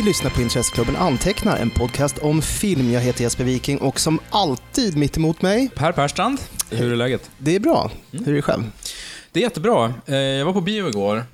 Ni 0.00 0.06
lyssnar 0.06 0.30
på 0.30 0.40
Intresseklubben 0.42 0.96
Antecknar, 0.96 1.56
en 1.56 1.70
podcast 1.70 2.18
om 2.18 2.42
film. 2.42 2.90
Jag 2.92 3.00
heter 3.00 3.22
Jesper 3.22 3.44
Viking 3.44 3.78
och 3.78 4.00
som 4.00 4.18
alltid 4.30 4.96
mitt 4.96 5.16
emot 5.16 5.42
mig, 5.42 5.68
Per 5.74 5.92
Perstrand, 5.92 6.40
hur 6.70 6.92
är 6.92 6.96
läget? 6.96 7.30
det 7.38 7.54
är 7.56 7.60
bra. 7.60 7.90
Hur 8.10 8.28
är 8.28 8.32
det 8.32 8.42
själv? 8.42 8.62
Det 9.32 9.40
är 9.40 9.42
jättebra. 9.44 9.94
Eh, 10.06 10.14
Jag 10.16 10.44
var 10.46 10.52
på 10.52 10.60
bio 10.60 10.88
igår 10.88 11.24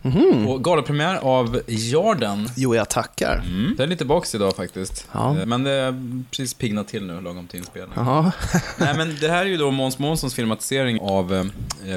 och 0.48 0.64
galapremiär 0.64 1.16
av 1.16 1.60
Jarden. 1.66 2.48
Jo, 2.56 2.74
jag 2.74 2.88
tackar. 2.90 3.42
Mm. 3.46 3.74
Jag 3.78 3.84
är 3.84 3.88
lite 3.88 4.04
box 4.04 4.34
idag 4.34 4.56
faktiskt. 4.56 5.09
Ja. 5.12 5.37
Eh, 5.40 5.46
Men 5.46 5.62
det 5.64 5.70
är 5.73 6.23
precis 6.30 6.54
piggnat 6.54 6.88
till 6.88 7.06
nu, 7.06 7.20
lagom 7.20 7.46
till 7.46 7.59
inspelning. 7.59 7.98
Nej, 8.78 8.95
men 8.96 9.16
det 9.20 9.28
här 9.28 9.40
är 9.40 9.48
ju 9.51 9.56
då 9.56 9.70
Måns 9.70 9.98
Månssons 9.98 10.34
filmatisering 10.34 11.01
av 11.01 11.34
eh, 11.34 11.45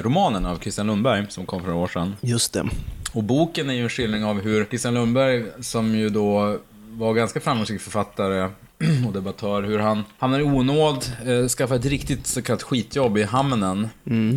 romanen 0.02 0.46
av 0.46 0.58
Christian 0.58 0.86
Lundberg, 0.86 1.26
som 1.28 1.46
kom 1.46 1.60
för 1.60 1.68
några 1.68 1.82
år 1.82 1.88
sedan. 1.88 2.16
Just 2.20 2.52
det. 2.52 2.68
Och 3.12 3.22
boken 3.24 3.70
är 3.70 3.74
ju 3.74 3.82
en 3.82 3.88
skildring 3.88 4.24
av 4.24 4.40
hur 4.42 4.64
Christian 4.64 4.94
Lundberg, 4.94 5.44
som 5.60 5.94
ju 5.94 6.08
då 6.08 6.58
var 7.00 7.14
ganska 7.14 7.40
framgångsrik 7.40 7.80
författare 7.80 8.48
och 9.06 9.12
debattör, 9.12 9.62
hur 9.62 9.78
han 9.78 10.04
hamnar 10.18 10.40
i 10.40 10.42
onåd, 10.42 11.04
eh, 11.26 11.48
skaffar 11.48 11.76
ett 11.76 11.84
riktigt 11.84 12.26
så 12.26 12.42
kallat 12.42 12.62
skitjobb 12.62 13.18
i 13.18 13.22
hamnen. 13.22 13.88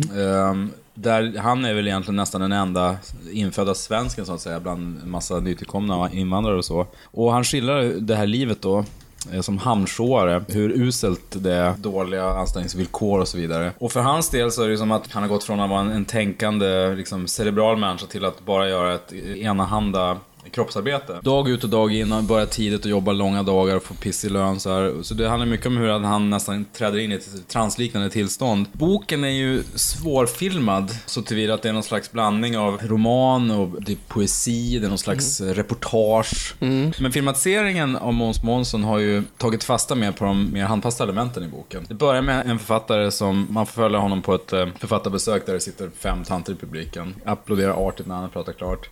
Eh, 0.02 0.54
där 0.94 1.38
han 1.38 1.64
är 1.64 1.74
väl 1.74 1.86
egentligen 1.86 2.16
nästan 2.16 2.40
den 2.40 2.52
enda 2.52 2.96
infödda 3.32 3.74
svensken 3.74 4.26
så 4.26 4.34
att 4.34 4.40
säga, 4.40 4.60
bland 4.60 5.02
en 5.02 5.10
massa 5.10 5.40
nytillkomna 5.40 6.10
invandrare 6.12 6.56
och 6.56 6.64
så. 6.64 6.86
Och 7.04 7.32
han 7.32 7.44
skildrar 7.44 7.82
det 7.82 8.16
här 8.16 8.26
livet 8.26 8.62
då, 8.62 8.84
eh, 9.32 9.40
som 9.40 9.58
hamnshoare, 9.58 10.44
hur 10.48 10.70
uselt 10.70 11.36
det 11.42 11.52
är, 11.52 11.74
dåliga 11.76 12.24
anställningsvillkor 12.24 13.20
och 13.20 13.28
så 13.28 13.36
vidare. 13.36 13.72
Och 13.78 13.92
för 13.92 14.00
hans 14.00 14.30
del 14.30 14.50
så 14.50 14.62
är 14.62 14.68
det 14.68 14.78
som 14.78 14.92
att 14.92 15.12
han 15.12 15.22
har 15.22 15.30
gått 15.30 15.44
från 15.44 15.60
att 15.60 15.70
vara 15.70 15.80
en, 15.80 15.90
en 15.90 16.04
tänkande, 16.04 16.94
liksom 16.94 17.28
cerebral 17.28 17.76
människa 17.76 18.06
till 18.06 18.24
att 18.24 18.44
bara 18.44 18.68
göra 18.68 18.94
ett 18.94 19.12
enahanda 19.36 20.18
kroppsarbete. 20.50 21.18
Dag 21.22 21.48
ut 21.48 21.64
och 21.64 21.70
dag 21.70 21.94
in, 21.94 22.12
han 22.12 22.26
börjar 22.26 22.46
tidigt 22.46 22.84
och 22.84 22.90
jobbar 22.90 23.12
långa 23.12 23.42
dagar 23.42 23.76
och 23.76 23.82
får 23.82 23.94
pissig 23.94 24.30
lön 24.30 24.60
så 24.60 24.72
här. 24.72 25.02
Så 25.02 25.14
det 25.14 25.28
handlar 25.28 25.46
mycket 25.46 25.66
om 25.66 25.76
hur 25.76 25.88
han 25.88 26.30
nästan 26.30 26.64
träder 26.72 26.98
in 26.98 27.12
i 27.12 27.14
ett 27.14 27.48
transliknande 27.48 28.10
tillstånd. 28.10 28.66
Boken 28.72 29.24
är 29.24 29.28
ju 29.28 29.62
svårfilmad 29.74 30.96
så 31.06 31.22
tillvida 31.22 31.54
att 31.54 31.62
det 31.62 31.68
är 31.68 31.72
någon 31.72 31.82
slags 31.82 32.12
blandning 32.12 32.58
av 32.58 32.78
roman 32.82 33.50
och 33.50 33.82
det 33.82 33.92
är 33.92 33.98
poesi, 34.08 34.78
det 34.78 34.86
är 34.86 34.88
någon 34.88 34.98
slags 34.98 35.40
reportage. 35.40 36.54
Men 37.00 37.12
filmatiseringen 37.12 37.96
av 37.96 38.14
Måns 38.14 38.42
Månsson 38.42 38.84
har 38.84 38.98
ju 38.98 39.22
tagit 39.38 39.64
fasta 39.64 39.94
mer 39.94 40.12
på 40.12 40.24
de 40.24 40.52
mer 40.52 40.64
handfasta 40.64 41.04
elementen 41.04 41.44
i 41.44 41.48
boken. 41.48 41.86
Det 41.88 41.94
börjar 41.94 42.22
med 42.22 42.46
en 42.46 42.58
författare 42.58 43.10
som, 43.10 43.46
man 43.50 43.66
får 43.66 43.72
följa 43.72 43.98
honom 43.98 44.22
på 44.22 44.34
ett 44.34 44.52
eh, 44.52 44.66
författarbesök 44.78 45.46
där 45.46 45.52
det 45.52 45.60
sitter 45.60 45.90
fem 45.98 46.24
tanter 46.24 46.52
i 46.52 46.56
publiken. 46.56 47.14
Applåderar 47.24 47.88
artigt 47.88 48.08
när 48.08 48.14
han 48.14 48.30
pratar 48.30 48.52
klart. 48.52 48.88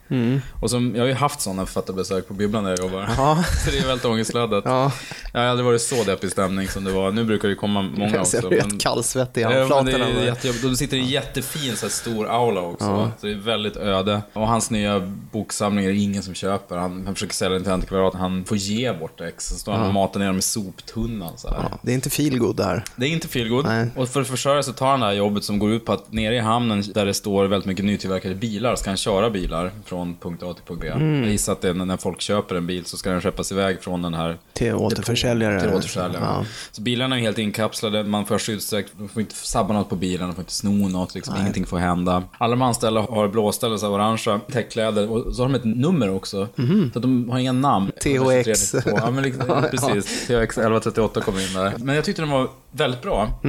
Och 0.61 0.71
som, 0.71 0.93
jag 0.95 1.03
har 1.03 1.09
ju 1.09 1.15
haft 1.15 1.41
sådana 1.43 1.67
författarbesök 1.67 2.29
på 2.29 2.35
bibblan 2.35 2.65
där 2.65 2.71
jag 2.71 2.79
jobbar. 2.79 3.09
Ja. 3.17 3.45
Så 3.65 3.71
det 3.71 3.79
är 3.79 3.87
väldigt 3.87 4.05
ångestladdat. 4.05 4.65
Ja, 4.67 4.93
Jag 5.33 5.41
har 5.41 5.47
aldrig 5.47 5.67
varit 5.67 5.83
så 5.83 6.05
deppig 6.05 6.31
stämning 6.31 6.69
som 6.69 6.85
det 6.85 6.93
var. 6.93 7.11
Nu 7.11 7.25
brukar 7.25 7.49
det 7.49 7.55
komma 7.55 7.83
många 7.83 8.11
jag 8.13 8.21
också. 8.21 8.41
ser 8.41 8.49
rätt 8.49 8.81
kallsvettig 8.81 9.41
i 9.41 9.45
Ja, 9.45 9.49
men 9.51 9.59
handflatorna. 9.59 10.33
Och 10.65 10.71
du 10.71 10.77
sitter 10.77 10.97
i 10.97 11.01
en 11.01 11.07
jättefin 11.07 11.77
så 11.77 11.87
här, 11.87 11.91
stor 11.91 12.29
aula 12.29 12.61
också. 12.61 12.85
Ja. 12.87 13.11
Så 13.21 13.27
det 13.27 13.33
är 13.33 13.37
väldigt 13.37 13.77
öde. 13.77 14.23
Och 14.33 14.49
hans 14.49 14.71
nya 14.71 15.01
boksamling 15.33 15.85
är 15.85 15.89
det 15.89 15.99
ingen 15.99 16.23
som 16.23 16.35
köper. 16.35 16.77
Han, 16.77 17.03
han 17.07 17.15
försöker 17.15 17.35
sälja 17.35 17.55
den 17.55 17.63
till 17.63 17.73
antikvariat. 17.73 18.15
Han 18.15 18.45
får 18.45 18.57
ge 18.57 18.93
bort 18.93 19.21
ex. 19.21 19.49
Så 19.49 19.55
står 19.55 19.73
han 19.73 19.87
och 19.87 19.95
matar 19.95 20.21
ner 20.21 20.27
dem 20.27 20.39
i 20.39 20.43
soptunnan 20.43 21.33
så 21.39 21.49
här. 21.49 21.57
Ja, 21.71 21.79
det 21.83 21.91
är 21.91 21.95
inte 21.95 22.11
feelgood 22.11 22.57
det 22.57 22.65
här. 22.65 22.85
Det 22.97 23.07
är 23.07 23.11
inte 23.11 23.29
feelgood. 23.29 23.67
Och 23.97 24.09
för 24.09 24.21
att 24.21 24.29
försörja 24.29 24.63
sig 24.63 24.75
tar 24.75 24.87
han 24.91 25.01
det 25.01 25.07
här 25.07 25.13
jobbet 25.13 25.45
som 25.45 25.59
går 25.59 25.73
ut 25.73 25.85
på 25.85 25.93
att 25.93 26.13
nere 26.13 26.35
i 26.37 26.39
hamnen 26.39 26.85
där 26.95 27.07
det 27.07 27.15
står 27.15 27.45
väldigt 27.45 27.67
mycket 27.67 27.85
nytillverkade 27.85 28.35
bilar 28.35 28.77
ska 28.77 28.91
han 28.91 28.97
köra 28.97 29.31
bilar 29.31 29.71
från 29.85 30.17
punkt 30.17 30.43
A 30.43 30.55
till 30.55 30.65
punkt 30.67 30.81
B. 30.83 30.89
Mm. 30.89 31.32
Gissar 31.33 31.53
att 31.53 31.61
det 31.61 31.69
är 31.69 31.75
när 31.75 31.97
folk 31.97 32.21
köper 32.21 32.55
en 32.55 32.67
bil 32.67 32.85
så 32.85 32.97
ska 32.97 33.11
den 33.11 33.21
skeppas 33.21 33.53
iväg 33.53 33.83
från 33.83 34.03
den 34.03 34.15
här 34.15 34.39
Till 34.53 34.75
återförsäljare. 34.75 35.61
till 35.61 35.69
återförsäljare. 35.71 36.25
Ja. 36.25 36.45
Så 36.71 36.83
bilarna 36.83 37.17
är 37.17 37.21
helt 37.21 37.39
inkapslade, 37.39 38.05
man 38.05 38.27
får 38.27 38.39
skyddsdräkt, 38.39 38.93
man 38.99 39.09
får 39.09 39.23
inte 39.23 39.35
sabba 39.35 39.75
något 39.75 39.89
på 39.89 39.97
bilen, 39.97 40.27
man 40.27 40.35
får 40.35 40.43
inte 40.43 40.53
sno 40.53 40.89
något, 40.89 41.15
liksom, 41.15 41.37
ingenting 41.41 41.67
får 41.67 41.79
hända. 41.79 42.23
Alla 42.39 42.51
de 42.51 42.63
anställda 42.63 43.01
har 43.01 43.29
blåsta 43.29 43.67
eller 43.67 43.77
så 43.77 43.89
orangea 43.89 44.41
täckkläder 44.53 45.11
och 45.11 45.35
så 45.35 45.43
har 45.43 45.49
de 45.49 45.55
ett 45.55 45.65
nummer 45.65 46.11
också. 46.15 46.49
Så 46.93 46.99
att 46.99 47.03
de 47.03 47.31
har 47.31 47.39
inga 47.39 47.53
namn. 47.53 47.91
THX. 48.03 48.75
Ja, 48.87 49.11
men 49.11 49.23
liksom, 49.23 49.47
precis. 49.71 50.05
THX 50.27 50.59
1138 50.59 51.21
kommer 51.21 51.49
in 51.49 51.55
där. 51.55 51.73
Men 51.79 51.95
jag 51.95 52.05
tyckte 52.05 52.23
den 52.23 52.31
var 52.31 52.49
väldigt 52.71 53.03
bra. 53.03 53.41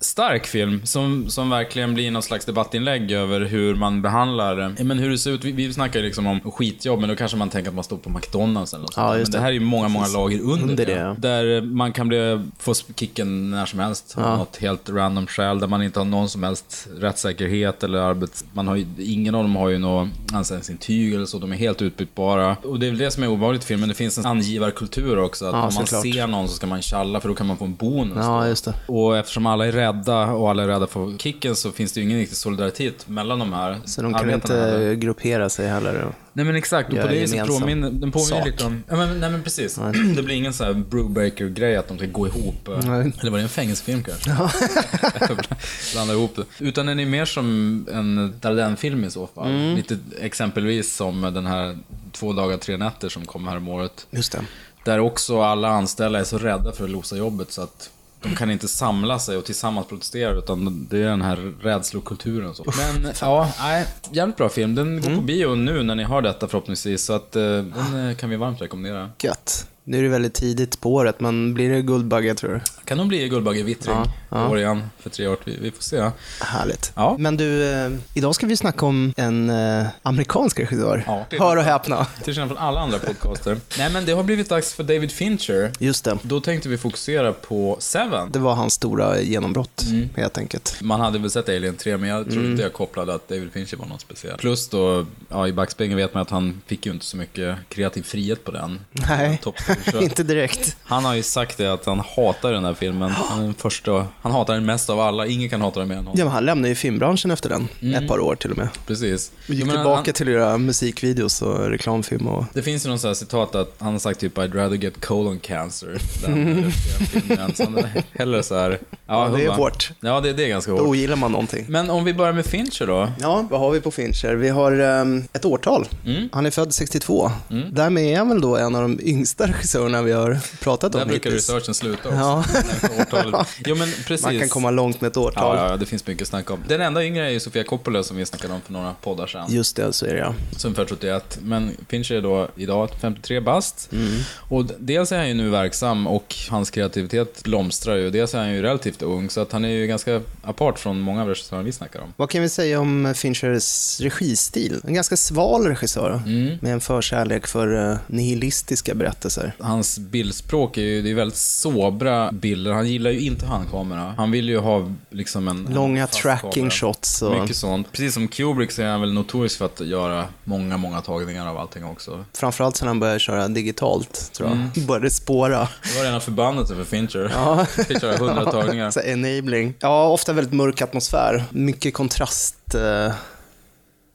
Stark 0.00 0.46
film 0.46 0.80
som, 0.84 1.30
som 1.30 1.50
verkligen 1.50 1.94
blir 1.94 2.10
någon 2.10 2.22
slags 2.22 2.44
debattinlägg 2.44 3.12
över 3.12 3.40
hur 3.40 3.74
man 3.74 4.02
behandlar, 4.02 4.58
eh, 4.78 4.84
men 4.84 4.98
hur 4.98 5.10
det 5.10 5.18
ser 5.18 5.30
ut. 5.30 5.44
Vi, 5.44 5.52
vi 5.52 5.72
snackar 5.72 6.00
liksom 6.02 6.26
om 6.26 6.40
skitjobb, 6.40 7.00
men 7.00 7.08
då 7.08 7.16
kanske 7.16 7.36
man 7.36 7.50
tänker 7.50 7.68
att 7.68 7.74
man 7.74 7.84
står 7.84 7.96
på 7.96 8.10
McDonalds 8.10 8.72
eller 8.74 8.82
något 8.82 8.92
Ja, 8.96 9.08
sånt. 9.12 9.22
Men 9.22 9.30
det 9.30 9.38
här 9.38 9.48
är 9.48 9.52
ju 9.52 9.60
många, 9.60 9.88
många 9.88 10.06
lager 10.06 10.40
under, 10.40 10.62
Under 10.62 10.76
det. 10.86 10.94
det, 10.94 11.00
ja. 11.00 11.14
Där 11.18 11.62
man 11.62 11.92
kan 11.92 12.08
bli, 12.08 12.40
få 12.58 12.74
kicken 12.96 13.50
när 13.50 13.66
som 13.66 13.78
helst, 13.78 14.14
av 14.18 14.38
något 14.38 14.56
helt 14.56 14.88
random 14.90 15.26
skäl, 15.26 15.58
där 15.60 15.66
man 15.66 15.82
inte 15.82 16.00
har 16.00 16.04
någon 16.04 16.28
som 16.28 16.42
helst 16.42 16.88
rättssäkerhet 16.96 17.82
eller 17.84 17.98
arbets... 17.98 18.44
Man 18.52 18.68
har 18.68 18.76
ju, 18.76 18.86
ingen 18.98 19.34
av 19.34 19.42
dem 19.42 19.56
har 19.56 19.68
ju 19.68 19.78
något 19.78 20.08
anställningsintyg 20.32 21.14
eller 21.14 21.26
så, 21.26 21.38
de 21.38 21.52
är 21.52 21.56
helt 21.56 21.82
utbytbara. 21.82 22.56
Och 22.62 22.80
det 22.80 22.86
är 22.86 22.90
väl 22.90 22.98
det 22.98 23.10
som 23.10 23.22
är 23.22 23.28
obehagligt 23.28 23.62
i 23.64 23.66
filmen, 23.66 23.88
det 23.88 23.94
finns 23.94 24.18
en 24.18 24.26
angivarkultur 24.26 25.18
också, 25.18 25.44
att 25.44 25.52
Ja, 25.52 25.58
om 25.58 25.62
man 25.64 25.72
såklart. 25.72 26.02
ser 26.02 26.26
någon 26.26 26.48
så 26.48 26.54
ska 26.54 26.66
man 26.66 26.82
tjalla 26.82 27.20
för 27.20 27.28
då 27.28 27.34
kan 27.34 27.46
man 27.46 27.56
få 27.56 27.64
en 27.64 27.74
bonus. 27.74 28.16
Ja, 28.20 28.46
just 28.48 28.64
det. 28.64 28.74
Och 28.86 29.16
eftersom 29.16 29.46
alla 29.46 29.66
är 29.66 29.72
rädda 29.72 29.85
och 29.88 30.50
alla 30.50 30.62
är 30.62 30.66
rädda 30.66 30.86
för 30.86 31.18
kicken 31.18 31.56
så 31.56 31.72
finns 31.72 31.92
det 31.92 32.00
ju 32.00 32.06
ingen 32.06 32.18
riktig 32.18 32.36
solidaritet 32.38 33.08
mellan 33.08 33.38
de 33.38 33.52
här 33.52 33.80
Så 33.84 34.02
de 34.02 34.14
kan 34.14 34.30
inte 34.30 34.54
heller. 34.56 34.94
gruppera 34.94 35.48
sig 35.48 35.68
heller. 35.68 36.06
Nej 36.32 36.44
men 36.44 36.56
exakt, 36.56 36.92
och 36.92 37.00
på 37.00 37.06
det 37.06 37.14
viset 37.20 37.46
påminner, 37.46 37.90
den 37.90 38.12
påminner 38.12 38.36
sak. 38.38 38.46
lite 38.46 38.64
om... 38.64 38.82
Ja, 38.88 38.96
men, 38.96 39.20
nej 39.20 39.30
men 39.30 39.42
precis. 39.42 39.80
Det 40.16 40.22
blir 40.22 40.34
ingen 40.36 40.52
sån 40.52 40.66
här 40.66 40.74
Brubaker-grej 40.74 41.76
att 41.76 41.88
de 41.88 41.98
ska 41.98 42.06
gå 42.06 42.26
ihop. 42.26 42.68
eh, 42.68 42.78
Nej. 42.84 43.12
Eller 43.20 43.30
var 43.30 43.38
det 43.38 43.42
en 43.44 43.48
fängelsefilm 43.48 44.02
kanske? 44.02 44.30
Blanda 45.92 46.14
ihop 46.14 46.36
det. 46.36 46.64
Utan 46.64 46.86
den 46.86 47.00
är 47.00 47.06
mer 47.06 47.24
som 47.24 47.46
en 47.92 48.34
Dardenne-film 48.40 49.04
i 49.04 49.10
så 49.10 49.26
fall. 49.26 49.46
Mm. 49.50 49.76
Lite 49.76 49.98
exempelvis 50.20 50.96
som 50.96 51.20
den 51.22 51.46
här 51.46 51.78
Två 52.12 52.32
dagar, 52.32 52.56
tre 52.56 52.76
nätter 52.76 53.08
som 53.08 53.24
kom 53.26 53.48
här 53.48 53.56
om 53.56 53.68
året. 53.68 54.06
Just 54.10 54.32
det. 54.32 54.40
Där 54.84 54.98
också 55.00 55.42
alla 55.42 55.68
anställda 55.68 56.18
är 56.18 56.24
så 56.24 56.38
rädda 56.38 56.72
för 56.72 56.84
att 56.84 56.90
losa 56.90 57.16
jobbet 57.16 57.52
så 57.52 57.62
att 57.62 57.90
de 58.22 58.36
kan 58.36 58.50
inte 58.50 58.68
samla 58.68 59.18
sig 59.18 59.36
och 59.36 59.44
tillsammans 59.44 59.86
protestera 59.86 60.32
utan 60.32 60.86
det 60.90 60.98
är 60.98 61.10
den 61.10 61.22
här 61.22 61.36
rädslokulturen. 61.62 62.54
Så. 62.54 62.64
Men 62.76 63.12
ja, 63.20 63.52
nej, 63.58 63.86
jävligt 64.10 64.36
bra 64.36 64.48
film. 64.48 64.74
Den 64.74 65.00
går 65.02 65.14
på 65.14 65.20
bio 65.20 65.54
nu 65.54 65.82
när 65.82 65.94
ni 65.94 66.02
har 66.02 66.22
detta 66.22 66.48
förhoppningsvis. 66.48 67.04
Så 67.04 67.12
att 67.12 67.36
eh, 67.36 67.42
den 67.42 68.08
eh, 68.08 68.16
kan 68.16 68.30
vi 68.30 68.36
varmt 68.36 68.62
rekommendera. 68.62 69.10
Gött. 69.22 69.68
Nu 69.88 69.98
är 69.98 70.02
det 70.02 70.08
väldigt 70.08 70.34
tidigt 70.34 70.80
på 70.80 70.94
året, 70.94 71.20
men 71.20 71.54
blir 71.54 71.70
det 71.70 71.82
Guldbagge 71.82 72.34
tror 72.34 72.50
du? 72.54 72.60
Kan 72.84 72.98
nog 72.98 73.06
bli 73.08 73.28
Guldbaggevittring 73.28 73.94
Ja, 73.96 74.12
ja. 74.30 74.48
år 74.48 74.58
igen 74.58 74.82
för 74.98 75.10
tre 75.10 75.26
år. 75.28 75.36
Vi, 75.44 75.56
vi 75.60 75.70
får 75.70 75.82
se. 75.82 76.10
Härligt. 76.40 76.92
Ja. 76.96 77.16
Men 77.18 77.36
du, 77.36 77.72
eh, 77.72 77.90
idag 78.14 78.34
ska 78.34 78.46
vi 78.46 78.56
snacka 78.56 78.86
om 78.86 79.12
en 79.16 79.50
eh, 79.50 79.86
amerikansk 80.02 80.60
regissör. 80.60 81.04
Ja. 81.06 81.26
Hör 81.38 81.56
och 81.56 81.62
häpna. 81.62 82.06
Till 82.24 82.32
skillnad 82.34 82.48
från 82.48 82.58
alla 82.58 82.80
andra 82.80 82.98
podcaster. 82.98 83.56
Nej 83.78 83.92
men 83.92 84.04
det 84.04 84.12
har 84.12 84.22
blivit 84.22 84.48
dags 84.48 84.74
för 84.74 84.82
David 84.84 85.12
Fincher. 85.12 85.72
Just 85.78 86.04
det. 86.04 86.18
Då 86.22 86.40
tänkte 86.40 86.68
vi 86.68 86.78
fokusera 86.78 87.32
på 87.32 87.76
Seven. 87.80 88.30
Det 88.32 88.38
var 88.38 88.54
hans 88.54 88.72
stora 88.74 89.20
genombrott, 89.20 89.84
Mm. 89.90 90.08
helt 90.16 90.38
enkelt. 90.38 90.78
Man 90.82 91.00
hade 91.00 91.18
väl 91.18 91.30
sett 91.30 91.48
Alien 91.48 91.76
3, 91.76 91.96
men 91.96 92.08
jag 92.08 92.24
tror 92.24 92.36
Mm. 92.38 92.50
inte 92.50 92.62
jag 92.62 92.72
kopplade 92.72 93.14
att 93.14 93.28
David 93.28 93.52
Fincher 93.52 93.76
var 93.76 93.86
något 93.86 94.00
speciellt. 94.00 94.38
Plus 94.38 94.68
då, 94.68 95.06
ja, 95.28 95.48
i 95.48 95.52
backspegeln 95.52 95.96
vet 95.96 96.14
man 96.14 96.22
att 96.22 96.30
han 96.30 96.62
fick 96.66 96.86
ju 96.86 96.92
inte 96.92 97.04
så 97.04 97.16
mycket 97.16 97.56
kreativ 97.68 98.02
frihet 98.02 98.44
på 98.44 98.50
den. 98.50 98.80
Nej, 98.92 99.38
Top 99.42 99.54
Gear, 99.68 99.75
så 99.90 100.00
inte 100.00 100.22
direkt. 100.22 100.76
Han 100.84 101.04
har 101.04 101.14
ju 101.14 101.22
sagt 101.22 101.58
det 101.58 101.72
att 101.72 101.86
han 101.86 102.02
hatar 102.16 102.52
den 102.52 102.64
här 102.64 102.74
filmen. 102.74 103.10
Han 103.10 103.40
är 103.40 103.44
den 103.44 103.54
första, 103.54 104.06
han 104.22 104.32
hatar 104.32 104.54
den 104.54 104.66
mest 104.66 104.90
av 104.90 105.00
alla. 105.00 105.26
Ingen 105.26 105.50
kan 105.50 105.60
hata 105.60 105.80
den 105.80 105.88
mer 105.88 105.94
än 105.94 106.00
honom. 106.00 106.18
Ja, 106.18 106.24
men 106.24 106.32
han 106.32 106.44
lämnade 106.44 106.68
ju 106.68 106.74
filmbranschen 106.74 107.30
efter 107.30 107.48
den, 107.48 107.94
ett 107.94 108.08
par 108.08 108.18
år 108.18 108.36
till 108.36 108.50
och 108.50 108.58
med. 108.58 108.68
Precis. 108.86 109.32
Och 109.48 109.54
gick 109.54 109.66
men 109.66 109.74
tillbaka 109.74 109.96
han, 109.96 110.04
till 110.04 110.28
att 110.28 110.34
göra 110.34 110.58
musikvideos 110.58 111.42
och 111.42 111.70
reklamfilm 111.70 112.28
och... 112.28 112.44
det 112.52 112.62
finns 112.62 112.86
ju 112.86 112.88
någon 112.88 112.98
sån 112.98 113.08
här 113.08 113.14
citat 113.14 113.54
att 113.54 113.74
han 113.78 113.92
har 113.92 113.98
sagt 113.98 114.20
typ 114.20 114.38
I'd 114.38 114.54
rather 114.54 114.76
get 114.76 115.00
colon 115.00 115.38
cancer 115.38 115.98
than 116.22 116.32
mm. 116.42 116.70
filmen. 116.70 117.54
Så 117.54 117.64
han 117.64 117.84
hellre 118.12 118.42
så 118.42 118.54
här, 118.54 118.78
Ja, 119.06 119.28
det 119.36 119.44
är 119.44 119.50
hårt. 119.50 119.92
Ja, 120.00 120.20
det, 120.20 120.32
det 120.32 120.44
är 120.44 120.48
ganska 120.48 120.70
Då 120.70 120.76
hårt. 120.76 120.86
ogillar 120.86 121.16
man 121.16 121.32
någonting. 121.32 121.64
Men 121.68 121.90
om 121.90 122.04
vi 122.04 122.14
börjar 122.14 122.32
med 122.32 122.46
Fincher 122.46 122.86
då. 122.86 123.08
Ja, 123.20 123.46
vad 123.50 123.60
har 123.60 123.70
vi 123.70 123.80
på 123.80 123.90
Fincher? 123.90 124.34
Vi 124.34 124.48
har 124.48 124.72
ehm, 124.72 125.24
ett 125.32 125.44
årtal. 125.44 125.88
Mm. 126.06 126.28
Han 126.32 126.46
är 126.46 126.50
född 126.50 126.74
62. 126.74 127.30
Därmed 127.72 128.04
är 128.04 128.18
han 128.18 128.28
väl 128.28 128.40
då 128.40 128.56
en 128.56 128.74
av 128.74 128.82
de 128.82 129.00
yngsta 129.02 129.46
regissörerna 129.66 130.02
vi 130.02 130.12
har 130.12 130.38
pratat 130.60 130.94
om 130.94 130.98
Där 130.98 131.06
brukar 131.06 131.30
hittills. 131.30 131.50
researchen 131.50 131.74
sluta 131.74 132.08
också. 132.08 132.20
Ja. 132.20 133.44
Jo 133.66 133.74
men 133.74 133.88
precis. 134.06 134.22
Man 134.26 134.38
kan 134.38 134.48
komma 134.48 134.70
långt 134.70 135.00
med 135.00 135.08
ett 135.08 135.16
årtal. 135.16 135.56
Ja, 135.56 135.70
ja, 135.70 135.76
det 135.76 135.86
finns 135.86 136.06
mycket 136.06 136.22
att 136.22 136.28
snacka 136.28 136.52
om. 136.54 136.64
Den 136.68 136.80
enda 136.80 137.04
yngre 137.04 137.26
är 137.26 137.30
ju 137.30 137.40
Sofia 137.40 137.64
Coppola 137.64 138.02
som 138.02 138.16
vi 138.16 138.26
snackade 138.26 138.54
om 138.54 138.60
för 138.60 138.72
några 138.72 138.94
poddar 139.02 139.26
sedan. 139.26 139.46
Just 139.52 139.76
det, 139.76 139.92
så 139.92 140.06
är 140.06 140.14
det 140.14 140.18
ja. 140.20 140.34
Som 140.56 140.74
född 140.74 140.88
71. 140.88 141.38
Men 141.42 141.70
Fincher 141.88 142.14
är 142.14 142.20
då 142.22 142.48
idag 142.56 142.90
53 143.00 143.40
bast. 143.40 143.92
Mm. 143.92 144.12
Och 144.48 144.64
dels 144.78 145.12
är 145.12 145.18
han 145.18 145.28
ju 145.28 145.34
nu 145.34 145.48
verksam 145.50 146.06
och 146.06 146.34
hans 146.50 146.70
kreativitet 146.70 147.42
blomstrar 147.44 147.96
ju. 147.96 148.10
Dels 148.10 148.34
är 148.34 148.38
han 148.38 148.52
ju 148.52 148.62
relativt 148.62 149.02
ung, 149.02 149.30
så 149.30 149.40
att 149.40 149.52
han 149.52 149.64
är 149.64 149.68
ju 149.68 149.86
ganska 149.86 150.20
apart 150.42 150.78
från 150.78 151.00
många 151.00 151.22
av 151.22 151.28
regissörerna 151.28 151.64
vi 151.64 151.72
snackar 151.72 152.00
om. 152.00 152.12
Vad 152.16 152.30
kan 152.30 152.42
vi 152.42 152.48
säga 152.48 152.80
om 152.80 153.14
Finchers 153.16 154.00
registil? 154.00 154.80
En 154.86 154.94
ganska 154.94 155.16
sval 155.16 155.66
regissör 155.66 156.22
Mm. 156.26 156.58
med 156.60 156.72
en 156.72 156.80
förkärlek 156.80 157.46
för 157.46 157.90
eh, 157.90 157.96
nihilistiska 158.06 158.94
berättelser. 158.94 159.52
Hans 159.58 159.98
bildspråk 159.98 160.76
är 160.76 160.82
ju 160.82 161.02
det 161.02 161.10
är 161.10 161.14
väldigt 161.14 161.38
sobra 161.38 162.32
bilder. 162.32 162.72
Han 162.72 162.88
gillar 162.88 163.10
ju 163.10 163.20
inte 163.20 163.46
handkamera. 163.46 164.14
Han 164.16 164.30
vill 164.30 164.48
ju 164.48 164.58
ha 164.58 164.92
liksom 165.10 165.48
en... 165.48 165.68
Långa 165.74 166.02
en 166.02 166.08
tracking 166.08 166.50
kamera. 166.52 166.70
shots 166.70 167.22
och 167.22 167.40
Mycket 167.40 167.56
sånt. 167.56 167.92
Precis 167.92 168.14
som 168.14 168.28
Kubrick 168.28 168.72
så 168.72 168.82
är 168.82 168.86
han 168.86 169.00
väl 169.00 169.12
notorisk 169.12 169.58
för 169.58 169.64
att 169.64 169.80
göra 169.80 170.24
många, 170.44 170.76
många 170.76 171.00
tagningar 171.00 171.46
av 171.48 171.58
allting 171.58 171.84
också. 171.84 172.24
framförallt 172.32 172.76
sen 172.76 172.88
han 172.88 173.00
började 173.00 173.18
köra 173.20 173.48
digitalt, 173.48 174.30
tror 174.32 174.48
jag. 174.48 174.56
Mm. 174.58 174.70
Började 174.86 175.10
spåra. 175.10 175.58
Det 175.82 175.98
var 175.98 176.04
rena 176.04 176.20
förbannelsen 176.20 176.76
för 176.76 176.84
Fincher. 176.84 177.30
Ja. 177.34 177.64
Fick 177.84 178.00
köra 178.00 178.16
hundra 178.16 178.52
tagningar. 178.52 178.90
Så 178.96 179.00
enabling. 179.00 179.74
Ja, 179.80 180.08
ofta 180.08 180.32
väldigt 180.32 180.54
mörk 180.54 180.82
atmosfär. 180.82 181.44
Mycket 181.50 181.94
kontrast. 181.94 182.74
Eh, 182.74 183.12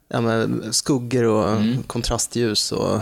ja, 0.08 0.22
skuggor 0.72 1.24
och 1.24 1.50
Mm. 1.52 1.84
kontrastljus 1.84 2.72
och, 2.72 3.00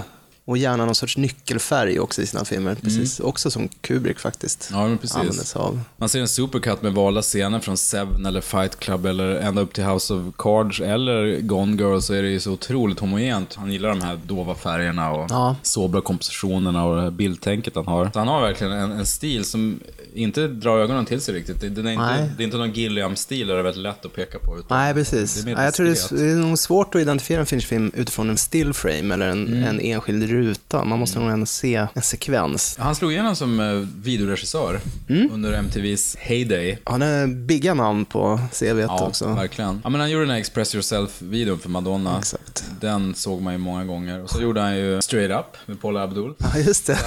och 0.50 0.58
gärna 0.58 0.86
någon 0.86 0.96
sorts 0.96 1.18
nyckelfärg 1.18 2.00
också 2.00 2.22
i 2.22 2.26
sina 2.26 2.46
filmer. 2.46 2.76
Precis. 2.76 3.20
Också 3.20 3.52
som 3.52 3.68
Kubrick 3.82 4.20
faktiskt 4.20 4.70
Mm. 4.70 4.82
Ja, 4.82 4.88
men 4.88 4.98
precis. 4.98 5.16
använde 5.18 5.44
sig 5.44 5.60
av. 5.60 5.80
Man 5.98 6.10
ser 6.10 6.20
en 6.22 6.28
supercut 6.28 6.82
med 6.82 6.94
valda 6.94 7.22
scener 7.22 7.60
från 7.60 7.78
Seven 7.78 8.26
eller 8.26 8.42
Fight 8.42 8.80
Club 8.80 9.06
eller 9.06 9.36
ända 9.36 9.62
upp 9.62 9.74
till 9.74 9.84
House 9.84 10.14
of 10.14 10.22
Cards 10.38 10.80
eller 10.80 11.40
Gone 11.42 11.76
Girl 11.84 12.00
så 12.00 12.14
är 12.14 12.22
det 12.24 12.30
ju 12.30 12.40
så 12.40 12.52
otroligt 12.52 13.00
homogent. 13.00 13.56
Han 13.56 13.72
gillar 13.72 13.90
de 13.90 14.02
här 14.02 14.20
dova 14.26 14.56
färgerna 14.56 15.12
och 15.12 15.26
Ja. 15.30 15.56
sobra 15.62 16.02
kompositionerna 16.02 16.86
och 16.86 17.14
bildtänket 17.14 17.76
han 17.76 17.88
har. 17.88 18.10
Så 18.14 18.20
han 18.20 18.28
har 18.28 18.42
verkligen 18.42 18.74
en, 18.74 18.92
en 18.92 19.06
stil 19.06 19.46
som 19.46 19.80
inte 20.14 20.48
drar 20.48 20.80
ögonen 20.80 21.06
till 21.06 21.22
sig 21.22 21.34
riktigt. 21.34 21.62
Det, 21.62 21.70
den 21.70 21.88
är 21.88 21.96
Nej. 21.98 22.22
inte, 22.22 22.34
det 22.38 22.44
är 22.44 22.46
inte 22.46 22.58
någon 22.58 22.72
Gilliam-stil 22.74 23.48
där 23.48 23.54
det 23.54 23.60
är 23.60 23.64
väldigt 23.64 23.84
lätt 23.84 24.06
att 24.06 24.16
peka 24.16 24.40
på. 24.40 24.58
Utan 24.60 24.78
Nej, 24.78 24.94
precis. 24.94 25.34
Det 25.36 25.42
är 25.42 25.46
mer 25.46 25.56
Nej, 25.56 25.66
jag 25.66 25.74
tror 25.74 25.86
det 25.86 25.92
är, 25.92 26.16
det 26.26 26.32
är 26.32 26.36
nog 26.36 26.60
svårt 26.60 26.96
att 26.96 27.02
identifiera 27.02 27.40
en 27.40 27.46
Finch-film 27.46 27.92
utifrån 27.96 28.30
en 28.30 28.38
still 28.38 28.74
frame 28.74 29.14
eller 29.14 29.28
en, 29.30 29.48
Mm. 29.48 29.64
en 29.64 29.80
enskild 29.80 30.30
ruta. 30.30 30.84
Man 30.86 31.00
måste 31.00 31.20
nog 31.20 31.30
ändå 31.32 31.46
se 31.46 31.88
en 31.94 32.02
sekvens. 32.02 32.76
Han 32.80 32.96
slog 32.96 33.12
igenom 33.12 33.36
som 33.36 33.60
eh, 33.60 33.88
videoregissör 34.04 34.80
Mm. 35.10 35.30
under 35.34 35.54
MTVs 35.54 36.16
heyday. 36.20 36.78
Han 36.84 37.02
är 37.02 37.28
bigga 37.28 37.74
namn 37.74 38.06
på 38.06 38.40
CVt 38.54 38.86
Ja, 38.88 39.08
också. 39.08 39.28
verkligen. 39.34 39.82
Ja, 39.84 39.90
men 39.90 40.02
han 40.02 40.12
gjorde 40.12 40.24
den 40.26 40.32
här 40.32 40.38
Express 40.40 40.76
Yourself-videon 40.76 41.60
för 41.60 41.70
Madonna. 41.70 42.18
Exakt. 42.20 42.64
Den 42.82 43.16
såg 43.16 43.42
man 43.42 43.54
ju 43.54 43.60
många 43.60 43.86
gånger. 43.86 44.24
Och 44.24 44.30
så 44.30 44.42
gjorde 44.42 44.62
han 44.62 44.78
ju 44.78 45.02
Straight 45.02 45.32
Up 45.32 45.58
med 45.68 45.82
Paula 45.82 46.04
Abdul. 46.04 46.34
Ja, 46.38 46.60
just 46.60 46.88
det. 46.88 46.98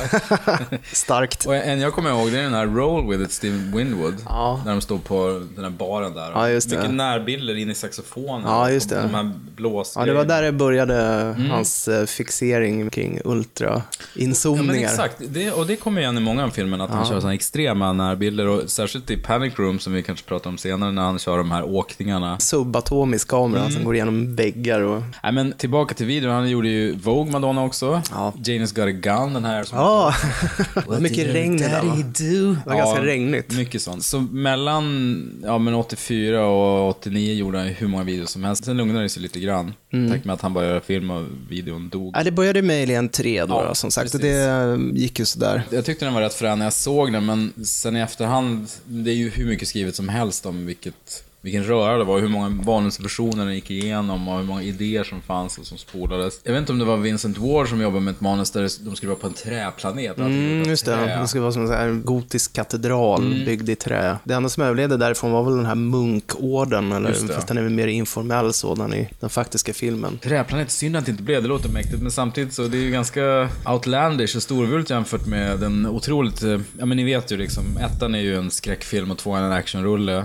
Starkt. 0.93 1.47
Och 1.47 1.55
en 1.57 1.81
jag 1.81 1.93
kommer 1.93 2.11
ihåg, 2.11 2.33
det 2.33 2.39
är 2.39 2.43
den 2.43 2.55
här 2.55 2.67
Roll 2.93 3.09
With 3.11 3.23
It, 3.23 3.33
Steve 3.33 3.57
Winwood. 3.77 4.15
Ja. 4.25 4.61
När 4.65 4.73
de 4.73 4.81
står 4.81 4.99
på 4.99 5.43
den 5.55 5.65
här 5.65 5.71
baren 5.71 6.15
där. 6.15 6.31
Ja, 6.35 6.49
just 6.49 6.71
det. 6.71 6.77
Mycket 6.77 6.95
närbilder 6.95 7.57
in 7.57 7.71
i 7.71 7.75
saxofonen. 7.75 8.43
Ja, 8.47 8.71
just 8.71 8.89
det. 8.89 9.03
De 9.03 9.15
här 9.15 9.33
blås 9.57 9.93
Ja, 9.97 10.05
det 10.05 10.13
var 10.15 10.25
där 10.25 10.43
det 10.43 10.53
började, 10.53 11.03
Mm. 11.03 11.51
hans 11.51 11.89
eh, 11.89 12.07
fixering 12.07 12.91
kring 12.91 13.21
Ja, 13.25 13.31
ultra-inzoomningar. 13.31 14.89
exakt, 14.91 15.17
det, 15.29 15.53
och 15.53 15.67
det 15.67 15.77
kommer 15.77 16.01
igen 16.01 16.17
i 16.19 16.21
många 16.21 16.45
av 16.45 16.49
filmerna, 16.51 16.85
att 16.85 16.91
han 16.91 17.05
kör 17.07 17.15
sådana 17.15 17.35
extrema 17.35 17.93
närbilder. 17.93 18.47
Och 18.49 18.71
särskilt 18.71 19.11
i 19.11 19.17
Panic 19.17 19.59
Room, 19.59 19.79
som 19.79 19.93
vi 19.93 20.03
kanske 20.03 20.25
pratar 20.29 20.51
om 20.51 20.59
senare, 20.59 20.93
när 20.93 21.03
han 21.03 21.19
kör 21.19 21.39
de 21.39 21.51
här 21.51 21.63
åkningarna. 21.65 22.39
Subatomisk 22.39 23.29
kamera 23.29 23.61
Mm. 23.61 23.73
som 23.73 23.85
går 23.85 23.95
igenom 23.95 24.37
väggar 24.37 24.81
och... 24.81 25.03
Nej 25.23 25.33
men 25.33 25.53
tillbaka 25.53 25.95
till 25.95 26.07
videon, 26.07 26.33
han 26.33 26.51
gjorde 26.51 26.69
ju 26.69 26.97
Vogue 26.97 27.33
Madonna 27.33 27.63
också. 27.65 28.03
Ja. 28.11 28.33
Janus 28.45 28.73
Got 28.73 28.85
a 28.85 28.91
Gun, 28.91 29.35
den 29.35 29.45
här 29.45 29.65
som 29.65 29.79
Ja, 29.79 30.15
mycket 31.01 31.35
regn 31.35 31.59
va? 31.59 31.81
do? 32.19 32.57
Ganska 32.85 33.05
regnigt. 33.05 33.57
Mycket 33.57 33.83
sånt. 33.83 34.05
Så 34.05 34.21
mellan 34.21 35.43
ja, 35.45 35.59
men 35.59 35.75
84 35.75 36.47
och 36.47 36.89
89 36.89 37.35
gjorde 37.35 37.59
han 37.59 37.67
hur 37.67 37.89
många 37.89 38.05
videos 38.05 38.31
som 38.31 38.45
helst. 38.45 38.65
Sen 38.65 38.77
lugnade 38.77 39.03
det 39.03 39.09
sig 39.09 39.23
lite 39.23 39.41
grann. 39.41 39.75
Mm. 39.93 40.11
Tack 40.11 40.25
med 40.25 40.35
att 40.35 40.41
han 40.41 40.55
började 40.55 40.73
göra 40.73 40.85
film 40.85 41.11
och 41.11 41.25
videon 41.49 41.89
dog. 41.89 42.15
Ja, 42.17 42.23
det 42.23 42.31
började 42.31 42.63
med 42.63 42.83
Alien 42.83 43.09
3 43.09 43.45
då, 43.45 43.55
Ja, 43.55 43.69
då 43.69 43.75
som 43.75 43.91
sagt. 43.91 44.15
Och 44.15 44.21
det 44.21 44.79
gick 44.95 45.19
ju 45.19 45.25
sådär. 45.25 45.63
Jag 45.71 45.85
tyckte 45.85 46.05
den 46.05 46.15
var 46.15 46.21
rätt 46.21 46.35
frän 46.35 46.59
när 46.59 46.67
jag 46.67 46.73
såg 46.73 47.13
den, 47.13 47.27
men 47.27 47.53
sen 47.65 47.97
i 47.97 48.01
efterhand, 48.01 48.67
det 48.85 49.11
är 49.11 49.15
ju 49.15 49.31
hur 49.31 49.47
mycket 49.47 49.69
skrivet 49.69 49.97
som 49.97 50.09
helst 50.09 50.47
om 50.47 50.67
vilket, 50.67 51.25
vilken 51.43 51.65
röra 51.65 51.99
det 51.99 52.05
var, 52.05 52.21
hur 52.21 52.29
många 52.29 52.49
manusversioner 52.49 53.45
den 53.45 53.55
gick 53.55 53.71
igenom 53.71 54.29
och 54.29 54.39
hur 54.39 54.45
många 54.45 54.63
idéer 54.63 55.05
som 55.05 55.23
fanns 55.23 55.59
och 55.59 55.67
som 55.67 55.79
spolades. 55.79 56.41
Jag 56.45 56.53
vet 56.53 56.61
inte 56.61 56.73
om 56.73 56.79
det 56.79 56.85
var 56.85 56.97
Vincent 56.97 57.39
Ward 57.39 57.69
som 57.69 57.81
jobbade 57.81 58.01
med 58.05 58.13
ett 58.15 58.21
manus 58.21 58.51
där 58.51 58.63
de 58.85 58.97
skulle 58.97 59.11
vara 59.11 59.19
på 59.21 59.27
en 59.27 59.33
träplanet. 59.33 60.19
Mm, 60.19 60.63
just 60.69 60.85
det. 60.87 60.93
trä. 60.97 61.21
Det 61.21 61.29
skulle 61.29 61.43
vara 61.43 61.53
som 61.53 61.73
en 61.73 62.03
gotisk 62.05 62.53
katedral 62.53 63.23
Mm. 63.33 63.45
byggd 63.45 63.69
i 63.69 63.75
trä. 63.75 64.17
Det 64.25 64.35
enda 64.35 64.49
som 64.49 64.63
överlevde 64.63 64.97
därifrån 64.97 65.33
var 65.33 65.43
väl 65.45 65.57
den 65.57 65.67
här 65.67 65.75
munkorden, 65.75 66.93
eller, 66.93 67.13
fast 67.13 67.49
den 67.49 67.59
är 67.59 67.63
väl 67.63 67.73
mer 67.73 67.87
informell 67.87 68.53
sådan 68.53 68.95
i 68.95 69.09
den 69.21 69.31
faktiska 69.31 69.73
filmen. 69.75 70.19
Träplanet, 70.23 70.71
synd 70.71 70.97
att 70.97 71.05
det 71.07 71.11
inte 71.11 71.23
blev, 71.23 71.43
det 71.43 71.49
låter 71.49 71.69
mäktigt, 71.69 72.03
men 72.03 72.11
samtidigt 72.11 72.55
så 72.55 72.63
det 72.69 72.77
är 72.79 72.83
ju 72.83 72.91
ganska 72.91 73.49
outlandish 73.67 74.37
och 74.37 74.43
storvult 74.43 74.91
jämfört 74.91 75.27
med 75.27 75.59
den 75.59 75.87
otroligt, 75.87 76.43
eh, 76.43 76.61
ja 76.79 76.87
men 76.87 76.97
ni 76.97 77.05
vet 77.05 77.33
ju 77.33 77.37
liksom, 77.37 77.65
ettan 77.77 78.15
är 78.15 78.21
ju 78.21 78.37
en 78.37 78.51
skräckfilm 78.51 79.11
och 79.11 79.19
tvåan 79.19 79.45
en 79.45 79.53
actionrulle. 79.53 80.17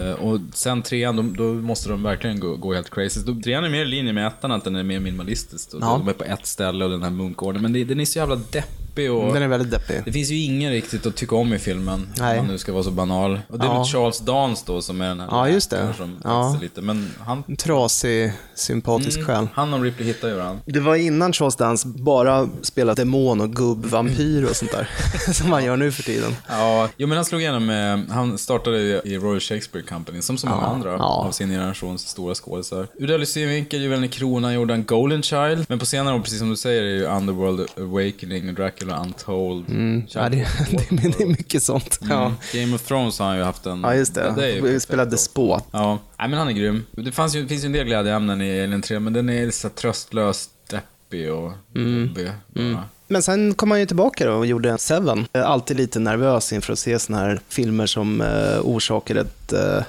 Eh, 0.00 0.12
Och 0.18 0.40
sen 0.58 0.82
trean, 0.82 1.16
då, 1.16 1.22
då 1.22 1.54
måste 1.54 1.88
de 1.88 2.02
verkligen 2.02 2.40
gå, 2.40 2.56
gå 2.56 2.74
helt 2.74 2.90
crazy. 2.90 3.20
Då, 3.20 3.40
trean 3.44 3.64
är 3.64 3.68
mer 3.68 3.82
i 3.82 3.84
linje 3.84 4.12
med 4.12 4.26
ettan, 4.26 4.52
att 4.52 4.64
den 4.64 4.76
är 4.76 4.82
mer 4.82 5.00
minimalistisk. 5.00 5.68
Ja. 5.72 5.78
De 5.78 6.08
är 6.08 6.12
på 6.12 6.24
ett 6.24 6.46
ställe 6.46 6.84
och 6.84 6.90
den 6.90 7.02
här 7.02 7.10
munkorden, 7.10 7.62
men 7.62 7.72
det, 7.72 7.84
den 7.84 8.00
är 8.00 8.04
så 8.04 8.18
jävla 8.18 8.36
deppig 8.36 8.87
och... 9.08 9.34
Den 9.34 9.42
är 9.42 9.48
väldigt 9.48 9.70
deppig. 9.70 10.02
Det 10.04 10.12
finns 10.12 10.30
ju 10.30 10.42
ingen 10.42 10.70
riktigt 10.72 11.06
att 11.06 11.16
tycka 11.16 11.36
om 11.36 11.54
i 11.54 11.58
filmen, 11.58 12.08
Nej. 12.18 12.38
om 12.38 12.44
man 12.44 12.52
nu 12.52 12.58
ska 12.58 12.72
vara 12.72 12.82
så 12.82 12.90
banal. 12.90 13.40
Och 13.48 13.58
det 13.58 13.64
är 13.64 13.68
Ja. 13.68 13.78
väl 13.78 13.84
Charles 13.84 14.18
Dance 14.18 14.62
då 14.66 14.82
som 14.82 15.00
är 15.00 15.08
den 15.08 15.20
här 15.20 15.28
Ja, 15.30 15.48
just 15.48 15.70
det. 15.70 15.88
som 15.96 16.16
Ja. 16.24 16.58
lite, 16.62 16.80
men 16.80 17.10
han... 17.20 17.44
En 17.48 17.56
trasig, 17.56 18.32
sympatisk 18.54 19.24
själ. 19.26 19.48
Han 19.54 19.74
och 19.74 19.82
Ripley 19.82 20.06
hittar 20.08 20.28
ju 20.28 20.34
varandra. 20.34 20.60
Det 20.66 20.80
var 20.80 20.94
innan 20.96 21.32
Charles 21.32 21.56
Dance 21.56 21.88
bara 21.88 22.48
spelade 22.62 23.02
demon 23.02 23.40
och 23.40 23.52
gubbvampyr 23.52 24.44
och 24.44 24.56
sånt 24.56 24.72
där. 24.72 24.88
som 25.32 25.50
man 25.50 25.64
gör 25.64 25.76
nu 25.76 25.92
för 25.92 26.02
tiden. 26.02 26.36
Ja, 26.48 26.88
jo 26.96 27.06
men 27.08 27.16
han 27.18 27.24
slog 27.24 27.40
igenom 27.40 27.66
med, 27.66 28.06
han 28.10 28.38
startade 28.38 28.78
i 29.04 29.18
Royal 29.18 29.40
Shakespeare 29.40 29.86
Company, 29.86 30.22
som 30.22 30.38
så 30.38 30.46
många 30.46 30.62
Ja, 30.62 30.66
andra 30.68 30.90
ja. 30.92 30.98
av 30.98 31.32
sin 31.32 31.48
generations 31.50 32.08
stora 32.08 32.34
skådisar. 32.34 32.86
Ur 32.98 33.06
den 33.08 33.26
synvinkel, 33.26 33.80
Gyllene 33.82 34.08
Kronan 34.08 34.54
gjorde 34.54 34.72
han 34.72 34.84
Golden 34.84 35.22
Child, 35.22 35.64
men 35.68 35.78
på 35.78 35.86
senare 35.86 36.14
år, 36.14 36.20
precis 36.20 36.38
som 36.38 36.50
du 36.50 36.56
säger, 36.56 36.82
är 36.82 36.86
ju 36.94 37.04
Underworld 37.04 37.66
Awakening, 37.78 38.54
Dracula 38.54 38.87
Untold. 38.90 39.68
Mm. 39.70 40.02
Ja, 40.08 40.28
det, 40.28 40.36
det, 40.70 41.08
det 41.18 41.20
är 41.22 41.26
mycket 41.26 41.62
sånt. 41.62 41.98
Ja, 42.08 42.32
Game 42.54 42.74
of 42.74 42.82
Thrones 42.82 43.18
har 43.18 43.26
han 43.26 43.36
ju 43.36 43.42
haft 43.42 43.66
en... 43.66 43.80
ja 43.80 43.94
just 43.94 44.14
det. 44.14 44.54
ju 44.54 44.60
Vi 44.62 44.80
spelade 44.80 45.10
despot. 45.10 45.64
Ja, 45.70 45.98
nej 46.18 46.28
men 46.28 46.38
han 46.38 46.48
är 46.48 46.52
grym. 46.52 46.86
Det 46.90 47.12
fanns 47.12 47.34
ju, 47.36 47.48
finns 47.48 47.62
ju 47.64 47.66
en 47.66 47.72
del 47.72 47.86
glädjeämnen 47.86 48.40
i 48.42 48.62
Alien 48.62 48.82
3, 48.82 49.00
men 49.00 49.12
den 49.12 49.28
är 49.30 49.50
så 49.50 49.68
här 49.68 49.74
tröstlös, 49.74 50.48
deppig 50.70 51.32
och 51.32 51.52
Mm. 51.76 52.06
jobbig. 52.08 52.30
bara. 52.54 52.84
Men 53.10 53.22
sen 53.22 53.54
kom 53.54 53.70
han 53.70 53.80
ju 53.80 53.86
tillbaka 53.86 54.26
då 54.26 54.32
och 54.32 54.46
gjorde 54.46 54.78
Seven. 54.78 55.26
Alltid 55.32 55.76
lite 55.76 55.98
nervös 55.98 56.52
inför 56.52 56.72
att 56.72 56.78
se 56.78 56.98
såna 56.98 57.18
här 57.18 57.40
filmer 57.48 57.86
som 57.86 58.20
eh, 58.20 58.60
orsakar 58.62 59.14
ett 59.14 59.52
eh, 59.52 59.82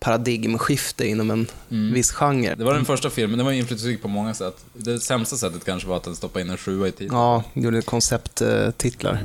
paradigmskifte 0.00 1.06
inom 1.08 1.30
en 1.30 1.46
viss 1.68 2.12
genre. 2.12 2.54
Det 2.54 2.64
var 2.64 2.74
den 2.74 2.84
första 2.84 3.10
filmen, 3.10 3.38
den 3.38 3.46
var 3.46 3.52
inflytelserik 3.52 4.02
på 4.02 4.08
många 4.08 4.34
sätt. 4.34 4.64
Det 4.72 5.00
sämsta 5.00 5.36
sättet 5.36 5.64
kanske 5.64 5.88
var 5.88 5.96
att 5.96 6.04
den 6.04 6.16
stoppade 6.16 6.44
in 6.44 6.50
en 6.50 6.56
sjua 6.56 6.88
i 6.88 6.92
tiden. 6.92 7.16
Ja, 7.16 7.42
gjorde 7.54 7.82
koncepttitlar. 7.82 9.24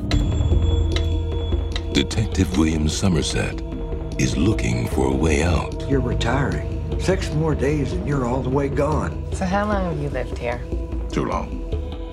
Detective 1.95 2.49
William 2.57 2.89
Somerset 2.89 3.55
is 4.19 4.35
looking 4.37 4.87
for 4.87 5.13
a 5.13 5.17
way 5.21 5.43
out. 5.43 5.89
You're 5.89 6.07
retiring. 6.07 6.79
Six 6.99 7.33
more 7.33 7.55
days 7.55 7.93
and 7.93 8.07
you're 8.07 8.25
all 8.25 8.43
the 8.43 8.49
way 8.49 8.67
gone. 8.67 9.11
So 9.33 9.45
how 9.45 9.65
long 9.67 9.85
have 9.85 10.01
you 10.03 10.09
lived 10.09 10.37
here? 10.37 10.59
Too 11.11 11.25
long. 11.25 11.62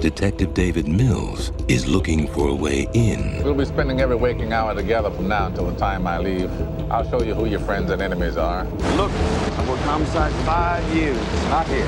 Detective 0.00 0.54
David 0.54 0.88
Mills 0.88 1.52
is 1.69 1.87
looking 1.87 2.26
for 2.28 2.49
a 2.49 2.54
way 2.54 2.88
in. 2.95 3.42
We'll 3.45 3.54
be 3.54 3.66
spending 3.66 4.00
every 4.00 4.16
waking 4.16 4.50
hour 4.52 4.75
together 4.75 5.11
from 5.11 5.28
now 5.28 5.49
until 5.49 5.66
the 5.71 5.78
time 5.78 6.07
I 6.07 6.16
leave. 6.19 6.50
I'll 6.90 7.09
show 7.11 7.23
you 7.23 7.35
who 7.35 7.45
your 7.45 7.61
friends 7.61 7.90
and 7.90 8.00
enemies 8.00 8.38
are. 8.38 8.64
Look, 8.97 9.11
I 9.12 9.66
worked 9.69 9.83
homicide 9.83 10.33
five 10.47 10.83
years. 10.95 11.19
Not 11.50 11.66
here. 11.69 11.85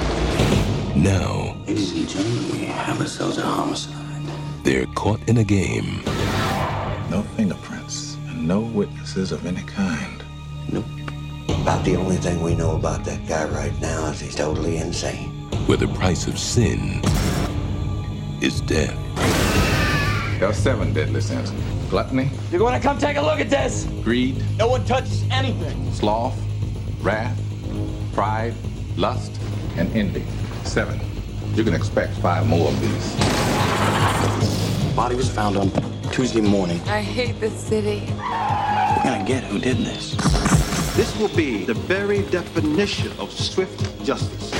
Now, 0.95 1.57
Ladies 1.67 1.93
and 1.97 2.07
gentlemen, 2.09 2.53
we 2.53 2.65
have 2.67 3.01
ourselves 3.01 3.39
a 3.39 3.43
homicide. 3.43 3.97
they're 4.63 4.85
caught 4.95 5.21
in 5.27 5.39
a 5.39 5.45
game 5.45 6.03
No 7.11 7.23
fingerprints 7.37 8.17
and 8.29 8.47
no 8.47 8.61
witnesses 8.61 9.33
of 9.33 9.47
any 9.47 9.63
kind. 9.63 10.23
Nope. 10.71 10.85
About 11.63 11.83
the 11.87 11.97
only 11.97 12.17
thing 12.17 12.43
we 12.43 12.55
know 12.55 12.77
about 12.77 13.05
that 13.07 13.27
guy 13.27 13.45
right 13.47 13.73
now 13.81 14.07
is 14.11 14.21
he's 14.21 14.35
totally 14.35 14.77
insane. 14.77 15.31
where 15.67 15.79
the 15.79 15.89
price 15.89 16.27
of 16.27 16.39
sin 16.39 17.01
is 18.43 18.61
death. 18.63 18.99
There 20.41 20.49
are 20.49 20.53
seven 20.53 20.93
deadly 20.93 21.21
sins 21.21 21.53
gluttony, 21.89 22.31
You're 22.51 22.59
going 22.59 22.73
to 22.73 22.81
come 22.81 22.97
take 22.99 23.19
a 23.19 23.21
look 23.21 23.39
at 23.39 23.51
this? 23.51 23.85
greed, 24.03 24.43
No 24.57 24.67
one 24.67 24.83
touches 24.87 25.25
anything. 25.31 25.93
sloth, 25.93 26.35
wrath, 27.03 27.39
pride, 28.15 28.55
lust, 28.97 29.39
and 29.77 29.95
envy. 29.95 30.25
Seven. 30.65 30.99
You 31.55 31.65
can 31.65 31.75
expect 31.75 32.15
five 32.15 32.47
more 32.47 32.69
of 32.69 32.81
these. 32.81 33.15
Body 34.97 35.17
was 35.17 35.29
found 35.29 35.59
on 35.59 35.71
Tuesday 36.13 36.41
morning. 36.41 36.81
I 36.87 37.03
hate 37.03 37.39
this 37.41 37.53
city. 37.53 38.01
We're 38.09 39.03
gonna 39.05 39.25
get 39.27 39.45
who 39.45 39.59
did 39.59 39.77
this. 39.79 40.15
This 40.97 41.15
will 41.19 41.35
be 41.37 41.65
the 41.67 41.75
very 41.75 42.23
definition 42.31 43.13
of 43.19 43.31
swift 43.31 44.03
justice. 44.03 44.52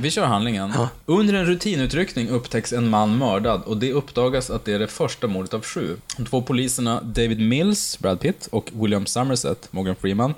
Vi 0.00 0.10
kör 0.10 0.26
handlingen. 0.26 0.72
Under 1.06 1.34
en 1.34 1.46
rutinutryckning 1.46 2.28
upptäcks 2.28 2.72
en 2.72 2.88
man 2.88 3.18
mördad 3.18 3.62
och 3.62 3.76
det 3.76 3.92
uppdagas 3.92 4.50
att 4.50 4.64
det 4.64 4.72
är 4.72 4.78
det 4.78 4.86
första 4.86 5.26
mordet 5.26 5.54
av 5.54 5.64
sju. 5.64 5.96
De 6.16 6.24
två 6.24 6.42
poliserna 6.42 7.00
David 7.00 7.40
Mills, 7.40 7.98
Brad 7.98 8.20
Pitt, 8.20 8.48
och 8.52 8.70
William 8.72 9.06
Somerset, 9.06 9.68
Morgan 9.70 9.96
Freeman, 9.96 10.34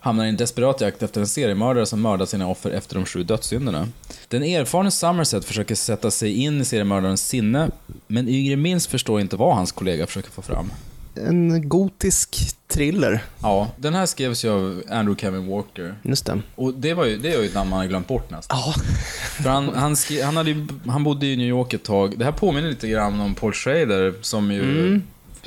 hamnar 0.00 0.24
i 0.24 0.28
en 0.28 0.36
desperat 0.36 0.80
jakt 0.80 1.02
efter 1.02 1.20
en 1.20 1.26
seriemördare 1.26 1.86
som 1.86 2.00
mördat 2.00 2.28
sina 2.28 2.48
offer 2.48 2.70
efter 2.70 2.94
de 2.94 3.04
sju 3.04 3.22
dödssynderna. 3.22 3.88
Den 4.28 4.42
erfarne 4.42 4.90
Somerset 4.90 5.44
försöker 5.44 5.74
sätta 5.74 6.10
sig 6.10 6.32
in 6.32 6.60
i 6.60 6.64
seriemördarens 6.64 7.28
sinne, 7.28 7.70
men 8.06 8.28
yngre 8.28 8.56
Mills 8.56 8.86
förstår 8.86 9.20
inte 9.20 9.36
vad 9.36 9.54
hans 9.54 9.72
kollega 9.72 10.06
försöker 10.06 10.30
få 10.30 10.42
fram. 10.42 10.70
En 11.16 11.68
gotisk 11.68 12.36
thriller, 12.68 13.24
Ja, 13.42 13.70
den 13.76 13.94
här 13.94 14.06
skrevs 14.06 14.44
ju 14.44 14.48
av 14.50 14.82
Andrew 14.90 15.20
Kevin 15.20 15.46
Walker. 15.46 15.94
just 16.02 16.26
det. 16.26 16.40
Och 16.54 16.74
det 16.74 16.94
var 16.94 17.04
ju, 17.04 17.16
det 17.18 17.32
är 17.34 17.40
ju 17.40 17.46
ett 17.46 17.54
namn 17.54 17.70
man 17.70 17.78
har 17.78 17.86
glömt 17.86 18.08
bort 18.08 18.30
nästan. 18.30 18.58
Ja, 18.58 18.74
För 19.42 19.50
han, 19.50 19.68
han, 19.74 19.96
skri, 19.96 20.22
han, 20.22 20.36
hade, 20.36 20.50
ju- 20.50 20.66
han 20.86 21.04
bodde 21.04 21.26
i 21.26 21.36
New 21.36 21.46
York 21.48 21.72
ett 21.74 21.82
tag. 21.84 22.18
Det 22.18 22.24
här 22.24 22.32
påminner 22.32 22.68
lite 22.68 22.88
grann 22.88 23.20
om 23.20 23.34
Paul 23.34 23.52
Schrader 23.52 24.14
som 24.20 24.52
ju 24.52 25.00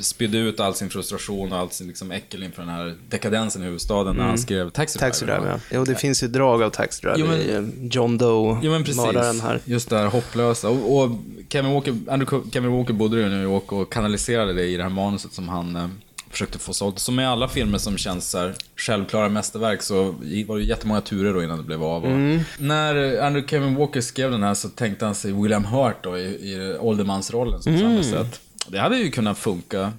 spydde 0.04 0.38
ut 0.38 0.60
all 0.60 0.74
sin 0.74 0.90
frustration 0.90 1.52
och 1.52 1.58
all 1.58 1.70
sin 1.70 1.86
liksom 1.86 2.10
äckel 2.10 2.42
inför 2.42 2.62
den 2.62 2.70
här 2.70 2.94
dekadensen 3.08 3.62
i 3.62 3.64
huvudstaden 3.64 4.16
när 4.16 4.24
han 4.24 4.38
skrev 4.38 4.70
Taxi 4.70 4.98
Driver. 4.98 5.08
Taxi 5.10 5.24
Driver, 5.24 5.48
ja. 5.48 5.58
Jo, 5.72 5.84
det 5.84 5.94
finns 5.94 6.22
ju 6.22 6.28
drag 6.28 6.62
av 6.62 6.70
Taxi 6.70 7.00
Driver 7.02 7.18
Jo, 7.18 7.26
men- 7.26 7.40
i 7.40 7.82
eh, 7.82 7.86
John 7.90 8.18
Doe, 8.18 8.58
Jo 8.62 8.70
men 8.70 8.84
precis. 8.84 9.02
mördaren 9.04 9.40
här. 9.40 9.60
Just 9.64 9.90
det 9.90 9.98
här 9.98 10.06
hopplösa. 10.06 10.68
Och, 10.68 11.02
och 11.02 11.10
Kevin 11.48 11.72
Walker, 11.72 11.96
Andrew 12.08 12.50
Kevin 12.52 12.72
Walker 12.72 12.92
bodde 12.94 13.16
ju 13.20 13.26
i 13.26 13.28
New 13.28 13.42
York 13.42 13.72
och 13.72 13.92
kanaliserade 13.92 14.52
det 14.52 14.64
i 14.66 14.76
det 14.76 14.82
här 14.82 14.90
manuset 14.90 15.32
som 15.32 15.48
han 15.48 15.76
eh, 15.76 15.88
försökte 16.30 16.58
få 16.58 16.72
sålt. 16.72 16.98
Som 16.98 17.14
med 17.14 17.28
alla 17.30 17.48
filmer 17.48 17.78
som 17.78 17.96
känns 17.98 18.30
så 18.30 18.38
här, 18.38 18.54
självklara 18.76 19.28
mästerverk 19.28 19.82
så 19.82 20.04
var 20.46 20.56
det 20.58 20.64
jättemånga 20.64 21.00
turer 21.00 21.34
då 21.34 21.42
innan 21.42 21.56
det 21.58 21.64
blev 21.64 21.82
av. 21.84 22.04
Mm. 22.04 22.40
När 22.58 23.20
Andrew 23.22 23.48
Kevin 23.48 23.74
Walker 23.74 24.00
skrev 24.00 24.30
den 24.30 24.42
här 24.42 24.54
så 24.54 24.68
tänkte 24.68 25.04
han 25.04 25.14
sig 25.14 25.32
William 25.42 25.64
Hurt 25.64 25.96
då 26.02 26.18
i, 26.18 26.22
i 26.22 26.76
åldermansrollen 26.80 27.62
som 27.62 27.74
Mm. 27.74 28.02
Somerset. 28.02 28.40
Det 28.68 28.78
hade 28.78 28.96
ju 28.96 29.10
kunnat 29.10 29.38
funka. 29.38 29.92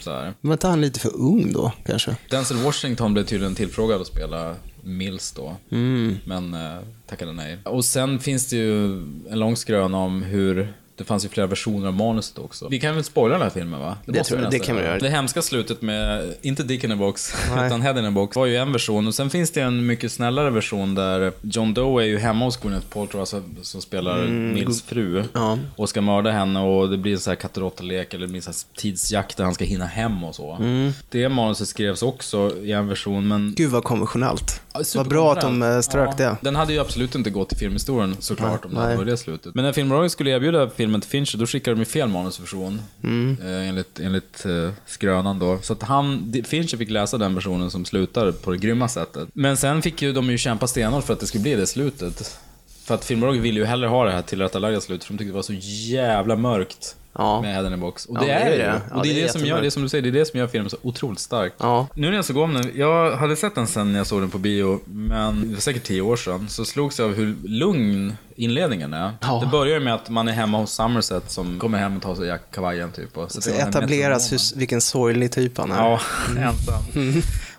Så 0.00 0.10
här. 0.10 0.34
Var 0.40 0.52
inte 0.52 0.66
han 0.66 0.80
lite 0.80 1.00
för 1.00 1.16
ung 1.16 1.52
då, 1.52 1.72
kanske? 1.86 2.16
Denzel 2.30 2.56
Washington 2.56 3.14
blev 3.14 3.24
tydligen 3.24 3.54
tillfrågad 3.54 4.00
att 4.00 4.06
spela 4.06 4.54
Mills 4.82 5.32
då. 5.32 5.56
Mm. 5.70 6.16
Men 6.24 6.54
eh, 6.54 6.78
tackade 7.06 7.32
nej. 7.32 7.58
Och 7.64 7.84
sen 7.84 8.18
finns 8.18 8.48
det 8.48 8.56
ju 8.56 8.84
en 9.30 9.38
lång 9.38 9.56
skrön 9.56 9.94
om 9.94 10.22
hur 10.22 10.74
det 10.96 11.04
fanns 11.04 11.24
ju 11.24 11.28
flera 11.28 11.46
versioner 11.46 11.88
av 11.88 11.94
manuset 11.94 12.38
också. 12.38 12.68
Vi 12.68 12.80
kan 12.80 12.94
väl 12.94 13.04
spoila 13.04 13.34
den 13.34 13.42
här 13.42 13.50
filmen 13.50 13.80
va? 13.80 13.96
Det 14.06 14.12
måste 14.12 14.24
tror 14.24 14.42
jag, 14.42 14.50
det 14.50 14.58
kan 14.58 14.76
vi 14.76 14.82
göra. 14.82 14.98
Det 14.98 15.08
hemska 15.08 15.42
slutet 15.42 15.82
med, 15.82 16.34
inte 16.42 16.62
Dick 16.62 16.84
in 16.84 16.92
a 16.92 16.96
box, 16.96 17.34
Nej. 17.56 17.66
utan 17.66 17.82
Head 17.82 17.98
in 17.98 18.04
a 18.04 18.10
box, 18.10 18.36
var 18.36 18.46
ju 18.46 18.56
en 18.56 18.72
version. 18.72 19.06
Och 19.06 19.14
sen 19.14 19.30
finns 19.30 19.50
det 19.50 19.60
en 19.60 19.86
mycket 19.86 20.12
snällare 20.12 20.50
version 20.50 20.94
där 20.94 21.32
John 21.42 21.74
Doe 21.74 22.02
är 22.02 22.06
ju 22.06 22.18
hemma 22.18 22.44
hos 22.44 22.56
Gwyneth 22.56 22.86
Paltrow, 22.86 23.20
alltså, 23.20 23.42
som 23.62 23.80
spelar 23.80 24.26
Mills 24.26 24.82
fru. 24.82 25.18
Mm. 25.18 25.28
Ja. 25.32 25.58
Och 25.76 25.88
ska 25.88 26.00
mörda 26.00 26.30
henne 26.30 26.60
och 26.60 26.90
det 26.90 26.96
blir 26.96 27.12
en 27.12 27.20
sån 27.20 27.30
här 27.30 27.36
katt 27.36 27.58
råtta-lek 27.58 28.14
eller 28.14 28.26
det 28.26 28.36
en 28.36 28.42
sån 28.42 28.52
här 28.52 28.80
tidsjakt 28.80 29.36
där 29.36 29.44
han 29.44 29.54
ska 29.54 29.64
hinna 29.64 29.86
hem 29.86 30.24
och 30.24 30.34
så. 30.34 30.52
Mm. 30.52 30.92
Det 31.10 31.28
manuset 31.28 31.68
skrevs 31.68 32.02
också 32.02 32.52
i 32.62 32.72
en 32.72 32.88
version, 32.88 33.28
men 33.28 33.54
Gud 33.56 33.70
vad 33.70 33.84
konventionellt. 33.84 34.60
Ja, 34.74 34.82
Vad 34.94 35.08
bra 35.08 35.32
att 35.32 35.40
de 35.40 35.62
eh, 35.62 35.80
strök 35.80 36.08
Ja, 36.08 36.14
det. 36.16 36.36
Den 36.40 36.56
hade 36.56 36.72
ju 36.72 36.78
absolut 36.78 37.14
inte 37.14 37.30
gått 37.30 37.48
till 37.48 37.58
filmhistorien 37.58 38.16
såklart 38.20 38.64
om 38.64 38.70
det 38.70 38.76
Nej. 38.76 38.84
hade 38.84 38.96
varit 38.96 39.08
det 39.08 39.16
slutet. 39.16 39.54
Men 39.54 39.64
när 39.64 39.72
filmbolaget 39.72 40.12
skulle 40.12 40.30
erbjuda 40.30 40.70
filmen 40.70 41.00
till 41.00 41.10
Fincher, 41.10 41.38
då 41.38 41.46
skickade 41.46 41.74
de 41.74 41.78
ju 41.78 41.84
fel 41.84 42.08
manusversion. 42.08 42.80
Mm. 43.02 43.36
Eh, 43.42 43.68
enligt 43.68 44.00
enligt 44.00 44.46
eh, 44.46 44.70
skrönan 44.86 45.38
då. 45.38 45.58
Så 45.62 45.72
att 45.72 45.82
han, 45.82 46.34
Fincher 46.46 46.76
fick 46.76 46.90
läsa 46.90 47.18
den 47.18 47.34
versionen 47.34 47.70
som 47.70 47.84
slutar 47.84 48.32
på 48.32 48.50
det 48.50 48.58
grymma 48.58 48.88
sättet. 48.88 49.28
Men 49.32 49.56
sen 49.56 49.82
fick 49.82 50.02
ju 50.02 50.12
de 50.12 50.30
ju 50.30 50.38
kämpa 50.38 50.66
stenhårt 50.66 51.04
för 51.04 51.12
att 51.12 51.20
det 51.20 51.26
skulle 51.26 51.42
bli 51.42 51.54
det 51.54 51.66
slutet. 51.66 52.38
För 52.84 52.94
att 52.94 53.04
filmbolaget 53.04 53.42
ville 53.42 53.60
ju 53.60 53.66
hellre 53.66 53.88
ha 53.88 54.04
det 54.04 54.10
här 54.12 54.22
tillrättalagda 54.22 54.80
slutet, 54.80 55.04
för 55.04 55.12
de 55.14 55.18
tyckte 55.18 55.30
det 55.30 55.34
var 55.34 55.42
så 55.42 55.52
jävla 55.92 56.36
mörkt. 56.36 56.96
Ja. 57.18 57.40
Med 57.42 57.66
a 57.72 57.76
box. 57.76 58.06
Och 58.06 58.16
Ja, 58.16 58.20
det 58.20 58.26
det 58.26 58.32
är 58.32 58.46
är 58.46 58.50
det 58.50 58.56
det. 58.56 58.62
ju. 58.62 58.68
Ja, 58.90 58.96
Och 58.96 59.02
det 59.02 59.10
är 59.10 59.14
det 59.14 59.20
är 59.20 59.22
det, 59.26 59.32
som 59.32 59.44
gör, 59.44 59.60
det 59.60 59.66
är 59.66 59.70
som 59.70 59.82
du 59.82 59.88
säger, 59.88 60.02
det 60.02 60.08
är 60.08 60.12
det 60.12 60.26
som 60.26 60.38
gör 60.38 60.46
filmen 60.46 60.70
så 60.70 60.76
otroligt 60.82 61.18
stark. 61.20 61.52
Ja. 61.58 61.86
Nu 61.94 62.08
när 62.08 62.16
jag 62.16 62.24
såg 62.24 62.36
om 62.36 62.54
den, 62.54 62.70
jag 62.74 63.16
hade 63.16 63.36
sett 63.36 63.54
den 63.54 63.66
sen 63.66 63.92
när 63.92 63.98
jag 64.00 64.06
såg 64.06 64.20
den 64.22 64.30
på 64.30 64.38
bio, 64.38 64.80
men 64.86 65.48
det 65.48 65.54
var 65.54 65.60
säkert 65.60 65.82
tio 65.82 66.00
år 66.00 66.16
sedan, 66.16 66.48
så 66.48 66.64
slogs 66.64 66.98
jag 66.98 67.08
av 67.08 67.14
hur 67.14 67.34
lugn 67.44 68.16
inledningen 68.36 68.94
är. 68.94 69.12
Ja. 69.20 69.40
Det 69.44 69.46
börjar 69.50 69.80
med 69.80 69.94
att 69.94 70.08
man 70.10 70.28
är 70.28 70.32
hemma 70.32 70.58
hos 70.58 70.72
Somerset 70.72 71.30
som 71.30 71.58
kommer 71.58 71.78
hem 71.78 71.96
och 71.96 72.02
tar 72.02 72.14
sig 72.14 72.38
kavajen 72.52 72.92
typ. 72.92 73.16
Och 73.18 73.32
sätter 73.32 73.50
Det 73.52 73.58
etableras 73.58 74.32
hur, 74.32 74.58
vilken 74.58 74.80
sorglig 74.80 75.32
typ 75.32 75.58
han 75.58 75.72
är. 75.72 75.76
Ja, 75.76 76.00
ensam. 76.38 76.82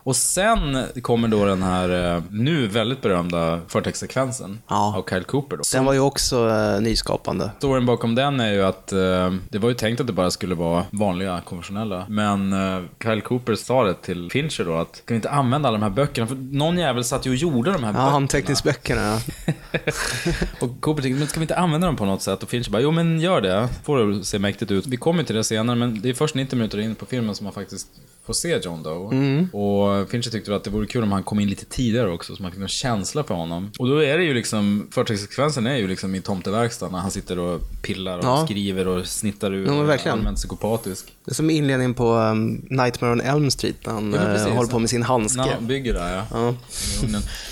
Och 0.08 0.16
sen 0.16 0.86
kommer 1.02 1.28
då 1.28 1.46
den 1.46 1.64
här, 1.64 2.16
eh, 2.16 2.24
nu 2.32 2.68
väldigt 2.68 3.02
berömda 3.02 3.60
förtextsekvensen 3.68 4.60
Ja. 4.68 4.96
av 4.98 5.10
Kyle 5.10 5.24
Cooper. 5.24 5.58
Då. 5.58 5.64
Den 5.74 5.86
var 5.86 5.94
ju 5.94 6.00
också 6.00 6.50
eh, 6.50 6.82
nyskapande. 6.82 7.52
Storyn 7.58 7.86
bakom 7.86 8.16
den 8.16 8.40
är 8.40 8.54
ju 8.54 8.64
att 8.64 8.92
eh, 8.92 9.34
det 9.50 9.58
var 9.58 9.70
ju 9.70 9.76
tänkt 9.76 10.00
att 10.02 10.08
det 10.08 10.14
bara 10.14 10.32
skulle 10.32 10.56
vara 10.56 10.86
vanliga, 10.92 11.42
konventionella. 11.46 12.06
Men 12.10 12.54
eh, 12.54 12.82
Kyle 13.04 13.22
Cooper 13.22 13.56
sa 13.56 13.84
det 13.84 13.94
till 13.94 14.32
Fincher 14.32 14.66
då 14.66 14.78
att 14.78 14.94
kan 14.96 15.04
vi 15.08 15.16
inte 15.16 15.30
använda 15.30 15.68
alla 15.70 15.78
de 15.78 15.84
här 15.84 15.90
böckerna? 15.90 16.28
För 16.28 16.36
någon 16.36 16.78
jävel 16.78 17.04
satt 17.04 17.26
ju 17.26 17.30
och 17.30 17.36
gjorde 17.36 17.72
de 17.72 17.84
här 17.84 17.90
Ja, 17.90 17.94
böckerna. 17.94 18.12
anteckningsböckerna. 18.16 19.02
Ja. 19.46 19.52
och 20.60 20.82
Cooper 20.82 21.02
tänkte, 21.02 21.20
men 21.20 21.28
ska 21.28 21.40
vi 21.40 21.44
inte 21.44 21.56
använda 21.58 21.88
dem 21.88 21.96
på 21.96 22.06
något 22.06 22.22
sätt? 22.22 22.44
Och 22.44 22.50
Fincher 22.50 22.72
bara, 22.72 22.82
jo 22.82 22.92
men 22.92 23.20
gör 23.20 23.42
det. 23.42 23.70
Får 23.84 23.98
det 24.08 24.24
se 24.24 24.40
mäktigt 24.40 24.72
ut. 24.72 24.88
Vi 24.88 24.98
kommer 24.98 25.24
till 25.24 25.36
det 25.36 25.44
senare, 25.44 25.76
men 25.76 26.02
det 26.02 26.10
är 26.10 26.14
först 26.14 26.36
90 26.36 26.56
minuter 26.58 26.80
in 26.80 26.96
på 26.96 27.06
filmen 27.06 27.36
som 27.36 27.44
man 27.44 27.54
faktiskt 27.54 27.88
får 28.26 28.34
se 28.34 28.60
John 28.64 28.84
Doe. 28.84 29.12
Mm. 29.16 29.50
Och 29.54 30.10
Fincher 30.10 30.30
tyckte 30.32 30.56
att 30.56 30.64
det 30.64 30.70
vore 30.70 30.88
kul 30.88 31.04
om 31.04 31.12
han 31.12 31.24
kom 31.24 31.40
in 31.40 31.50
lite 31.50 31.66
tidigare 31.66 32.12
också, 32.12 32.36
så 32.36 32.42
man 32.44 32.52
fick 32.52 32.62
en 32.62 32.68
känsla 32.68 33.24
för 33.24 33.36
honom. 33.36 33.72
Och 33.80 33.88
då 33.88 34.04
är 34.04 34.18
det 34.18 34.24
ju 34.24 34.34
liksom, 34.34 34.88
förtextsekvensen 34.92 35.68
är 35.68 35.76
ju 35.78 35.88
liksom 35.88 36.16
i 36.16 36.22
tomteverkstan 36.22 36.92
när 36.92 37.00
han 37.00 37.12
sitter 37.12 37.40
och 37.40 37.62
pillar 37.82 38.18
och 38.20 38.26
Ja. 38.26 38.46
skriver 38.46 38.88
och 38.88 39.06
snittar 39.06 39.52
ut 39.52 39.68
Ja, 39.68 39.82
verkligen. 39.82 40.18
allmänt 40.18 40.38
psykopatisk. 40.38 41.06
Det 41.26 41.32
är 41.32 41.36
som 41.36 41.50
inledningen 41.50 41.94
på 41.94 42.14
um, 42.14 42.66
Nightmare 42.70 43.12
on 43.12 43.22
Elm 43.22 43.52
Street 43.52 43.76
när 43.86 43.94
han 43.94 44.14
Ja, 44.14 44.36
eh, 44.48 44.54
håller 44.56 44.70
på 44.70 44.80
med 44.80 44.90
sin 44.90 45.04
handske. 45.04 45.42
När 45.42 45.52
han 45.54 45.68
bygger 45.68 45.94
där, 45.94 46.16
ja. 46.16 46.24
Ja. 46.32 46.54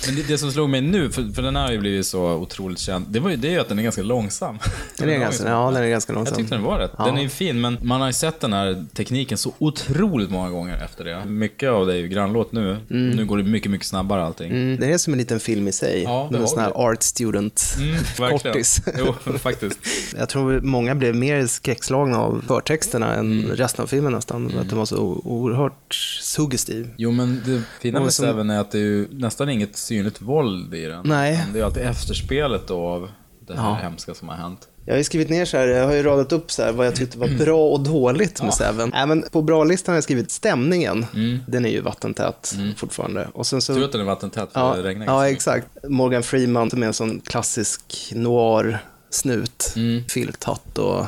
Men 0.06 0.16
det, 0.16 0.22
det 0.28 0.38
som 0.38 0.52
slog 0.52 0.70
mig 0.70 0.80
nu, 0.80 1.10
för, 1.10 1.32
för 1.34 1.42
den 1.42 1.56
här 1.56 1.64
har 1.64 1.72
ju 1.72 1.78
blivit 1.78 2.06
så 2.06 2.24
otroligt 2.34 2.78
känd, 2.78 3.06
det, 3.08 3.20
var 3.20 3.30
ju, 3.30 3.36
det 3.36 3.48
är 3.48 3.52
ju 3.52 3.58
att 3.60 3.68
den 3.68 3.78
är 3.78 3.82
ganska 3.82 4.02
långsam. 4.02 4.58
Den 4.98 5.08
är 5.10 5.18
ganska, 5.18 5.48
ja, 5.48 5.70
den 5.70 5.82
är 5.84 5.88
ganska 5.88 6.12
långsam. 6.12 6.32
Jag 6.32 6.38
tyckte 6.38 6.54
den 6.54 6.64
var 6.64 6.78
rätt. 6.78 6.92
Den 6.98 7.18
är 7.18 7.22
ju 7.22 7.28
fin, 7.28 7.60
men 7.60 7.78
man 7.82 8.00
har 8.00 8.08
ju 8.08 8.12
sett 8.12 8.40
den 8.40 8.52
här 8.52 8.84
tekniken 8.94 9.38
så 9.38 9.52
otroligt 9.58 10.30
många 10.30 10.50
gånger 10.50 10.63
efter 10.70 11.04
det. 11.04 11.24
Mycket 11.24 11.70
av 11.70 11.86
det 11.86 11.92
är 11.92 11.96
ju 11.96 12.08
grannlåt 12.08 12.52
nu. 12.52 12.76
Nu 12.88 13.24
går 13.26 13.36
det 13.36 13.42
mycket, 13.44 13.70
mycket 13.70 13.86
snabbare 13.86 14.22
allting. 14.24 14.50
Mm, 14.50 14.76
det 14.80 14.86
är 14.86 14.98
som 14.98 15.12
en 15.12 15.18
liten 15.18 15.40
film 15.40 15.68
i 15.68 15.72
sig. 15.72 16.02
Ja, 16.02 16.30
en 16.34 16.48
sån 16.48 16.58
här 16.58 16.70
art 16.76 17.02
student 17.02 17.76
Mm, 17.78 18.30
kortis. 18.30 18.80
Jo, 18.98 19.14
faktiskt. 19.38 19.78
Jag 20.18 20.28
tror 20.28 20.60
många 20.60 20.94
blev 20.94 21.14
mer 21.14 21.46
skräckslagna 21.46 22.18
av 22.18 22.44
förtexterna 22.48 23.14
än 23.14 23.24
Mm. 23.44 23.56
resten 23.56 23.82
av 23.82 23.86
filmen 23.86 24.12
nästan. 24.12 24.58
Att 24.58 24.68
den 24.68 24.78
var 24.78 24.86
så 24.86 24.96
oerhört 25.24 25.94
suggestiv. 26.22 26.90
Jo, 26.96 27.10
men 27.10 27.42
det 27.46 27.62
fina 27.80 28.00
med 28.00 28.12
som- 28.12 28.24
Seven 28.26 28.50
är 28.50 28.60
att 28.60 28.70
det 28.70 28.78
är 28.78 28.82
ju 28.82 29.08
nästan 29.10 29.48
inget 29.48 29.76
synligt 29.76 30.20
våld 30.22 30.74
i 30.74 30.84
den. 30.86 31.00
Nej. 31.04 31.44
Det 31.52 31.58
är 31.58 31.60
ju 31.60 31.66
alltid 31.66 31.82
efterspelet 31.82 32.66
då 32.68 32.80
av 32.80 33.08
det 33.46 33.54
här 33.56 33.68
Ja. 33.68 33.74
hemska 33.74 34.14
som 34.14 34.28
har 34.28 34.36
hänt. 34.36 34.68
Jag 34.86 34.94
har 34.94 34.98
ju 34.98 35.04
skrivit 35.04 35.30
ner 35.30 35.44
så 35.44 35.56
här, 35.56 35.66
jag 35.66 35.86
har 35.86 35.94
ju 35.94 36.02
radat 36.02 36.32
upp 36.32 36.50
så 36.50 36.62
här 36.62 36.72
vad 36.72 36.86
jag 36.86 36.96
tyckte 36.96 37.18
var 37.18 37.28
bra 37.28 37.68
och 37.68 37.80
dåligt 37.80 38.42
med 38.42 38.54
Seven. 38.54 38.90
Nej, 38.94 39.06
men 39.06 39.24
på 39.32 39.42
bra-listan 39.42 39.92
har 39.92 39.96
jag 39.96 40.04
skrivit 40.04 40.30
stämningen. 40.30 41.06
Den 41.46 41.64
är 41.66 41.70
ju 41.70 41.80
vattentät 41.80 42.54
fortfarande. 42.76 43.28
Och 43.34 43.46
sen 43.46 43.62
så... 43.62 43.72
Mm. 43.72 43.80
Tur 43.80 43.84
att 43.86 43.92
den 43.92 44.00
är 44.00 44.04
vattentät, 44.04 44.52
för 44.52 44.60
Ja, 44.60 44.74
det 44.76 44.82
regnar 44.82 45.06
ja 45.06 45.28
exakt. 45.28 45.66
Morgan 45.88 46.22
Freeman 46.22 46.70
som 46.70 46.82
är 46.82 46.86
en 46.86 46.92
sån 46.92 47.20
klassisk 47.20 48.12
noir 48.14 48.78
snut, 49.14 49.72
Mm. 49.76 50.02
filthatt 50.08 50.78
och 50.78 51.06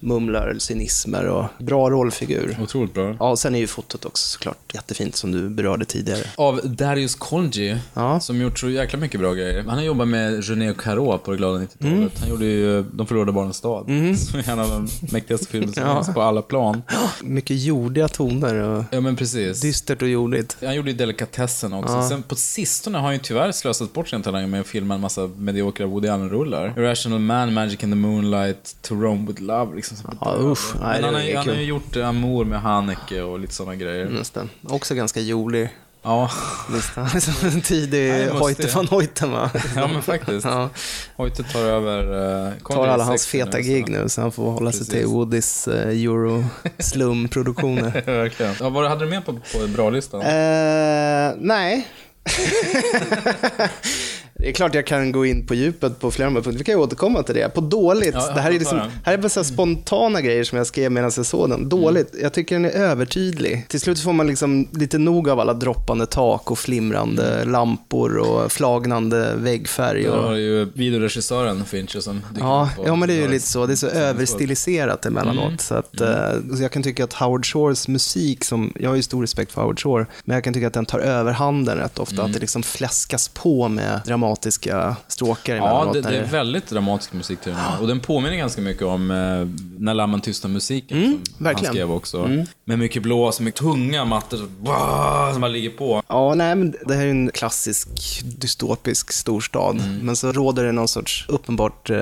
mumlar 0.00 0.54
cynismer 0.58 1.24
och 1.26 1.44
bra 1.58 1.90
rollfigur. 1.90 2.56
Otroligt 2.62 2.94
bra. 2.94 3.16
Ja, 3.20 3.30
och 3.30 3.38
sen 3.38 3.54
är 3.54 3.58
ju 3.58 3.66
fotot 3.66 4.04
också 4.04 4.28
såklart 4.28 4.74
jättefint 4.74 5.16
som 5.16 5.32
du 5.32 5.48
berörde 5.48 5.84
tidigare. 5.84 6.20
Av 6.36 6.60
Darius 6.64 7.14
Kolji, 7.14 7.76
Ja. 7.94 8.20
som 8.20 8.40
gjort 8.40 8.58
så 8.58 8.70
jäkla 8.70 8.98
mycket 8.98 9.20
bra 9.20 9.34
grejer. 9.34 9.64
Han 9.68 9.78
har 9.78 9.82
jobbat 9.84 10.08
med 10.08 10.48
René 10.48 10.72
Caro 10.78 11.18
på 11.18 11.30
det 11.30 11.36
glada 11.36 11.58
90-talet. 11.58 11.94
Mm. 11.98 12.10
Han 12.20 12.28
gjorde 12.28 12.44
ju 12.44 12.82
De 12.92 13.06
förlorade 13.06 13.32
barnens 13.32 13.56
stad, 13.56 13.84
som 14.18 14.38
är 14.38 14.50
en 14.50 14.58
av 14.58 14.68
de 14.68 14.88
mäktigaste 15.12 15.46
filmerna 15.46 15.72
som 15.72 15.82
Ja. 15.82 15.94
finns 16.04 16.14
på 16.14 16.22
alla 16.22 16.42
plan. 16.42 16.82
Mycket 17.22 17.62
jordiga 17.62 18.08
toner 18.08 18.54
och 18.54 18.84
Ja, 18.90 19.00
men 19.00 19.16
precis. 19.16 19.60
dystert 19.60 20.02
och 20.02 20.08
jordigt. 20.08 20.56
Han 20.64 20.74
gjorde 20.74 20.90
ju 20.90 20.96
Delikatessen 20.96 21.72
också. 21.72 22.02
Sen 22.08 22.22
på 22.22 22.34
sistone 22.34 22.98
har 22.98 23.04
han 23.04 23.12
ju 23.12 23.18
tyvärr 23.22 23.52
slösat 23.52 23.92
bort 23.92 24.08
sina 24.08 24.22
talanger 24.22 24.46
med 24.46 24.60
att 24.60 24.66
filma 24.66 24.94
en 24.94 25.00
massa 25.00 25.30
mediokra 25.36 25.86
Woody 25.86 26.08
Allen-rullar. 26.08 26.74
Irrational 26.76 27.18
Man 27.20 27.45
Man, 27.46 27.54
Magic 27.54 27.82
in 27.82 27.90
the 27.90 27.96
Moonlight, 27.96 28.76
To 28.82 28.94
Rome 28.94 29.26
with 29.26 29.42
Love. 29.42 29.76
Liksom, 29.76 29.96
som 29.96 30.18
Ja, 30.20 30.36
usch. 30.40 30.74
Nej, 30.80 31.00
Men 31.00 31.00
det 31.00 31.06
han, 31.06 31.14
har, 31.14 31.36
han 31.36 31.48
har 31.48 31.54
ju 31.54 31.62
gjort 31.62 31.96
eh, 31.96 32.08
Amour 32.08 32.44
med 32.44 32.60
Haneke 32.60 33.22
och 33.22 33.40
lite 33.40 33.54
sådana 33.54 33.74
grejer. 33.74 34.06
Nästan. 34.06 34.50
Också 34.68 34.94
ganska 34.94 35.20
jolig. 35.20 35.68
Ja. 36.02 36.30
Nästan 36.70 37.20
som 37.20 37.48
en 37.48 37.60
tidig 37.60 38.10
Nej, 38.10 38.28
Hoyte 38.28 38.68
van 38.74 38.86
Hoyten 38.88 39.32
va? 39.32 39.50
ja, 39.76 39.86
men 39.86 40.02
faktiskt. 40.02 40.46
Ja, 40.46 40.70
Hoyte 41.16 41.42
tar 41.42 41.60
över... 41.60 42.02
Uh, 42.46 42.52
tar 42.68 42.88
alla 42.88 43.04
hans 43.04 43.26
feta 43.26 43.60
gig 43.60 43.88
nu 43.88 44.08
så 44.08 44.20
han 44.20 44.32
får 44.32 44.50
hålla 44.50 44.72
sig 44.72 44.78
Precis. 44.78 44.94
till 44.94 45.06
Woodys 45.06 45.68
uh, 45.68 45.74
euro 45.74 46.44
slum-produktioner. 46.78 48.02
Verkligen. 48.06 48.54
Ja, 48.60 48.68
vad 48.68 48.88
hade 48.88 49.04
du 49.04 49.10
med 49.10 49.26
på, 49.26 49.32
på 49.32 49.66
bra-listan? 49.68 50.20
Eh, 50.20 51.34
nej. 51.38 51.88
Det 54.38 54.48
är 54.48 54.52
klart 54.52 54.74
jag 54.74 54.86
kan 54.86 55.12
gå 55.12 55.26
in 55.26 55.46
på 55.46 55.54
djupet 55.54 55.98
på 56.00 56.10
flera 56.10 56.30
punkter. 56.30 56.52
Vi 56.52 56.64
kan 56.64 56.74
ju 56.74 56.80
återkomma 56.80 57.22
till 57.22 57.34
det. 57.34 57.54
På 57.54 57.60
dåligt, 57.60 58.14
Ja, 58.14 58.32
det 58.34 58.40
här 58.40 58.50
är, 58.50 58.58
liksom, 58.58 58.80
här 59.04 59.12
är 59.12 59.18
bara 59.18 59.28
så 59.28 59.40
här 59.40 59.44
spontana 59.44 60.20
grejer 60.20 60.44
som 60.44 60.58
jag 60.58 60.66
skrev 60.66 60.92
medan 60.92 61.10
jag 61.16 61.26
såg 61.26 61.50
den. 61.50 61.68
Dåligt, 61.68 62.14
jag 62.22 62.32
tycker 62.32 62.54
den 62.54 62.64
är 62.64 62.70
övertydlig. 62.70 63.68
Till 63.68 63.80
slut 63.80 64.00
får 64.00 64.12
man 64.12 64.26
liksom 64.26 64.68
lite 64.72 64.98
nog 64.98 65.28
av 65.28 65.40
alla 65.40 65.54
droppande 65.54 66.06
tak 66.06 66.50
och 66.50 66.58
flimrande 66.58 67.44
lampor 67.44 68.16
och 68.16 68.52
flagnande 68.52 69.34
väggfärg. 69.36 70.02
Där 70.02 70.10
har 70.10 70.24
Och... 70.24 70.32
du 70.32 70.40
ju 70.40 70.64
videoregissören 70.74 71.64
Fincher 71.64 72.00
som 72.00 72.22
dyker 72.30 72.46
Ja, 72.46 72.70
upp 72.78 72.86
ja, 72.86 72.96
men 72.96 73.08
det 73.08 73.14
är 73.14 73.20
ju 73.20 73.28
lite 73.28 73.46
så. 73.46 73.66
Det 73.66 73.72
är 73.72 73.76
så 73.76 73.86
överstiliserat 73.86 75.06
emellanåt. 75.06 75.44
Mm. 75.44 75.58
Så, 75.58 75.74
att, 75.74 76.00
eh, 76.00 76.56
så 76.56 76.62
jag 76.62 76.72
kan 76.72 76.82
tycka 76.82 77.04
att 77.04 77.12
Howard 77.12 77.46
Shores 77.46 77.88
musik, 77.88 78.44
som, 78.44 78.72
jag 78.80 78.90
har 78.90 78.96
ju 78.96 79.02
stor 79.02 79.20
respekt 79.22 79.52
för 79.52 79.60
Howard 79.60 79.80
Shore, 79.80 80.06
men 80.24 80.34
jag 80.34 80.44
kan 80.44 80.54
tycka 80.54 80.66
att 80.66 80.72
den 80.72 80.86
tar 80.86 80.98
överhanden 80.98 81.78
rätt 81.78 81.98
ofta. 81.98 82.14
Mm. 82.14 82.26
Att 82.26 82.32
det 82.32 82.38
liksom 82.40 82.62
fläskas 82.62 83.28
på 83.28 83.68
med 83.68 84.00
dramatiska 84.26 84.96
stråkar 85.08 85.56
Ja, 85.56 85.90
det, 85.92 86.00
det 86.00 86.16
är 86.18 86.24
väldigt 86.26 86.66
dramatisk 86.70 87.12
musik 87.12 87.40
till 87.40 87.52
den 87.52 87.60
här. 87.60 87.80
Och 87.80 87.86
den 87.88 88.00
påminner 88.00 88.36
ganska 88.36 88.60
mycket 88.60 88.82
om 88.82 89.10
eh, 89.10 89.48
När 89.78 89.94
lammen 89.94 90.20
tystnar 90.20 90.50
musiken 90.50 90.96
som 91.02 91.06
Mm, 91.06 91.20
verkligen. 91.38 91.66
han 91.66 91.74
skrev 91.74 91.92
också. 91.92 92.18
Mm. 92.24 92.46
Med 92.64 92.78
mycket 92.78 93.02
blås, 93.02 93.40
mycket 93.40 93.60
tunga 93.60 94.04
mattor 94.04 94.36
så, 94.36 94.46
bah, 94.60 95.32
som 95.32 95.40
bara 95.40 95.48
ligger 95.48 95.70
på. 95.70 96.02
Ja, 96.08 96.34
nej, 96.34 96.54
men 96.54 96.74
det 96.86 96.94
här 96.94 97.06
är 97.06 97.10
en 97.10 97.30
klassisk 97.34 97.88
dystopisk 98.24 99.12
storstad. 99.12 99.76
Mm. 99.80 99.98
Men 99.98 100.16
så 100.16 100.32
råder 100.32 100.64
det 100.64 100.72
någon 100.72 100.88
sorts 100.88 101.24
uppenbart 101.28 101.90
eh, 101.90 101.96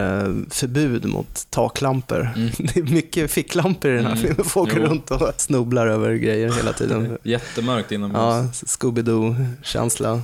förbud 0.50 1.04
mot 1.04 1.46
taklampor. 1.50 2.30
Det 2.58 2.76
är 2.76 2.82
mycket 2.82 3.30
ficklampor 3.30 3.90
i 3.90 3.94
den 3.96 4.04
här 4.04 4.12
Mm. 4.14 4.22
filmen. 4.26 4.44
Folk 4.44 4.72
Jo. 4.76 4.82
runt 4.82 5.10
och 5.10 5.30
snubblar 5.36 5.86
över 5.86 6.14
grejer 6.14 6.52
hela 6.52 6.72
tiden. 6.72 7.18
Jättemörkt 7.22 7.92
inomhus. 7.92 8.18
Ja, 8.20 8.48
Scooby-Doo-känsla. 8.66 10.22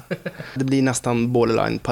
Det 0.55 0.65
blir 0.65 0.83
nästan 0.83 1.33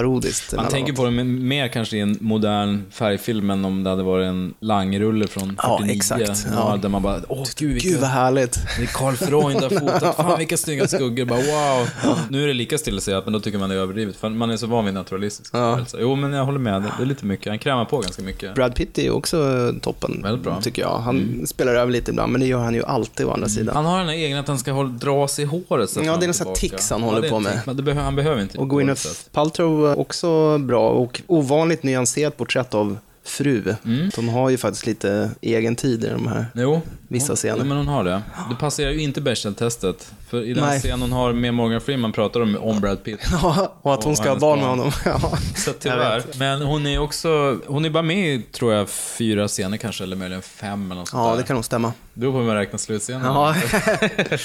borderline-parodiskt. 0.03 0.57
Man 0.57 0.69
tänker 0.69 0.93
på 0.93 1.05
det 1.05 1.11
mer 1.25 1.69
kanske 1.69 1.97
i 1.97 2.01
en 2.01 2.19
modern 2.21 2.83
färgfilm 2.91 3.51
än 3.51 3.65
om 3.65 3.85
det 3.85 3.91
hade 3.91 4.03
varit 4.03 4.27
en 4.27 4.55
langrulle 4.61 5.27
från 5.27 5.43
49. 5.43 5.57
Ja, 5.63 5.87
exakt. 5.95 6.47
Ja. 6.53 6.79
Där 6.83 6.89
man 6.89 7.03
bara, 7.03 7.21
åh 7.29 7.45
gud 7.57 7.73
vilka... 7.73 7.89
Gud 7.89 8.01
vad 8.01 8.11
härligt. 8.11 8.59
Det 8.77 8.83
är 8.83 8.87
Carl 8.87 9.17
Freund 9.17 9.63
har 9.63 9.81
fotat, 9.81 10.17
fan 10.17 10.39
vilka 10.39 10.57
snygga 10.57 10.89
skuggor, 10.89 11.25
bara 11.25 11.39
wow. 11.39 11.89
Nu 12.31 12.43
är 12.43 12.47
det 12.47 12.55
lika 12.55 12.79
stillasigat, 12.79 13.25
men 13.25 13.33
då 13.33 13.41
tycker 13.41 13.59
man 13.59 13.69
det 13.69 13.75
är 13.75 13.79
överdrivet, 13.81 14.17
för 14.17 14.29
man 14.29 14.51
är 14.51 14.57
så 14.57 14.67
van 14.67 14.85
vid 14.85 14.95
naturalistisk 14.95 15.51
Ja. 15.55 15.81
Jo, 15.99 16.17
men 16.17 16.33
jag 16.33 16.45
håller 16.45 16.59
med, 16.59 16.83
det 16.83 17.03
är 17.03 17.07
lite 17.07 17.25
mycket, 17.27 17.47
han 17.47 17.59
krämar 17.59 17.85
på 17.85 17.99
ganska 17.99 18.23
mycket. 18.23 18.55
Brad 18.55 18.75
Pitt 18.75 18.99
är 18.99 19.11
också 19.11 19.73
toppen, 19.83 20.21
Väldigt 20.23 20.43
bra. 20.43 20.53
Mm. 20.53 20.63
tycker 20.63 20.83
jag. 20.83 20.99
Han 20.99 21.47
spelar 21.47 21.75
över 21.75 21.93
lite 21.93 22.11
ibland, 22.11 22.33
men 22.33 22.41
det 22.41 22.47
gör 22.47 22.59
han 22.59 22.75
ju 22.75 22.85
alltid 22.85 23.27
å 23.27 23.31
andra 23.31 23.49
sidan. 23.49 23.77
Han 23.77 23.85
har 23.85 23.99
den 23.99 24.09
här 24.09 24.15
egna 24.15 24.41
att 24.41 24.49
han 24.49 24.59
ska 24.59 24.83
dra 24.83 25.29
sig 25.29 25.45
i 25.45 25.47
håret. 25.47 25.91
Så 25.91 26.01
Ja, 26.05 26.17
det 26.17 26.25
är 26.25 26.29
en 26.29 26.35
sån 26.35 26.55
tics 26.55 26.91
han 26.91 27.03
håller 27.03 27.31
på 27.31 27.41
med. 27.41 27.61
det 27.67 27.83
behöver, 27.83 28.03
han 28.03 28.17
behöver 28.17 28.43
inte 28.43 28.59
Och 28.59 28.71
Gwyneth. 28.71 29.07
Paltrow 29.33 29.88
också 29.95 30.59
bra 30.59 30.91
och 30.91 31.23
ovanligt 31.27 31.83
nyanserat 31.83 32.37
porträtt 32.37 32.75
av 32.75 32.99
fru. 33.29 33.75
Mm. 33.85 34.11
De 34.17 34.29
har 34.29 34.51
ju 34.51 34.59
faktiskt 34.59 34.87
lite 34.87 35.31
egen 35.41 35.77
tid 35.77 36.05
i 36.05 36.09
de 36.09 36.27
här. 36.27 36.47
Jo, 36.55 36.81
Vissa 37.09 37.31
hon, 37.33 37.37
scener. 37.37 37.65
Men 37.65 37.77
hon 37.77 37.89
har 37.89 38.05
det. 38.05 38.23
Det 38.51 38.57
passerar 38.61 38.91
ju 38.91 39.01
inte 39.01 39.21
Bechdel-testet. 39.21 40.13
För 40.29 40.45
i 40.45 40.55
den 40.55 40.65
Nej. 40.65 40.81
scen 40.81 41.01
hon 41.01 41.13
har 41.13 41.33
med 41.33 41.55
Morgan 41.55 41.81
Freeman 41.81 42.13
pratar 42.13 42.41
de 42.41 42.57
om 42.57 42.81
Brad 42.81 43.05
Pitt. 43.05 43.21
Ja, 43.43 43.75
och 43.83 43.95
att 43.95 44.05
hon 44.05 44.11
Och 44.11 44.19
ska 44.19 44.29
ha 44.29 44.39
barn 44.39 44.59
med 44.59 44.69
honom. 44.69 44.93
Ja. 45.05 45.39
Så 45.57 45.73
tyvärr. 45.73 46.23
Men 46.39 46.63
hon 46.63 46.87
är 46.87 46.99
också, 46.99 47.59
hon 47.67 47.85
är 47.85 47.91
bara 47.91 48.03
med 48.03 48.35
i, 48.35 48.43
tror 48.43 48.73
jag, 48.73 48.89
fyra 48.89 49.49
scener 49.49 49.77
kanske, 49.77 50.05
eller 50.05 50.17
möjligen 50.17 50.43
fem 50.43 50.91
eller 50.91 51.01
något 51.01 51.09
sånt 51.09 51.25
ja, 51.25 51.31
där. 51.31 51.37
det 51.37 51.43
kan 51.43 51.55
nog 51.55 51.65
stämma. 51.65 51.93
Det 52.15 52.21
beror 52.21 52.33
på 52.33 52.39
hur 52.39 52.47
man 52.47 52.57
räknar 52.57 52.79
slutscenen. 52.79 53.25
Ja. 53.25 53.55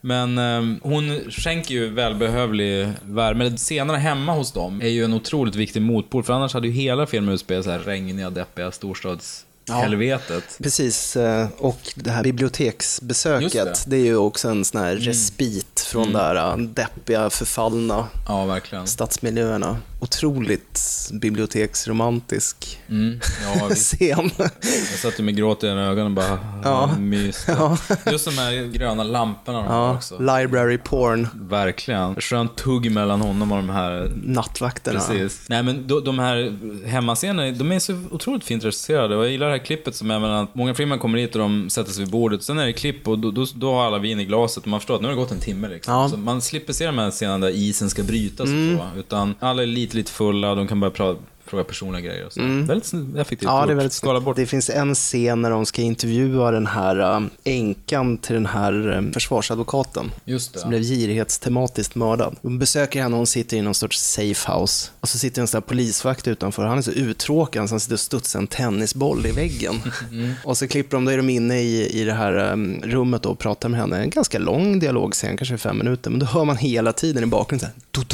Men 0.00 0.38
ehm, 0.38 0.80
hon 0.82 1.20
skänker 1.30 1.74
ju 1.74 1.88
välbehövlig 1.88 2.92
värme. 3.02 3.56
Senare 3.58 3.96
hemma 3.96 4.32
hos 4.32 4.52
dem 4.52 4.80
är 4.82 4.88
ju 4.88 5.04
en 5.04 5.12
otroligt 5.12 5.54
viktig 5.54 5.82
motpol, 5.82 6.22
för 6.22 6.32
annars 6.32 6.54
hade 6.54 6.66
ju 6.68 6.72
hela 6.72 7.06
filmen 7.06 7.34
utspelat 7.34 7.64
så 7.64 7.70
här 7.70 7.78
regniga, 7.78 8.30
deppiga 8.30 8.72
storstadshelvetet. 8.72 10.58
Precis, 10.62 11.16
eh, 11.16 11.48
och 11.58 11.78
det 11.94 12.10
här 12.10 12.22
biblioteksbesöket, 12.22 13.52
det. 13.52 13.74
det. 13.86 13.96
är 13.96 14.04
ju 14.04 14.16
också 14.16 14.48
en 14.48 14.64
sån 14.64 14.80
här 14.80 14.96
respit 14.96 15.80
från 15.80 16.12
de 16.12 16.18
där 16.18 16.36
eh, 16.36 16.56
deppiga, 16.56 17.30
förfallna 17.30 18.06
Ja, 18.28 18.60
stadsmiljöerna. 18.84 19.76
Otroligt 20.00 20.80
biblioteksromantisk 21.12 22.78
Mm. 22.88 23.20
Ja, 23.44 23.68
scen. 23.74 24.30
Jag 24.62 24.98
satt 25.02 25.18
ju 25.18 25.22
med 25.24 25.36
gråt 25.36 25.64
i 25.64 25.66
ögonen 25.66 26.06
och 26.06 26.10
bara, 26.12 26.38
Ja. 26.64 26.90
myste. 26.98 27.52
Ja. 27.58 27.78
Just 28.12 28.24
de 28.24 28.38
här 28.38 28.72
gröna 28.72 29.02
lamporna 29.04 29.64
Ja, 29.68 29.94
också. 29.94 30.18
library 30.18 30.78
porn, 30.78 31.28
Verkligen. 31.34 32.14
Skönt 32.14 32.56
tugg 32.56 32.90
mellan 32.90 33.20
honom 33.20 33.52
och 33.52 33.58
de 33.58 33.68
här 33.70 34.12
nattvakterna. 34.24 35.00
Precis. 35.00 35.40
Nej 35.48 35.62
men 35.62 35.86
de, 36.04 36.18
här 36.18 36.58
hemmascenerna, 36.86 37.50
de 37.58 37.72
är 37.72 37.78
så 37.78 38.02
otroligt 38.10 38.44
fint 38.44 38.64
regisserade. 38.64 39.16
Och 39.16 39.24
jag 39.24 39.30
gillar 39.30 39.46
det 39.46 39.52
här 39.52 39.64
klippet 39.64 39.94
som 39.94 40.10
är 40.10 40.18
mellan 40.20 40.44
att 40.44 40.54
många 40.54 40.74
Freeman 40.74 40.98
kommer 40.98 41.18
hit 41.18 41.34
och 41.34 41.40
de 41.40 41.70
sätter 41.70 41.92
sig 41.92 42.04
vid 42.04 42.12
bordet. 42.12 42.42
Sen 42.42 42.58
är 42.58 42.66
det 42.66 42.72
klipp 42.72 43.08
och 43.08 43.18
då, 43.18 43.30
då, 43.30 43.46
då 43.54 43.72
har 43.74 43.84
alla 43.86 43.98
vin 43.98 44.20
i 44.20 44.24
glaset 44.24 44.62
och 44.64 44.68
man 44.68 44.80
förstår 44.80 44.94
att 44.94 45.00
nu 45.00 45.06
har 45.08 45.14
det 45.14 45.20
gått 45.20 45.32
en 45.32 45.40
timme 45.40 45.68
liksom. 45.68 45.94
Ja. 45.94 46.16
Man 46.16 46.42
slipper 46.42 46.72
se 46.72 46.86
de 46.86 46.98
här 46.98 47.10
scenerna 47.10 47.46
där 47.46 47.52
isen 47.54 47.90
ska 47.90 48.02
brytas 48.02 48.40
och 48.40 48.46
så. 48.94 48.98
Utan 48.98 49.34
alla 49.40 49.62
är 49.62 49.66
lite, 49.86 49.96
lite 49.96 50.12
fulla 50.12 50.50
och 50.50 50.56
de 50.56 50.68
kan 50.68 50.80
börja 50.80 50.90
prata, 50.90 51.20
fråga 51.44 51.64
personliga 51.64 52.00
grejer 52.02 52.26
och 52.26 52.32
så. 52.32 52.40
Väldigt 52.42 52.84
sn- 52.84 53.20
effektivt 53.20 53.48
Ja, 53.48 53.66
det 53.66 53.72
är 53.72 53.76
väldigt 53.76 53.92
Skala 53.92 54.20
bort. 54.20 54.36
Det 54.36 54.46
finns 54.46 54.70
en 54.70 54.94
scen 54.94 55.42
när 55.42 55.50
de 55.50 55.66
ska 55.66 55.82
intervjua 55.82 56.50
den 56.50 56.66
här 56.66 57.00
um, 57.16 57.30
änkan 57.44 58.18
till 58.18 58.34
den 58.34 58.46
här 58.46 58.90
um, 58.90 59.12
försvarsadvokaten. 59.12 60.10
Just 60.24 60.52
det. 60.52 60.58
Som 60.58 60.70
blev 60.70 60.82
girighetstematiskt 60.82 61.94
mördad. 61.94 62.36
De 62.42 62.58
besöker 62.58 63.02
henne 63.02 63.14
och 63.14 63.18
hon 63.18 63.26
sitter 63.26 63.56
i 63.56 63.62
någon 63.62 63.74
sorts 63.74 63.98
safe 64.00 64.52
house. 64.52 64.90
Och 65.00 65.08
så 65.08 65.18
sitter 65.18 65.40
en 65.42 65.48
sån 65.48 65.58
här 65.58 65.62
polisvakt 65.68 66.28
utanför. 66.28 66.64
Han 66.66 66.78
är 66.78 66.82
så 66.82 66.90
uttråkad 66.90 67.68
så 67.68 67.72
han 67.72 67.80
sitter 67.80 67.94
och 67.94 68.00
studsar 68.00 68.38
en 68.38 68.46
tennisboll 68.46 69.26
i 69.26 69.32
väggen. 69.32 69.74
Mm. 70.12 70.32
Och 70.44 70.56
så 70.56 70.68
klipper 70.68 70.96
de, 70.96 71.04
då 71.04 71.10
är 71.10 71.16
de 71.16 71.30
inne 71.30 71.60
i, 71.60 72.00
i 72.00 72.04
det 72.04 72.12
här 72.12 72.52
um, 72.52 72.80
rummet 72.84 73.22
då 73.22 73.28
och 73.28 73.38
pratar 73.38 73.68
med 73.68 73.80
henne. 73.80 73.98
En 73.98 74.10
ganska 74.10 74.38
lång 74.38 74.78
dialogscen, 74.78 75.36
kanske 75.36 75.58
fem 75.58 75.78
minuter. 75.78 76.10
Men 76.10 76.20
då 76.20 76.26
hör 76.26 76.44
man 76.44 76.56
hela 76.56 76.92
tiden 76.92 77.22
i 77.22 77.26
bakgrunden 77.26 77.70
så 77.92 78.00
här, 78.00 78.04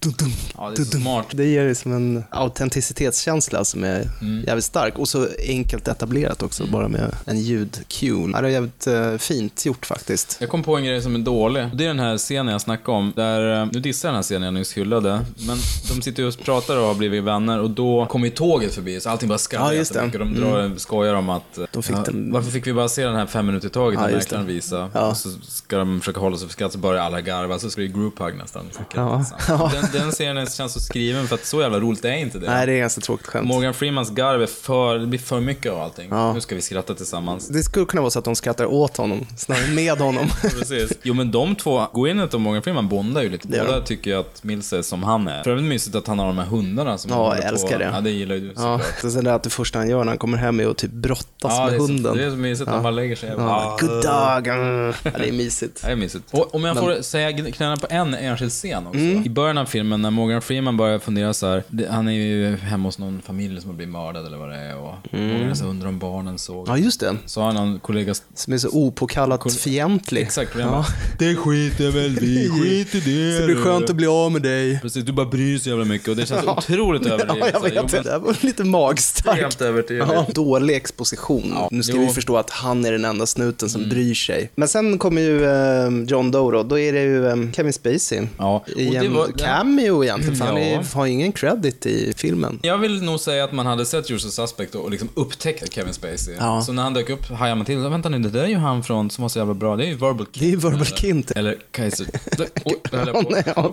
dudum, 0.00 0.14
dudum, 0.18 0.32
Ja, 0.56 0.68
det 0.70 0.74
är 0.74 0.84
dudum. 0.84 1.00
smart. 1.02 1.26
Det 1.32 1.44
ger 1.46 1.68
liksom 1.68 1.92
en 1.92 2.24
autenticitetskänsla 2.30 3.64
som 3.64 3.84
är 3.84 4.08
Mm. 4.20 4.44
jävligt 4.46 4.64
stark 4.64 4.98
och 4.98 5.08
så 5.08 5.28
enkelt 5.48 5.88
etablerat 5.88 6.42
också, 6.42 6.66
bara 6.66 6.88
med 6.88 7.14
en 7.24 7.38
ljud-cue. 7.38 8.30
Ja, 8.34 8.40
det 8.40 8.48
är 8.48 8.52
jävligt 8.52 8.86
eh, 8.86 9.16
fint 9.16 9.66
gjort 9.66 9.86
faktiskt. 9.86 10.36
Jag 10.40 10.50
kom 10.50 10.62
på 10.62 10.76
en 10.76 10.84
grej 10.84 11.02
som 11.02 11.14
är 11.14 11.18
dålig. 11.18 11.68
Det 11.74 11.84
är 11.84 11.88
den 11.88 11.98
här 11.98 12.18
scenen 12.18 12.52
jag 12.52 12.60
snackade 12.60 12.98
om. 12.98 13.12
Där, 13.16 13.62
eh, 13.62 13.68
nu 13.72 13.80
dissar 13.80 14.08
jag 14.08 14.12
den 14.12 14.16
här 14.16 14.22
scenen 14.22 14.42
jag 14.42 14.54
nyss 14.54 14.72
hyllade. 14.76 15.20
Men 15.46 15.58
de 15.88 16.02
sitter 16.02 16.22
ju 16.22 16.28
och 16.28 16.38
pratar 16.38 16.76
och 16.76 16.86
har 16.86 16.94
blivit 16.94 17.24
vänner 17.24 17.60
och 17.60 17.70
då 17.70 18.06
kommer 18.06 18.26
ju 18.26 18.32
tåget 18.34 18.74
förbi. 18.74 19.00
Så 19.00 19.10
allting 19.10 19.28
bara 19.28 19.38
skrattar 19.38 19.64
Ja. 19.66 19.70
Mm. 19.72 19.78
jättemycket. 19.78 20.20
De 20.20 20.34
drar, 20.34 20.72
skojar 20.76 21.14
om 21.14 21.28
att... 21.30 21.58
eh, 21.58 21.64
De 21.72 21.82
fick 21.82 21.96
ja, 21.96 22.02
den- 22.06 22.32
Varför 22.32 22.50
fick 22.50 22.66
vi 22.66 22.72
bara 22.72 22.88
se 22.88 23.04
den 23.04 23.16
här 23.16 23.26
fem 23.26 23.46
minuter 23.46 23.66
i 23.68 23.70
taget 23.70 24.00
Ja, 24.02 24.08
mäklaren 24.16 24.46
visar? 24.46 24.90
Ja. 24.94 25.06
Och 25.10 25.16
så 25.16 25.30
ska 25.48 25.78
de 25.78 26.00
försöka 26.00 26.20
hålla 26.20 26.36
sig 26.36 26.46
för 26.48 26.52
skratt 26.52 26.72
så 26.72 26.78
börjar 26.78 27.02
alla 27.02 27.20
garva. 27.20 27.58
Så 27.58 27.70
ska 27.70 27.80
det 27.80 27.86
ju 27.86 27.92
group 27.92 28.18
hug 28.20 28.36
nästan. 28.36 28.64
Ja. 28.94 29.24
Den, 29.72 29.87
den 29.92 30.10
scenen 30.10 30.46
känns 30.46 30.72
så 30.72 30.80
skriven 30.80 31.26
för 31.28 31.34
att 31.34 31.44
så 31.44 31.60
jävla 31.60 31.80
roligt 31.80 32.04
är 32.04 32.12
inte 32.12 32.38
det. 32.38 32.46
Nej, 32.50 32.66
det 32.66 32.72
är 32.72 32.78
ganska 32.78 33.00
tråkigt 33.00 33.26
skämt. 33.26 33.48
Morgan 33.48 33.74
Freemans 33.74 34.10
garv 34.10 34.42
är 34.42 34.46
för... 34.46 34.98
Det 34.98 35.06
blir 35.06 35.18
för 35.20 35.40
mycket 35.40 35.72
av 35.72 35.80
allting. 35.80 36.08
Ja. 36.10 36.32
Nu 36.32 36.40
ska 36.40 36.54
vi 36.54 36.60
skratta 36.60 36.94
tillsammans. 36.94 37.48
Det 37.48 37.62
skulle 37.62 37.86
kunna 37.86 38.02
vara 38.02 38.10
så 38.10 38.18
att 38.18 38.24
de 38.24 38.36
skrattar 38.36 38.64
åt 38.64 38.96
honom, 38.96 39.26
snarare 39.36 39.66
med 39.70 39.98
honom. 39.98 40.28
Precis. 40.42 40.92
Jo 41.02 41.14
men 41.14 41.30
de 41.30 41.54
två, 41.56 41.86
Gwyneth 41.94 42.34
och 42.34 42.40
Morgan 42.40 42.62
Freeman 42.62 42.88
bondar 42.88 43.22
ju 43.22 43.28
lite. 43.28 43.48
Båda 43.48 43.80
tycker 43.80 44.10
ju 44.10 44.16
att 44.20 44.44
Mills 44.44 44.72
är 44.72 44.82
som 44.82 45.02
han 45.02 45.28
är. 45.28 45.42
För 45.42 45.50
övrigt 45.50 45.66
mysigt 45.66 45.96
att 45.96 46.06
han 46.06 46.18
har 46.18 46.26
de 46.26 46.38
här 46.38 46.44
hundarna 46.46 46.98
som 46.98 47.10
Ja, 47.10 47.28
han 47.28 47.36
jag 47.36 47.46
älskar 47.46 47.72
på. 47.72 47.78
det. 47.78 47.90
Ja, 47.94 48.00
det 48.00 48.10
gillar 48.10 48.34
ju 48.34 48.40
du 48.40 48.52
Ja, 48.56 48.80
så 49.00 49.10
sen 49.10 49.24
det 49.24 49.34
att 49.34 49.42
det 49.42 49.50
första 49.50 49.78
han 49.78 49.88
gör 49.90 49.98
när 49.98 50.06
han 50.06 50.18
kommer 50.18 50.38
hem 50.38 50.60
är 50.60 50.66
att 50.66 50.76
typ 50.76 50.90
brottas 50.92 51.24
Ja, 51.40 51.66
med 51.70 51.80
så, 51.80 51.86
hunden. 51.86 52.16
det 52.16 52.24
är 52.24 52.30
så 52.30 52.36
mysigt 52.36 52.66
när 52.66 52.74
man 52.74 52.82
bara 52.82 52.90
lägger 52.90 53.16
sig. 53.16 53.28
Ja, 53.38 53.76
Ja. 53.80 53.86
good 53.86 54.02
dog. 54.02 54.46
mm. 54.54 54.92
Ja, 55.04 55.10
det 55.18 55.28
är 55.28 55.32
mysigt. 55.32 55.82
Det 55.82 55.92
är 55.92 55.96
mysigt. 55.96 56.24
Och 56.30 56.54
om 56.54 56.64
jag 56.64 56.76
får 56.78 57.02
säga 57.02 57.50
knäna 57.52 57.76
på 57.76 57.86
en 57.90 58.14
enskild 58.14 58.50
scen 58.52 58.86
också. 58.86 58.98
I 59.00 59.28
början 59.30 59.58
av 59.58 59.64
filmen 59.78 60.02
när 60.02 60.10
Morgan 60.10 60.42
Freeman 60.42 60.76
börjar 60.76 60.98
fundera 60.98 61.34
så 61.34 61.46
här. 61.46 61.62
det- 61.68 61.88
Han 61.90 62.08
är 62.08 62.12
ju 62.12 62.56
hemma 62.56 62.88
hos 62.88 62.98
någon 62.98 63.20
familj 63.26 63.60
som 63.60 63.70
har 63.70 63.76
blivit 63.76 63.92
mördad 63.92 64.26
eller 64.26 64.36
vad 64.36 64.48
det 64.48 64.56
är. 64.56 64.76
Och 64.76 64.94
Morgan 65.12 65.56
så 65.56 65.64
undrar 65.64 65.88
om 65.88 65.98
barnen 65.98 66.38
såg. 66.38 66.68
Ja, 66.68 66.78
just 66.78 67.00
det. 67.00 67.16
Så 67.26 67.40
har 67.40 67.46
han 67.46 67.54
någon 67.56 67.80
kollega... 67.80 68.14
Som 68.34 68.52
är 68.52 68.58
så 68.58 68.68
opåkallat 68.72 69.54
fientlig. 69.54 70.20
Exakt, 70.22 70.50
jag 70.54 70.62
Ja. 70.66 70.70
bara, 70.70 70.86
det 71.18 71.34
skiter 71.36 71.90
väl 71.90 72.18
vi, 72.20 72.50
skit 72.62 72.94
i 72.94 73.00
det. 73.00 73.38
Det 73.38 73.46
blir 73.46 73.54
du." 73.56 73.62
skönt 73.62 73.90
att 73.90 73.96
bli 73.96 74.06
av 74.06 74.32
med 74.32 74.42
dig. 74.42 74.78
Precis, 74.82 75.04
du 75.04 75.12
bara 75.12 75.26
bryr 75.26 75.58
så 75.58 75.68
jävla 75.68 75.84
mycket 75.84 76.08
och 76.08 76.16
det 76.16 76.26
känns 76.26 76.46
otroligt 76.46 77.06
Ja, 77.06 77.12
överdrivet. 77.12 77.50
jag 77.52 77.60
Så 77.60 77.66
här, 77.66 77.72
jo, 77.76 77.82
vet. 77.82 77.92
men- 77.92 78.02
Det 78.04 78.18
var 78.18 78.36
lite 78.46 78.64
magstarkt. 78.64 79.40
Helt 79.40 79.60
överdrivet. 79.60 80.08
Ja, 80.12 80.26
dålig 80.34 80.74
exposition. 80.76 81.52
Ja, 81.54 81.68
nu 81.72 81.82
ska 81.82 81.92
jo. 81.92 81.96
Mm. 81.98 82.08
vi 82.08 82.14
förstå 82.14 82.36
att 82.36 82.50
han 82.50 82.84
är 82.84 82.92
den 82.92 83.04
enda 83.04 83.26
snuten 83.26 83.68
som 83.68 83.88
bryr 83.88 84.14
sig. 84.14 84.50
Men 84.54 84.68
sen 84.68 84.98
kommer 84.98 85.22
ju 85.22 85.44
eh, 85.44 86.04
John 86.06 86.30
Doe 86.30 86.52
då. 86.52 86.62
Då 86.62 86.78
är 86.78 86.92
det 86.92 87.02
ju 87.02 87.26
eh, 87.26 87.36
Kevin 87.56 87.72
Spacey. 87.72 88.22
Ja, 88.38 88.64
och 88.74 88.80
I 88.80 88.90
det 88.90 88.96
en 88.96 89.14
var- 89.14 89.28
cameo 89.68 90.04
egentligen, 90.04 90.36
för 90.36 90.44
han 90.44 90.58
är, 90.58 90.94
har 90.94 91.06
ingen 91.06 91.32
credit 91.32 91.86
i 91.86 92.12
filmen. 92.16 92.60
Jag 92.62 92.78
vill 92.78 93.02
nog 93.02 93.20
säga 93.20 93.44
att 93.44 93.52
man 93.52 93.66
hade 93.66 93.86
sett 93.86 94.10
Usual 94.10 94.32
Suspect 94.32 94.74
och 94.74 94.90
liksom 94.90 95.08
upptäckt 95.14 95.72
Kevin 95.72 95.94
Spacey. 95.94 96.34
Ja. 96.38 96.62
Så 96.62 96.72
när 96.72 96.82
han 96.82 96.94
dök 96.94 97.10
upp 97.10 97.30
hajade 97.30 97.56
man 97.56 97.66
till. 97.66 97.78
Vänta 97.78 98.08
nu, 98.08 98.18
det 98.18 98.30
där 98.30 98.44
är 98.44 98.48
ju 98.48 98.56
han 98.56 98.82
från, 98.82 99.10
som 99.10 99.22
var 99.22 99.28
så 99.28 99.38
jävla 99.38 99.54
bra. 99.54 99.76
Det 99.76 99.84
är 99.84 99.88
ju 99.88 99.94
Verbal 99.94 100.26
Kint. 100.26 100.40
Det 100.40 100.46
är 100.46 100.50
ju 100.50 100.56
Verbal 100.56 100.74
eller? 100.74 100.96
Kint. 100.96 101.30
Eller 101.30 101.56
Kaiser... 101.70 102.06
Oj, 102.64 102.76
det 102.90 102.96
höll 102.96 103.08
jag 103.46 103.54
på. 103.54 103.70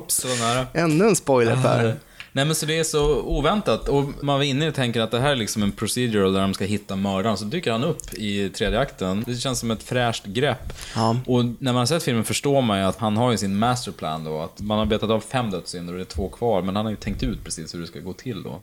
Ännu 0.73 1.05
en 1.07 1.15
spoiler 1.15 1.55
Per. 1.61 1.95
Nej 2.35 2.45
men 2.45 2.55
så 2.55 2.65
det 2.65 2.79
är 2.79 2.83
så 2.83 3.21
oväntat 3.21 3.89
och 3.89 4.03
man 4.21 4.35
var 4.37 4.43
inne 4.43 4.67
och 4.67 4.75
tänker 4.75 5.01
att 5.01 5.11
det 5.11 5.19
här 5.19 5.31
är 5.31 5.35
liksom 5.35 5.63
en 5.63 5.71
procedural 5.71 6.33
där 6.33 6.41
de 6.41 6.53
ska 6.53 6.65
hitta 6.65 6.95
mördaren. 6.95 7.37
Så 7.37 7.45
dyker 7.45 7.71
han 7.71 7.83
upp 7.83 8.13
i 8.13 8.49
tredje 8.49 8.79
akten. 8.79 9.23
Det 9.27 9.35
känns 9.35 9.59
som 9.59 9.71
ett 9.71 9.83
fräscht 9.83 10.25
grepp. 10.25 10.73
Ja. 10.95 11.17
Och 11.25 11.45
när 11.45 11.55
man 11.73 11.75
har 11.75 11.85
sett 11.85 12.03
filmen 12.03 12.23
förstår 12.23 12.61
man 12.61 12.79
ju 12.79 12.83
att 12.85 12.97
han 12.97 13.17
har 13.17 13.31
ju 13.31 13.37
sin 13.37 13.57
masterplan 13.57 14.23
då. 14.23 14.41
Att 14.41 14.61
man 14.61 14.79
har 14.79 14.85
betat 14.85 15.09
av 15.09 15.19
fem 15.19 15.51
dödssynder 15.51 15.93
och 15.93 15.97
det 15.99 16.03
är 16.03 16.15
två 16.15 16.29
kvar. 16.29 16.61
Men 16.61 16.75
han 16.75 16.85
har 16.85 16.91
ju 16.91 16.97
tänkt 16.97 17.23
ut 17.23 17.43
precis 17.43 17.73
hur 17.75 17.79
det 17.79 17.87
ska 17.87 17.99
gå 17.99 18.13
till 18.13 18.43
då. 18.43 18.61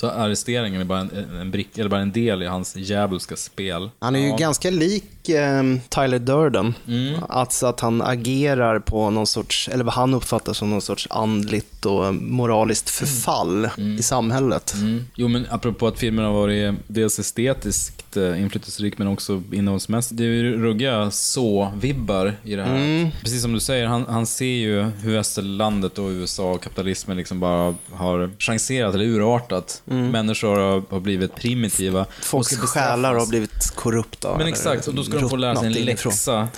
Så 0.00 0.10
arresteringen 0.10 0.80
är 0.80 0.84
bara 0.84 1.00
en, 1.00 1.10
en, 1.40 1.50
brick, 1.50 1.78
eller 1.78 1.90
bara 1.90 2.00
en 2.00 2.12
del 2.12 2.42
i 2.42 2.46
hans 2.46 2.76
djävulska 2.76 3.36
spel. 3.36 3.90
Han 3.98 4.16
är 4.16 4.20
ju 4.20 4.28
Ja. 4.28 4.36
ganska 4.36 4.70
lik 4.70 5.28
eh, 5.28 5.62
Tyler 5.88 6.18
Durden. 6.18 6.74
Mm. 6.88 7.20
Alltså 7.28 7.66
att 7.66 7.80
han 7.80 8.02
agerar 8.02 8.78
på 8.78 9.10
någon 9.10 9.26
sorts, 9.26 9.68
eller 9.68 9.84
vad 9.84 9.94
han 9.94 10.14
uppfattar 10.14 10.52
som 10.52 10.70
någon 10.70 10.82
sorts 10.82 11.06
andligt 11.10 11.86
och 11.86 12.14
moraliskt 12.14 12.90
förfall 13.06 13.68
i 13.98 14.02
samhället. 14.02 14.74
Mm. 14.74 15.04
Jo, 15.14 15.28
men 15.28 15.46
apropå 15.50 15.86
att 15.86 15.98
filmen 15.98 16.24
har 16.24 16.32
varit 16.32 16.74
dels 16.86 17.18
estetiskt 17.18 18.16
eh, 18.16 18.42
inflytelserik 18.42 18.98
men 18.98 19.08
också 19.08 19.42
innehållsmässigt. 19.52 20.16
Det 20.18 20.24
är 20.24 20.28
ju 20.28 20.62
ruggiga 20.62 21.10
så-vibbar 21.10 22.32
i 22.42 22.54
det 22.56 22.62
här. 22.62 22.76
Mm. 22.76 23.08
Precis 23.22 23.42
som 23.42 23.52
du 23.52 23.60
säger, 23.60 23.86
han, 23.86 24.04
han 24.08 24.26
ser 24.26 24.44
ju 24.46 24.82
hur 24.82 25.12
västerlandet 25.12 25.98
och 25.98 26.08
USA 26.08 26.52
och 26.52 26.62
kapitalismen 26.62 27.16
liksom 27.16 27.40
bara 27.40 27.74
har 27.92 28.30
chanserat 28.38 28.94
eller 28.94 29.04
urartat. 29.04 29.82
Människor 29.84 30.56
har, 30.56 30.82
har 30.90 31.00
blivit 31.00 31.34
primitiva. 31.34 31.98
Mm. 31.98 32.10
Folks 32.22 32.56
själar 32.56 33.14
har 33.14 33.26
blivit 33.26 33.70
korrupta. 33.74 34.38
Men 34.38 34.46
exakt, 34.46 34.88
och 34.88 34.94
då 34.94 35.02
ska 35.04 35.18
de 35.18 35.28
få 35.30 35.36
lära 35.36 35.56
sig 35.56 35.66
en 35.66 35.72
läxa. 35.72 36.48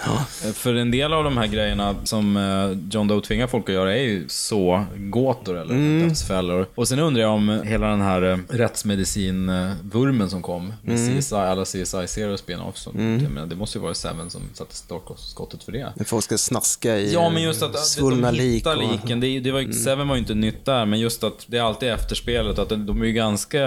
Eh, 0.45 0.53
För 0.53 0.75
en 0.75 0.91
del 0.91 1.13
av 1.13 1.25
de 1.25 1.37
här 1.37 1.47
grejerna 1.47 1.95
som 2.05 2.37
eh, 2.37 2.79
John 2.95 3.09
Doe 3.09 3.21
tvingar 3.21 3.47
folk 3.47 3.69
att 3.69 3.75
göra 3.75 3.97
är 3.97 4.03
ju 4.03 4.25
så 4.29 4.85
gåtor 4.97 5.59
eller 5.59 5.75
Mm. 5.75 6.09
dödsfällor. 6.09 6.38
Och 6.75 6.89
sen 6.89 6.99
undrar 6.99 7.23
jag 7.23 7.33
om 7.33 7.61
hela 7.65 7.87
den 7.87 8.01
här 8.01 8.23
eh, 8.23 8.39
rättsmedicin-vurmen 8.49 10.31
som 10.31 10.43
kom 10.43 10.73
med 10.83 10.99
Mm. 10.99 11.19
CSI, 11.21 11.35
alla 11.35 11.65
CSI 11.65 11.85
Zero 12.07 12.37
spin-offs. 12.37 12.89
Menar, 12.95 13.47
det 13.47 13.57
måste 13.57 13.79
ju 13.79 13.83
vara 13.83 13.95
Seven 13.95 14.31
som 14.31 14.41
satte 14.55 14.75
startskottet 14.75 15.63
för 15.63 15.73
det. 15.73 15.93
När 15.97 16.05
folk 16.05 16.25
ska 16.25 16.39
snaska 16.39 16.97
i 16.99 17.13
Ja, 17.13 17.31
men 17.31 17.43
just 17.43 17.63
att 17.63 17.79
svullna 17.87 18.31
de 18.33 18.37
lik. 18.39 18.55
hittar 18.55 18.77
och- 18.77 18.83
Mm. 18.83 18.97
liken. 18.97 19.21
Det, 19.21 19.41
det 19.41 19.53
var, 19.53 19.73
Seven 19.73 20.09
var 20.09 20.15
ju 20.15 20.21
inte 20.21 20.35
nytt 20.35 20.65
där, 20.65 20.87
men 20.87 21.01
just 21.01 21.25
att 21.25 21.45
det 21.47 21.59
är 21.59 21.63
alltid 21.63 21.89
efterspelet. 21.89 22.59
Att 22.59 22.69
de 22.69 23.03
är 23.03 23.07
ju 23.07 23.13
ganska, 23.13 23.59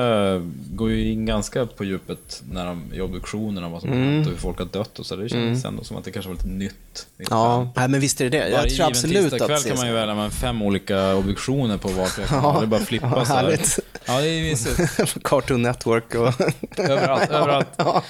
går 0.73 0.89
ju 0.91 1.11
in 1.11 1.25
ganska 1.25 1.65
på 1.65 1.83
djupet 1.83 2.43
när 2.51 2.65
de, 2.65 2.83
i 2.93 3.01
obduktionerna, 3.01 3.69
vad 3.69 3.81
som 3.81 3.89
har 3.89 3.97
hänt 3.97 4.27
och 4.27 4.31
hur 4.33 4.39
folk 4.39 4.57
har 4.59 4.65
dött 4.65 4.99
och 4.99 5.05
så. 5.05 5.15
Det 5.15 5.29
känns 5.29 5.65
ändå 5.65 5.83
som 5.83 5.97
att 5.97 6.03
det 6.03 6.11
kanske 6.11 6.29
var 6.29 6.35
lite 6.35 6.47
nytt. 6.47 6.71
Lite 7.19 7.33
Mm. 7.33 7.43
Ja, 7.43 7.71
nej, 7.75 7.87
men 7.87 7.99
visst 7.99 8.21
är 8.21 8.29
det 8.29 8.37
det. 8.39 8.49
Jag 8.49 8.57
Varje 8.57 8.69
tror 8.71 8.87
absolut 8.87 9.33
att... 9.33 9.65
kan 9.67 9.77
man 9.77 9.87
ju 9.87 9.93
välja 9.93 10.15
med 10.15 10.31
fem 10.33 10.61
olika 10.61 11.15
obduktioner 11.15 11.77
på 11.77 11.89
Ja. 12.31 12.60
Det 12.61 12.67
bara 12.67 12.81
att 12.81 12.87
flippa 12.87 13.13
Ja, 13.15 13.25
så 13.25 13.33
här. 13.33 13.59
Ja, 14.05 14.21
det 14.21 14.27
är 14.27 14.41
mysigt. 14.43 15.23
Cartoon 15.23 15.61
Network 15.61 16.15
och... 16.15 16.33
Överallt, 16.77 17.29
överallt. 17.29 17.67
Ja. 17.77 18.03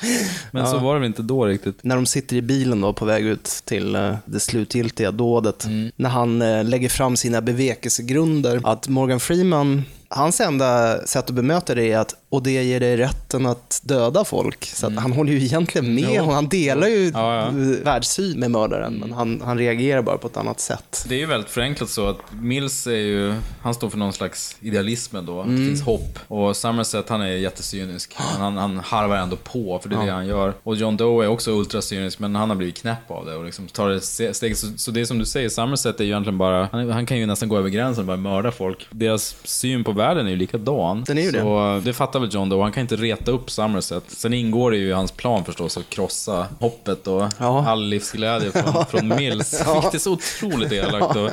Men 0.51 0.67
så 0.67 0.77
var 0.77 0.93
det 0.93 0.99
väl 0.99 1.07
inte 1.07 1.21
då 1.21 1.45
riktigt. 1.45 1.83
När 1.83 1.95
de 1.95 2.05
sitter 2.05 2.35
i 2.35 2.41
bilen 2.41 2.81
då 2.81 2.93
på 2.93 3.05
väg 3.05 3.25
ut 3.25 3.45
till 3.65 3.95
eh, 3.95 4.15
det 4.25 4.39
slutgiltiga 4.39 5.11
dådet. 5.11 5.65
Mm. 5.65 5.91
När 5.95 6.09
han 6.09 6.41
eh, 6.41 6.63
lägger 6.63 6.89
fram 6.89 7.17
sina 7.17 7.41
bevekelsegrunder. 7.41 8.61
Att 8.63 8.87
Morgan 8.87 9.19
Freeman, 9.19 9.83
hans 10.09 10.41
enda 10.41 11.01
sätt 11.07 11.25
att 11.29 11.35
bemöta 11.35 11.75
det 11.75 11.91
är 11.91 11.97
att 11.97 12.15
och 12.31 12.43
det 12.43 12.63
ger 12.63 12.79
dig 12.79 12.97
rätten 12.97 13.45
att 13.45 13.81
döda 13.83 14.23
folk. 14.25 14.65
Så 14.65 14.87
att 14.87 14.95
han 14.95 15.11
håller 15.11 15.31
ju 15.33 15.37
egentligen 15.43 15.95
med 15.95 16.03
Mm. 16.03 16.15
Jo. 16.15 16.23
och 16.25 16.33
han 16.33 16.47
delar 16.49 16.87
ju 16.87 17.11
Ja, 17.13 17.35
ja. 17.35 17.51
världssyn 17.83 18.39
med 18.39 18.51
mördaren. 18.51 18.93
Men 18.93 19.11
han, 19.13 19.41
han 19.45 19.57
reagerar 19.57 20.01
bara 20.01 20.17
på 20.17 20.27
ett 20.27 20.37
annat 20.37 20.59
sätt. 20.59 21.05
Det 21.09 21.15
är 21.15 21.19
ju 21.19 21.25
väldigt 21.25 21.49
förenklat 21.49 21.89
så 21.89 22.07
att 22.09 22.17
Mills 22.41 22.87
är 22.87 22.91
ju, 22.91 23.33
han 23.61 23.73
står 23.73 23.89
för 23.89 23.97
någon 23.97 24.13
slags 24.13 24.57
idealism 24.59 25.17
då, 25.25 25.41
att 25.41 25.47
det 25.47 25.57
finns 25.57 25.81
hopp. 25.81 26.19
Och 26.27 26.55
Somerset 26.57 27.09
han 27.09 27.21
är 27.21 27.27
jättecynisk, 27.27 28.15
men 28.33 28.41
han, 28.41 28.57
han 28.57 28.77
harvar 28.79 29.17
ändå 29.17 29.35
på, 29.35 29.79
för 29.81 29.89
det 29.89 29.95
är 29.95 30.05
det 30.05 30.11
han 30.11 30.27
gör. 30.27 30.53
Och 30.63 30.75
John 30.75 30.97
Doe 30.97 31.23
är 31.25 31.27
också 31.27 31.51
ultracynisk, 31.51 32.19
men 32.19 32.35
han 32.35 32.49
har 32.49 32.55
blivit 32.55 32.77
knäpp 32.77 33.11
av 33.11 33.25
det 33.25 33.35
och 33.35 33.45
liksom 33.45 33.67
tar 33.67 33.89
ett 33.89 34.03
steg. 34.35 34.57
Så, 34.57 34.67
så 34.77 34.91
det 34.91 35.01
är 35.01 35.05
som 35.05 35.19
du 35.19 35.25
säger, 35.25 35.49
Somerset 35.49 35.99
är 35.99 36.03
ju 36.03 36.09
egentligen 36.09 36.37
bara, 36.37 36.69
han, 36.71 36.89
han 36.89 37.05
kan 37.05 37.17
ju 37.17 37.25
nästan 37.25 37.49
gå 37.49 37.57
över 37.57 37.69
gränsen 37.69 38.01
och 38.01 38.07
bara 38.07 38.17
mörda 38.17 38.51
folk. 38.51 38.87
Deras 38.91 39.35
syn 39.43 39.83
på 39.83 39.91
världen 39.91 40.25
är 40.25 40.31
ju 40.31 40.35
likadan. 40.37 41.03
Den 41.07 41.17
är 41.17 41.21
ju 41.21 41.31
det. 41.31 41.39
så 41.41 41.81
det 41.85 41.93
fattar 41.93 42.20
väl 42.21 42.33
John 42.33 42.49
Doe, 42.49 42.61
han 42.63 42.71
kan 42.71 42.81
inte 42.81 42.95
reta 42.95 43.31
upp 43.31 43.51
Somerset. 43.51 44.03
Sen 44.07 44.33
ingår 44.33 44.71
det 44.71 44.77
ju 44.77 44.87
i 44.87 44.91
hans 44.91 45.11
plan 45.11 45.45
förstås 45.45 45.77
att 45.77 45.89
krossa 45.89 46.47
hoppet 46.59 47.07
och 47.07 47.29
Ja. 47.37 47.65
all 47.67 47.83
livsglädje 47.87 48.51
från, 48.51 48.85
från 48.85 49.07
Mills. 49.07 49.53
Vilket 49.73 49.93
är 49.93 49.99
så 49.99 50.11
otroligt 50.11 50.71
elakt. 50.71 51.15
Och, 51.15 51.25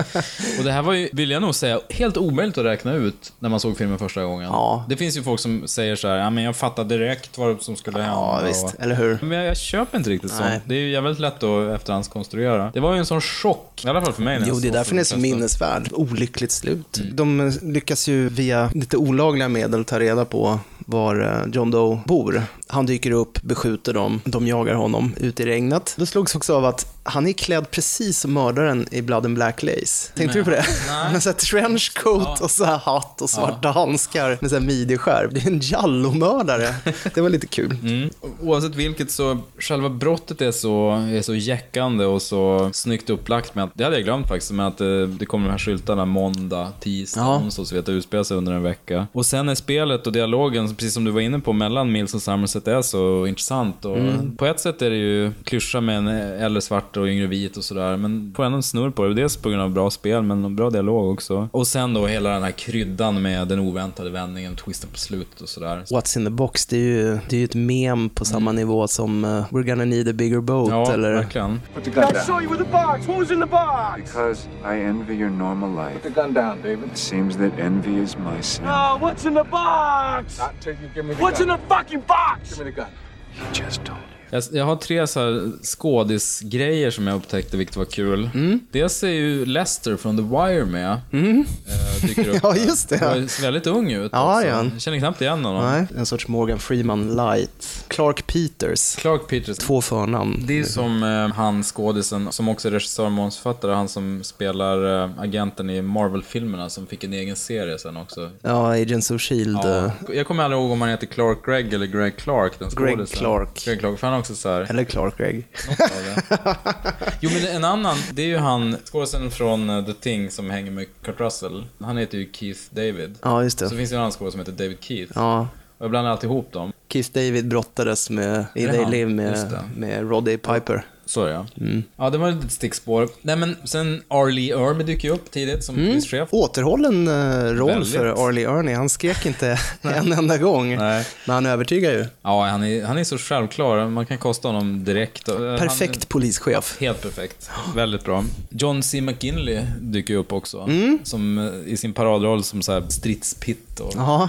och 0.58 0.64
det 0.64 0.72
här 0.72 0.82
var 0.82 0.92
ju, 0.92 1.08
vill 1.12 1.30
jag 1.30 1.42
nog 1.42 1.54
säga, 1.54 1.80
helt 1.90 2.16
omöjligt 2.16 2.58
att 2.58 2.64
räkna 2.64 2.92
ut 2.92 3.32
när 3.38 3.48
man 3.48 3.60
såg 3.60 3.76
filmen 3.78 3.98
första 3.98 4.22
gången. 4.24 4.46
Ja. 4.52 4.84
Det 4.88 4.96
finns 4.96 5.16
ju 5.16 5.22
folk 5.22 5.40
som 5.40 5.62
säger 5.68 5.96
så 5.96 6.08
här, 6.08 6.16
ja 6.16 6.30
men 6.30 6.44
jag 6.44 6.56
fattar 6.56 6.84
direkt 6.84 7.38
vad 7.38 7.62
som 7.62 7.76
skulle 7.76 7.98
hända. 7.98 8.12
Ja, 8.14 8.40
visst. 8.46 8.64
Och, 8.64 8.72
Eller 8.78 8.94
hur? 8.94 9.18
men 9.22 9.38
jag, 9.38 9.46
jag 9.46 9.56
köper 9.56 9.98
inte 9.98 10.10
riktigt 10.10 10.32
Nej. 10.40 10.50
sånt. 10.52 10.62
Det 10.66 10.74
är 10.74 10.78
ju 10.80 10.90
jävligt 10.90 11.18
lätt 11.18 11.42
att 11.42 11.74
efterhandskonstruera. 11.74 12.70
Det 12.74 12.80
var 12.80 12.92
ju 12.92 12.98
en 12.98 13.06
sån 13.06 13.20
chock, 13.20 13.84
i 13.84 13.88
alla 13.88 14.02
fall 14.02 14.12
för 14.12 14.22
mig. 14.22 14.42
Jo, 14.46 14.54
det 14.54 14.68
är 14.68 14.72
därför 14.72 14.90
den 14.90 14.98
är 14.98 15.04
så 15.04 15.16
minnesvärd. 15.18 15.88
Olyckligt 15.92 16.52
slut. 16.52 17.00
De 17.12 17.52
lyckas 17.62 18.08
ju 18.08 18.28
via 18.28 18.70
lite 18.74 18.96
olagliga 18.96 19.48
medel 19.48 19.84
ta 19.84 20.00
reda 20.00 20.24
på 20.24 20.60
var 20.86 21.20
eh, 21.20 21.52
John 21.54 21.70
Doe 21.70 22.00
bor. 22.06 22.42
Han 22.66 22.86
dyker 22.86 23.10
upp, 23.10 23.42
beskjuter 23.42 23.92
dem, 23.94 24.20
de 24.24 24.46
jagar 24.46 24.74
honom 24.74 25.14
ut 25.20 25.40
i 25.40 25.46
regnet. 25.46 25.94
Det 25.98 26.06
slogs 26.06 26.34
också 26.34 26.54
av 26.56 26.64
att 26.64 26.94
han 27.02 27.26
är 27.26 27.32
klädd 27.32 27.70
precis 27.70 28.20
som 28.20 28.32
mördaren 28.32 28.86
i 28.90 29.02
Blood 29.02 29.24
and 29.26 29.34
Black 29.34 29.62
Lace. 29.62 30.12
Tänkte 30.14 30.38
du 30.38 30.44
på 30.44 30.50
det? 30.50 30.64
Nej. 30.88 31.12
Med 31.12 31.22
så 31.22 31.32
trenchcoat 31.32 32.40
och 32.40 32.50
så 32.50 32.64
här 32.64 32.78
hatt 32.78 33.22
och 33.22 33.30
svarta 33.30 33.70
handskar 33.70 34.38
med 34.40 34.50
så 34.50 34.60
midjeskärv. 34.60 35.34
Det 35.34 35.40
är 35.40 35.46
en 35.46 35.60
Jallo-mördare. 35.60 36.74
Det 37.14 37.20
var 37.20 37.28
lite 37.30 37.46
kul. 37.46 37.76
Mm. 37.82 38.10
Oavsett 38.42 38.74
vilket 38.74 39.10
så, 39.10 39.38
själva 39.58 39.88
brottet 39.88 40.40
är 40.40 40.52
så, 40.52 40.90
är 40.90 41.22
så 41.22 41.34
jäckande 41.34 42.04
och 42.04 42.22
så 42.22 42.70
snyggt 42.72 43.10
upplagt 43.10 43.54
med 43.54 43.64
att, 43.64 43.70
det 43.74 43.84
hade 43.84 43.96
jag 43.96 44.04
glömt 44.04 44.28
faktiskt, 44.28 44.52
med 44.52 44.66
att 44.66 44.78
det, 44.78 45.06
det 45.06 45.26
kommer 45.26 45.46
de 45.46 45.50
här 45.50 45.58
skyltarna 45.58 46.04
måndag, 46.04 46.72
tisdag, 46.80 47.20
Ja. 47.20 47.36
onsdag 47.38 47.62
och 47.62 47.68
så 47.68 47.74
vidare, 47.74 47.96
utspelar 47.96 48.24
sig 48.24 48.36
under 48.36 48.52
en 48.52 48.62
vecka. 48.62 49.06
Och 49.12 49.26
sen 49.26 49.48
är 49.48 49.54
spelet 49.54 50.06
och 50.06 50.12
dialogen, 50.12 50.67
precis 50.74 50.94
som 50.94 51.04
du 51.04 51.10
var 51.10 51.20
inne 51.20 51.38
på, 51.38 51.52
mellan 51.52 51.92
Mills 51.92 52.14
och 52.14 52.22
Somerset 52.22 52.68
är 52.68 52.82
så 52.82 53.26
intressant. 53.26 53.84
Och 53.84 53.96
På 54.36 54.46
ett 54.46 54.60
sätt 54.60 54.82
är 54.82 54.90
det 54.90 54.96
ju 54.96 55.32
klyscha 55.44 55.80
med 55.80 55.98
en 55.98 56.08
äldre 56.08 56.60
svart 56.60 56.96
och 56.96 57.06
yngre 57.06 57.26
vit 57.26 57.56
och 57.56 57.64
sådär, 57.64 57.96
men 57.96 58.32
får 58.36 58.44
ändå 58.44 58.56
en 58.56 58.62
snurr 58.62 58.90
på 58.90 59.04
det. 59.04 59.14
Dels 59.14 59.36
på 59.36 59.48
grund 59.48 59.62
av 59.62 59.70
bra 59.70 59.90
spel, 59.90 60.22
men 60.22 60.56
bra 60.56 60.70
dialog 60.70 61.12
också. 61.12 61.48
Och 61.52 61.66
sen 61.66 61.94
då 61.94 62.06
hela 62.06 62.30
den 62.30 62.42
här 62.42 62.50
kryddan 62.50 63.22
med 63.22 63.48
den 63.48 63.58
oväntade 63.58 64.10
vändningen, 64.10 64.56
twisten 64.56 64.90
på 64.90 64.98
slutet 64.98 65.40
och 65.40 65.48
sådär. 65.48 65.84
What's 65.90 66.18
in 66.18 66.24
the 66.24 66.30
box, 66.30 66.66
det 66.66 66.76
är 66.76 66.80
ju, 66.80 67.18
det 67.28 67.36
är 67.36 67.38
ju 67.38 67.44
ett 67.44 67.54
mem 67.54 68.08
på 68.08 68.24
samma 68.24 68.52
nivå 68.52 68.88
som 68.88 69.24
eh, 69.24 69.28
We're 69.50 69.62
gonna 69.62 69.84
need 69.84 70.08
a 70.08 70.12
bigger 70.12 70.40
boat. 70.40 70.70
Ja, 70.70 70.92
eller... 70.92 71.12
verkligen. 71.12 71.60
Put 71.74 71.84
the 71.84 71.90
gun 71.90 72.04
I 72.04 72.12
down. 72.12 72.24
saw 72.24 72.42
you 72.42 72.50
with 72.50 72.64
the 72.64 72.70
box. 72.72 73.08
What 73.08 73.18
was 73.18 73.30
in 73.30 73.40
the 73.40 73.46
box? 73.46 74.02
Because 74.12 74.48
I 74.64 74.80
envy 74.80 75.14
your 75.14 75.30
normal 75.30 75.70
life. 75.70 76.02
Put 76.02 76.14
the 76.14 76.20
gun 76.20 76.34
down, 76.34 76.62
David. 76.62 76.90
It 76.92 76.98
seems 76.98 77.36
that 77.36 77.58
envy 77.58 78.02
is 78.02 78.16
my 78.18 78.40
sin. 78.40 78.64
No, 78.64 78.98
what's 79.00 79.24
in 79.26 79.34
the 79.34 79.44
box? 79.44 80.38
Not 80.38 80.57
you 80.66 80.74
give 80.94 81.04
me 81.04 81.14
the 81.14 81.22
What's 81.22 81.40
in 81.40 81.48
the 81.48 81.58
fucking 81.58 82.00
box? 82.00 82.50
Give 82.50 82.58
me 82.58 82.64
the 82.64 82.72
gun. 82.72 82.90
He 83.32 83.52
just 83.52 83.84
told 83.84 84.00
you. 84.00 84.17
Jag, 84.30 84.42
jag 84.52 84.64
har 84.64 84.76
tre 84.76 85.06
så 85.06 85.20
här 85.20 85.50
skådisgrejer 85.62 86.90
som 86.90 87.06
jag 87.06 87.16
upptäckte, 87.16 87.56
vilket 87.56 87.76
var 87.76 87.84
kul. 87.84 88.30
Dels 88.70 89.02
är 89.02 89.08
ju 89.08 89.46
Lester 89.46 89.96
från 89.96 90.16
The 90.16 90.22
Wire 90.22 90.64
med. 90.64 90.92
Eh, 90.92 92.06
dyker 92.06 92.28
upp. 92.34 92.40
Ja, 92.42 92.56
just 92.56 92.88
det. 92.88 92.98
Han 92.98 93.28
ser 93.28 93.42
väldigt 93.42 93.66
ung 93.66 93.92
ut 93.92 94.10
Ja, 94.14 94.42
är 94.42 94.50
han. 94.52 94.70
Jag 94.72 94.82
känner 94.82 94.98
knappt 94.98 95.20
igen 95.20 95.44
honom. 95.44 95.62
Nej, 95.64 95.86
en 95.96 96.06
sorts 96.06 96.28
Morgan 96.28 96.58
Freeman 96.58 97.16
light. 97.16 97.84
Clark 97.88 98.26
Peters. 98.26 98.96
Clark 98.96 99.26
Peters. 99.28 99.56
Två 99.58 99.80
förnamn. 99.80 100.44
Det 100.46 100.58
är 100.58 100.64
som 100.64 101.02
eh, 101.02 101.34
han 101.36 101.62
skådisen, 101.62 102.32
som 102.32 102.48
också 102.48 102.68
är 102.68 102.72
regissör 102.72 103.04
och 103.04 103.12
manusförfattare, 103.12 103.72
han 103.72 103.88
som 103.88 104.20
spelar 104.24 105.02
eh, 105.04 105.10
agenten 105.18 105.70
i 105.70 105.82
Marvel-filmerna 105.82 106.70
som 106.70 106.86
fick 106.86 107.04
en 107.04 107.12
egen 107.12 107.36
serie 107.36 107.78
sen 107.78 107.96
också. 107.96 108.30
Ja, 108.42 108.72
Agents 108.72 109.10
of 109.10 109.20
Shield. 109.20 109.58
Ja. 109.62 109.84
eh, 109.84 109.92
Jag 110.16 110.26
kommer 110.26 110.42
aldrig 110.44 110.60
ihåg 110.60 110.70
om 110.70 110.80
han 110.80 110.90
heter 110.90 111.06
Clark 111.06 111.44
Gregg 111.46 111.74
eller 111.74 111.86
Greg 111.86 112.16
Clark, 112.16 112.52
den 112.58 112.68
Greg 112.76 112.94
skådisen. 112.96 113.18
Clark. 113.18 113.64
Greg 113.64 113.80
Clark, 113.80 113.98
för 113.98 114.06
han 114.06 114.17
är 114.18 114.20
också 114.20 114.34
så 114.34 114.48
här, 114.48 114.66
Eller 114.70 114.84
Clark 114.84 115.18
Gregg. 115.18 115.46
Jo 117.20 117.30
men 117.34 117.46
en 117.56 117.64
annan, 117.64 117.96
det 118.12 118.22
är 118.22 118.26
ju 118.26 118.36
han, 118.36 118.76
skådisen 118.84 119.30
från 119.30 119.70
eh, 119.70 119.84
The 119.84 119.92
Thing 119.92 120.30
som 120.30 120.50
hänger 120.50 120.70
med 120.70 120.86
Kurt 121.02 121.20
Russell. 121.20 121.64
Han 121.80 121.96
heter 121.96 122.18
ju 122.18 122.28
Keith 122.32 122.60
David. 122.70 123.18
Ja, 123.22 123.42
just 123.42 123.58
Så 123.58 123.64
det. 123.68 123.76
finns 123.76 123.90
det 123.90 123.96
en 123.96 124.00
annan 124.00 124.12
skådis 124.12 124.32
som 124.32 124.40
heter 124.40 124.52
David 124.52 124.76
Keith. 124.80 125.12
Ja. 125.14 125.48
Och 125.78 125.84
jag 125.84 125.90
blandar 125.90 126.10
alltid 126.10 126.30
ihop 126.30 126.52
dem. 126.52 126.72
Keith 126.88 127.10
David 127.12 127.48
brottades 127.48 128.10
med, 128.10 128.44
i 128.54 128.66
They 128.66 128.82
han? 128.82 128.90
Live 128.90 129.10
med, 129.10 129.58
med 129.76 130.10
Roddy 130.10 130.36
Piper. 130.36 130.84
Så 131.08 131.28
ja. 131.28 131.46
Mm. 131.60 131.82
Ja, 131.96 132.10
det 132.10 132.18
var 132.18 132.28
ett 132.28 132.52
stickspår. 132.52 133.08
Nej 133.22 133.36
men 133.36 133.56
sen 133.64 134.02
Arlie 134.08 134.52
Ermy 134.54 134.84
dyker 134.84 135.08
ju 135.08 135.14
upp 135.14 135.30
tidigt 135.30 135.64
som 135.64 135.74
Mm. 135.76 135.88
polischef. 135.88 136.28
Återhållen 136.32 137.08
eh, 137.08 137.44
roll 137.54 137.68
Väldigt. 137.70 137.92
för 137.94 138.26
Arlie 138.28 138.44
Ernie. 138.44 138.74
Han 138.74 138.88
skrek 138.88 139.26
inte 139.26 139.58
en 139.82 140.12
enda 140.12 140.36
gång. 140.38 140.76
Nej. 140.76 141.06
Men 141.24 141.34
han 141.34 141.46
övertygar 141.46 141.92
ju. 141.92 142.06
Ja, 142.22 142.46
han 142.46 142.64
är, 142.64 142.84
han 142.84 142.98
är 142.98 143.04
så 143.04 143.18
självklar. 143.18 143.88
Man 143.88 144.06
kan 144.06 144.18
kosta 144.18 144.48
honom 144.48 144.84
direkt. 144.84 145.28
Eh, 145.28 145.36
Perfekt 145.36 145.94
Han, 145.94 146.08
polischef. 146.08 146.76
helt 146.80 147.02
perfekt. 147.02 147.50
Väldigt 147.74 148.04
bra. 148.04 148.24
John 148.50 148.82
C. 148.82 149.00
McKinley 149.00 149.60
dyker 149.80 150.14
ju 150.14 150.20
upp 150.20 150.32
också. 150.32 150.58
Mm. 150.60 150.98
Som, 151.04 151.38
eh, 151.38 151.72
I 151.72 151.76
sin 151.76 151.92
paradroll 151.92 152.44
som 152.44 152.62
så 152.62 152.72
här 152.72 152.82
stridspitt. 152.88 153.80
Och. 153.80 153.94
Han 153.94 154.06
har 154.06 154.28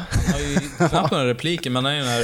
ju 0.50 0.88
knappt 0.90 1.12
några 1.12 1.28
repliker, 1.28 1.70
men 1.70 1.86
han 1.86 1.94
är 1.94 1.98
ju 1.98 2.04
den 2.04 2.12
här 2.12 2.24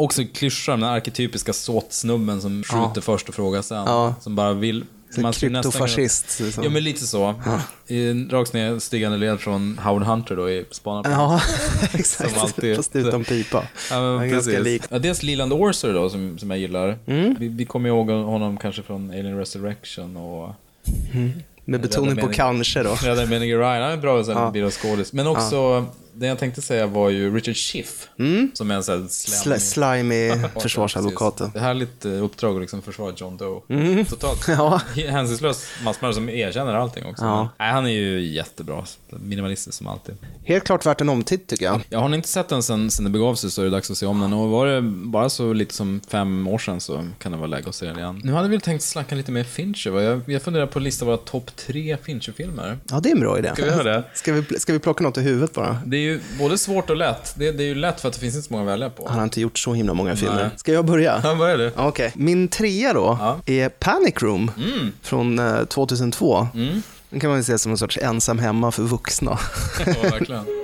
också 0.00 0.22
klyschan, 0.34 0.80
den 0.80 0.88
arketypiska 0.90 1.52
såt-snubben 1.52 2.40
som 2.40 2.62
skjuter 2.62 3.00
först 3.00 3.28
och 3.28 3.34
frågar 3.34 3.62
sen. 3.62 3.76
Ja. 3.86 4.14
Som 4.20 4.34
bara 4.36 4.52
vill... 4.52 4.84
Nästan 5.16 5.32
kunna- 5.32 5.62
kryptofascist. 5.62 6.40
liksom. 6.40 6.64
Ja, 6.64 6.70
men 6.70 6.84
lite 6.84 7.06
så. 7.06 7.34
I 7.86 8.08
en 8.08 8.30
rakt 8.30 8.52
ner 8.52 8.78
stigande 8.78 9.18
led 9.18 9.40
från 9.40 9.78
Howard 9.84 10.02
Hunter 10.02 10.36
då 10.36 10.50
i 10.50 10.64
Spanarna. 10.70 11.10
Ja, 11.10 11.40
Som 11.40 11.88
exakt. 12.00 12.38
alltid. 12.38 12.76
Fast 12.76 12.96
utan 12.96 13.24
pipa. 13.24 13.64
Ja, 13.90 14.00
men 14.18 14.30
ganska 14.30 14.58
lik. 14.58 14.82
Mm. 14.82 14.88
Ja, 14.90 14.98
dels 14.98 15.22
Leland 15.22 15.52
Orser 15.52 15.92
då, 15.94 16.10
som, 16.10 16.38
som 16.38 16.50
jag 16.50 16.58
gillar. 16.60 16.98
Vi, 17.38 17.48
vi 17.48 17.64
kommer 17.64 17.88
ihåg 17.88 18.10
honom 18.10 18.56
kanske 18.56 18.82
från 18.82 19.10
Alien 19.10 19.38
Resurrection 19.38 20.16
och 20.16 20.54
Med 21.64 21.80
betoning 21.80 22.16
på 22.16 22.28
kanske 22.28 22.82
då. 22.82 22.94
Rädda 22.94 23.26
Meningen 23.26 23.58
Ryan. 23.58 23.82
Han 23.82 23.92
är 23.92 23.96
bra 23.96 24.24
som 24.24 24.32
Ja. 24.34 24.50
bioskådis. 24.50 25.12
Men 25.12 25.26
också, 25.26 25.86
det 26.20 26.26
jag 26.26 26.38
tänkte 26.38 26.62
säga 26.62 26.86
var 26.86 27.10
ju 27.10 27.34
Richard 27.36 27.56
Schiff. 27.56 28.08
Som 28.54 28.70
är 28.70 28.74
en 28.74 28.82
sån 28.84 29.02
här 29.02 29.58
slimy 29.58 30.26
Ja, 30.28 30.60
försvarsadvokaten. 30.60 31.46
precis. 31.46 31.54
Det 31.54 31.60
här 31.60 31.70
är 31.70 31.74
lite 31.74 32.08
uppdrag 32.08 32.54
att 32.54 32.60
liksom 32.60 32.82
försvara 32.82 33.12
John 33.16 33.36
Doe. 33.36 33.60
Totalt 34.08 34.48
Mm. 34.48 34.60
Ja. 34.60 34.80
hänsynslös 35.10 35.66
massmördare 35.84 36.14
som 36.14 36.28
erkänner 36.28 36.74
allting 36.74 37.04
också. 37.06 37.24
Ja. 37.24 37.48
Nej, 37.58 37.72
han 37.72 37.86
är 37.86 37.90
ju 37.90 38.20
jättebra. 38.32 38.84
Minimalistisk 39.10 39.78
som 39.78 39.86
alltid. 39.86 40.14
Helt 40.44 40.64
klart 40.64 40.86
värt 40.86 41.00
en 41.00 41.08
omtitt 41.08 41.46
tycker 41.46 41.64
jag. 41.64 41.80
Jag 41.88 41.98
har 41.98 42.08
ni 42.08 42.16
inte 42.16 42.28
sett 42.28 42.48
den 42.48 42.62
sen, 42.62 42.90
sen 42.90 43.04
det 43.04 43.10
begav 43.10 43.34
sig 43.34 43.50
så 43.50 43.60
är 43.60 43.64
det 43.64 43.70
dags 43.70 43.90
att 43.90 43.96
se 43.96 44.06
om 44.06 44.20
den. 44.20 44.32
Och 44.32 44.48
var 44.48 44.66
det 44.66 44.80
bara 44.82 45.28
så 45.28 45.52
lite 45.52 45.74
som 45.74 46.00
fem 46.08 46.46
år 46.48 46.58
sedan 46.58 46.80
så 46.80 47.04
kan 47.18 47.32
det 47.32 47.38
vara 47.38 47.46
läge 47.48 47.68
att 47.68 47.74
se 47.74 47.86
den 47.86 47.98
igen. 47.98 48.20
Nu 48.24 48.32
hade 48.32 48.48
vi 48.48 48.60
tänkt 48.60 48.82
snacka 48.84 49.14
lite 49.14 49.32
mer 49.32 49.44
Fincher. 49.44 49.90
Va? 49.90 50.02
Jag, 50.02 50.22
jag 50.26 50.42
funderar 50.42 50.66
på 50.66 50.78
att 50.78 50.82
lista 50.82 51.04
våra 51.04 51.16
topp 51.16 51.56
tre 51.56 51.96
Fincher-filmer. 52.02 52.78
Ja, 52.90 53.00
det 53.00 53.08
är 53.08 53.12
en 53.12 53.20
bra 53.20 53.38
idé. 53.38 53.50
Ska 53.54 53.62
vi 53.64 53.68
göra 53.70 53.82
det? 53.82 54.04
Ska 54.14 54.32
vi, 54.32 54.58
ska 54.58 54.72
vi 54.72 54.78
plocka 54.78 55.02
något 55.04 55.18
i 55.18 55.20
huvudet 55.20 55.52
bara? 55.54 55.82
Det 55.86 55.96
är 55.96 56.09
ju 56.10 56.20
både 56.38 56.58
svårt 56.58 56.90
och 56.90 56.96
lätt. 56.96 57.32
Det, 57.36 57.52
det 57.52 57.62
är 57.62 57.66
ju 57.66 57.74
lätt 57.74 58.00
för 58.00 58.08
att 58.08 58.14
det 58.14 58.20
finns 58.20 58.34
inte 58.34 58.48
så 58.48 58.52
många 58.52 58.64
att 58.64 58.70
välja 58.72 58.90
på. 58.90 59.08
Han 59.08 59.16
har 59.18 59.24
inte 59.24 59.40
gjort 59.40 59.58
så 59.58 59.74
himla 59.74 59.94
många 59.94 60.16
filmer. 60.16 60.36
Nej. 60.42 60.50
Ska 60.56 60.72
jag 60.72 60.84
börja? 60.84 61.20
Ja, 61.24 61.34
vad 61.34 61.50
är 61.50 61.58
det? 61.58 61.72
Okej. 61.76 62.12
Min 62.14 62.48
trea 62.48 62.92
då 62.92 63.18
Ja. 63.20 63.40
är 63.46 63.68
Panic 63.68 64.14
Room 64.22 64.50
Mm. 64.56 64.92
från 65.02 65.38
eh, 65.38 65.64
2002. 65.64 66.48
Den 67.10 67.20
kan 67.20 67.30
man 67.30 67.38
ju 67.38 67.44
se 67.44 67.58
som 67.58 67.72
en 67.72 67.78
sorts 67.78 67.98
ensam 67.98 68.38
hemma 68.38 68.70
för 68.72 68.82
vuxna. 68.82 69.38
Ja, 69.86 69.94
verkligen. 70.10 70.44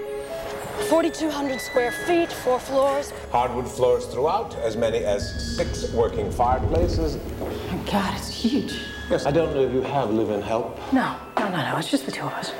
4,200 0.91 1.59
square 1.73 1.91
feet, 2.07 2.33
four 2.33 2.59
floors. 2.59 3.07
Hardwood 3.33 3.67
floors 3.77 4.05
throughout, 4.13 4.57
as 4.69 4.77
many 4.77 5.05
as 5.05 5.23
six 5.57 5.95
working 5.95 6.31
fireplaces. 6.33 7.17
Oh, 7.41 7.49
God, 7.93 8.11
it's 8.19 8.31
huge. 8.45 8.73
Yes, 9.11 9.27
I 9.27 9.31
don't 9.31 9.53
know 9.53 9.63
if 9.65 9.73
you 9.75 9.83
have 9.83 10.13
live-in 10.13 10.43
help. 10.43 10.79
No, 10.93 11.05
no, 11.41 11.49
no, 11.51 11.57
no. 11.57 11.79
It's 11.79 11.91
just 11.93 12.07
the 12.07 12.13
two 12.13 12.27
of 12.27 12.33
us. 12.41 12.53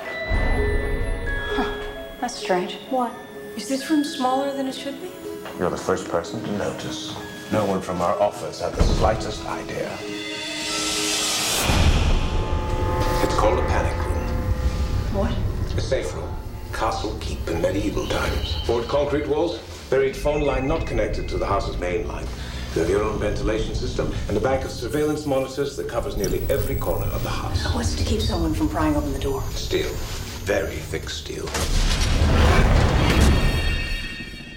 Huh. 2.17 2.23
That's 2.23 2.37
strange. 2.37 2.79
What? 2.89 3.13
Is 3.57 3.69
this 3.69 3.91
room 3.91 4.03
smaller 4.03 4.51
than 4.57 4.67
it 4.67 4.75
should 4.75 5.01
be? 5.03 5.11
You're 5.59 5.71
the 5.71 5.77
first 5.77 6.09
person 6.09 6.43
to 6.43 6.53
notice. 6.53 7.15
No 7.53 7.67
one 7.67 7.83
from 7.83 8.01
our 8.01 8.19
office 8.21 8.61
had 8.61 8.73
the 8.73 8.83
slightest 8.83 9.45
idea. 9.47 9.91
It's 13.23 13.35
called 13.35 13.59
a 13.59 13.67
panic 13.67 13.97
room. 14.07 14.27
What? 15.15 15.33
A 15.77 15.81
safe 15.81 16.15
room. 16.15 16.35
Castle 16.73 17.17
keep 17.21 17.47
in 17.49 17.61
medieval 17.61 18.07
times. 18.07 18.57
Board 18.67 18.89
concrete 18.89 19.27
walls, 19.29 19.59
buried 19.91 20.17
phone 20.17 20.41
line 20.41 20.67
not 20.67 20.87
connected 20.87 21.29
to 21.29 21.39
the 21.39 21.47
house's 21.47 21.77
main 21.79 22.09
line. 22.09 22.27
You 22.75 22.81
have 22.83 22.91
your 22.91 23.03
own 23.03 23.19
ventilation 23.19 23.75
system 23.75 24.13
and 24.29 24.37
a 24.37 24.41
bank 24.41 24.65
of 24.65 24.71
surveillance 24.71 25.27
monitors 25.27 25.77
that 25.77 25.89
covers 25.89 26.17
nearly 26.17 26.43
every 26.51 26.77
corner 26.77 27.07
of 27.07 27.23
the 27.23 27.31
house. 27.31 27.75
What's 27.75 27.95
to 27.95 28.05
keep 28.05 28.21
someone 28.21 28.55
from 28.55 28.69
prying 28.69 28.97
open 28.97 29.13
the 29.13 29.19
door? 29.19 29.43
Steel. 29.51 29.91
Very 30.47 30.77
thick 30.91 31.11
steel. 31.11 31.45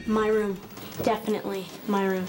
My 0.05 0.29
room. 0.29 0.57
Definitely 1.03 1.63
my 1.87 2.05
room. 2.05 2.27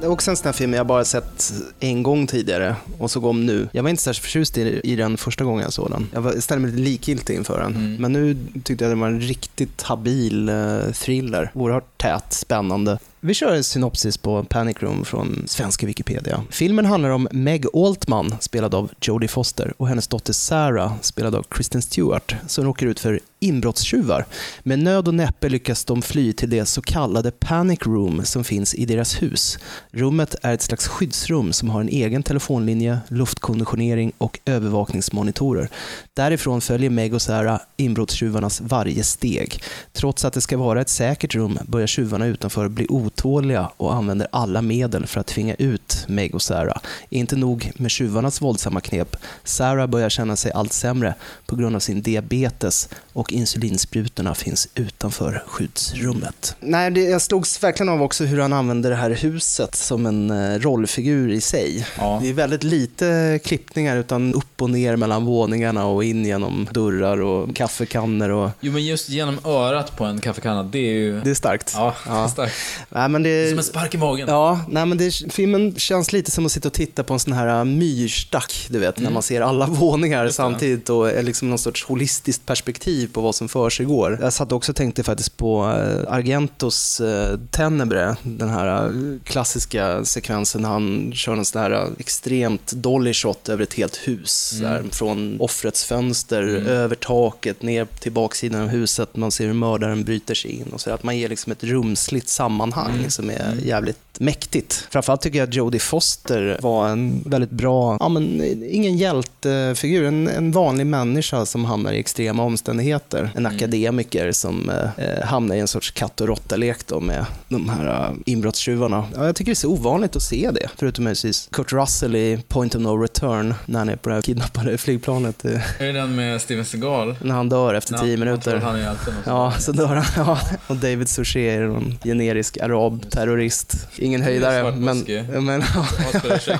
Det 0.00 0.06
är 0.06 0.10
också 0.10 0.30
en 0.30 0.36
sån 0.36 0.44
här 0.44 0.52
film 0.52 0.74
jag 0.74 0.86
bara 0.86 1.04
sett 1.04 1.52
en 1.80 2.02
gång 2.02 2.26
tidigare 2.26 2.76
och 2.98 3.10
såg 3.10 3.24
om 3.24 3.46
nu. 3.46 3.68
Jag 3.72 3.82
var 3.82 3.90
inte 3.90 4.02
särskilt 4.02 4.24
förtjust 4.24 4.58
i, 4.58 4.80
i 4.84 4.96
den 4.96 5.16
första 5.16 5.44
gången 5.44 5.62
jag 5.62 5.72
såg 5.72 5.90
den. 5.90 6.08
Jag 6.12 6.20
var, 6.20 6.32
ställde 6.32 6.62
mig 6.62 6.70
lite 6.70 6.82
likgiltig 6.82 7.34
inför 7.34 7.60
den. 7.60 7.96
Men 8.00 8.12
nu 8.12 8.36
tyckte 8.64 8.84
jag 8.84 8.92
det 8.92 9.00
var 9.00 9.08
en 9.08 9.20
riktigt 9.20 9.82
habil 9.82 10.48
eh, 10.48 10.92
thriller. 10.92 11.50
Oerhört 11.54 11.91
tät, 12.02 12.32
spännande. 12.32 12.98
Vi 13.20 13.34
kör 13.34 13.54
en 13.54 13.64
synopsis 13.64 14.16
på 14.16 14.44
Panic 14.44 14.76
Room 14.80 15.04
från 15.04 15.44
svenska 15.46 15.86
Wikipedia. 15.86 16.44
Filmen 16.50 16.84
handlar 16.84 17.10
om 17.10 17.28
Meg 17.32 17.66
Altman, 17.74 18.34
spelad 18.40 18.74
av 18.74 18.90
Jodie 19.00 19.28
Foster, 19.28 19.74
och 19.76 19.88
hennes 19.88 20.08
dotter 20.08 20.32
Sarah, 20.32 20.92
spelad 21.00 21.34
av 21.34 21.42
Kristen 21.42 21.82
Stewart, 21.82 22.34
som 22.46 22.64
råkar 22.64 22.86
ut 22.86 23.00
för 23.00 23.20
inbrottstjuvar. 23.40 24.26
Med 24.62 24.78
nöd 24.78 25.08
och 25.08 25.14
näppe 25.14 25.48
lyckas 25.48 25.84
de 25.84 26.02
fly 26.02 26.32
till 26.32 26.50
det 26.50 26.66
så 26.66 26.82
kallade 26.82 27.30
Panic 27.30 27.78
Room 27.82 28.24
som 28.24 28.44
finns 28.44 28.74
i 28.74 28.84
deras 28.84 29.22
hus. 29.22 29.58
Rummet 29.90 30.34
är 30.42 30.54
ett 30.54 30.62
slags 30.62 30.88
skyddsrum 30.88 31.52
som 31.52 31.70
har 31.70 31.80
en 31.80 31.88
egen 31.88 32.22
telefonlinje, 32.22 32.98
luftkonditionering 33.08 34.12
och 34.18 34.38
övervakningsmonitorer. 34.44 35.68
Därifrån 36.14 36.60
följer 36.60 36.90
Meg 36.90 37.14
och 37.14 37.22
Sarah 37.22 37.60
inbrottstjuvarnas 37.76 38.60
varje 38.60 39.04
steg. 39.04 39.62
Trots 39.92 40.24
att 40.24 40.32
det 40.32 40.40
ska 40.40 40.56
vara 40.56 40.80
ett 40.80 40.88
säkert 40.88 41.34
rum 41.34 41.58
börjar 41.66 41.86
tjuvarna 41.92 42.26
utanför 42.26 42.68
bli 42.68 42.86
otåliga 42.88 43.70
och 43.76 43.94
använder 43.94 44.26
alla 44.32 44.62
medel 44.62 45.06
för 45.06 45.20
att 45.20 45.26
tvinga 45.26 45.54
ut 45.54 46.04
Meg 46.08 46.34
och 46.34 46.42
Sarah. 46.42 46.78
Inte 47.08 47.36
nog 47.36 47.70
med 47.76 47.90
tjuvarnas 47.90 48.42
våldsamma 48.42 48.80
knep, 48.80 49.16
Sarah 49.44 49.86
börjar 49.86 50.08
känna 50.08 50.36
sig 50.36 50.52
allt 50.52 50.72
sämre 50.72 51.14
på 51.46 51.56
grund 51.56 51.76
av 51.76 51.80
sin 51.80 52.02
diabetes 52.02 52.88
och 53.12 53.32
insulinsprutorna 53.32 54.34
finns 54.34 54.68
utanför 54.74 55.42
skyddsrummet. 55.46 56.56
Nej, 56.60 56.90
det, 56.90 57.00
jag 57.00 57.22
slogs 57.22 57.62
verkligen 57.62 57.88
av 57.88 58.02
också 58.02 58.24
hur 58.24 58.40
han 58.40 58.52
använder 58.52 58.90
det 58.90 58.96
här 58.96 59.10
huset 59.10 59.74
som 59.74 60.06
en 60.06 60.30
eh, 60.30 60.58
rollfigur 60.58 61.32
i 61.32 61.40
sig. 61.40 61.86
Ja. 61.98 62.18
Det 62.22 62.28
är 62.28 62.32
väldigt 62.32 62.62
lite 62.62 63.40
klippningar 63.44 63.96
utan 63.96 64.34
upp 64.34 64.62
och 64.62 64.70
ner 64.70 64.96
mellan 64.96 65.24
våningarna 65.24 65.86
och 65.86 66.04
in 66.04 66.24
genom 66.24 66.68
dörrar 66.72 67.20
och 67.20 67.56
kaffekannor 67.56 68.28
och 68.28 68.50
Jo, 68.60 68.72
men 68.72 68.84
just 68.84 69.08
genom 69.08 69.38
örat 69.44 69.96
på 69.96 70.04
en 70.04 70.20
kaffekanna, 70.20 70.62
det 70.62 70.78
är 70.78 70.92
ju... 70.92 71.20
det 71.20 71.30
är 71.30 71.34
starkt. 71.34 71.72
Ja, 71.76 71.81
är 71.88 72.28
starkt. 72.32 72.54
Nej, 72.88 73.08
men 73.08 73.22
det... 73.22 73.48
Som 73.48 73.58
en 73.58 73.64
spark 73.64 73.94
i 73.94 73.98
magen. 73.98 74.28
Ja, 74.28 74.60
nej 74.68 74.86
men 74.86 74.98
det, 74.98 75.10
filmen 75.32 75.74
känns 75.74 76.12
lite 76.12 76.30
som 76.30 76.46
att 76.46 76.52
sitta 76.52 76.68
och 76.68 76.72
titta 76.72 77.04
på 77.04 77.14
en 77.14 77.20
sån 77.20 77.32
här 77.32 77.58
uh, 77.60 77.64
myrstack, 77.64 78.66
du 78.70 78.78
vet, 78.78 78.98
när 78.98 79.10
man 79.10 79.22
ser 79.22 79.40
alla 79.40 79.66
våningar 79.82 80.28
samtidigt 80.28 80.90
och 80.90 81.10
är 81.10 81.22
liksom 81.22 81.48
någon 81.48 81.58
sorts 81.58 81.84
holistiskt 81.84 82.46
perspektiv 82.46 83.12
på 83.12 83.20
vad 83.20 83.34
som 83.34 83.48
för 83.48 83.70
sig 83.70 83.86
går. 83.86 84.18
Jag 84.22 84.32
satt 84.32 84.52
också 84.52 84.72
och 84.72 84.76
tänkte 84.76 85.02
faktiskt 85.02 85.36
på 85.36 85.64
uh, 85.64 86.12
Argentos 86.12 87.00
uh, 87.00 87.38
Tenebre, 87.50 88.16
den 88.22 88.50
här 88.50 88.92
klassiska 89.24 90.04
sekvensen 90.04 90.62
när 90.62 90.68
han 90.68 91.12
kör 91.14 91.36
en 91.36 91.44
sån 91.44 91.62
här 91.62 91.88
extremt 91.98 92.72
dolly 92.72 93.14
shot 93.14 93.48
över 93.48 93.62
ett 93.62 93.74
helt 93.74 93.96
hus. 93.96 94.58
Där, 94.60 94.84
från 94.90 95.40
offrets 95.40 95.84
fönster, 95.84 96.42
över 96.68 96.96
taket, 96.96 97.62
ner 97.62 97.84
till 97.84 98.12
baksidan 98.12 98.62
av 98.62 98.68
huset. 98.68 99.16
Man 99.16 99.30
ser 99.30 99.46
hur 99.46 99.52
mördaren 99.52 100.04
bryter 100.04 100.34
sig 100.34 100.50
in 100.50 100.72
och 100.72 100.80
så. 100.80 100.90
Att 100.90 101.02
man 101.02 101.18
ger 101.18 101.28
liksom 101.28 101.52
ett 101.52 101.64
rumsligt 101.72 102.28
sammanhang 102.28 103.10
som 103.10 103.30
är 103.30 103.54
jävligt 103.64 103.98
mäktigt. 104.18 104.86
Framförallt 104.90 105.20
tycker 105.20 105.38
jag 105.38 105.48
att 105.48 105.54
Jodie 105.54 105.80
Foster 105.80 106.58
var 106.62 106.88
en 106.88 107.22
väldigt 107.26 107.50
bra, 107.50 107.96
ja 108.00 108.08
men 108.08 108.42
ingen 108.70 108.96
hjältefigur, 108.96 110.04
en, 110.04 110.28
en 110.28 110.52
vanlig 110.52 110.86
människa 110.86 111.46
som 111.46 111.64
hamnar 111.64 111.92
i 111.92 111.98
extrema 111.98 112.42
omständigheter. 112.42 113.30
En 113.34 113.46
akademiker 113.46 114.32
som 114.32 114.70
eh, 114.70 115.24
hamnar 115.24 115.54
i 115.56 115.60
en 115.60 115.68
sorts 115.68 115.90
katt 115.90 116.20
och 116.20 116.26
råtta-lek 116.28 116.78
med 117.00 117.26
de 117.48 117.68
här 117.68 117.86
eh, 117.86 118.16
inbrottstjuvarna. 118.26 119.04
Ja, 119.16 119.26
jag 119.26 119.36
tycker 119.36 119.50
det 119.50 119.52
är 119.52 119.54
så 119.54 119.68
ovanligt 119.70 120.16
att 120.16 120.22
se 120.22 120.50
det, 120.54 120.68
förutom 120.76 121.04
möjligtvis 121.04 121.48
Kurt 121.52 121.72
Russell 121.72 122.16
i 122.16 122.42
Point 122.48 122.74
of 122.74 122.80
No 122.82 122.96
Return, 123.02 123.54
när 123.66 123.78
han 123.78 123.88
är 123.88 123.96
på 123.96 124.08
det 124.08 124.14
här 124.14 124.22
kidnappade 124.22 124.78
flygplanet. 124.78 125.44
eh, 125.44 125.80
Är 125.82 125.86
det 125.86 125.92
den 125.92 126.16
med 126.16 126.40
Steven 126.40 126.64
Seagal? 126.64 127.16
När 127.22 127.34
han 127.34 127.48
dör 127.48 127.74
efter 127.74 127.98
tio 127.98 128.16
minuter. 128.16 128.56
han 128.56 128.74
är 128.76 128.80
hjälten. 128.80 129.14
Ja, 129.26 129.52
så 129.58 129.72
dör 129.72 129.86
han. 129.86 130.04
Ja. 130.26 130.38
Och 130.66 130.76
David 130.76 131.08
Suchet 131.08 131.61
är 131.62 131.68
någon 131.68 131.98
generisk 132.04 132.58
arab-terrorist. 132.58 133.88
Ingen 133.98 134.22
höjdare, 134.22 134.72
men... 134.76 135.04
men 135.44 135.60
ja, 135.74 135.86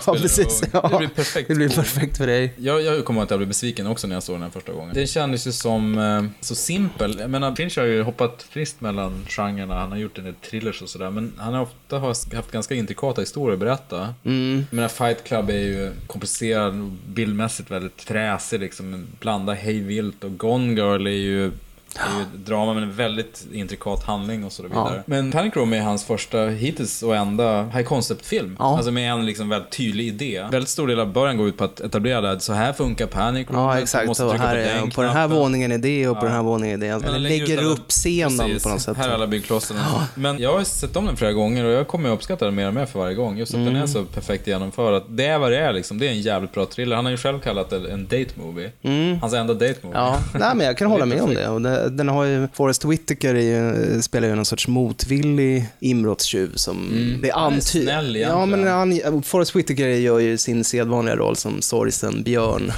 ja, 0.07 0.15
precis. 0.15 0.62
Ja. 0.73 0.88
Det 0.93 0.99
blir 0.99 1.09
perfekt. 1.09 1.49
Det 1.49 1.55
blir 1.55 1.69
perfekt 1.69 2.17
för 2.17 2.27
dig. 2.27 2.55
Jag, 2.57 2.83
jag 2.83 3.05
kommer 3.05 3.23
att 3.23 3.31
jag 3.31 3.38
blev 3.38 3.49
besviken 3.49 3.87
också 3.87 4.07
när 4.07 4.17
jag 4.17 4.23
såg 4.23 4.35
den 4.35 4.43
här 4.43 4.51
första 4.51 4.73
gången. 4.73 4.95
Den 4.95 5.07
kändes 5.07 5.47
ju 5.47 5.53
som 5.53 5.99
eh, 5.99 6.25
så 6.41 6.55
simpel. 6.55 7.17
Jag 7.21 7.31
menar, 7.31 7.55
Finch 7.55 7.79
har 7.79 7.85
ju 7.85 8.03
hoppat 8.03 8.47
friskt 8.51 8.81
mellan 8.81 9.25
genrerna. 9.29 9.81
Han 9.81 9.91
har 9.91 9.99
gjort 9.99 10.19
en 10.19 10.25
del 10.25 10.35
thrillers 10.35 10.83
och 10.83 10.88
sådär. 10.88 11.11
Men 11.11 11.33
han 11.37 11.55
har 11.55 11.62
ofta 11.62 11.99
haft 11.99 12.53
ganska 12.53 12.75
intrikata 12.75 13.21
historier 13.21 13.53
att 13.53 13.61
berätta. 13.61 14.15
Mm. 14.25 14.67
Jag 14.71 14.77
menar, 14.77 14.88
Fight 14.88 15.25
Club 15.25 15.51
är 15.51 15.55
ju 15.55 15.93
komplicerad 16.07 16.81
och 16.81 16.91
bildmässigt 17.07 17.71
väldigt 17.71 18.03
fräsig 18.03 18.61
liksom. 18.61 19.07
Blanda 19.21 19.53
hej 19.53 19.81
vilt 19.81 20.25
och 20.25 20.38
Gone 20.38 20.73
Girl 20.73 21.07
är 21.07 21.11
ju 21.11 21.51
det 21.94 22.00
är 22.00 22.16
ju 22.16 22.22
ett 22.22 22.46
drama 22.46 22.74
med 22.74 22.83
en 22.83 22.92
väldigt 22.92 23.46
intrikat 23.52 24.05
handling 24.05 24.44
och 24.44 24.52
så 24.52 24.62
vidare. 24.62 24.94
Ja. 24.96 25.02
Men 25.07 25.33
Panic 25.33 25.57
Room 25.57 25.72
är 25.72 25.81
hans 25.81 26.05
första 26.05 26.38
hittills 26.46 27.02
och 27.02 27.16
enda 27.16 27.62
high 27.62 27.83
concept-film. 27.83 28.57
Ja. 28.59 28.76
Alltså 28.76 28.90
med 28.92 29.12
en 29.12 29.26
liksom 29.26 29.48
väldigt 29.48 29.70
tydlig 29.72 30.07
idé. 30.07 30.46
Väldigt 30.50 30.68
stor 30.68 30.88
del 30.88 31.00
av 31.00 31.12
början 31.12 31.37
går 31.37 31.48
ut 31.48 31.57
på 31.57 31.64
att 31.64 31.81
etablera 31.81 32.31
att 32.31 32.42
så 32.42 32.52
här 32.52 32.72
funkar 32.72 33.07
Panic 33.07 33.48
Room. 33.50 33.59
Ja, 33.61 33.78
exakt. 33.78 34.07
måste 34.07 34.28
trycka 34.28 34.44
här 34.46 34.55
på 34.74 34.81
den 34.81 34.90
på 34.90 35.02
den 35.02 35.11
här 35.11 35.28
våningen 35.28 35.72
är 35.72 35.78
det 35.78 36.09
och 36.09 36.14
på 36.20 36.20
Ja. 36.26 36.28
den 36.28 36.37
här 36.37 36.42
våningen 36.42 36.83
är 36.83 36.87
det. 36.87 36.94
Eller 36.94 37.12
den 37.12 37.22
lägger 37.22 37.59
alla- 37.59 37.66
upp 37.68 37.88
scenen 37.88 38.38
Precis. 38.38 38.62
på 38.62 38.68
något 38.68 38.81
sätt. 38.83 38.96
Här 38.96 39.09
är 39.09 39.12
alla 39.14 39.26
byggklossarna. 39.26 39.81
Men 40.14 40.38
jag 40.38 40.52
har 40.52 40.64
sett 40.64 40.96
om 40.96 41.07
den 41.07 41.16
flera 41.16 41.33
gånger 41.33 41.64
och 41.64 41.72
jag 41.72 41.88
kommer 41.88 42.09
att 42.09 42.14
uppskatta 42.14 42.44
den 42.44 42.55
mer 42.55 42.66
och 42.68 42.74
mer 42.74 42.87
för 42.87 42.98
varje 42.98 43.14
gång. 43.14 43.38
Just 43.38 43.55
att 43.55 43.61
den 43.61 43.68
Mm. 43.68 43.83
är 43.83 43.87
så 43.87 44.05
perfekt 44.05 44.46
genomförd. 44.46 45.02
Det 45.09 45.26
är 45.26 45.38
vad 45.38 45.50
det 45.52 45.59
är 45.59 45.72
liksom. 45.72 45.98
Det 45.98 46.07
är 46.07 46.11
en 46.11 46.20
jävligt 46.20 46.52
bra 46.52 46.66
thriller. 46.66 46.96
Han 46.96 47.05
har 47.05 47.11
ju 47.12 47.16
själv 47.18 47.38
kallat 47.40 47.70
det 47.70 47.90
en 47.92 48.05
date 48.05 48.26
movie. 48.35 48.70
Mm. 48.83 49.20
Hans 49.20 49.35
enda 49.35 49.55
date 49.55 49.74
movie. 49.83 49.98
Ja, 49.98 50.18
nej, 50.35 50.50
men 50.55 50.66
jag 50.66 50.76
kan 50.78 50.87
hålla 50.90 51.05
Det 51.05 51.09
med 51.14 51.20
om 51.22 51.28
perfekt. 51.28 51.46
det. 51.46 51.52
Och 51.52 51.62
det, 51.62 51.82
den 51.90 52.09
har 52.09 52.25
ju, 52.25 52.49
Forrest 52.55 52.85
Whitaker 52.85 53.35
ju, 53.35 54.03
spelar 54.03 54.29
ju 54.29 54.35
någon 54.35 54.45
sorts 54.45 54.68
motvillig 54.68 55.66
inbrottstjuv 55.81 56.53
som 56.55 56.88
Mm. 56.92 57.21
det 57.23 57.31
antyder. 57.33 57.87
snäll 57.87 58.16
Ja, 58.16 58.47
men 58.47 58.66
han, 58.66 59.23
Forrest 59.23 59.57
Whitaker 59.57 59.88
gör 59.88 60.18
ju 60.18 60.38
sin 60.38 60.64
sedvanliga 60.64 61.16
roll 61.16 61.37
som 61.37 61.62
sorgsen 61.62 62.23
björn. 62.23 62.73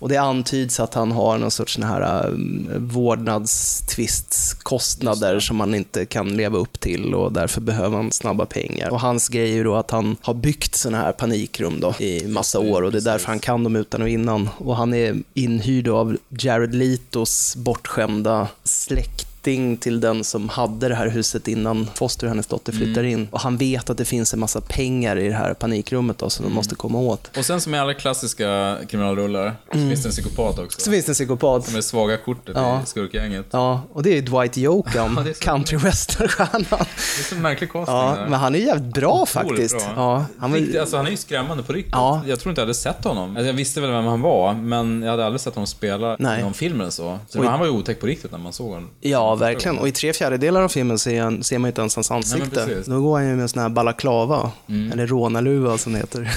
Och 0.00 0.08
det 0.08 0.16
antyds 0.16 0.80
att 0.80 0.94
han 0.94 1.12
har 1.12 1.38
någon 1.38 1.50
sorts 1.50 1.74
sån 1.74 1.82
här 1.84 2.26
um, 2.28 2.68
vårdnadstvistkostnader 2.76 5.40
som 5.40 5.60
han 5.60 5.74
inte 5.74 6.06
kan 6.06 6.36
leva 6.36 6.58
upp 6.58 6.80
till 6.80 7.14
och 7.14 7.32
därför 7.32 7.60
behöver 7.60 7.96
han 7.96 8.12
snabba 8.12 8.46
pengar. 8.46 8.90
Och 8.90 9.00
hans 9.00 9.28
grej 9.28 9.50
är 9.50 9.54
ju 9.54 9.64
då 9.64 9.74
att 9.74 9.90
han 9.90 10.16
har 10.20 10.34
byggt 10.34 10.74
såna 10.74 10.98
här 10.98 11.12
panikrum 11.12 11.80
då 11.80 11.94
i 11.98 12.26
massa 12.28 12.58
år 12.58 12.82
och 12.82 12.92
det 12.92 12.98
är 12.98 13.02
därför 13.02 13.26
han 13.26 13.38
kan 13.38 13.64
dem 13.64 13.76
utan 13.76 14.02
och 14.02 14.08
innan. 14.08 14.48
Och 14.58 14.76
han 14.76 14.94
är 14.94 15.16
inhyrd 15.34 15.88
av 15.88 16.16
Jared 16.28 16.74
Letos 16.74 17.56
bortskämda 17.56 18.48
släkt 18.64 19.29
till 19.76 20.00
den 20.00 20.24
som 20.24 20.48
hade 20.48 20.88
det 20.88 20.94
här 20.94 21.08
huset 21.08 21.48
innan 21.48 21.88
Foster 21.94 22.26
hennes 22.26 22.46
dotter 22.46 22.72
flyttar 22.72 23.00
Mm. 23.00 23.12
in. 23.20 23.28
Och 23.30 23.40
han 23.40 23.56
vet 23.56 23.90
att 23.90 23.98
det 23.98 24.04
finns 24.04 24.34
en 24.34 24.40
massa 24.40 24.60
pengar 24.60 25.16
i 25.18 25.28
det 25.28 25.34
här 25.34 25.54
panikrummet 25.54 26.18
då, 26.18 26.30
som 26.30 26.44
de 26.44 26.52
måste 26.54 26.74
komma 26.74 26.98
åt. 26.98 27.36
Och 27.36 27.44
sen 27.44 27.60
som 27.60 27.74
i 27.74 27.78
alla 27.78 27.94
klassiska 27.94 28.76
kriminalrullar 28.88 29.54
så 29.72 29.76
Mm. 29.76 29.88
finns 29.88 30.02
det 30.02 30.08
en 30.08 30.12
psykopat 30.12 30.58
också. 30.58 30.80
Så 30.80 30.90
finns 30.90 31.04
det 31.06 31.10
en 31.10 31.14
psykopat. 31.14 31.66
Som 31.66 31.76
är 31.76 31.80
svaga 31.80 32.16
kortet 32.16 32.56
Ja. 32.56 32.80
i 32.82 32.86
skurkgänget. 32.86 33.46
Ja, 33.50 33.82
och 33.92 34.02
det 34.02 34.18
är 34.18 34.22
Dwight 34.22 34.58
Yoakam, 34.58 35.20
Ja, 35.26 35.32
country 35.40 35.78
western-stjärnan. 35.78 36.64
Det 36.70 37.20
är 37.20 37.22
så 37.28 37.34
märklig 37.34 37.72
casting 37.72 37.94
Ja, 37.96 38.14
där. 38.18 38.28
men 38.28 38.40
han 38.40 38.54
är 38.54 38.58
jävligt 38.58 38.94
bra 38.94 39.26
faktiskt. 39.26 39.76
bra. 39.76 39.92
Ja, 39.96 40.24
han 40.38 40.50
var, 40.50 40.58
Riktigt, 40.58 40.80
alltså, 40.80 40.96
han 40.96 41.06
är 41.06 41.10
ju 41.10 41.16
skrämmande 41.16 41.62
på 41.62 41.72
riktigt. 41.72 41.92
Ja. 41.92 42.22
Jag 42.26 42.40
tror 42.40 42.50
inte 42.50 42.60
jag 42.60 42.66
hade 42.66 42.74
sett 42.74 43.04
honom. 43.04 43.30
Alltså, 43.30 43.46
jag 43.46 43.52
visste 43.54 43.80
väl 43.80 43.90
vem 43.90 44.04
han 44.04 44.20
var, 44.20 44.54
men 44.54 45.02
jag 45.02 45.10
hade 45.10 45.26
aldrig 45.26 45.40
sett 45.40 45.54
honom 45.54 45.66
spela 45.66 46.16
Nej. 46.18 46.42
någon 46.42 46.54
film 46.54 46.80
eller 46.80 46.90
så. 46.90 47.18
så 47.28 47.38
Och 47.38 47.44
han 47.44 47.58
var 47.58 47.66
ju 47.66 47.72
otäck 47.72 48.00
på 48.00 48.06
riktigt 48.06 48.32
när 48.32 48.38
man 48.38 48.52
såg 48.52 48.68
honom. 48.68 48.88
Ja, 49.00 49.29
verkligen. 49.36 49.78
Och 49.78 49.88
i 49.88 49.92
tre 49.92 50.12
fjärdedelar 50.12 50.62
av 50.62 50.68
filmen 50.68 50.98
ser, 50.98 51.22
han, 51.22 51.42
ser 51.44 51.58
man 51.58 51.68
inte 51.68 51.80
ens 51.80 51.94
hans 51.96 52.10
ansikte. 52.10 52.50
precis. 52.66 52.86
Då 52.86 53.00
går 53.00 53.18
han 53.18 53.28
ju 53.28 53.34
med 53.34 53.42
en 53.42 53.48
sån 53.48 53.62
här 53.62 53.68
balaklava, 53.68 54.50
Mm. 54.68 54.92
eller 54.92 55.06
rånarluva 55.06 55.78
som 55.78 55.92
det 55.92 55.98
heter 55.98 56.30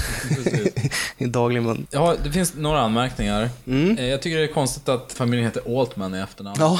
i 1.17 1.25
daglig 1.25 1.61
mun. 1.61 1.87
Ja, 1.91 2.15
det 2.23 2.31
finns 2.31 2.53
några 2.55 2.79
anmärkningar. 2.81 3.49
Eh, 3.97 4.05
Jag 4.05 4.21
tycker 4.21 4.37
det 4.37 4.43
är 4.43 4.53
konstigt 4.53 4.89
att 4.89 5.13
familjen 5.13 5.45
heter 5.47 5.79
Altman 5.81 6.15
i 6.15 6.19
efternamn. 6.19 6.55
Ja. 6.59 6.79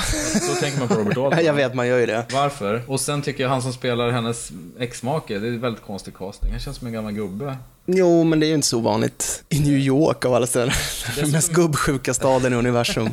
Då 0.49 0.55
tänker 0.61 0.79
man 0.79 0.87
på 0.87 0.93
Robert 0.95 1.17
Altman. 1.25 1.45
Jag 1.45 1.53
vet, 1.53 1.73
man 1.73 1.87
gör 1.87 1.99
ju 1.99 2.05
det. 2.05 2.25
Varför? 2.33 2.81
Och 2.87 2.99
sen 2.99 3.21
tycker 3.21 3.43
jag 3.43 3.49
han 3.49 3.61
som 3.61 3.73
spelar 3.73 4.11
hennes 4.11 4.51
exmake, 4.79 5.39
det 5.39 5.47
är 5.47 5.51
en 5.51 5.61
väldigt 5.61 5.83
konstig 5.83 6.13
casting. 6.17 6.51
Han 6.51 6.59
känns 6.59 6.77
som 6.77 6.87
en 6.87 6.93
gammal 6.93 7.11
gubbe. 7.13 7.57
Jo, 7.85 8.23
men 8.23 8.39
det 8.39 8.45
är 8.45 8.47
ju 8.47 8.53
inte 8.55 8.67
så 8.67 8.79
vanligt 8.79 9.43
i 9.49 9.59
New 9.59 9.77
York 9.77 10.25
av 10.25 10.33
alla 10.33 10.47
ställen. 10.47 10.73
Den 11.15 11.31
mest 11.31 11.51
gubbsjuka 11.51 12.13
staden 12.13 12.53
i 12.53 12.55
universum. 12.55 13.09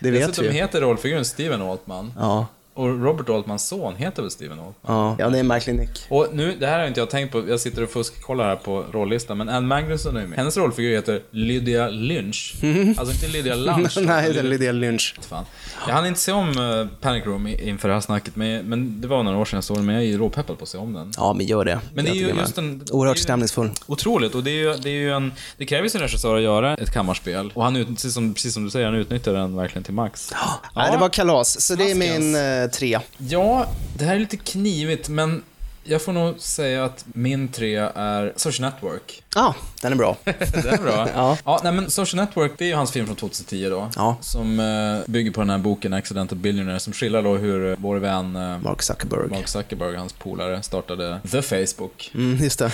Det 0.00 0.10
vet 0.10 0.20
vi 0.22 0.26
Dessutom 0.26 0.44
ju. 0.44 0.50
heter 0.50 0.80
rollfiguren 0.80 1.24
Steven 1.24 1.62
Altman. 1.62 2.12
Ja, 2.18 2.39
Och 2.80 3.02
Robert 3.04 3.28
Altmans 3.28 3.68
son 3.68 3.96
heter 3.96 4.22
väl 4.22 4.30
Steven 4.30 4.58
Altman? 4.58 4.74
ja. 4.86 5.16
ja, 5.18 5.30
det 5.30 5.38
är 5.38 5.40
en 5.40 5.46
märklig 5.46 5.74
nick. 5.74 6.06
Och 6.08 6.28
nu, 6.32 6.56
det 6.60 6.66
här 6.66 6.78
har 6.78 6.86
inte 6.86 7.00
jag 7.00 7.10
tänkt 7.10 7.32
på, 7.32 7.48
jag 7.48 7.60
sitter 7.60 7.82
och 7.82 7.90
fuskkollar 7.90 8.44
här 8.44 8.56
på 8.56 8.84
rollistan, 8.92 9.38
men 9.38 9.48
Anne 9.48 9.66
Magnusson 9.66 10.16
är 10.16 10.26
med. 10.26 10.38
Hennes 10.38 10.56
rollfigur 10.56 10.96
heter 10.96 11.22
Lydia 11.30 11.88
Lynch. 11.88 12.54
Alltså 12.98 13.14
inte 13.14 13.28
Lydia 13.28 13.54
Lunch. 13.54 13.98
Nej, 14.02 14.32
det 14.32 14.38
är 14.38 14.42
Lydia 14.42 14.72
Lynch. 14.72 15.14
Fan. 15.20 15.44
Jag 15.86 15.94
hann 15.94 16.06
inte 16.06 16.20
se 16.20 16.32
om 16.32 16.58
uh, 16.58 16.86
Panic 17.00 17.26
Room 17.26 17.46
inför 17.46 17.88
det 17.88 17.94
här 17.94 18.00
snacket, 18.00 18.36
men, 18.36 18.68
men 18.68 19.00
det 19.00 19.08
var 19.08 19.22
några 19.22 19.38
år 19.38 19.44
sedan 19.44 19.56
jag 19.56 19.64
såg 19.64 19.76
den, 19.76 19.86
men 19.86 19.94
jag 19.94 20.04
är 20.04 20.08
ju 20.08 20.18
råpeppad 20.18 20.58
på 20.58 20.62
att 20.62 20.68
se 20.68 20.78
om 20.78 20.92
den. 20.92 21.12
Ja, 21.16 21.32
men 21.32 21.46
gör 21.46 21.64
det. 21.64 21.80
Men 21.94 22.04
det 22.04 22.10
är 22.10 22.14
ju 22.14 22.28
just 22.28 22.58
en... 22.58 22.82
Oerhört 22.90 23.16
det 23.16 23.18
är 23.18 23.20
ju- 23.20 23.24
stämningsfull. 23.24 23.70
Otroligt, 23.86 24.34
och 24.34 24.44
det 24.44 24.50
är 24.50 24.54
ju, 24.54 24.74
det 24.74 24.88
är 24.88 24.94
ju 24.94 25.12
en... 25.12 25.32
Det 25.56 25.66
kräver 25.66 25.84
ju 25.84 25.90
sin 25.90 26.00
regissör 26.00 26.36
att 26.36 26.42
göra 26.42 26.74
ett 26.74 26.92
kammarspel. 26.92 27.52
Och 27.54 27.64
han 27.64 27.84
precis, 27.84 28.14
som, 28.14 28.34
precis 28.34 28.54
som 28.54 28.64
du 28.64 28.70
säger, 28.70 28.86
han 28.86 28.94
utnyttjar 28.94 29.32
den 29.32 29.56
verkligen 29.56 29.84
till 29.84 29.94
max. 29.94 30.32
Nej, 30.74 30.90
det 30.92 30.98
var 30.98 31.08
kalas, 31.08 31.60
så 31.60 31.74
det 31.74 31.90
är 31.90 31.94
min 31.94 32.34
eh, 32.34 32.69
tre. 32.72 32.98
Ja, 33.18 33.66
det 33.98 34.04
här 34.04 34.14
är 34.14 34.18
lite 34.18 34.36
knivigt, 34.36 35.08
men 35.08 35.42
jag 35.84 36.02
får 36.02 36.12
nog 36.12 36.40
säga 36.40 36.84
att 36.84 37.04
min 37.06 37.48
tre 37.48 37.76
är 37.94 38.32
Social 38.36 38.70
Network. 38.70 39.22
Ja, 39.34 39.54
den 39.80 39.92
är 39.92 39.96
bra. 39.96 40.16
Den 40.24 40.34
är 40.66 40.82
bra. 40.82 41.08
Ja. 41.14 41.36
ja, 41.44 41.60
nej 41.64 41.72
men 41.72 41.90
Social 41.90 42.24
Network, 42.24 42.52
det 42.58 42.64
är 42.64 42.68
ju 42.68 42.74
hans 42.74 42.92
film 42.92 43.06
från 43.06 43.16
2010 43.16 43.68
då. 43.70 43.90
Ja. 43.96 44.16
Som 44.20 44.60
eh, 44.60 45.10
bygger 45.10 45.30
på 45.30 45.40
den 45.40 45.50
här 45.50 45.58
boken 45.58 45.92
Accidental 45.92 46.38
Billionaire, 46.38 46.80
som 46.80 46.92
skillar 46.92 47.22
då 47.22 47.36
hur 47.36 47.70
eh, 47.70 47.76
vår 47.78 47.96
vän 47.96 48.36
eh, 48.36 48.58
Mark 48.58 48.82
Zuckerberg. 48.82 49.28
Mark 49.30 49.48
Zuckerberg, 49.48 49.96
hans 49.96 50.12
polare, 50.12 50.62
startade 50.62 51.20
The 51.30 51.42
Facebook. 51.42 52.10
Mm, 52.14 52.36
just 52.36 52.58
det. 52.58 52.70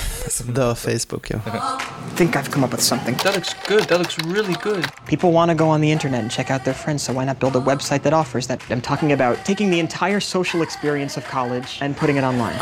The 0.54 0.74
Facebook, 0.74 1.30
ja. 1.30 1.36
I 2.14 2.16
think 2.16 2.36
I've 2.36 2.50
come 2.50 2.66
up 2.66 2.72
with 2.72 2.82
something. 2.84 3.16
That 3.16 3.34
looks 3.34 3.56
good. 3.68 3.82
That 3.88 3.98
looks 3.98 4.18
really 4.18 4.56
good. 4.62 4.84
People 5.06 5.30
want 5.32 5.50
to 5.58 5.64
go 5.64 5.70
on 5.70 5.80
the 5.80 5.92
internet 5.92 6.20
and 6.22 6.30
check 6.32 6.50
out 6.50 6.64
their 6.64 6.74
friends, 6.74 7.02
so 7.02 7.12
why 7.12 7.26
not 7.26 7.38
build 7.38 7.56
a 7.56 7.74
website 7.74 8.02
that 8.02 8.12
offers 8.12 8.46
that? 8.46 8.60
I'm 8.70 8.80
talking 8.80 9.12
about 9.12 9.44
taking 9.44 9.70
the 9.70 9.80
entire 9.80 10.20
social 10.20 10.62
experience 10.62 11.20
of 11.20 11.24
college 11.30 11.78
and 11.82 11.96
putting 11.96 12.16
it 12.16 12.24
online. 12.24 12.56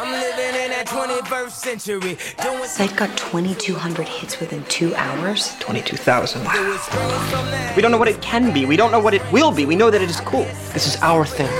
Site 2.67 2.97
got 2.97 3.17
2,200 3.19 4.09
hits 4.09 4.41
within 4.41 4.65
two 4.65 4.95
hours. 4.95 5.55
22,000. 5.61 6.43
Wow. 6.45 7.73
We 7.77 7.83
don't 7.83 7.91
know 7.91 7.99
what 7.99 8.09
it 8.09 8.23
can 8.23 8.53
be. 8.53 8.65
We 8.65 8.77
don't 8.77 8.91
know 8.91 8.99
what 8.99 9.13
it 9.15 9.23
will 9.31 9.53
be. 9.53 9.67
We 9.67 9.77
know 9.77 9.91
that 9.91 10.01
it 10.01 10.09
is 10.09 10.21
cool. 10.21 10.47
This 10.73 10.87
is 10.87 10.97
our 11.03 11.27
thing. 11.27 11.51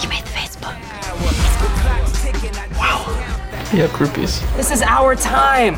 You 0.00 0.08
made 0.08 0.22
the 0.22 0.30
Facebook. 0.30 0.76
Yeah, 3.74 3.88
groupies. 3.88 4.40
This 4.56 4.70
is 4.70 4.82
our 4.82 5.16
time. 5.16 5.74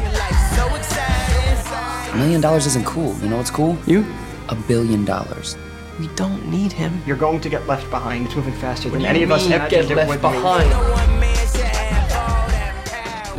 A 2.12 2.16
million 2.16 2.40
dollars 2.40 2.66
isn't 2.66 2.84
cool. 2.84 3.16
You 3.20 3.30
know 3.30 3.38
what's 3.38 3.50
cool? 3.50 3.78
You? 3.86 4.04
A 4.50 4.54
billion 4.54 5.04
dollars. 5.04 5.56
We 5.98 6.06
don't 6.08 6.46
need 6.48 6.72
him. 6.72 7.02
You're 7.06 7.16
going 7.16 7.40
to 7.40 7.48
get 7.48 7.66
left 7.66 7.90
behind. 7.90 8.26
It's 8.26 8.36
moving 8.36 8.54
faster 8.54 8.88
than 8.88 9.00
do 9.00 9.06
any 9.06 9.20
you 9.20 9.24
of 9.24 9.32
us 9.32 9.42
mean 9.42 9.54
imagined 9.54 9.88
get 9.88 9.90
it 9.90 9.96
left 9.96 10.08
would 10.08 10.20
behind? 10.20 11.18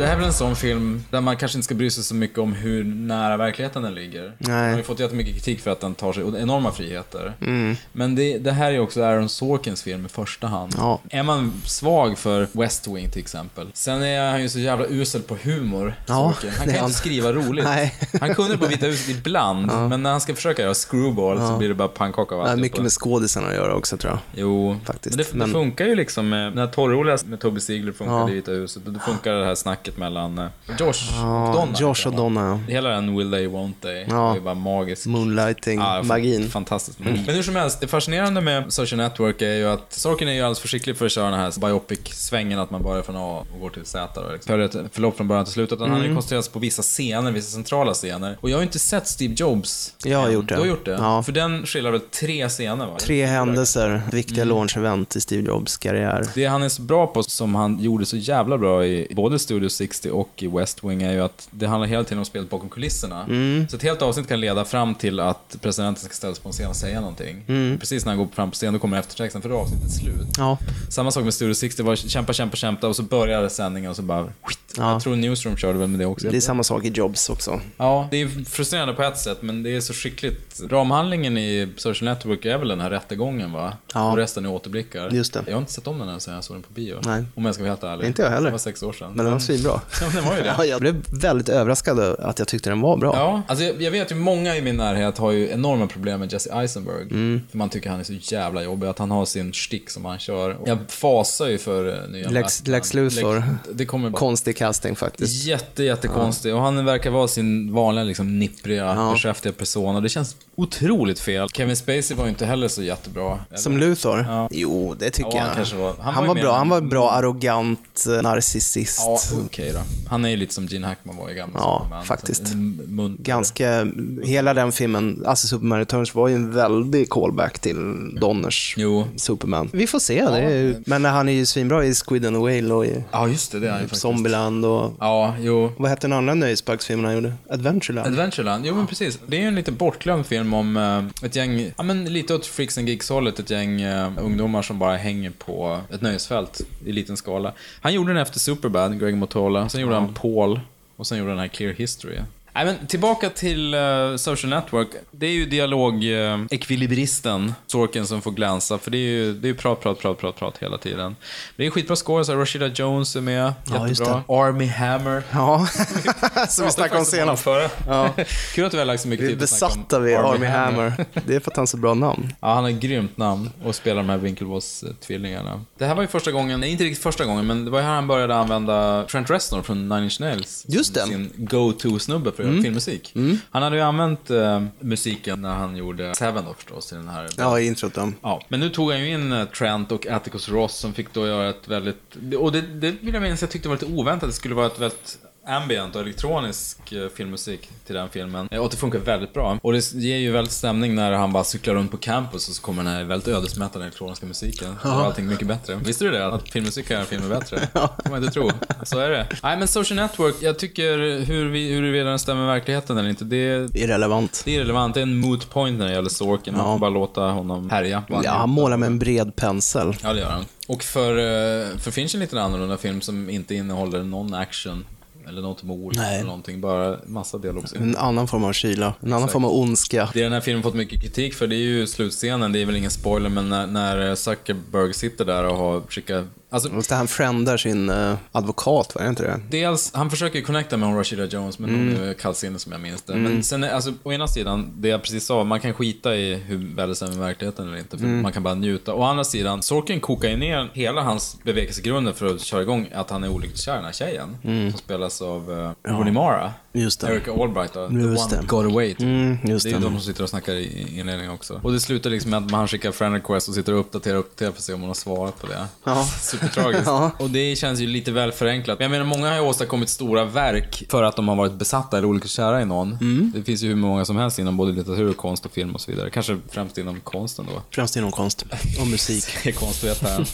Det 0.00 0.06
här 0.06 0.12
är 0.12 0.16
väl 0.16 0.26
en 0.26 0.32
sån 0.32 0.56
film 0.56 1.04
där 1.10 1.20
man 1.20 1.36
kanske 1.36 1.58
inte 1.58 1.64
ska 1.64 1.74
bry 1.74 1.90
sig 1.90 2.04
så 2.04 2.14
mycket 2.14 2.38
om 2.38 2.52
hur 2.52 2.84
nära 2.84 3.36
verkligheten 3.36 3.82
den 3.82 3.94
ligger. 3.94 4.22
Nej. 4.22 4.32
Den 4.62 4.70
har 4.70 4.76
ju 4.76 4.82
fått 4.82 5.00
jättemycket 5.00 5.34
kritik 5.34 5.60
för 5.60 5.70
att 5.70 5.80
den 5.80 5.94
tar 5.94 6.12
sig 6.12 6.22
enorma 6.22 6.72
friheter. 6.72 7.32
Mm. 7.40 7.76
Men 7.92 8.14
det, 8.14 8.38
det 8.38 8.52
här 8.52 8.66
är 8.66 8.70
ju 8.70 8.78
också 8.80 9.02
Aaron 9.02 9.28
Sorkins 9.28 9.82
film 9.82 10.06
i 10.06 10.08
första 10.08 10.46
hand. 10.46 10.74
Ja. 10.76 11.00
Är 11.10 11.22
man 11.22 11.52
svag 11.64 12.18
för 12.18 12.46
West 12.52 12.86
Wing 12.88 13.10
till 13.10 13.20
exempel. 13.20 13.66
Sen 13.74 14.02
är 14.02 14.30
han 14.30 14.42
ju 14.42 14.48
så 14.48 14.58
jävla 14.58 14.86
usel 14.86 15.22
på 15.22 15.36
humor, 15.42 15.94
Ja, 16.06 16.32
Sorkin. 16.34 16.50
Han 16.58 16.66
kan 16.66 16.74
han. 16.76 16.84
inte 16.84 16.98
skriva 16.98 17.32
roligt. 17.32 17.64
Nej. 17.64 17.94
Han 18.20 18.34
kunde 18.34 18.58
på 18.58 18.66
Vita 18.66 18.86
huset 18.86 19.16
ibland, 19.16 19.66
men 19.88 20.02
när 20.02 20.10
han 20.10 20.20
ska 20.20 20.34
försöka 20.34 20.62
göra 20.62 20.74
screwball 20.74 21.36
så 21.38 21.42
Ja. 21.44 21.56
blir 21.58 21.68
det 21.68 21.74
bara 21.74 21.88
pannkaka 21.88 22.34
av 22.34 22.40
alltihopa. 22.40 22.60
mycket 22.60 22.82
med 22.82 22.90
skådisarna 22.92 23.48
att 23.48 23.54
göra 23.54 23.74
också 23.74 23.96
tror 23.96 24.12
jag. 24.12 24.20
Jo, 24.34 24.76
Faktiskt. 24.84 25.16
men 25.16 25.24
det, 25.26 25.34
Men- 25.34 25.48
det 25.48 25.52
funkar 25.52 25.84
ju 25.86 25.94
liksom 25.94 26.28
med, 26.28 26.54
när 26.54 26.66
torroliga 26.66 27.18
med 27.26 27.40
Toby 27.40 27.60
Ziegler 27.60 27.92
funkade 27.92 28.18
Ja. 28.20 28.30
i 28.30 28.34
Vita 28.34 28.50
huset. 28.52 28.82
Det 28.86 29.00
funkar 29.00 29.32
det 29.34 29.44
här 29.44 29.54
snacket 29.54 29.89
mellan 29.98 30.38
eh, 30.38 30.46
Josh 30.78 30.92
Ja, 31.16 31.48
och 31.48 31.54
Donna. 31.54 31.76
Josh 31.78 32.06
och 32.06 32.14
Donna, 32.14 32.60
Hela 32.68 32.88
den 32.88 33.16
Will 33.18 33.30
They 33.30 33.46
Won't 33.48 33.72
They 33.82 34.04
Ja. 34.08 34.30
är 34.30 34.34
ju 34.34 34.40
bara 34.40 34.54
magisk. 34.54 35.06
Moonlighting, 35.06 35.78
Ja, 35.80 36.02
magin. 36.02 36.50
Fantastiskt 36.50 36.98
magi. 36.98 37.22
Men 37.26 37.34
hur 37.34 37.42
som 37.42 37.56
helst, 37.56 37.80
det 37.80 37.86
fascinerande 37.86 38.40
med 38.40 38.72
Social 38.72 38.98
Network 38.98 39.42
är 39.42 39.54
ju 39.54 39.68
att 39.68 39.92
Sorkin 39.92 40.28
är 40.28 40.32
ju 40.32 40.40
alldeles 40.40 40.58
för 40.60 40.68
skicklig 40.68 40.96
för 40.96 41.06
att 41.06 41.12
köra 41.12 41.30
den 41.30 41.40
här 41.40 41.50
biopic-svängen, 41.60 42.58
att 42.58 42.70
man 42.70 42.82
börjar 42.82 43.02
från 43.02 43.16
A 43.16 43.44
och 43.54 43.60
går 43.60 43.70
till 43.70 43.84
Z. 43.84 44.20
Då, 44.20 44.32
liksom. 44.32 44.50
Följer 44.50 44.66
ett 44.66 44.94
förlopp 44.94 45.16
från 45.16 45.28
början 45.28 45.44
till 45.44 45.54
slut. 45.54 45.72
Utan 45.72 45.80
han 45.82 45.90
har 45.90 45.98
ju 45.98 46.04
Mm. 46.04 46.16
koncentrerat 46.16 46.44
sig 46.44 46.52
på 46.52 46.58
vissa 46.58 46.82
scener, 46.82 47.32
vissa 47.32 47.50
centrala 47.50 47.94
scener. 47.94 48.38
Och 48.40 48.50
jag 48.50 48.56
har 48.56 48.60
ju 48.60 48.66
inte 48.66 48.78
sett 48.78 49.06
Steve 49.08 49.34
Jobs. 49.36 49.94
Jag 50.04 50.18
har 50.18 50.26
än. 50.26 50.32
gjort 50.32 50.48
det. 50.48 50.54
Du 50.54 50.60
har 50.60 50.66
gjort 50.66 50.84
det? 50.84 50.90
Ja. 50.90 51.22
För 51.22 51.32
den 51.32 51.66
skiljer 51.66 51.90
väl 51.92 52.00
tre 52.00 52.48
scener 52.48 52.86
va? 52.86 52.92
Tre 53.00 53.26
händelser, 53.26 54.02
viktiga 54.12 54.42
Mm. 54.42 54.56
launch-event 54.56 55.16
i 55.16 55.20
Steve 55.20 55.42
Jobs 55.42 55.76
karriär. 55.76 56.26
Det 56.34 56.46
han 56.46 56.62
är 56.62 56.68
så 56.68 56.82
bra 56.82 57.06
på, 57.06 57.22
som 57.22 57.54
han 57.54 57.78
gjorde 57.80 58.06
så 58.06 58.16
jävla 58.16 58.58
bra 58.58 58.84
i 58.84 59.12
både 59.16 59.38
Studio 59.38 59.68
60 59.80 60.10
och 60.10 60.42
i 60.42 60.46
West 60.46 60.84
Wing, 60.84 61.02
är 61.02 61.12
ju 61.12 61.20
att 61.20 61.48
det 61.50 61.66
handlar 61.66 61.88
hela 61.88 62.04
tiden 62.04 62.18
om 62.18 62.24
spelet 62.24 62.50
bakom 62.50 62.68
kulisserna. 62.68 63.24
Mm. 63.24 63.68
Så 63.68 63.76
ett 63.76 63.82
helt 63.82 64.02
avsnitt 64.02 64.28
kan 64.28 64.40
leda 64.40 64.64
fram 64.64 64.94
till 64.94 65.20
att 65.20 65.56
presidenten 65.60 66.04
ska 66.04 66.14
ställas 66.14 66.38
på 66.38 66.48
en 66.48 66.52
scen 66.52 66.68
och 66.68 66.76
säga 66.76 67.00
någonting. 67.00 67.44
Mm. 67.48 67.78
Precis 67.78 68.04
när 68.04 68.12
han 68.12 68.18
går 68.18 68.28
fram 68.34 68.50
på 68.50 68.54
scen, 68.54 68.72
då 68.72 68.78
kommer 68.78 68.98
eftertexten, 68.98 69.42
för 69.42 69.48
då 69.48 69.54
är 69.54 69.60
avsnittet 69.60 69.92
slut. 69.92 70.28
Ja. 70.38 70.58
Samma 70.88 71.10
sak 71.10 71.24
med 71.24 71.34
Studio 71.34 71.54
60, 71.54 71.82
var 71.82 71.96
kämpa, 71.96 72.32
kämpa, 72.32 72.56
kämpa 72.56 72.88
och 72.88 72.96
så 72.96 73.02
börjar 73.02 73.48
sändningen 73.48 73.90
och 73.90 73.96
så 73.96 74.02
bara... 74.02 74.32
Ja. 74.76 74.92
Jag 74.92 75.02
tror 75.02 75.16
Newsroom 75.16 75.56
körde 75.56 75.78
väl 75.78 75.88
med 75.88 75.98
det 76.00 76.06
också. 76.06 76.28
Det 76.30 76.36
är 76.36 76.40
samma 76.40 76.62
sak 76.62 76.84
i 76.84 76.88
Jobs 76.88 77.30
också. 77.30 77.60
Ja, 77.76 78.08
det 78.10 78.22
är 78.22 78.44
frustrerande 78.44 78.94
på 78.94 79.02
ett 79.02 79.18
sätt, 79.18 79.38
men 79.42 79.62
det 79.62 79.76
är 79.76 79.80
så 79.80 79.92
skickligt. 79.92 80.60
Ramhandlingen 80.70 81.38
i 81.38 81.68
Social 81.76 82.04
Network 82.04 82.44
är 82.44 82.58
väl 82.58 82.68
den 82.68 82.80
här 82.80 82.90
rättegången, 82.90 83.52
va? 83.52 83.72
Ja. 83.94 84.10
Och 84.10 84.16
resten 84.16 84.44
är 84.44 84.50
återblickar. 84.50 85.10
Just 85.10 85.32
det. 85.32 85.44
Jag 85.46 85.52
har 85.54 85.60
inte 85.60 85.72
sett 85.72 85.86
om 85.86 85.98
den 85.98 86.08
än 86.08 86.20
sen 86.20 86.34
jag 86.34 86.44
såg 86.44 86.56
den 86.56 86.62
på 86.62 86.72
bio. 86.72 86.96
Nej. 87.04 87.24
Om 87.34 87.44
jag 87.44 87.54
ska 87.54 87.64
vara 87.64 87.70
helt 87.72 87.84
ärlig. 87.84 88.06
Inte 88.06 88.22
jag 88.22 88.30
heller. 88.30 88.46
Det 88.46 88.50
var 88.50 88.58
sex 88.58 88.82
år 88.82 88.92
sedan. 88.92 89.12
Men 89.14 89.24
den 89.24 89.32
var 89.32 89.40
svinbra. 89.40 89.80
Ja, 90.00 90.06
men 90.06 90.16
den 90.16 90.24
var 90.24 90.36
ju 90.36 90.42
det. 90.42 90.54
Ja, 90.58 90.64
jag 90.64 90.80
blev 90.80 90.94
väldigt 91.22 91.48
överraskad 91.48 91.98
att 92.00 92.38
jag 92.38 92.48
tyckte 92.48 92.70
den 92.70 92.80
var 92.80 92.96
bra. 92.96 93.12
Ja, 93.16 93.42
alltså 93.46 93.64
jag, 93.64 93.82
jag 93.82 93.90
vet 93.90 94.10
ju 94.10 94.14
många 94.14 94.56
i 94.56 94.62
min 94.62 94.76
närhet 94.76 95.18
har 95.18 95.30
ju 95.30 95.50
enorma 95.50 95.86
problem 95.86 96.20
med 96.20 96.32
Jesse 96.32 96.50
Eisenberg. 96.60 97.02
Mm. 97.02 97.40
För 97.50 97.58
man 97.58 97.68
tycker 97.68 97.90
han 97.90 98.00
är 98.00 98.04
så 98.04 98.12
jävla 98.12 98.62
jobbig, 98.62 98.86
att 98.86 98.98
han 98.98 99.10
har 99.10 99.24
sin 99.24 99.52
stick 99.52 99.90
som 99.90 100.04
han 100.04 100.18
kör. 100.18 100.56
Jag 100.66 100.78
fasar 100.88 101.46
ju 101.48 101.58
för 101.58 101.86
uh, 101.86 102.10
nya 102.10 102.30
Lex. 102.30 102.66
Lex 102.66 102.94
Luthor. 102.94 103.34
Lex- 103.36 103.46
Det 103.72 103.86
kommer 103.86 104.10
bara... 104.10 104.18
Konstig 104.18 104.56
casting 104.64 104.96
faktiskt. 104.96 105.44
Jätte, 105.46 105.82
jättekonstig. 105.84 106.54
Och 106.54 106.60
han 106.60 106.84
verkar 106.84 107.10
vara 107.10 107.28
sin 107.28 107.72
vanliga, 107.72 108.04
liksom, 108.04 108.38
nippriga, 108.38 108.84
Ja. 108.96 109.10
beskäftiga 109.12 109.52
person. 109.52 109.96
Och 109.96 110.02
det 110.02 110.08
känns 110.08 110.36
otroligt 110.62 111.20
fel. 111.20 111.48
Kevin 111.48 111.76
Spacey 111.76 112.16
var 112.16 112.24
ju 112.24 112.30
inte 112.30 112.46
heller 112.46 112.68
så 112.68 112.82
jättebra. 112.82 113.38
Eller? 113.48 113.58
Som 113.58 113.78
Luthor? 113.78 114.24
Ja. 114.28 114.48
Jo, 114.52 114.94
det 114.98 115.10
tycker 115.10 115.30
Ja, 115.32 115.38
han 115.38 115.46
jag. 115.46 115.56
kanske 115.56 115.76
var- 115.76 115.94
han 116.00 116.14
han, 116.14 116.26
var 116.26 116.34
var 116.34 116.42
bra. 116.42 116.52
en- 116.52 116.58
Han 116.58 116.68
var 116.68 116.80
bra, 116.80 117.10
arrogant, 117.10 118.04
narcissist. 118.22 119.00
Ja, 119.06 119.18
okej 119.46 119.72
då. 119.74 119.80
Han 120.08 120.24
är 120.24 120.28
ju 120.28 120.36
lite 120.36 120.54
som 120.54 120.66
Gene 120.66 120.86
Hackman 120.86 121.16
var 121.16 121.30
i 121.30 121.34
gamla 121.34 121.58
Ja, 121.58 121.78
Superman. 121.82 122.04
faktiskt. 122.04 122.42
Munter- 122.54 123.22
Ganska, 123.22 123.86
hela 124.24 124.54
den 124.54 124.72
filmen, 124.72 125.22
alltså 125.26 125.46
Superman 125.48 125.78
Returns 125.78 126.14
var 126.14 126.28
ju 126.28 126.34
en 126.34 126.54
väldig 126.54 127.08
callback 127.10 127.58
till 127.58 127.76
Donners 128.20 128.74
Jo. 128.78 129.06
Superman. 129.16 129.70
Vi 129.72 129.86
får 129.86 129.98
se, 129.98 130.24
det 130.24 130.38
är 130.38 130.82
men 130.86 131.04
han 131.04 131.28
är 131.28 131.32
ju 131.32 131.46
svinbra 131.46 131.84
i 131.84 131.94
Squid 131.94 132.26
and 132.26 132.36
the 132.36 132.40
Whale 132.40 132.74
och 132.74 132.86
i 132.86 133.04
Ja, 133.12 133.28
just 133.28 133.52
det. 133.52 133.58
Det 133.60 133.68
är 133.68 133.72
han. 133.72 133.88
Zombieland 133.92 134.64
och... 134.64 134.92
Ja, 135.00 135.34
jo. 135.40 135.72
Vad 135.78 135.90
hette 135.90 136.06
den 136.06 136.12
andra 136.18 136.34
nöjesparksfilmen 136.34 137.04
han 137.06 137.14
gjorde? 137.14 137.32
Adventureland? 137.50 138.06
Adventureland, 138.08 138.66
jo 138.66 138.74
men 138.74 138.86
precis. 138.86 139.18
Det 139.26 139.36
är 139.36 139.40
ju 139.40 139.46
en 139.46 139.54
lite 139.54 139.72
bortglömd 139.72 140.26
film 140.26 140.49
om 140.54 140.76
eh, 140.76 141.26
ett 141.26 141.36
gäng, 141.36 141.72
ja 141.76 141.82
men 141.82 142.04
lite 142.04 142.34
åt 142.34 142.46
Freaks 142.46 142.78
and 142.78 142.88
Geeks-hållet, 142.88 143.38
ett 143.38 143.50
gäng 143.50 143.80
eh, 143.80 144.12
ungdomar 144.18 144.62
som 144.62 144.78
bara 144.78 144.96
hänger 144.96 145.30
på 145.30 145.80
ett 145.92 146.00
nöjesfält 146.00 146.60
i 146.86 146.92
liten 146.92 147.16
skala. 147.16 147.52
Han 147.80 147.94
gjorde 147.94 148.12
den 148.12 148.22
efter 148.22 148.38
Superbad, 148.38 149.00
Greg 149.00 149.16
Motola, 149.16 149.68
sen 149.68 149.80
gjorde 149.80 149.94
han 149.94 150.14
Paul 150.14 150.60
och 150.96 151.06
sen 151.06 151.18
gjorde 151.18 151.30
han 151.30 151.36
den 151.36 151.48
här 151.48 151.54
Clear 151.54 151.72
History. 151.72 152.18
Nej 152.54 152.64
men 152.64 152.86
tillbaka 152.86 153.30
till 153.30 153.74
eh, 153.74 154.16
Social 154.16 154.50
Network. 154.50 154.88
Det 155.10 155.26
är 155.26 155.30
ju 155.30 155.46
dialog-ekvilibristen, 155.46 157.54
Sorkin, 157.66 158.06
som 158.06 158.22
får 158.22 158.30
glänsa. 158.30 158.78
För 158.78 158.90
det 158.90 158.98
är 158.98 159.10
ju 159.10 159.32
det 159.34 159.48
är 159.48 159.54
prat, 159.54 159.80
prat, 159.80 159.98
prat, 159.98 160.18
prat, 160.18 160.36
prat 160.36 160.58
hela 160.58 160.78
tiden. 160.78 161.16
Det 161.56 161.66
är 161.66 161.70
skitbra 161.70 161.96
skådisar, 161.96 162.36
Rashida 162.36 162.66
Jones 162.66 163.16
är 163.16 163.20
med, 163.20 163.52
Ja, 163.70 163.88
jättebra. 163.88 164.22
Army 164.28 164.66
Hammer. 164.66 165.22
Ja, 165.30 165.66
som 166.48 166.64
vi 166.64 166.70
snackade 166.70 167.00
om 167.00 167.06
senast. 167.06 167.46
Ja. 167.86 168.10
Kul 168.54 168.64
att 168.64 168.74
vi 168.74 168.78
har 168.78 168.84
lagt 168.84 169.02
så 169.02 169.08
mycket 169.08 169.26
Vi 169.26 169.32
är 169.32 169.36
tid 169.36 169.38
på 169.38 169.44
att 169.44 169.50
snacka 169.50 169.74
om 169.74 169.80
besatta 169.80 169.98
vid 169.98 170.16
Army 170.16 170.46
Hammer. 170.46 171.04
Det 171.26 171.34
är 171.34 171.40
för 171.40 171.50
att 171.50 171.56
han 171.56 171.62
har 171.62 171.66
så 171.66 171.76
bra 171.76 171.94
namn. 171.94 172.32
Ja, 172.40 172.54
han 172.54 172.64
har 172.64 172.70
ett 172.70 172.80
grymt 172.80 173.16
namn 173.16 173.50
och 173.64 173.74
spelar 173.74 173.96
de 174.02 174.08
här 174.08 174.18
Winklevoss-tvillingarna. 174.18 175.60
Det 175.78 175.86
här 175.86 175.94
var 175.94 176.02
ju 176.02 176.08
första 176.08 176.32
gången, 176.32 176.60
nej 176.60 176.70
inte 176.70 176.84
riktigt 176.84 177.02
första 177.02 177.24
gången, 177.24 177.46
men 177.46 177.64
det 177.64 177.70
var 177.70 177.78
ju 177.78 177.84
här 177.84 177.94
han 177.94 178.06
började 178.06 178.36
använda 178.36 179.04
Trent 179.04 179.30
Reznor 179.30 179.62
från 179.62 179.88
Nine 179.88 180.04
Inch 180.04 180.20
Nails. 180.20 180.64
Just 180.68 180.94
det. 180.94 181.00
Sin 181.00 181.32
go-to-snubbe 181.36 182.32
för 182.32 182.42
göra 182.52 182.62
filmmusik. 182.62 183.14
Han 183.50 183.62
hade 183.62 183.76
ju 183.76 183.82
använt 183.82 184.30
eh, 184.30 184.62
musiken 184.80 185.42
när 185.42 185.54
han 185.54 185.76
gjorde 185.76 186.14
Seven 186.14 186.44
då 186.44 186.54
förstås, 186.54 186.92
i 186.92 186.96
den 186.96 187.08
här... 187.08 187.28
Ja, 187.36 187.60
i 187.60 187.66
introt 187.66 187.94
då. 187.94 188.12
Ja, 188.22 188.42
men 188.48 188.60
nu 188.60 188.70
tog 188.70 188.90
han 188.90 189.00
ju 189.00 189.12
in 189.12 189.32
eh, 189.32 189.44
Trent 189.44 189.92
och 189.92 190.06
Atticus 190.06 190.48
Ross 190.48 190.74
som 190.78 190.92
fick 190.92 191.14
då 191.14 191.26
göra 191.26 191.50
ett 191.50 191.68
väldigt... 191.68 192.16
Och 192.38 192.52
det, 192.52 192.60
det 192.60 192.90
vill 193.00 193.14
jag 193.14 193.22
minnas 193.22 193.40
jag 193.40 193.50
tyckte 193.50 193.68
var 193.68 193.76
lite 193.76 193.86
oväntat. 193.86 194.28
Det 194.28 194.34
skulle 194.34 194.54
vara 194.54 194.66
ett 194.66 194.80
väldigt 194.80 195.18
ambient 195.56 195.94
och 195.96 196.02
elektronisk 196.02 196.92
eh, 196.92 197.08
filmmusik 197.16 197.68
till 197.86 197.94
den 197.94 198.08
filmen. 198.08 198.48
Eh, 198.50 198.60
Och 198.60 198.70
det 198.70 198.76
funkar 198.76 198.98
väldigt 198.98 199.34
bra. 199.34 199.58
Och 199.62 199.72
det 199.72 199.92
ger 199.92 200.16
ju 200.16 200.30
väldigt 200.30 200.52
stämning 200.52 200.94
när 200.94 201.12
han 201.12 201.32
bara 201.32 201.44
cyklar 201.44 201.74
runt 201.74 201.90
på 201.90 201.96
campus 201.96 202.48
och 202.48 202.54
så 202.54 202.62
kommer 202.62 202.84
den 202.84 202.92
här 202.92 203.04
väldigt 203.04 203.28
ödesmättade 203.28 203.84
elektroniska 203.84 204.26
musiken. 204.26 204.76
Då 204.82 204.88
är 204.88 204.92
allting 205.04 205.26
mycket 205.26 205.46
bättre. 205.48 205.74
Visste 205.84 206.04
du 206.04 206.10
det? 206.10 206.26
Att 206.26 206.48
filmmusik 206.48 206.86
kan 206.88 206.94
göra 206.96 207.06
filmer 207.06 207.28
bättre? 207.28 207.56
Det 207.72 208.02
kan 208.02 208.12
man 208.12 208.20
inte 208.22 208.32
tro. 208.34 208.50
Så 208.82 208.98
är 208.98 209.10
det. 209.10 209.26
Nej 209.42 209.56
men 209.58 209.68
Social 209.68 209.96
Network, 209.96 210.34
jag 210.40 210.58
tycker 210.58 210.98
hur 211.24 211.48
vi, 211.48 211.72
huruvida 211.72 212.04
den 212.10 212.18
stämmer 212.18 212.40
med 212.40 212.54
verkligheten 212.54 212.98
eller 212.98 213.08
inte, 213.08 213.24
det, 213.24 213.74
Irrelevant. 213.76 214.42
det 214.44 214.54
är 214.56 214.58
relevant. 214.58 214.94
Det 214.94 215.00
är 215.00 215.02
en 215.02 215.16
moot 215.16 215.50
point 215.50 215.78
när 215.78 215.86
det 215.86 215.92
gäller 215.92 216.08
Sorkin. 216.08 216.54
Man 216.56 216.66
Ja. 216.66 216.72
får 216.74 216.78
bara 216.78 216.90
låta 216.90 217.20
honom 217.20 217.70
härja. 217.70 218.02
Ja, 218.08 218.30
han 218.32 218.50
målar 218.50 218.76
med 218.76 218.86
en 218.86 218.98
bred 218.98 219.36
pensel. 219.36 219.96
Ja, 220.02 220.12
det 220.12 220.20
gör 220.20 220.30
han. 220.30 220.44
Och 220.68 220.82
för, 220.84 221.10
eh, 221.18 221.76
för 221.78 221.90
Finch 221.90 222.14
en 222.14 222.20
lite 222.20 222.40
annorlunda 222.42 222.76
film 222.76 223.00
som 223.00 223.30
inte 223.30 223.54
innehåller 223.54 224.02
någon 224.02 224.34
action. 224.34 224.84
Eller 225.30 225.42
något 225.42 225.62
mord 225.62 225.92
Nej. 225.96 226.14
eller 226.14 226.26
någonting. 226.26 226.60
Bara 226.60 226.98
massa 227.06 227.38
dialog. 227.38 227.64
En 227.76 227.96
annan 227.96 228.28
form 228.28 228.44
av 228.44 228.52
kyla. 228.52 228.94
En 229.00 229.08
annan 229.08 229.18
Exakt. 229.18 229.32
form 229.32 229.44
av 229.44 229.52
ondska. 229.52 230.08
Det 230.14 230.22
den 230.22 230.32
här 230.32 230.40
filmen 230.40 230.62
fått 230.62 230.74
mycket 230.74 231.00
kritik 231.00 231.34
för, 231.34 231.46
det 231.46 231.54
är 231.54 231.58
ju 231.58 231.86
slutscenen. 231.86 232.52
Det 232.52 232.58
är 232.58 232.66
väl 232.66 232.76
ingen 232.76 232.90
spoiler, 232.90 233.28
men 233.28 233.48
när, 233.48 233.66
när 233.66 234.14
Zuckerberg 234.14 234.94
sitter 234.94 235.24
där 235.24 235.44
och 235.44 235.56
har 235.56 235.80
skickat... 235.88 236.24
Alltså, 236.52 236.68
Just 236.74 236.88
det, 236.88 236.94
han 236.96 237.08
friendar 237.08 237.56
sin 237.56 237.90
eh, 237.90 238.14
advokat, 238.32 238.94
var 238.94 239.02
det 239.02 239.08
inte 239.08 239.22
det? 239.22 239.40
Dels, 239.50 239.94
han 239.94 240.10
försöker 240.10 240.38
ju 240.38 240.44
connecta 240.44 240.76
med 240.76 240.88
hon 240.88 240.98
Rashida 240.98 241.24
Jones, 241.24 241.58
men 241.58 241.70
hon 241.70 242.08
är 242.08 242.14
kallsinnig 242.14 242.60
som 242.60 242.72
jag 242.72 242.80
minns 242.80 243.02
det. 243.02 243.14
Men 243.16 243.42
sen, 243.42 243.64
är- 243.64 243.70
alltså, 243.70 243.92
å 244.02 244.12
ena 244.12 244.28
sidan, 244.28 244.72
det 244.76 244.88
jag 244.88 245.02
precis 245.02 245.26
sa, 245.26 245.44
man 245.44 245.60
kan 245.60 245.72
skita 245.74 246.16
i 246.16 246.34
hur 246.34 246.74
väl 246.76 246.88
det 246.88 246.94
stämmer 246.94 247.12
med 247.12 247.20
verkligheten 247.26 247.68
eller 247.68 247.78
inte, 247.78 247.98
för 247.98 248.06
man 248.06 248.32
kan 248.32 248.42
bara 248.42 248.54
njuta. 248.54 248.94
Å 248.94 249.02
andra 249.02 249.24
sidan, 249.24 249.62
Sorkin 249.62 250.00
kokar 250.00 250.28
ju 250.28 250.36
ner 250.36 250.70
hela 250.74 251.00
hans 251.02 251.38
bevekelsegrunder 251.44 252.12
för 252.12 252.26
att 252.34 252.40
köra 252.40 252.62
igång 252.62 252.88
att 252.94 253.10
han 253.10 253.24
är 253.24 253.28
olyckligt 253.28 253.60
kär 253.60 253.72
i 253.72 253.76
den 253.76 253.84
här 253.84 253.92
tjejen. 253.92 254.36
Som 254.70 254.78
spelas 254.78 255.22
av 255.22 255.50
uh, 255.50 255.70
Rooney 255.82 256.12
Mara. 256.12 256.52
Just 256.72 257.00
det. 257.00 257.06
Erika 257.12 257.32
Albright, 257.32 257.72
då, 257.72 257.88
the 257.88 257.94
Just 257.94 258.32
one 258.32 258.40
det. 258.40 258.46
got 258.46 258.64
away. 258.66 258.88
Typ. 258.88 259.00
Mm, 259.00 259.38
det 259.44 259.52
är 259.52 259.64
det. 259.64 259.70
de 259.70 259.80
som 259.82 260.00
sitter 260.00 260.22
och 260.22 260.28
snackar 260.28 260.52
i 260.52 260.86
inledningen 260.98 261.30
också. 261.32 261.60
Och 261.62 261.72
det 261.72 261.80
slutar 261.80 262.10
liksom 262.10 262.30
med 262.30 262.44
att 262.44 262.50
han 262.50 262.68
skickar 262.68 262.92
friend 262.92 263.14
request 263.14 263.48
och 263.48 263.54
sitter 263.54 263.72
och 263.72 263.80
uppdaterar 263.80 264.14
och 264.14 264.20
uppdaterar 264.20 264.50
för 264.52 264.58
att 264.58 264.64
se 264.64 264.72
om 264.72 264.80
hon 264.80 264.88
har 264.90 264.94
svarat 264.94 265.40
på 265.40 265.46
det. 265.46 265.64
Ja. 265.84 266.04
Supertragiskt. 266.20 266.86
Ja. 266.90 267.10
Och 267.18 267.30
det 267.30 267.56
känns 267.58 267.80
ju 267.80 267.86
lite 267.86 268.12
väl 268.12 268.32
förenklat. 268.32 268.78
Men 268.78 268.84
jag 268.84 268.90
menar, 268.90 269.04
många 269.04 269.28
har 269.28 269.34
ju 269.36 269.40
åstadkommit 269.42 269.88
stora 269.88 270.24
verk 270.24 270.84
för 270.90 271.02
att 271.02 271.16
de 271.16 271.28
har 271.28 271.36
varit 271.36 271.52
besatta 271.52 271.98
eller 271.98 272.08
olyckligt 272.08 272.32
kära 272.32 272.62
i 272.62 272.64
någon. 272.64 272.98
Mm. 273.00 273.32
Det 273.36 273.42
finns 273.42 273.62
ju 273.62 273.68
hur 273.68 273.76
många 273.76 274.04
som 274.04 274.16
helst 274.16 274.38
inom 274.38 274.56
både 274.56 274.72
litteratur, 274.72 275.12
konst 275.12 275.44
och 275.46 275.52
film 275.52 275.74
och 275.74 275.80
så 275.80 275.90
vidare. 275.90 276.10
Kanske 276.10 276.38
främst 276.50 276.78
inom 276.78 277.00
konsten 277.00 277.46
då. 277.54 277.62
Främst 277.70 277.96
inom 277.96 278.10
konst 278.12 278.44
och 278.80 278.86
musik. 278.86 279.54
Konstvetaren 279.58 280.24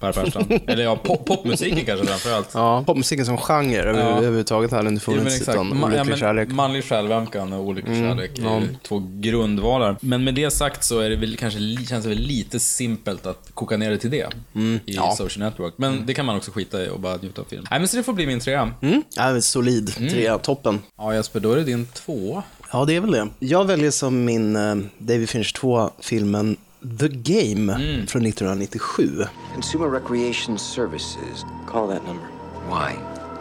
Per 0.00 0.12
Persson. 0.12 0.44
Eller 0.66 0.84
ja, 0.84 0.96
pop 0.96 1.24
popmusiken 1.26 1.84
kanske 1.84 2.06
framförallt. 2.06 2.48
Ja, 2.54 2.82
popmusiken 2.86 3.26
som 3.26 3.38
genre 3.38 3.82
över, 3.82 4.00
Ja. 4.00 4.06
överhuvudtaget 4.06 4.70
hade 4.70 4.88
inte 4.88 5.04
Jo, 5.06 5.12
men 5.12 5.18
funnits 5.20 5.36
exakt. 5.40 5.56
Ja, 5.82 6.04
men 6.04 6.16
kärlek. 6.16 6.48
Manlig 6.48 6.84
självömkan 6.84 7.52
och 7.52 7.64
olycklig 7.64 7.96
Mm, 7.96 8.08
kärlek 8.16 8.38
är 8.38 8.42
ja. 8.42 8.62
två 8.82 9.02
grundvalar. 9.14 9.96
Men 10.00 10.24
med 10.24 10.34
det 10.34 10.50
sagt 10.50 10.84
så 10.84 11.00
är 11.00 11.10
det 11.10 11.16
väl 11.16 11.36
kanske, 11.36 11.58
känns 11.88 12.04
det 12.04 12.08
väl 12.08 12.18
lite 12.18 12.60
simpelt 12.60 13.26
att 13.26 13.50
koka 13.54 13.76
ner 13.76 13.90
det 13.90 13.98
till 13.98 14.10
det 14.10 14.26
i 14.54 14.80
ja. 14.84 15.14
Social 15.18 15.44
Network. 15.44 15.74
Men 15.76 16.06
det 16.06 16.14
kan 16.14 16.26
man 16.26 16.36
också 16.36 16.50
skita 16.50 16.84
i 16.84 16.88
och 16.88 17.00
bara 17.00 17.16
njuta 17.16 17.40
av 17.40 17.44
film. 17.44 17.66
Nej, 17.70 17.80
men 17.80 17.88
så 17.88 17.96
det 17.96 18.02
får 18.02 18.12
bli 18.12 18.26
min 18.26 18.40
trea. 18.40 18.72
Mm. 18.82 19.02
Ja, 19.16 19.40
solid. 19.40 19.94
Trea, 20.10 20.38
toppen. 20.38 20.78
Ja, 20.96 21.14
Jesper, 21.14 21.40
då 21.40 21.52
är 21.52 21.56
det 21.56 21.64
din 21.64 21.86
två. 21.86 22.42
Ja, 22.72 22.84
det 22.84 22.96
är 22.96 23.00
väl 23.00 23.10
det. 23.10 23.28
Jag 23.38 23.64
väljer 23.64 23.90
som 23.90 24.24
min 24.24 24.56
eh, 24.56 24.76
David 24.98 25.28
Fincher 25.28 25.56
2-filmen 25.60 26.56
The 27.00 27.08
Game 27.08 27.72
från 28.06 28.26
1997. 28.26 29.24
Consumer 29.54 29.86
Recreation 29.88 30.58
Services. 30.58 31.44
Call 31.68 31.88
that 31.88 32.02
number. 32.06 32.26
Why? 32.68 32.94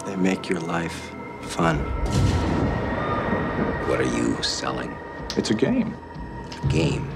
They 0.05 0.15
make 0.15 0.53
your 0.53 0.81
life 0.81 1.16
fun. 1.47 1.77
What 3.87 3.99
are 4.01 4.17
you 4.17 4.41
selling? 4.43 4.95
It's 5.35 5.51
a 5.51 5.53
game. 5.53 5.95
A 6.63 6.67
game. 6.67 7.09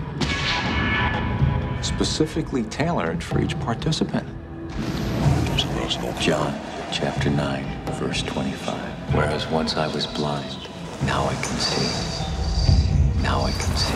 Specifically 1.84 2.64
tailored 2.64 3.24
for 3.24 3.42
each 3.42 3.60
participant. 3.60 4.28
John 6.20 6.54
chapter 6.92 7.30
9, 7.30 7.86
verse 7.94 8.22
25. 8.24 8.76
Whereas 9.14 9.48
once 9.48 9.76
I 9.76 9.88
was 9.88 10.08
blind, 10.08 10.56
now 11.06 11.26
I 11.26 11.34
can 11.34 11.58
see. 11.58 13.22
Now 13.24 13.42
I 13.42 13.52
can 13.52 13.76
see. 13.76 13.94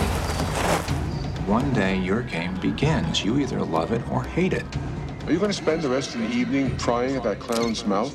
One 1.45 1.71
day, 1.73 1.97
your 1.97 2.23
game 2.23 2.59
begins. 2.59 3.23
You 3.23 3.37
either 3.39 3.61
love 3.61 3.91
it 3.91 4.01
or 4.09 4.23
hate 4.23 4.53
it. 4.53 4.65
Are 5.25 5.31
you 5.31 5.37
going 5.37 5.51
to 5.51 5.57
spend 5.57 5.83
the 5.83 5.89
rest 5.89 6.15
of 6.15 6.21
the 6.21 6.29
evening 6.29 6.75
prying 6.77 7.15
at 7.15 7.23
that 7.23 7.39
clown's 7.39 7.85
mouth? 7.85 8.11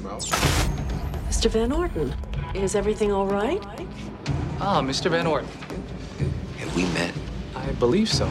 Mr. 1.30 1.48
Van 1.48 1.70
Orton, 1.70 2.12
is 2.54 2.74
everything 2.74 3.12
all 3.12 3.24
right? 3.24 3.62
Ah, 4.60 4.82
Mr. 4.82 5.08
Van 5.08 5.28
Orton. 5.28 5.48
Have 6.58 6.74
we 6.74 6.82
met? 6.86 7.14
I 7.54 7.70
believe 7.78 8.08
so. 8.08 8.26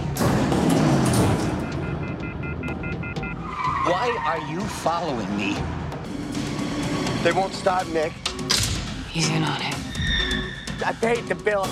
Why 3.85 4.13
are 4.25 4.41
you 4.51 4.59
following 4.59 5.33
me? 5.37 5.55
They 7.23 7.31
won't 7.31 7.53
stop, 7.53 7.87
Nick. 7.87 8.11
He's 9.09 9.29
in 9.29 9.43
on 9.43 9.61
it. 9.61 9.75
I 10.85 10.91
paid 10.99 11.25
the 11.27 11.35
bill. 11.35 11.67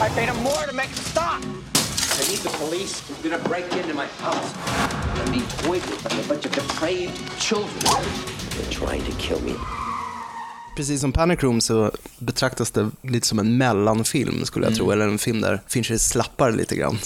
I 0.00 0.08
paid 0.08 0.28
him 0.28 0.42
more 0.42 0.64
to 0.66 0.72
make 0.72 0.90
it 0.90 0.96
stop. 0.96 1.40
I 1.40 2.28
need 2.28 2.40
the 2.40 2.50
police. 2.58 3.00
They're 3.22 3.30
gonna 3.30 3.48
break 3.48 3.72
into 3.72 3.94
my 3.94 4.06
house. 4.06 4.52
Let 5.18 5.30
me 5.30 5.42
point 5.62 5.88
with 5.88 6.24
a 6.24 6.28
bunch 6.28 6.44
of 6.46 6.50
depraved 6.50 7.38
children. 7.40 7.70
They're 8.50 8.70
trying 8.72 9.04
to 9.04 9.12
kill 9.12 9.40
me. 9.40 9.54
Precis 10.76 11.00
som 11.00 11.12
Panic 11.12 11.42
Room 11.42 11.60
så 11.60 11.90
betraktas 12.18 12.70
det 12.70 12.90
lite 13.02 13.26
som 13.26 13.38
en 13.38 13.56
mellanfilm 13.56 14.44
skulle 14.44 14.66
jag 14.66 14.74
tro, 14.74 14.90
eller 14.90 15.08
en 15.08 15.18
film 15.18 15.40
där 15.40 15.60
Fincher 15.66 15.96
slappar 15.96 16.52
lite 16.52 16.76
grann. 16.76 16.98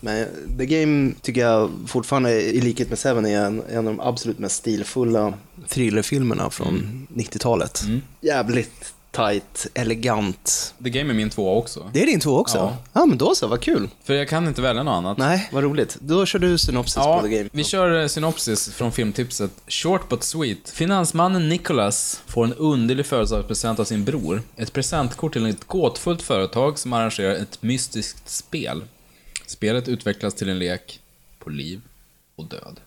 Men 0.00 0.26
The 0.58 0.66
Game 0.66 1.12
tycker 1.22 1.40
jag 1.40 1.70
fortfarande, 1.86 2.42
i 2.42 2.60
likhet 2.60 2.88
med 2.88 2.98
Seven, 2.98 3.26
är 3.26 3.44
en, 3.44 3.62
en 3.70 3.78
av 3.78 3.84
de 3.84 4.00
absolut 4.00 4.38
mest 4.38 4.56
stilfulla 4.56 5.34
thrillerfilmerna 5.68 6.50
från 6.50 7.06
90-talet. 7.14 7.82
Jävligt 8.20 8.94
tight, 9.10 9.66
elegant. 9.74 10.74
The 10.84 10.90
Game 10.90 11.12
är 11.12 11.14
min 11.14 11.30
två 11.30 11.58
också. 11.58 11.90
Det 11.92 12.02
är 12.02 12.06
din 12.06 12.20
två 12.20 12.38
också? 12.38 12.58
Ja. 12.58 12.76
Ja, 12.92 13.06
men 13.06 13.18
då 13.18 13.34
så, 13.34 13.46
vad 13.46 13.60
kul. 13.60 13.88
För 14.04 14.14
jag 14.14 14.28
kan 14.28 14.48
inte 14.48 14.62
välja 14.62 14.82
något 14.82 14.92
annat. 14.92 15.18
Nej, 15.18 15.48
vad 15.52 15.64
roligt. 15.64 15.96
Då 16.00 16.26
kör 16.26 16.38
du 16.38 16.58
synopsis 16.58 16.96
Ja, 16.96 17.20
på 17.20 17.26
The 17.28 17.36
Game. 17.36 17.48
vi 17.52 17.64
kör 17.64 18.00
eh, 18.00 18.06
synopsis 18.06 18.68
från 18.74 18.92
filmtipset. 18.92 19.50
Short 19.68 20.08
but 20.08 20.22
sweet. 20.22 20.70
Finansmannen 20.70 21.48
Nicholas 21.48 22.22
får 22.26 22.44
en 22.44 22.54
underlig 22.54 23.06
födelsedagspresent 23.06 23.78
av 23.80 23.84
sin 23.84 24.04
bror. 24.04 24.42
Ett 24.56 24.72
presentkort 24.72 25.32
till 25.32 25.46
ett 25.46 25.64
gåtfullt 25.66 26.22
företag 26.22 26.78
som 26.78 26.92
arrangerar 26.92 27.34
ett 27.34 27.62
mystiskt 27.62 28.28
spel. 28.30 28.82
Spelet 29.46 29.88
utvecklas 29.88 30.34
till 30.34 30.48
en 30.48 30.58
lek 30.58 31.00
på 31.38 31.50
liv 31.50 31.80
och 32.36 32.44
död. 32.44 32.80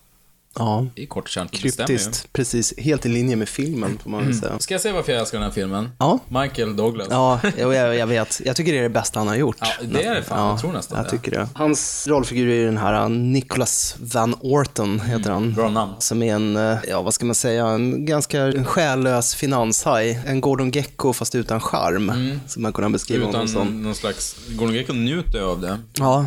Ja, 0.55 0.87
är 0.95 1.05
kort 1.05 1.37
ju. 1.37 1.47
kryptiskt. 1.51 2.27
Precis, 2.33 2.73
helt 2.77 3.05
i 3.05 3.09
linje 3.09 3.35
med 3.35 3.49
filmen 3.49 3.99
får 4.03 4.09
man 4.09 4.25
väl 4.25 4.35
säga. 4.39 4.59
Ska 4.59 4.73
jag 4.73 4.81
säga 4.81 4.93
varför 4.93 5.11
jag 5.11 5.21
älskar 5.21 5.37
den 5.37 5.45
här 5.47 5.53
filmen? 5.53 5.89
Ja. 5.99 6.19
Michael 6.27 6.75
Douglas. 6.75 7.07
Ja, 7.11 7.39
jag, 7.57 7.95
jag 7.95 8.07
vet. 8.07 8.41
Jag 8.45 8.55
tycker 8.55 8.71
det 8.73 8.79
är 8.79 8.83
det 8.83 8.89
bästa 8.89 9.19
han 9.19 9.27
har 9.27 9.35
gjort. 9.35 9.57
Ja, 9.59 9.67
det 9.81 10.03
är 10.03 10.15
det 10.15 10.23
fan. 10.23 10.49
Jag 10.49 10.59
tror 10.59 10.71
nästan 10.73 10.97
jag 10.97 11.05
det. 11.05 11.09
tycker 11.09 11.31
det. 11.31 11.47
Hans 11.53 12.07
rollfigur 12.07 12.47
är 12.49 12.65
den 12.65 12.77
här 12.77 13.03
uh, 13.03 13.09
Nicholas 13.09 13.95
Van 13.99 14.35
Orton, 14.41 14.99
heter 14.99 15.31
han. 15.31 15.43
Mm, 15.43 15.53
Bra 15.55 15.69
namn. 15.69 15.93
Som 15.99 16.23
är 16.23 16.35
en, 16.35 16.57
uh, 16.57 16.77
ja 16.87 17.01
vad 17.01 17.13
ska 17.13 17.25
man 17.25 17.35
säga, 17.35 17.67
en 17.67 18.05
ganska 18.05 18.63
själlös 18.65 19.35
finanshaj. 19.35 20.19
En 20.25 20.41
Gordon 20.41 20.71
Gecko 20.71 21.13
fast 21.13 21.35
utan 21.35 21.59
charm, 21.61 22.11
som 22.47 22.61
man 22.61 22.73
kunde 22.73 22.89
beskriva 22.89 23.25
honom 23.25 23.41
Mm. 23.41 23.51
Utan 23.51 23.65
som. 23.67 23.83
någon 23.83 23.95
slags... 23.95 24.35
Gordon 24.49 24.75
Gekko 24.75 24.93
njuter 24.93 25.39
ju 25.39 25.45
av 25.45 25.61
det. 25.61 25.79
Ja, 25.93 26.25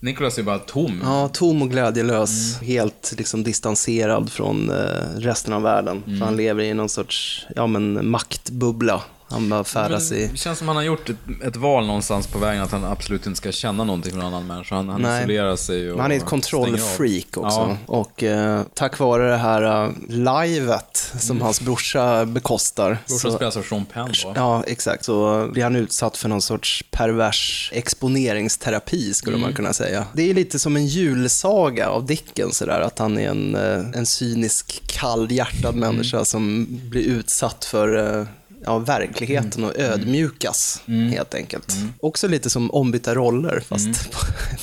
Nicholas 0.00 0.38
är 0.38 0.42
bara 0.42 0.58
tom. 0.58 1.00
ja, 1.02 1.28
tom 1.28 1.62
och 1.62 1.70
glädjelös. 1.70 2.56
Mm. 2.56 2.66
Helt 2.66 3.14
liksom 3.18 3.42
distanserad 3.44 4.32
från 4.32 4.70
uh, 4.70 4.76
resten 5.16 5.52
av 5.52 5.62
världen. 5.62 6.02
Mm. 6.06 6.18
För 6.18 6.26
han 6.26 6.36
lever 6.36 6.62
i 6.62 6.74
någon 6.74 6.88
sorts, 6.88 7.46
ja 7.56 7.66
men 7.66 8.10
maktbubbla. 8.10 9.02
Han 9.30 9.48
bara 9.48 9.64
färdas 9.64 10.12
i... 10.12 10.26
Det 10.32 10.36
känns 10.36 10.58
som 10.58 10.68
han 10.68 10.76
har 10.76 10.82
gjort 10.84 11.08
ett, 11.10 11.16
ett 11.44 11.56
val 11.56 11.86
någonstans 11.86 12.26
på 12.26 12.38
vägen 12.38 12.62
att 12.62 12.72
han 12.72 12.84
absolut 12.84 13.26
inte 13.26 13.36
ska 13.36 13.52
känna 13.52 13.84
någonting 13.84 14.12
från 14.12 14.20
en 14.20 14.26
annan 14.26 14.46
människa. 14.46 14.74
Han, 14.74 14.88
han 14.88 15.02
Nej. 15.02 15.20
isolerar 15.20 15.56
sig 15.56 15.92
och 15.92 16.02
han 16.02 16.12
är 16.12 16.16
ett 16.16 16.24
kontrollfreak 16.24 17.26
också. 17.36 17.58
Ja. 17.58 17.76
Och 17.86 18.22
eh, 18.22 18.62
tack 18.74 18.98
vare 18.98 19.30
det 19.30 19.36
här 19.36 19.84
uh, 19.86 19.92
livet 20.08 21.12
som 21.18 21.40
hans 21.40 21.60
brorsa 21.60 22.24
bekostar. 22.24 22.98
Brorsan 23.08 23.32
spelas 23.32 23.56
av 23.56 23.62
Sean 23.62 23.84
Penn 23.84 24.12
va? 24.24 24.32
Ja, 24.36 24.64
exakt. 24.66 25.04
Så 25.04 25.48
blir 25.52 25.62
han 25.62 25.76
utsatt 25.76 26.16
för 26.16 26.28
någon 26.28 26.42
sorts 26.42 26.84
pervers 26.90 27.70
exponeringsterapi, 27.74 29.14
skulle 29.14 29.36
Mm. 29.36 29.46
man 29.46 29.54
kunna 29.54 29.72
säga. 29.72 30.04
Det 30.12 30.30
är 30.30 30.34
lite 30.34 30.58
som 30.58 30.76
en 30.76 30.86
julsaga 30.86 31.88
av 31.88 32.06
Dickens, 32.06 32.56
sådär, 32.56 32.80
att 32.80 32.98
han 32.98 33.18
är 33.18 33.28
en, 33.28 33.54
eh, 33.54 33.98
en 33.98 34.06
cynisk, 34.06 34.82
kallhjärtad 34.86 35.74
Mm. 35.74 35.80
människa 35.94 36.24
som 36.24 36.66
blir 36.70 37.02
utsatt 37.02 37.64
för 37.64 38.18
eh, 38.20 38.26
ja, 38.64 38.78
verkligheten 38.78 39.64
och 39.64 39.76
Mm. 39.78 39.92
ödmjukas, 39.92 40.82
helt 40.86 41.34
enkelt. 41.34 41.74
Också 42.00 42.28
lite 42.28 42.50
som 42.50 42.70
ombytta 42.70 43.14
roller, 43.14 43.62
fast 43.68 43.86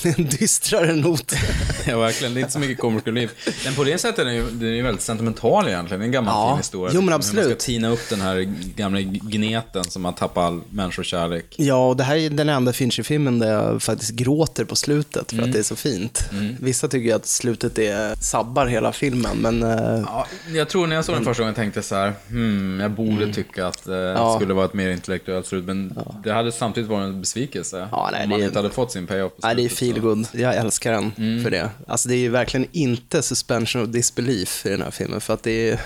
med 0.03 0.19
en 0.19 0.25
dystrare 0.25 0.95
not. 0.95 1.33
Ja, 1.87 1.99
verkligen. 1.99 2.33
Det 2.33 2.39
är 2.39 2.41
inte 2.41 2.53
så 2.53 2.59
mycket 2.59 2.79
comic 2.79 3.03
relief. 3.05 3.31
Men 3.65 3.73
på 3.75 3.83
det 3.83 3.97
sättet 3.97 4.19
är 4.19 4.25
den 4.25 4.35
ju, 4.35 4.43
den 4.51 4.73
är 4.73 4.83
väldigt 4.83 5.03
sentimental 5.03 5.67
egentligen. 5.67 5.99
Det 5.99 6.03
är 6.03 6.07
en 6.07 6.11
gammal 6.11 6.33
Ja. 6.33 6.49
fin 6.53 6.57
historia. 6.57 6.91
Jo, 6.95 7.01
men 7.01 7.17
liksom, 7.17 7.37
Hur 7.37 7.41
man 7.41 7.43
absolut. 7.45 7.61
ska 7.61 7.71
tina 7.71 7.89
upp 7.89 8.09
den 8.09 8.21
här 8.21 8.41
gamla 8.75 9.01
gneten 9.01 9.83
som 9.83 10.05
har 10.05 10.11
tappat 10.11 10.43
all 10.43 10.61
människokärlek. 10.69 11.45
Ja, 11.57 11.87
och 11.89 11.97
det 11.97 12.03
här 12.03 12.15
är 12.15 12.29
den 12.29 12.49
enda 12.49 12.73
Fincher-filmen 12.73 13.39
där 13.39 13.51
jag 13.53 13.83
faktiskt 13.83 14.11
gråter 14.11 14.65
på 14.65 14.75
slutet 14.75 15.31
Mm. 15.31 15.43
för 15.43 15.49
att 15.49 15.53
det 15.53 15.59
är 15.59 15.63
så 15.63 15.75
fint. 15.75 16.29
Vissa 16.59 16.87
tycker 16.87 17.15
att 17.15 17.25
slutet 17.27 17.77
är, 17.79 18.15
sabbar 18.19 18.65
hela 18.65 18.91
filmen, 18.91 19.37
men 19.37 19.63
eh, 19.63 20.03
Ja, 20.05 20.27
jag 20.53 20.69
tror 20.69 20.87
när 20.87 20.95
jag 20.95 21.05
såg 21.05 21.15
den 21.15 21.25
första 21.25 21.43
gången 21.43 21.55
tänkte 21.55 21.77
jag 21.77 21.85
så 21.85 21.95
här, 21.95 22.13
hmm, 22.29 22.79
jag 22.79 22.91
borde 22.91 23.33
tycka 23.33 23.67
att 23.67 23.87
eh, 23.87 23.94
det 23.95 24.09
Mm. 24.11 24.21
Ja. 24.23 24.35
skulle 24.39 24.53
vara 24.53 24.65
ett 24.65 24.73
mer 24.73 24.89
intellektuellt 24.89 25.47
slut, 25.47 25.65
men 25.65 25.97
det 26.23 26.31
hade 26.33 26.51
samtidigt 26.51 26.89
varit 26.89 27.03
en 27.05 27.21
besvikelse 27.21 27.87
Ja, 27.91 28.09
nej, 28.11 28.23
om 28.23 28.29
man 28.29 28.41
är- 28.41 28.45
inte 28.45 28.59
hade 28.59 28.69
fått 28.69 28.91
sin 28.91 29.07
payoff 29.07 29.33
Nej, 29.37 29.55
det 29.55 29.61
är 29.61 29.69
slutet, 29.69 29.77
feel 29.79 29.95
så. 29.95 30.01
good. 30.01 30.27
Jag 30.33 30.55
älskar 30.55 30.91
den 30.91 31.11
Mm. 31.17 31.43
för 31.43 31.51
det. 31.51 31.69
Alltså 31.87 32.09
det 32.09 32.15
är 32.15 32.19
ju 32.19 32.29
verkligen 32.29 32.67
inte 32.71 33.21
suspension 33.21 33.81
of 33.83 33.89
disbelief 33.89 34.65
i 34.65 34.69
den 34.69 34.81
här 34.81 34.91
filmen, 34.91 35.21
för 35.21 35.33
att 35.33 35.43
det 35.43 35.69
är, 35.69 35.79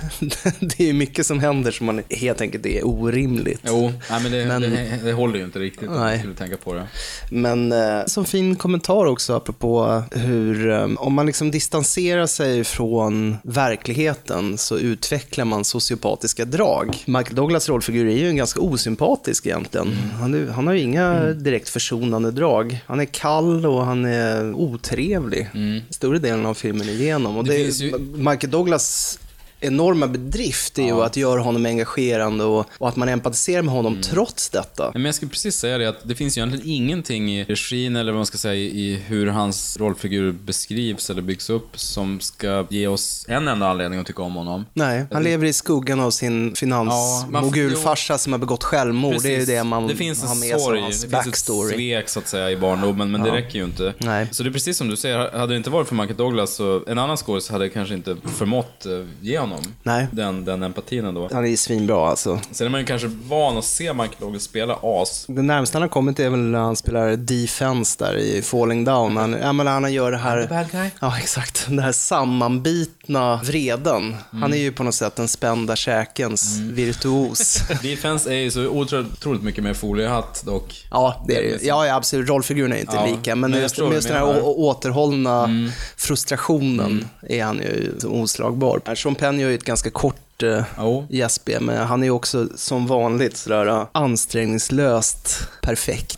det 0.78 0.90
är 0.90 0.94
mycket 0.94 1.26
som 1.26 1.40
händer 1.40 1.72
som 1.72 1.86
man 1.86 2.02
helt 2.10 2.42
enkelt 2.42 2.66
är 2.66 2.88
orimligt. 2.88 3.62
Jo, 3.68 3.92
nej, 4.10 4.24
men, 4.24 4.32
det, 4.32 4.46
Men- 4.46 4.62
det, 4.62 5.00
det 5.04 5.12
håller 5.14 5.38
ju 5.40 5.46
inte 5.46 5.60
riktigt 5.60 5.90
om 5.90 5.94
Nej. 5.96 6.04
man 6.12 6.20
skulle 6.20 6.36
tänka 6.36 6.58
på 6.58 6.74
det. 6.74 6.88
Men 7.32 7.72
eh, 7.72 8.06
som 8.06 8.26
fin 8.26 8.56
kommentar 8.56 9.06
också 9.06 9.36
apropå 9.36 10.04
hur, 10.12 10.70
eh, 10.70 10.88
om 10.98 11.14
man 11.14 11.26
liksom 11.26 11.52
distanserar 11.52 12.26
sig 12.28 12.64
från 12.64 13.38
verkligheten 13.44 14.58
så 14.58 14.78
utvecklar 14.78 15.46
man 15.46 15.66
sociopatiska 15.66 16.46
drag. 16.46 16.98
Michael 17.06 17.36
Douglas 17.36 17.70
rollfigur 17.90 18.08
är 18.08 18.18
ju 18.18 18.30
en 18.30 18.36
ganska 18.36 18.60
osympatisk 18.60 19.46
egentligen. 19.46 19.88
Han, 20.20 20.34
är, 20.34 20.48
han 20.48 20.68
har 20.68 20.74
ju 20.74 20.80
inga 20.82 21.20
direkt 21.34 21.70
försonande 21.70 22.32
drag. 22.32 22.80
Han 22.88 23.00
är 23.00 23.06
kall 23.06 23.66
och 23.66 23.86
han 23.86 24.06
är 24.06 24.54
otrevlig 24.54 25.50
större 25.90 26.20
delen 26.20 26.46
av 26.46 26.54
filmen 26.54 26.90
igenom. 26.90 27.38
Och 27.38 27.44
Det 27.44 27.58
det 27.58 27.80
ju- 27.80 27.98
Michael 28.16 28.52
Douglas 28.52 29.20
enorma 29.60 30.08
bedrift 30.08 30.80
är 30.80 30.84
ju 30.84 31.02
att 31.04 31.18
göra 31.18 31.42
honom 31.42 31.66
engagerande 31.66 32.44
och, 32.44 32.66
och 32.78 32.90
att 32.90 32.96
man 32.96 33.10
empatiserar 33.10 33.62
med 33.62 33.74
honom 33.74 34.02
trots 34.02 34.50
detta. 34.50 34.92
Men 34.94 35.06
jag 35.06 35.16
skulle 35.16 35.32
precis 35.32 35.56
säga 35.56 35.78
det 35.78 35.90
att 35.90 36.00
det 36.04 36.16
finns 36.16 36.38
ju 36.38 36.42
egentligen 36.42 36.70
ingenting 36.70 37.32
i 37.32 37.44
regin 37.44 37.96
eller 37.96 38.12
vad 38.12 38.20
man 38.20 38.26
ska 38.26 38.38
säga 38.38 38.54
i 38.56 39.04
hur 39.08 39.28
hans 39.28 39.78
rollfigur 39.80 40.32
beskrivs 40.32 41.10
eller 41.10 41.22
byggs 41.22 41.50
upp 41.50 41.80
som 41.80 42.20
ska 42.20 42.66
ge 42.70 42.88
oss 42.88 43.26
en 43.28 43.48
enda 43.48 43.68
anledning 43.68 44.00
att 44.00 44.08
tycka 44.08 44.22
om 44.22 44.36
honom. 44.36 44.66
Nej, 44.74 45.06
han 45.12 45.24
lever 45.24 45.46
i 45.46 45.54
skuggan 45.54 46.00
av 46.00 46.12
sin 46.12 46.48
Ja, 46.50 46.56
finansmogulfarsa 46.56 48.18
som 48.18 48.34
har 48.34 48.40
begått 48.40 48.64
självmord. 48.64 49.22
Det 49.22 49.28
är 49.28 49.32
ju 49.32 49.36
Precis. 49.38 49.50
det 49.56 49.64
man 49.64 49.88
det 49.88 49.96
finns 49.96 50.24
har 50.24 50.36
med 50.36 50.50
sig 50.50 50.60
sorg, 50.60 50.78
av 50.78 50.84
hans 50.84 50.96
det 50.96 51.10
finns 51.10 51.26
ett 51.26 51.26
backstory. 51.26 51.74
svek 51.74 52.10
så 52.10 52.20
att 52.20 52.28
säga 52.28 52.52
i 52.52 52.58
barndomen, 52.58 53.12
men 53.12 53.24
det 53.24 53.32
räcker 53.32 53.60
ju 53.60 53.66
inte. 53.66 53.94
Nej. 53.98 54.28
Så 54.32 54.44
det 54.44 54.50
är 54.50 54.54
precis 54.54 54.78
som 54.78 54.88
du 54.90 54.96
säger, 54.98 55.18
hade 55.38 55.54
det 55.54 55.58
inte 55.58 55.70
varit 55.70 55.88
för 55.88 55.96
Michael 55.96 56.18
Douglas 56.18 56.56
så 56.56 56.84
en 56.88 56.98
annan 56.98 57.18
skådis 57.18 57.50
hade 57.50 57.70
kanske 57.70 57.94
inte 57.94 58.16
förmått 58.38 58.86
eh, 58.86 58.92
ge 59.22 59.40
honom 59.40 59.49
honom. 59.52 59.74
Nej. 59.84 60.08
Den, 60.12 60.46
den 60.46 60.64
empatin 60.64 61.06
ändå. 61.06 61.30
Han 61.32 61.46
är 61.46 61.56
svinbra 61.56 62.10
alltså. 62.10 62.40
Sen 62.52 62.68
är 62.68 62.72
man 62.72 62.80
ju 62.80 62.86
kanske 62.86 63.08
van 63.08 63.58
att 63.58 63.66
se 63.66 63.94
Michael 63.94 64.16
Douglas 64.20 64.44
spela 64.44 64.80
as. 64.84 65.26
Det 65.28 65.42
närmaste 65.42 65.76
han 65.76 65.82
har 65.82 65.90
kommit 65.90 66.20
är 66.20 66.30
väl 66.30 66.40
när 66.40 66.60
han 66.60 66.76
spelar 66.76 67.16
defense 67.16 67.96
där 68.00 68.18
i 68.18 68.42
Falling 68.42 68.86
Down. 68.86 69.18
Han, 69.18 69.32
ja, 69.42 69.54
men 69.54 69.68
han 69.68 69.94
gör 69.94 70.12
det 70.12 70.18
här... 70.18 70.48
bad 70.48 70.72
guy. 70.72 70.90
Ja, 71.02 71.18
exakt. 71.18 71.66
Den 71.68 71.80
här 71.80 71.92
sammanbitna 71.92 73.40
vreden. 73.44 74.16
Han 74.32 74.54
är 74.54 74.58
ju 74.58 74.72
på 74.72 74.84
något 74.84 74.96
sätt 74.96 75.16
den 75.16 75.28
spända 75.28 75.76
käkens 75.76 76.58
virtuos. 76.60 77.62
Defense 77.82 78.34
är 78.34 78.38
ju 78.38 78.52
så 78.52 78.68
otroligt 78.68 79.44
mycket 79.44 79.64
mer 79.64 79.74
foliehatt 79.74 80.44
dock. 80.46 80.88
Ja, 80.92 81.26
det 81.28 81.36
är 81.36 81.42
det 81.42 81.48
ju. 81.48 81.68
Ja, 81.68 81.86
ja, 81.86 81.96
absolut. 81.96 82.30
Rollfiguren 82.30 82.74
är 82.74 82.78
inte 82.78 82.96
Ja, 82.96 83.06
lika, 83.06 83.36
men, 83.36 83.52
men 83.52 83.62
just, 83.62 83.78
just 83.78 84.08
den 84.08 84.18
här 84.18 84.42
återhållna 84.44 85.40
Mm. 85.44 85.72
Frustrationen 86.10 87.08
är 87.22 87.44
han 87.44 87.58
ju 87.58 87.92
oslagbar. 88.04 88.96
Sean 88.96 89.16
Penn 89.16 89.40
gör 89.40 89.50
ju 89.50 89.56
ett 89.56 89.64
ganska 89.64 89.90
kort 89.90 90.44
uh, 90.44 90.64
gästspel, 91.10 91.64
men 91.64 91.88
han 91.88 92.02
är 92.02 92.08
ju 92.08 92.12
också 92.12 92.48
som 92.56 92.88
vanligt 92.88 93.38
sådär 93.38 93.68
uh, 93.68 93.88
ansträngningslöst 93.92 95.48
perfekt. 95.62 96.18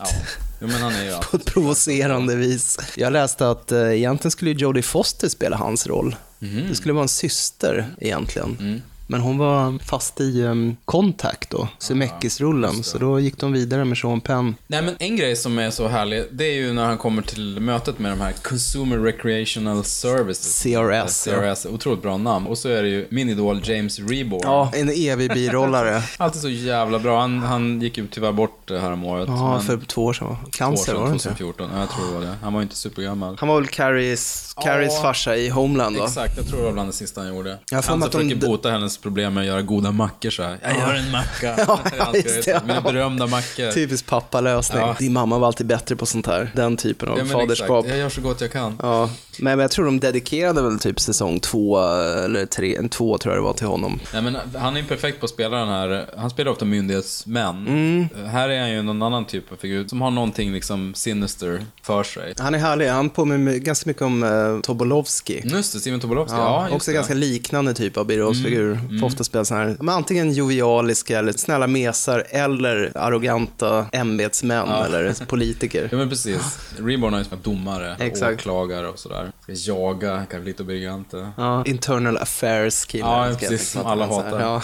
Jo, 0.60 0.66
är 0.66 1.04
ju 1.04 1.14
På 1.30 1.36
ett 1.36 1.44
provocerande 1.44 2.36
vis. 2.36 2.78
Jag 2.96 3.12
läste 3.12 3.50
att 3.50 3.72
uh, 3.72 3.96
egentligen 3.96 4.30
skulle 4.30 4.50
Jodie 4.50 4.82
Foster 4.82 5.28
spela 5.28 5.56
hans 5.56 5.86
roll. 5.86 6.16
Mhm. 6.38 6.68
Det 6.68 6.74
skulle 6.74 6.94
vara 6.94 7.02
en 7.02 7.08
syster 7.08 7.86
egentligen. 8.00 8.56
Mm. 8.60 8.82
Men 9.12 9.20
hon 9.20 9.38
var 9.38 9.78
fast 9.78 10.20
i 10.20 10.42
um, 10.42 10.76
Contact 10.84 11.50
då, 11.50 11.68
Zemeckis-rullen, 11.78 12.82
så 12.82 12.98
då 12.98 13.20
gick 13.20 13.38
de 13.38 13.52
vidare 13.52 13.84
med 13.84 13.98
Sean 13.98 14.20
Penn. 14.20 14.54
Nej 14.66 14.82
men 14.82 14.96
en 14.98 15.16
grej 15.16 15.36
som 15.36 15.58
är 15.58 15.70
så 15.70 15.88
härlig, 15.88 16.24
det 16.30 16.44
är 16.44 16.54
ju 16.54 16.72
när 16.72 16.84
han 16.84 16.98
kommer 16.98 17.22
till 17.22 17.60
mötet 17.60 17.98
med 17.98 18.12
de 18.12 18.20
här 18.20 18.32
Consumer 18.32 18.98
Recreational 18.98 19.84
Services. 19.84 20.62
CRS, 20.62 21.26
ja. 21.26 21.54
CRS, 21.54 21.66
otroligt 21.66 22.02
bra 22.02 22.16
namn. 22.16 22.46
Och 22.46 22.58
så 22.58 22.68
är 22.68 22.82
det 22.82 22.88
ju 22.88 23.06
min 23.10 23.28
idol 23.28 23.60
James 23.64 23.98
Reborn. 23.98 24.40
Ja, 24.44 24.70
en 24.74 24.88
evig 24.88 25.32
birollare. 25.34 26.02
Alltid 26.16 26.42
så 26.42 26.48
jävla 26.48 26.98
bra. 26.98 27.20
Han, 27.20 27.38
han 27.38 27.80
gick 27.80 27.98
ju 27.98 28.06
tyvärr 28.06 28.32
bort 28.32 28.58
det 28.68 28.78
här 28.80 28.92
om 28.92 29.04
året. 29.04 29.28
Ja, 29.28 29.60
för 29.60 29.76
två 29.78 30.04
år 30.04 30.12
sedan. 30.12 30.36
Cancer 30.52 30.94
var 30.94 31.06
det 31.06 31.12
inte? 31.12 31.22
2014. 31.24 31.70
Ja, 31.74 31.80
jag 31.80 31.90
tror 31.90 32.06
det 32.06 32.12
var 32.14 32.20
det. 32.20 32.34
Han 32.42 32.52
var 32.52 32.60
ju 32.60 32.62
inte 32.62 32.76
supergammal. 32.76 33.36
Han 33.38 33.48
var 33.48 33.60
väl 33.60 33.68
Carries, 33.68 34.54
Carries 34.62 34.92
Ja. 34.96 35.02
farsa 35.02 35.36
i 35.36 35.48
Homeland 35.48 35.96
va? 35.96 36.04
Exakt, 36.04 36.36
jag 36.36 36.46
tror 36.48 36.58
det 36.58 36.64
var 36.64 36.72
bland 36.72 36.88
det 36.88 36.92
sista 36.92 37.20
han 37.20 37.36
gjorde. 37.36 37.58
Jag 37.70 37.82
han 37.82 38.02
att 38.02 38.12
de- 38.12 38.18
försöker 38.20 38.46
bota 38.46 38.70
hennes 38.70 39.01
problem 39.02 39.34
med 39.34 39.40
att 39.40 39.46
göra 39.46 39.62
goda 39.62 39.92
mackor 39.92 40.30
så 40.30 40.42
här. 40.42 40.58
Jag 40.62 40.76
gör 40.76 40.94
en 40.94 41.10
macka. 41.10 41.56
Ja, 41.98 42.12
just 42.14 42.44
det. 42.44 42.62
Mina 42.66 42.80
berömda 42.80 43.26
mackor. 43.26 43.72
Typisk 43.72 44.06
pappalösning. 44.06 44.80
Ja. 44.82 44.96
Din 44.98 45.12
mamma 45.12 45.38
var 45.38 45.46
alltid 45.46 45.66
bättre 45.66 45.96
på 45.96 46.06
sånt 46.06 46.26
här. 46.26 46.50
Den 46.54 46.76
typen 46.76 47.08
av 47.08 47.18
Ja, 47.18 47.24
faderskap. 47.24 47.78
exakt. 47.84 47.88
Jag 47.88 47.98
gör 47.98 48.08
så 48.08 48.20
gott 48.20 48.40
jag 48.40 48.52
kan. 48.52 48.78
Ja, 48.82 49.10
men 49.38 49.58
jag 49.58 49.70
tror 49.70 49.84
de 49.84 50.00
dedikerade 50.00 50.62
väl 50.62 50.78
typ 50.78 51.00
säsong 51.00 51.40
två, 51.40 51.78
eller 52.24 52.46
tre, 52.46 52.76
en 52.76 52.88
två 52.88 53.18
tror 53.18 53.34
jag 53.34 53.42
det 53.42 53.46
var 53.46 53.52
till 53.54 53.66
honom. 53.66 54.00
Nej, 54.12 54.22
men 54.22 54.36
han 54.56 54.76
är 54.76 54.80
ju 54.80 54.86
perfekt 54.86 55.20
på 55.20 55.24
att 55.24 55.30
spela 55.30 55.56
den 55.56 55.68
här, 55.68 56.06
han 56.16 56.30
spelar 56.30 56.50
ofta 56.52 56.64
myndighetsmän. 56.64 57.66
Mm. 57.66 58.26
Här 58.28 58.48
är 58.48 58.60
han 58.60 58.70
ju 58.70 58.82
någon 58.82 59.02
annan 59.02 59.24
typ 59.24 59.52
av 59.52 59.56
figur 59.56 59.88
som 59.88 60.00
har 60.00 60.10
någonting 60.10 60.52
liksom 60.52 60.94
sinister 60.94 61.64
för 61.82 62.02
sig. 62.02 62.34
Han 62.38 62.54
är 62.54 62.58
härlig, 62.58 62.88
han 62.88 63.10
påminner 63.10 63.54
ganska 63.58 63.90
mycket 63.90 64.02
om 64.02 64.22
uh, 64.22 64.60
Tobolowski. 64.60 65.40
Just 65.44 65.72
det, 65.72 65.80
Steven 65.80 66.00
Tobolowsky. 66.00 66.34
Ja, 66.36 66.66
Ja, 66.70 66.76
också 66.76 66.90
det. 66.90 66.94
ganska 66.94 67.14
liknande 67.14 67.74
typ 67.74 67.96
av 67.96 68.06
birollsfigur. 68.06 68.72
Mm, 68.72 69.00
Får 69.00 69.06
ofta 69.06 69.24
spela 69.24 69.44
såna 69.44 69.60
här, 69.60 69.76
men 69.80 69.88
antingen 69.88 70.32
jovialiska 70.32 71.18
eller 71.18 71.32
snälla 71.32 71.66
mesar 71.66 72.24
eller 72.30 72.92
arroganta 72.94 73.86
ämbetsmän 73.92 74.66
Ja. 74.68 74.84
eller 74.86 75.26
politiker. 75.26 75.88
Ja 75.92 75.98
men 75.98 76.08
precis. 76.08 76.58
Reborn 76.78 77.12
har 77.12 77.20
ju 77.20 77.24
spelat 77.24 77.44
domare, 77.44 77.96
Exakt. 78.00 78.40
åklagare 78.40 78.88
och 78.88 78.98
sådär. 78.98 79.21
Ska 79.42 79.52
jaga 79.72 80.26
Carlito 80.30 80.64
Brigante. 80.64 81.30
Ja, 81.36 81.64
internal 81.66 82.16
affairs 82.16 82.84
killar. 82.84 83.28
Ja, 83.28 83.36
precis. 83.38 83.70
Som 83.70 83.86
alla 83.86 84.06
hatar. 84.06 84.40
Ja. 84.40 84.62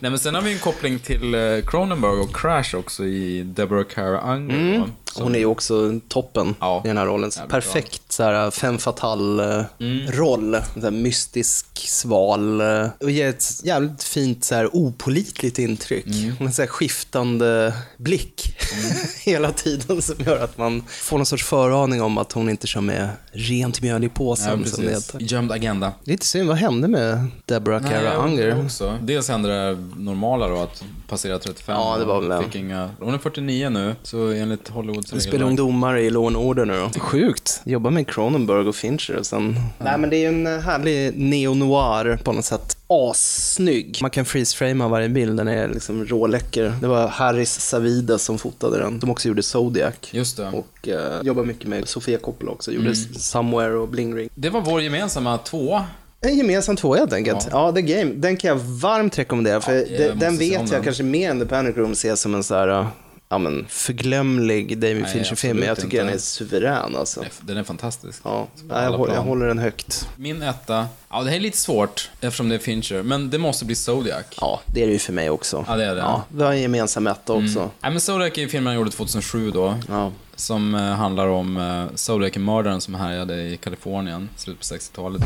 Nej, 0.00 0.10
men 0.10 0.18
sen 0.18 0.34
har 0.34 0.42
vi 0.42 0.52
en 0.52 0.58
koppling 0.58 0.98
till 0.98 1.34
eh, 1.34 1.40
Cronenberg 1.66 2.20
och 2.20 2.36
Crash 2.36 2.74
också 2.76 3.04
i 3.04 3.42
Deborah 3.42 3.84
Cara 3.84 4.34
Unger. 4.34 4.74
Mm. 4.74 4.92
Hon 5.14 5.34
är 5.34 5.38
ju 5.38 5.46
också 5.46 6.00
toppen 6.08 6.48
i 6.84 6.88
den 6.88 6.98
här 6.98 7.06
rollen. 7.06 7.30
Jävligt 7.36 7.50
Perfekt 7.50 8.09
så 8.12 8.22
här, 8.22 8.50
femme 8.50 8.78
fatale 8.78 9.64
Mm. 9.80 10.10
roll. 10.12 10.56
Så 10.74 10.80
här, 10.80 10.90
mystisk, 10.90 11.66
sval 11.88 12.60
eh, 12.60 12.86
och 13.00 13.10
ger 13.10 13.28
ett 13.28 13.64
jävligt 13.64 14.02
fint 14.02 14.44
så 14.44 14.54
här, 14.54 14.68
opolitligt 14.72 15.58
intryck. 15.58 16.06
Mm. 16.06 16.36
Har 16.36 16.48
så 16.48 16.62
här, 16.62 16.66
skiftande 16.68 17.72
blick 17.96 18.56
hela 19.24 19.50
tiden 19.52 20.02
som 20.02 20.14
gör 20.26 20.44
att 20.44 20.58
man 20.58 20.82
får 20.88 21.16
någon 21.18 21.26
sorts 21.26 21.44
föraning 21.44 22.02
om 22.02 22.18
att 22.18 22.32
hon 22.32 22.48
inte 22.50 22.66
kör 22.66 22.80
med 22.80 23.08
rent 23.32 23.82
mjöl 23.82 24.02
i 24.04 24.06
Ja, 24.06 24.10
påsen. 24.14 24.66
som 24.66 24.84
det 24.84 24.90
heter. 24.90 25.18
Gömd 25.20 25.52
agenda. 25.52 25.92
Lite 26.04 26.26
synd, 26.26 26.48
vad 26.48 26.56
hände 26.56 26.88
med 26.88 27.26
Deborah 27.44 27.82
Nej, 27.82 27.90
Cara 27.90 28.14
Unger? 28.14 28.64
också. 28.64 28.98
Dels 29.02 29.28
hände 29.28 29.48
det 29.48 29.78
normala 29.96 30.48
då, 30.48 30.62
att 30.62 30.84
passera 31.08 31.38
35. 31.38 31.74
Ja, 31.78 31.96
det 31.98 32.04
var 32.04 32.20
väl 32.20 32.44
fick 32.44 32.54
inga... 32.54 32.90
Hon 33.00 33.14
är 33.14 33.18
49 33.18 33.68
nu, 33.68 33.94
så 34.02 34.28
enligt 34.28 34.68
Hollywoods 34.68 35.10
Hon 35.10 35.20
spelar 35.20 35.44
hon 35.44 35.56
domare 35.56 36.02
i 36.02 36.10
Law 36.10 36.36
Order 36.36 36.64
nu 36.64 36.88
då. 36.94 37.00
Sjukt. 37.00 37.60
Jobbar 37.64 37.90
med 37.90 37.99
Cronenberg 38.04 38.68
och 38.68 38.76
Fincher 38.76 39.16
och 39.16 39.26
sen... 39.26 39.60
Nej 39.78 39.98
men 39.98 40.10
det 40.10 40.16
är 40.16 40.20
ju 40.20 40.26
en 40.26 40.46
eh, 40.46 40.58
härlig 40.58 41.12
neo-noir 41.16 42.18
på 42.24 42.32
något 42.32 42.44
sätt. 42.44 42.76
Assnygg. 42.86 43.98
Man 44.02 44.10
kan 44.10 44.24
freeze-framea 44.24 44.88
varje 44.88 45.08
bild, 45.08 45.36
den 45.36 45.48
är 45.48 45.68
liksom 45.68 46.04
råläcker. 46.04 46.74
Det 46.80 46.86
var 46.86 47.08
Harris 47.08 47.60
Savida 47.60 48.18
som 48.18 48.38
fotade 48.38 48.78
den, 48.78 49.00
som 49.00 49.10
också 49.10 49.28
gjorde 49.28 49.42
Zodiac. 49.42 49.94
Just 50.10 50.36
det. 50.36 50.48
Och 50.48 50.88
eh, 50.88 51.22
jobbar 51.22 51.44
mycket 51.44 51.68
med 51.68 51.88
Sofia 51.88 52.18
Coppola 52.18 52.52
också, 52.52 52.72
gjorde 52.72 52.90
Mm. 52.90 53.14
Somewhere 53.14 53.74
och 53.74 53.88
Bling 53.88 54.14
Ring. 54.14 54.28
Det 54.34 54.50
var 54.50 54.60
vår 54.60 54.82
gemensamma 54.82 55.38
tvåa. 55.38 55.84
En 56.20 56.36
gemensam 56.36 56.76
tvåa 56.76 56.96
helt 56.96 57.12
enkelt. 57.12 57.48
Ja. 57.50 57.72
The 57.72 57.82
Game. 57.82 58.12
Den 58.14 58.36
kan 58.36 58.48
jag 58.48 58.56
varmt 58.56 59.18
rekommendera. 59.18 59.60
För 59.60 59.80
måste 59.80 60.12
den 60.14 60.36
vet 60.36 60.52
jag 60.52 60.68
den. 60.68 60.82
kanske 60.82 61.02
mer 61.02 61.30
än 61.30 61.40
The 61.40 61.46
Panic 61.46 61.76
Room 61.76 61.94
ser 61.94 62.14
som 62.14 62.34
en 62.34 62.44
så 62.44 62.54
här, 62.54 62.68
uh, 62.68 62.86
ja 63.30 63.38
men 63.38 63.66
förglömlig 63.68 64.78
David 64.78 65.06
Fincher-film. 65.06 65.58
Men 65.58 65.68
jag 65.68 65.80
tycker 65.80 65.98
den 65.98 66.06
inte. 66.06 66.16
är 66.16 66.20
suverän 66.20 66.96
alltså. 66.96 67.24
Den 67.40 67.56
är 67.56 67.62
fantastisk. 67.62 68.20
Ja, 68.24 68.48
jag, 68.68 68.92
håller, 68.92 69.14
jag 69.14 69.22
håller 69.22 69.46
den 69.46 69.58
högt. 69.58 70.08
Min 70.16 70.42
etta, 70.42 70.86
ja 71.10 71.22
det 71.22 71.30
här 71.30 71.36
är 71.36 71.40
lite 71.40 71.58
svårt 71.58 72.10
eftersom 72.20 72.48
det 72.48 72.54
är 72.54 72.58
Fincher, 72.58 73.02
men 73.02 73.30
det 73.30 73.38
måste 73.38 73.64
bli 73.64 73.74
Zodiac. 73.74 74.24
Ja, 74.40 74.60
det 74.66 74.82
är 74.82 74.86
det 74.86 74.92
ju 74.92 74.98
för 74.98 75.12
mig 75.12 75.30
också. 75.30 75.64
Ja, 75.68 75.76
det 75.76 75.84
är 75.84 75.94
det. 75.94 76.00
Ja, 76.00 76.24
vi 76.28 76.42
har 76.42 76.52
en 76.52 76.60
gemensam 76.60 77.06
etta 77.06 77.32
också. 77.32 77.58
Mm. 77.58 77.70
Nej, 77.80 77.90
men 77.90 78.00
Zodiac 78.00 78.32
är 78.38 78.42
ju 78.42 78.48
filmen 78.48 78.66
han 78.66 78.76
gjorde 78.76 78.90
2007 78.90 79.50
då. 79.50 79.78
Ja. 79.88 80.12
Som 80.36 80.74
eh, 80.74 80.80
handlar 80.80 81.26
om 81.26 81.56
eh, 81.56 81.96
Zodiac-mördaren 81.96 82.80
som 82.80 82.94
härjade 82.94 83.42
i 83.42 83.56
Kalifornien, 83.56 84.28
slutet 84.36 84.68
på 84.68 84.74
60-talet. 84.74 85.22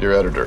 Dear 0.00 0.12
editor, 0.12 0.46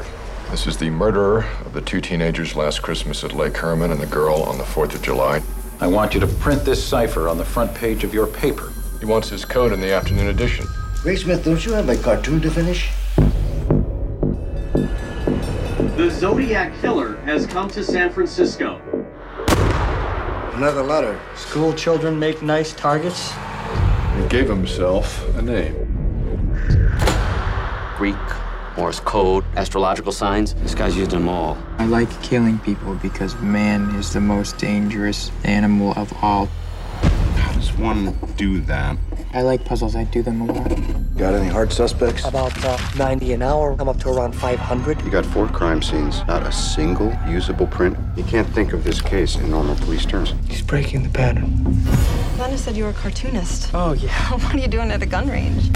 this 0.52 0.68
is 0.68 0.78
the 0.78 0.90
murderer 0.90 1.38
of 1.38 1.74
the 1.74 1.82
two 1.82 2.02
teenagers 2.02 2.56
last 2.56 2.86
Christmas 2.86 3.24
at 3.24 3.34
Lake 3.34 3.58
Herman 3.62 3.92
and 3.92 4.00
the 4.00 4.16
girl 4.16 4.50
on 4.50 4.58
the 4.58 4.64
4th 4.64 4.96
of 4.96 5.08
July. 5.08 5.62
I 5.84 5.88
want 5.88 6.14
you 6.14 6.22
to 6.22 6.28
print 6.28 6.64
this 6.64 6.82
cipher 6.82 7.28
on 7.28 7.38
the 7.38 7.44
front 7.44 7.76
page 7.76 8.06
of 8.06 8.14
your 8.14 8.26
paper. 8.26 8.72
He 9.02 9.06
wants 9.06 9.28
his 9.28 9.44
code 9.44 9.74
in 9.74 9.82
the 9.82 9.92
afternoon 9.92 10.28
edition. 10.28 10.66
Ray 11.04 11.18
Smith, 11.18 11.44
don't 11.44 11.66
you 11.66 11.74
have 11.74 11.90
a 11.90 11.98
cartoon 11.98 12.40
to 12.40 12.50
finish? 12.50 12.90
The 15.98 16.10
Zodiac 16.10 16.74
Killer 16.80 17.18
has 17.26 17.46
come 17.46 17.70
to 17.72 17.84
San 17.84 18.14
Francisco. 18.14 18.80
Another 20.54 20.84
letter. 20.84 21.20
School 21.36 21.74
children 21.74 22.18
make 22.18 22.42
nice 22.42 22.72
targets. 22.72 23.34
He 24.16 24.26
gave 24.30 24.48
himself 24.48 25.36
a 25.36 25.42
name. 25.42 25.76
Greek, 27.98 28.16
Morse 28.78 29.00
code, 29.00 29.44
astrological 29.56 30.12
signs. 30.12 30.56
This 30.56 30.74
guy's 30.74 30.98
using 30.98 31.20
them 31.20 31.30
all. 31.30 31.58
I 31.78 31.86
like 31.86 32.10
killing 32.24 32.58
people 32.60 32.96
because 32.96 33.36
man 33.36 33.94
is 33.96 34.12
the 34.14 34.20
most 34.20 34.58
dangerous 34.58 35.32
animal 35.44 35.94
of 35.96 36.12
all. 36.24 36.48
How 37.36 37.54
does 37.54 37.72
one 37.78 38.18
do 38.36 38.62
that? 38.62 38.98
I 39.34 39.42
like 39.42 39.64
puzzles, 39.66 39.96
I 39.96 40.06
do 40.06 40.22
them 40.24 40.42
a 40.42 40.46
lot. 40.46 40.70
Got 41.18 41.36
any 41.36 41.48
hard 41.48 41.72
suspects? 41.72 42.26
About 42.26 42.54
uh, 42.64 42.78
90 42.98 43.34
an 43.34 43.42
hour, 43.44 43.76
I'm 43.80 43.88
up 43.90 44.00
to 44.00 44.10
around 44.10 44.34
500. 44.34 45.02
You 45.02 45.12
got 45.12 45.26
four 45.26 45.48
crime 45.48 45.82
scenes, 45.82 46.24
not 46.28 46.44
a 46.44 46.52
single 46.52 47.16
usable 47.28 47.68
print. 47.68 47.98
You 48.16 48.24
can't 48.24 48.48
think 48.50 48.74
of 48.74 48.84
this 48.84 49.02
case 49.02 49.36
in 49.36 49.50
normal 49.52 49.76
police 49.76 50.06
terms. 50.06 50.34
He's 50.48 50.62
breaking 50.62 51.04
the 51.04 51.10
pattern. 51.10 51.52
Glenna 52.36 52.58
said 52.58 52.76
you 52.76 52.86
were 52.86 52.92
a 52.92 52.94
cartoonist. 52.94 53.72
Oh, 53.74 53.94
yeah. 53.94 54.32
what 54.32 54.54
are 54.54 54.60
you 54.60 54.68
doing 54.68 54.92
at 54.92 55.02
a 55.02 55.08
gun 55.08 55.28
range? 55.28 55.70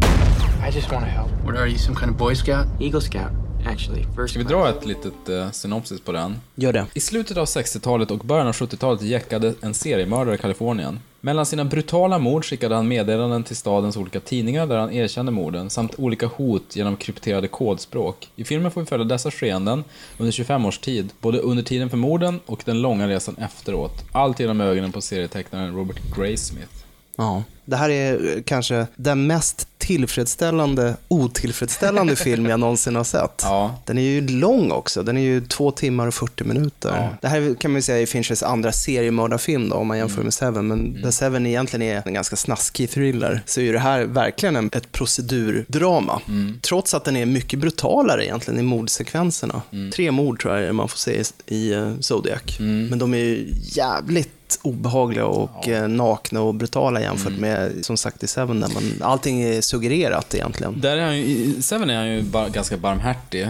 I 0.66 0.72
just 0.72 0.92
want 0.92 1.06
to 1.06 1.12
help. 1.12 1.30
What 1.46 1.56
are 1.56 1.68
you, 1.68 1.78
some 1.78 1.96
kind 1.96 2.12
of 2.12 2.18
Boy 2.18 2.36
Scout? 2.36 2.68
Eagle 2.80 3.02
Scout, 3.02 3.32
actually. 3.66 4.06
First 4.16 4.34
Ska 4.34 4.40
vi 4.40 4.46
dra 4.46 4.70
ett 4.70 4.86
litet 4.86 5.30
eh, 5.30 5.52
synopsis 5.52 6.02
på 6.02 6.12
den? 6.12 6.36
Gör 6.56 6.74
det. 6.74 6.86
I 6.94 7.00
slutet 7.00 7.38
av 7.38 7.46
60-talet 7.46 8.12
och 8.12 8.20
början 8.20 8.48
av 8.48 8.54
70-talet 8.54 9.02
jäckade 9.02 9.54
en 9.62 9.74
seriemördare 9.74 10.36
i 10.36 10.38
Kalifornien. 10.38 11.00
Mellan 11.22 11.46
sina 11.46 11.66
brutala 11.66 12.20
mord 12.20 12.46
skickade 12.46 12.76
han 12.76 12.88
meddelanden 12.88 13.44
till 13.44 13.56
stadens 13.56 13.98
olika 13.98 14.20
tidningar 14.20 14.68
där 14.68 14.78
han 14.78 14.92
erkände 14.92 15.32
morden, 15.32 15.70
samt 15.70 16.00
olika 16.00 16.28
hot 16.28 16.76
genom 16.76 16.96
krypterade 16.96 17.48
kodspråk. 17.48 18.30
I 18.36 18.44
filmen 18.44 18.72
får 18.72 18.82
vi 18.82 18.88
följa 18.88 19.06
dessa 19.06 19.32
skeenden 19.32 19.84
under 20.18 20.32
25 20.32 20.66
års 20.66 20.80
tid, 20.80 21.10
både 21.20 21.40
under 21.40 21.64
tiden 21.64 21.90
för 21.90 21.98
morden 21.98 22.40
och 22.46 22.62
den 22.66 22.82
långa 22.82 23.08
resan 23.08 23.36
efteråt. 23.38 24.06
Allt 24.12 24.40
genom 24.40 24.62
ögonen 24.62 24.92
på 24.92 25.02
serietecknaren 25.02 25.76
Robert 25.76 26.16
Graysmith. 26.16 26.78
Ja. 27.18 27.44
Det 27.66 27.76
här 27.76 27.90
är 27.90 28.36
eh, 28.36 28.44
kanske 28.44 28.88
den 28.96 29.28
mest 29.28 29.77
tillfredsställande, 29.88 30.96
otillfredsställande 31.08 32.16
film 32.28 32.46
jag 32.46 32.60
någonsin 32.60 32.96
har 32.96 33.04
sett. 33.04 33.42
Ja. 33.44 33.76
Den 33.86 33.98
är 33.98 34.02
ju 34.02 34.28
lång 34.28 34.72
också. 34.72 35.04
Den 35.04 35.18
är 35.18 35.22
ju 35.22 35.42
två 35.42 35.72
timmar 35.72 36.08
och 36.08 36.14
40 36.14 36.44
minuter. 36.44 37.18
Det 37.22 37.28
här 37.28 37.56
kan 37.60 37.72
man 37.72 37.78
ju 37.78 37.82
säga 37.82 38.02
är 38.02 38.06
Finchers 38.06 38.44
andra 38.44 38.72
seriemördarfilm 38.72 39.70
då, 39.70 39.76
om 39.76 39.88
man 39.88 39.98
jämför 39.98 40.24
med 40.24 40.34
Seven. 40.34 40.68
Men 40.68 41.02
där 41.02 41.12
Seven 41.12 41.46
egentligen 41.46 41.82
är 41.82 42.02
en 42.06 42.14
ganska 42.14 42.36
snaskig 42.36 42.90
thriller, 42.90 43.42
så 43.46 43.60
är 43.60 43.66
ju 43.66 43.72
det 43.72 43.80
här 43.80 44.04
verkligen 44.06 44.56
en, 44.56 44.70
ett 44.74 44.92
procedurdrama. 44.92 46.22
Trots 46.62 46.94
att 46.94 47.04
den 47.04 47.18
är 47.18 47.26
mycket 47.26 47.60
brutalare 47.60 48.26
egentligen 48.26 48.60
i 48.60 48.64
mordsekvenserna. 48.64 49.62
Tre 49.94 50.12
mord 50.12 50.42
tror 50.42 50.58
jag 50.58 50.76
man 50.76 50.90
får 50.90 50.98
se 50.98 51.22
i, 51.22 51.56
i 51.56 51.74
eh, 51.74 52.00
Zodiac. 52.00 52.60
Men 52.60 53.00
de 53.00 53.14
är 53.14 53.18
ju 53.18 53.54
jävligt 53.64 54.37
obehagliga 54.62 55.26
och 55.26 55.68
eh, 55.68 55.88
nakna 55.88 56.42
och 56.42 56.56
brutala 56.56 57.02
jämfört 57.02 57.38
med, 57.38 57.86
som 57.86 57.98
sagt, 57.98 58.24
i 58.24 58.28
Seven 58.28 58.60
där 58.60 58.70
man, 58.74 58.84
allting 59.02 59.42
är 59.42 59.62
suggererat 59.62 60.36
egentligen. 60.36 60.82
Där 60.82 60.98
är 60.98 61.06
han 61.06 61.18
ju, 61.18 61.24
I 61.24 61.62
Seven 61.62 61.90
är 61.90 61.98
han 61.98 62.08
ju 62.08 62.22
bar, 62.22 62.50
ganska 62.50 62.78
barmhärtig. 62.78 63.48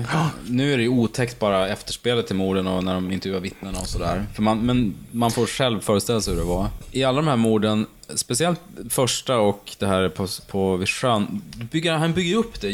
Nu 0.48 0.74
är 0.74 0.78
det 0.78 0.84
ju 0.84 0.90
otäckt 0.90 1.40
bara 1.40 1.68
efterspelet 1.68 2.28
till 2.28 2.36
morden 2.36 2.68
och 2.68 2.84
när 2.84 2.94
de 2.94 3.12
intervjuar 3.12 3.40
vittnena 3.40 3.80
och 3.80 3.88
sådär. 3.88 4.26
För 4.36 4.42
man, 4.42 4.60
men 4.60 4.96
man 5.12 5.32
får 5.32 5.46
själv 5.46 5.80
föreställa 5.80 6.22
sig 6.22 6.34
hur 6.34 6.40
det 6.40 6.48
var. 6.48 6.68
I 6.92 7.04
alla 7.04 7.16
de 7.16 7.28
här 7.28 7.36
morden, 7.36 7.86
speciellt 8.16 8.60
första 8.90 9.38
och 9.38 9.72
det 9.80 9.88
här 9.88 10.10
på, 10.10 10.28
på 10.48 10.76
vid 10.76 10.90
sjön, 10.90 11.42
bygger, 11.72 11.94
han 11.94 12.14
bygger 12.14 12.38
upp 12.38 12.62
det 12.62 12.72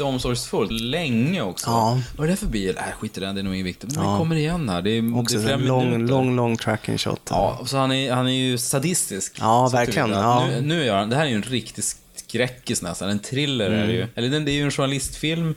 jätteomsorgsfullt 0.00 0.70
länge 0.80 1.42
också. 1.42 1.70
Ja. 1.70 2.00
Vad 2.16 2.26
är 2.26 2.30
det 2.30 2.36
för 2.36 2.46
bil? 2.46 2.76
Äh, 2.76 2.82
skit 2.98 3.16
i 3.18 3.20
den, 3.20 3.34
det 3.34 3.40
är 3.40 3.42
nog 3.42 3.54
inget 3.54 3.66
viktigt. 3.66 3.94
Men 3.94 4.04
Ja. 4.04 4.10
den 4.10 4.18
kommer 4.18 4.36
igen 4.36 4.68
här. 4.68 4.82
Det 4.82 4.90
är, 4.90 5.18
Också 5.18 5.36
det 5.36 5.42
är 5.42 5.44
flera 5.46 5.58
en 5.60 5.66
lång, 5.66 5.90
minuter. 5.90 6.10
lång, 6.14 6.36
lång 6.36 6.56
tracking 6.56 6.98
shot. 6.98 7.20
Ja, 7.30 7.58
och 7.60 7.68
så 7.68 7.76
han 7.76 7.92
är, 7.92 8.12
han 8.12 8.26
är 8.26 8.32
ju 8.32 8.58
sadistisk. 8.58 9.36
Ja, 9.40 9.68
verkligen, 9.68 10.10
ja. 10.10 10.46
Nu, 10.50 10.60
nu 10.60 10.84
gör 10.84 10.96
han, 10.96 11.10
det 11.10 11.16
här 11.16 11.24
är 11.24 11.28
ju 11.28 11.34
en 11.34 11.42
riktig 11.42 11.84
skräckis 12.16 12.82
nästan, 12.82 13.10
en 13.10 13.18
thriller 13.18 13.70
är 13.70 13.86
det 13.86 13.92
ju. 13.92 13.98
Mm. 14.02 14.10
Eller 14.14 14.28
den, 14.28 14.44
det 14.44 14.50
är 14.50 14.54
ju 14.54 14.62
en 14.64 14.70
journalistfilm, 14.70 15.54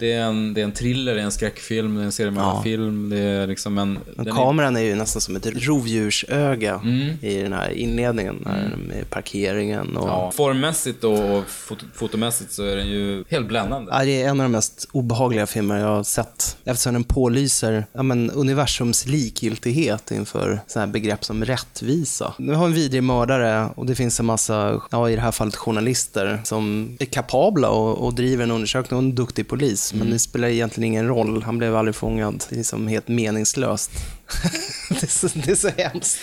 det 0.00 0.12
är 0.12 0.22
en, 0.22 0.54
det 0.54 0.60
är 0.60 0.64
en 0.64 0.72
thriller, 0.72 1.14
det 1.14 1.20
är 1.20 1.24
en 1.24 1.32
skräckfilm, 1.32 1.94
det 1.94 2.00
är 2.00 2.04
en 2.04 2.12
seriemördarfilm, 2.12 3.10
det 3.10 3.18
är 3.18 3.46
liksom 3.46 3.78
en... 3.78 3.98
Den 4.16 4.26
är- 4.28 4.32
kameran 4.32 4.76
är 4.76 4.80
ju 4.80 4.94
nästan 4.94 5.20
som 5.20 5.36
ett 5.36 5.46
rovdjursöga 5.46 6.80
Mm. 6.84 7.16
i 7.22 7.42
den 7.42 7.52
här 7.52 7.70
inledningen, 7.70 8.36
när, 8.44 8.76
med 8.88 9.10
parkeringen 9.10 9.96
och... 9.96 10.08
Ja, 10.08 10.32
formmässigt 10.34 11.04
och 11.04 11.44
foto, 11.48 11.84
fotomässigt 11.94 12.52
så 12.52 12.64
är 12.64 12.76
den 12.76 12.88
ju 12.88 13.24
helt 13.28 13.48
bländande. 13.48 13.92
Ja, 13.94 14.04
det 14.04 14.22
är 14.22 14.28
en 14.28 14.40
av 14.40 14.44
de 14.44 14.52
mest 14.52 14.88
obehagliga 14.92 15.46
filmer 15.46 15.76
jag 15.78 15.86
har 15.86 16.02
sett. 16.02 16.56
Eftersom 16.64 16.92
den 16.92 17.04
pålyser 17.04 17.86
ja, 17.92 18.02
men, 18.02 18.30
universums 18.30 19.06
likgiltighet 19.06 20.10
inför 20.10 20.60
sådana 20.66 20.86
här 20.86 20.92
begrepp 20.92 21.24
som 21.24 21.44
rättvisa. 21.44 22.34
Nu 22.38 22.52
har 22.54 22.66
en 22.66 22.72
vidrig 22.72 23.02
mördare 23.02 23.68
och 23.76 23.86
det 23.86 23.94
finns 23.94 24.20
en 24.20 24.26
massa, 24.26 24.80
ja, 24.90 25.10
i 25.10 25.14
det 25.14 25.20
här 25.22 25.32
fallet 25.32 25.56
journalister, 25.56 26.40
som 26.44 26.96
är 27.00 27.04
kapabla 27.06 27.68
och, 27.70 28.04
och 28.06 28.14
driver 28.14 28.44
en 28.44 28.50
undersökning 28.50 28.98
och 28.98 29.04
en 29.04 29.14
duktig 29.14 29.48
polis. 29.48 29.89
Men 29.94 30.10
det 30.10 30.18
spelar 30.18 30.48
egentligen 30.48 30.86
ingen 30.86 31.08
roll. 31.08 31.42
Han 31.42 31.58
blev 31.58 31.76
aldrig 31.76 31.94
fångad. 31.94 32.44
Det 32.48 32.54
är 32.54 32.56
liksom 32.56 32.88
helt 32.88 33.08
meningslöst. 33.08 33.90
det, 34.88 35.02
är 35.02 35.06
så, 35.06 35.28
det 35.34 35.50
är 35.50 35.54
så 35.54 35.68
hemskt. 35.68 36.18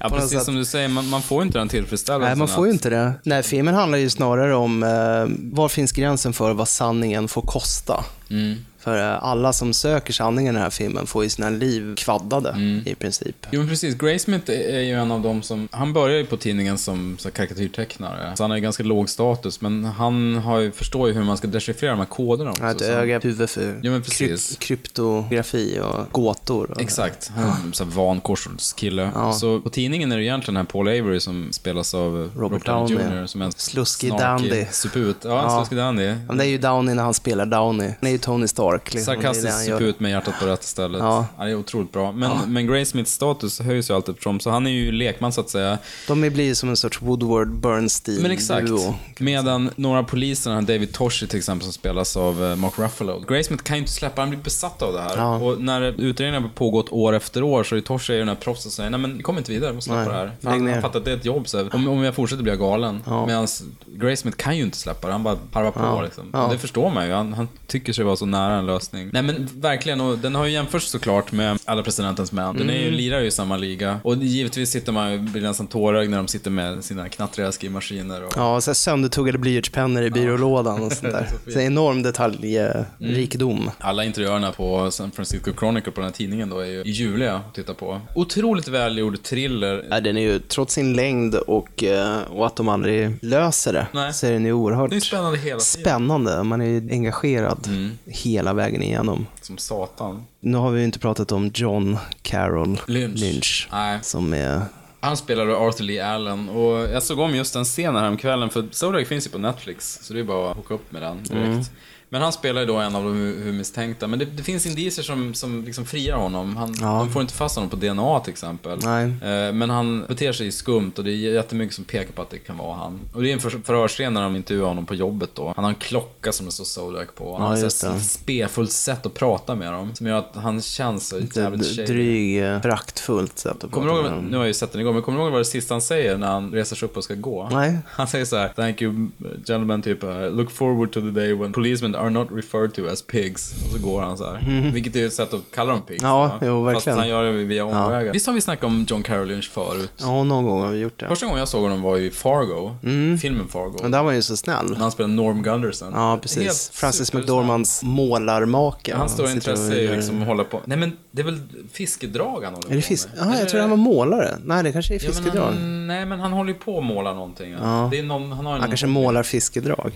Ja, 0.00 0.08
på 0.08 0.14
precis 0.14 0.30
sätt. 0.30 0.42
som 0.42 0.54
du 0.54 0.64
säger, 0.64 0.88
man, 0.88 1.08
man 1.08 1.22
får 1.22 1.42
inte 1.42 1.58
den 1.58 1.68
tillfredsställelsen. 1.68 2.28
Nej, 2.28 2.38
man 2.38 2.48
får 2.48 2.66
ju 2.66 2.72
inte 2.72 2.90
det. 2.90 3.12
Nej, 3.22 3.42
filmen 3.42 3.74
handlar 3.74 3.98
ju 3.98 4.10
snarare 4.10 4.54
om 4.54 4.82
eh, 4.82 5.52
var 5.56 5.68
finns 5.68 5.92
gränsen 5.92 6.32
för 6.32 6.54
vad 6.54 6.68
sanningen 6.68 7.28
får 7.28 7.42
kosta. 7.42 8.04
Mm. 8.30 8.56
För 8.80 8.98
eh, 9.12 9.24
alla 9.24 9.52
som 9.52 9.74
söker 9.74 10.12
sanningen 10.12 10.54
i 10.54 10.56
den 10.56 10.62
här 10.62 10.70
filmen 10.70 11.06
får 11.06 11.22
ju 11.24 11.30
sina 11.30 11.50
liv 11.50 11.94
kvaddade 11.96 12.54
i 12.86 12.94
princip. 12.94 13.46
Jo 13.50 13.60
men 13.60 13.68
precis, 13.68 13.94
Graysmith 13.94 14.50
är 14.50 14.80
ju 14.80 14.92
en 14.94 15.10
av 15.12 15.20
dem 15.20 15.42
som, 15.42 15.68
han 15.72 15.92
började 15.92 16.20
ju 16.20 16.26
på 16.26 16.36
tidningen 16.36 16.78
som 16.78 17.16
så 17.18 17.30
karikatyrtecknare. 17.30 18.36
Så 18.36 18.42
han 18.44 18.50
har 18.50 18.56
ju 18.58 18.62
ganska 18.62 18.82
låg 18.82 19.08
status, 19.10 19.60
men 19.60 19.84
han 19.84 20.34
har 20.36 20.58
ju, 20.58 20.72
förstår 20.72 21.08
ju 21.08 21.14
hur 21.14 21.24
man 21.24 21.36
ska 21.36 21.46
dechiffrera 21.48 21.90
de 21.90 21.98
här 21.98 22.06
koderna 22.06 22.50
också. 22.50 22.62
Han 22.62 22.68
har 22.68 22.74
ett 22.74 22.80
så- 22.86 22.92
öga, 22.92 23.18
huvud 23.18 23.50
för 23.50 23.80
Ja, 23.82 23.90
men 23.90 24.02
precis. 24.02 24.58
kryp- 24.58 24.58
kryptografi 24.58 25.80
och 25.80 26.12
gåtor. 26.12 26.70
Och 26.70 26.80
Exakt, 26.80 27.30
han 27.34 27.44
är 27.44 27.48
en 27.66 27.72
sån 27.72 27.88
här 27.88 27.96
vankorskille. 27.96 29.10
Ja. 29.14 29.32
Så 29.32 29.60
på 29.60 29.70
tidningen 29.70 30.12
är 30.12 30.16
det 30.16 30.24
egentligen 30.24 30.54
den 30.54 30.66
här 30.66 30.72
Paul 30.72 30.88
Avery 30.88 31.20
som 31.20 31.48
spelas 31.52 31.94
av 31.94 32.12
Robert, 32.12 32.36
Robert 32.36 32.66
Downey. 32.66 33.20
Jr. 33.20 33.26
Som 33.26 33.40
är 33.42 33.46
en 33.46 33.52
Sluskig 33.52 34.10
dandy. 34.10 34.64
suput. 34.70 35.16
Ja, 35.24 35.30
Ja. 35.30 35.56
sluskig 35.58 35.78
dandy. 35.78 36.14
Men 36.28 36.36
det 36.38 36.44
är 36.44 36.48
ju 36.48 36.58
Downey 36.58 36.94
när 36.94 37.02
han 37.02 37.14
spelar 37.14 37.46
Downey. 37.46 37.88
Han 38.00 38.06
är 38.08 38.12
ju 38.12 38.18
Tony 38.18 38.48
Stark. 38.48 38.69
Liksom. 38.72 39.12
Är 39.12 39.16
det 39.16 39.22
Sarkastisk 39.22 39.48
han 39.48 39.78
suput 39.78 40.00
med 40.00 40.10
hjärtat 40.10 40.34
på 40.40 40.46
rätt 40.46 40.64
ställe. 40.64 40.98
Ja. 40.98 41.26
Det 41.38 41.42
är 41.44 41.54
otroligt 41.54 41.92
bra. 41.92 42.12
Men, 42.12 42.30
Ja. 42.30 42.40
men 42.46 42.66
Graysmiths 42.66 43.12
status 43.12 43.60
höjs 43.60 43.90
ju 43.90 43.94
allt 43.94 44.08
eftersom, 44.08 44.40
så 44.40 44.50
han 44.50 44.66
är 44.66 44.70
ju 44.70 44.92
lekman 44.92 45.32
så 45.32 45.40
att 45.40 45.50
säga. 45.50 45.78
De 46.08 46.20
blir 46.20 46.44
ju 46.44 46.54
som 46.54 46.68
en 46.68 46.76
sorts 46.76 47.02
Woodward 47.02 47.48
Bernstein 47.48 48.22
Men 48.22 48.30
exakt. 48.30 48.66
duo. 48.66 48.94
Medan 49.18 49.70
några 49.76 50.02
poliser, 50.02 50.50
han 50.50 50.64
David 50.66 50.92
Toshi 50.92 51.26
till 51.26 51.38
exempel, 51.38 51.64
som 51.64 51.72
spelas 51.72 52.16
av 52.16 52.44
eh, 52.44 52.56
Mark 52.56 52.78
Ruffalo. 52.78 53.24
Graysmith 53.28 53.62
kan 53.64 53.76
ju 53.76 53.80
inte 53.80 53.92
släppa, 53.92 54.20
han 54.22 54.30
blir 54.30 54.40
besatt 54.40 54.82
av 54.82 54.92
det 54.92 55.00
här. 55.00 55.16
Ja. 55.16 55.36
Och 55.36 55.60
när 55.60 55.82
utredningen 55.82 56.42
har 56.42 56.50
pågått 56.50 56.92
år 56.92 57.12
efter 57.12 57.42
år 57.42 57.64
så 57.64 57.76
är 57.76 57.80
Toshi 57.80 58.12
den 58.18 58.28
här 58.28 58.34
proffset 58.34 58.62
som 58.62 58.70
säger, 58.70 58.90
nej 58.90 59.00
men 59.00 59.16
vi 59.16 59.22
kommer 59.22 59.38
inte 59.40 59.52
vidare, 59.52 59.70
vi 59.70 59.74
måste 59.74 59.88
släppa 59.90 60.12
Nej, 60.12 60.30
det 60.42 60.48
här. 60.48 60.58
Han, 60.58 60.68
han 60.72 60.82
fattar 60.82 60.98
att 60.98 61.04
det 61.04 61.10
är 61.10 61.16
ett 61.16 61.24
jobb, 61.24 61.48
så 61.48 61.58
här, 61.58 61.74
om, 61.74 61.88
om 61.88 62.02
jag 62.04 62.14
fortsätter 62.14 62.42
blir 62.42 62.52
jag 62.52 62.60
galen. 62.60 63.02
Ja. 63.06 63.26
Medan 63.26 63.46
Graysmith 63.86 64.36
kan 64.36 64.56
ju 64.56 64.62
inte 64.62 64.76
släppa 64.78 65.06
det, 65.06 65.12
han 65.12 65.22
bara 65.22 65.36
harvar 65.52 65.70
på 65.70 66.02
liksom. 66.02 66.30
Och 66.30 66.52
det 66.52 66.58
förstår 66.58 66.90
man 66.90 67.06
ju, 67.06 67.12
han, 67.12 67.32
han 67.32 67.48
tycker 67.66 67.92
sig 67.92 68.04
vara 68.04 68.16
så 68.16 68.26
nära 68.26 68.59
en 68.60 68.66
lösning. 68.66 69.10
Nej 69.12 69.22
men 69.22 69.48
verkligen, 69.54 70.00
och 70.00 70.18
den 70.18 70.34
har 70.34 70.46
ju 70.46 70.52
jämförts 70.52 70.86
såklart 70.90 71.32
med 71.32 71.58
Alla 71.64 71.82
Presidentens 71.82 72.32
Män. 72.32 72.56
Den 72.56 72.70
är 72.70 72.74
ju, 72.74 72.80
Mm. 72.80 72.94
lirar 72.94 73.20
ju 73.20 73.26
i 73.26 73.30
samma 73.30 73.56
liga. 73.56 74.00
Och 74.04 74.16
givetvis 74.16 74.70
sitter 74.70 74.92
man 74.92 75.12
ju, 75.12 75.18
blir 75.18 75.42
nästan 75.42 75.66
tårögd 75.66 76.10
när 76.10 76.16
de 76.16 76.28
sitter 76.28 76.50
med 76.50 76.84
sina 76.84 77.08
knattriga 77.08 77.52
skrivmaskiner. 77.52 78.24
Och... 78.24 78.32
Ja, 78.36 78.60
så 78.60 78.70
här 78.70 78.74
söndertuggade 78.74 79.38
blyertspennor 79.38 80.02
i 80.02 80.10
byrålådan 80.10 80.82
och 80.82 80.92
sånt 80.92 81.12
där. 81.12 81.28
Så. 81.44 81.50
Så 81.50 81.60
enorm 81.60 82.02
detaljrikedom. 82.02 83.70
Alla 83.78 84.04
interiörerna 84.04 84.52
på 84.52 84.90
San 84.90 85.10
Francisco 85.10 85.50
Chronicle 85.58 85.92
på 85.92 86.00
den 86.00 86.08
här 86.10 86.14
tidningen 86.16 86.48
då 86.50 86.58
är 86.58 86.66
ju 86.66 86.82
ljuvliga 86.84 87.34
att 87.34 87.54
titta 87.54 87.74
på. 87.74 88.00
Otroligt 88.14 88.68
välgjord 88.68 89.22
thriller. 89.22 89.86
Ja, 89.90 90.00
den 90.00 90.16
är 90.16 90.20
ju, 90.22 90.38
trots 90.38 90.74
sin 90.74 90.92
längd 90.92 91.34
och, 91.34 91.84
eh, 91.84 92.18
och 92.30 92.46
att 92.46 92.56
de 92.56 92.68
aldrig 92.68 93.10
löser 93.22 93.72
det, 93.72 93.86
Nej. 93.94 94.12
så 94.12 94.26
är 94.26 94.32
den 94.32 94.44
ju 94.44 94.52
oerhört 94.52 94.90
Det 94.90 94.96
är 94.96 95.00
spännande 95.00 95.38
hela 95.38 95.44
tiden. 95.60 95.60
spännande. 95.60 96.42
Man 96.42 96.60
är 96.60 96.66
ju 96.66 96.88
engagerad 96.90 97.66
Mm. 97.66 97.90
hela 98.06 98.49
vägen 98.52 98.82
igenom. 98.82 99.26
Som 99.40 99.58
satan. 99.58 100.24
Nu 100.40 100.58
har 100.58 100.70
vi 100.70 100.78
ju 100.78 100.84
inte 100.84 100.98
pratat 100.98 101.32
om 101.32 101.50
John 101.54 101.98
Carroll 102.22 102.80
Lynch. 102.86 103.68
Nej. 103.72 103.98
som 104.02 104.32
är... 104.34 104.62
Han 105.00 105.16
spelade 105.16 105.56
Arthur 105.56 105.84
Lee 105.84 106.06
Allen 106.06 106.48
och 106.48 106.78
jag 106.78 107.02
såg 107.02 107.18
om 107.18 107.34
just 107.34 107.54
den 107.54 107.64
scenen 107.64 108.02
häromkvällen 108.02 108.50
för 108.50 108.68
Zodiac 108.70 109.08
finns 109.08 109.26
ju 109.26 109.30
på 109.30 109.38
Netflix 109.38 109.98
så 110.02 110.14
det 110.14 110.20
är 110.20 110.24
bara 110.24 110.50
att 110.50 110.56
hooka 110.56 110.74
upp 110.74 110.92
med 110.92 111.02
den 111.02 111.16
direkt. 111.16 111.46
Mm. 111.46 111.64
Men 112.12 112.22
han 112.22 112.32
spelar 112.32 112.60
ju 112.60 112.66
då 112.66 112.76
en 112.76 112.96
av 112.96 113.04
de 113.04 113.14
huvudmisstänkta. 113.16 114.06
Men 114.06 114.18
det, 114.18 114.24
det 114.24 114.42
finns 114.42 114.66
indicier 114.66 115.02
som, 115.04 115.34
som 115.34 115.64
liksom 115.64 115.84
friar 115.86 116.16
honom. 116.16 116.56
Han, 116.56 116.74
Ja. 116.80 116.86
De 116.98 117.10
får 117.12 117.22
inte 117.22 117.34
fast 117.34 117.54
honom 117.56 117.70
på 117.70 117.76
DNA 117.76 118.20
till 118.20 118.30
exempel. 118.30 118.78
Nej. 118.82 119.04
Eh, 119.04 119.52
Men 119.52 119.70
han 119.70 120.04
beter 120.08 120.32
sig 120.32 120.52
skumt 120.52 120.92
och 120.98 121.04
det 121.04 121.10
är 121.10 121.14
jättemycket 121.14 121.74
som 121.74 121.84
pekar 121.84 122.12
på 122.12 122.22
att 122.22 122.30
det 122.30 122.38
kan 122.38 122.56
vara 122.58 122.74
han. 122.76 122.98
Och 123.14 123.22
det 123.22 123.28
är 123.30 123.32
en 123.32 123.40
för, 123.40 123.50
förhörsscen 123.50 124.14
när 124.14 124.22
de 124.22 124.36
intervjuar 124.36 124.68
honom 124.68 124.86
på 124.86 124.94
jobbet 124.94 125.30
då. 125.34 125.52
Han 125.56 125.64
har 125.64 125.70
en 125.70 125.74
klocka 125.78 126.32
som 126.32 126.46
det 126.46 126.52
står 126.52 126.64
Zodiac 126.64 127.08
på. 127.16 127.36
Han 127.36 127.42
Ja, 127.42 127.48
har 127.62 127.96
ett 127.96 128.02
spefullt 128.04 128.72
sätt 128.72 129.06
att 129.06 129.14
prata 129.14 129.54
med 129.54 129.72
dem. 129.72 129.94
Som 129.94 130.06
gör 130.06 130.18
att 130.18 130.30
han 130.34 130.62
känns 130.62 131.08
så 131.08 131.18
jävligt 131.34 131.66
shady. 131.76 131.86
dryg, 131.86 132.42
eh, 132.44 132.60
föraktfullt 132.62 133.38
sätt 133.38 133.64
att 133.64 133.70
Kommer 133.70 133.86
prata 133.86 134.00
ihåg, 134.00 134.10
med 134.10 134.18
dem. 134.18 134.24
nu 134.24 134.36
har 134.36 134.44
jag 134.44 134.48
ju 134.48 134.54
sett 134.54 134.72
den 134.72 134.80
igår, 134.80 134.92
men 134.92 135.02
kommer 135.02 135.18
du 135.18 135.24
ihåg 135.24 135.32
vad 135.32 135.40
det 135.40 135.44
sista 135.44 135.74
han 135.74 135.82
säger 135.82 136.16
när 136.18 136.26
han 136.26 136.52
reser 136.52 136.76
sig 136.76 136.86
upp 136.88 136.96
och 136.96 137.04
ska 137.04 137.14
gå? 137.14 137.48
Nej. 137.52 137.78
Han 137.86 138.06
säger 138.08 138.24
så 138.24 138.36
här, 138.36 138.48
thank 138.48 138.82
you 138.82 139.08
gentlemen, 139.46 139.82
typ, 139.82 140.04
uh, 140.04 140.30
look 140.30 140.50
forward 140.50 140.92
to 140.92 141.00
the 141.00 141.10
day 141.10 141.34
when 141.34 141.52
policemen 141.52 141.94
are 142.00 142.10
not 142.10 142.28
referred 142.32 142.74
to 142.74 142.86
as 142.92 143.02
pigs. 143.02 143.52
Och 143.64 143.72
så 143.72 143.78
går 143.78 144.02
han 144.02 144.18
så 144.18 144.24
här. 144.32 144.40
Mhm. 144.40 144.72
Vilket 144.72 144.96
är 144.96 145.06
ett 145.06 145.12
sätt 145.14 145.34
att 145.34 145.40
kalla 145.54 145.72
dem 145.72 145.82
pigs. 145.82 146.02
Ja, 146.02 146.38
jo, 146.42 146.64
Fast 146.64 146.74
verkligen. 146.76 146.98
han 146.98 147.08
gör 147.08 147.24
det 147.24 147.32
via 147.32 147.64
omvägar. 147.64 148.00
Ja. 148.00 148.12
Visst 148.12 148.26
har 148.26 148.34
vi 148.34 148.40
snackat 148.40 148.64
om 148.64 148.86
John 148.88 149.02
Carroll 149.02 149.28
Lynch 149.28 149.50
förut? 149.50 149.92
Ja, 149.96 150.24
någon 150.24 150.44
gång 150.44 150.60
har 150.62 150.68
vi 150.68 150.78
gjort 150.78 151.00
det. 151.00 151.08
Första 151.08 151.26
gången 151.26 151.38
jag 151.38 151.48
såg 151.48 151.62
honom 151.62 151.82
var 151.82 151.96
ju 151.96 152.06
i 152.06 152.10
Fargo, 152.10 152.76
Mm. 152.82 153.18
filmen 153.18 153.48
Fargo. 153.48 153.78
Men 153.82 153.90
där 153.90 153.98
var 153.98 154.06
han 154.06 154.14
ju 154.16 154.22
så 154.22 154.36
snäll. 154.36 154.70
När 154.70 154.76
han 154.76 154.90
spelade 154.92 155.14
Norm 155.14 155.42
Gunderson. 155.42 155.92
Ja, 155.94 156.10
Helt 156.10 156.22
precis. 156.22 156.70
Francis 156.72 157.06
supersnäll. 157.06 157.22
McDormands 157.22 157.82
målarmake. 157.82 158.94
Hans 158.96 159.12
stora 159.12 159.30
intresse 159.32 159.72
är 159.74 159.80
ju 159.80 159.96
liksom 159.96 160.20
att 160.22 160.28
hålla 160.28 160.44
på... 160.44 160.60
Nej 160.64 160.78
men 160.78 160.92
det 161.10 161.22
är 161.22 161.26
väl 161.26 161.40
fiskedrag 161.72 162.40
han 162.44 162.54
håller 162.54 162.68
Är 162.70 162.74
det 162.74 162.80
på 162.80 162.86
fisk? 162.86 163.08
med? 163.18 163.34
Ja, 163.34 163.38
jag 163.38 163.48
tror 163.48 163.60
han 163.60 163.70
var 163.70 163.76
målare. 163.76 164.36
Nej, 164.44 164.62
det 164.62 164.72
kanske 164.72 164.94
är 164.94 164.98
Ja, 165.04 165.10
men 165.14 165.22
fiskedrag. 165.22 165.44
han, 165.52 165.86
nej, 165.86 166.06
men 166.06 166.20
han 166.20 166.32
håller 166.32 166.52
ju 166.52 166.58
på 166.58 166.78
att 166.78 166.84
måla 166.84 167.12
någonting. 167.14 167.50
Ja. 167.52 167.58
Ja. 167.62 167.88
Det 167.90 167.98
är 167.98 168.02
någon, 168.02 168.32
han 168.32 168.46
har 168.46 168.58
Han 168.58 168.68
kanske 168.68 168.86
någon- 168.86 168.92
målar 169.02 169.22
fiskedrag. 169.22 169.92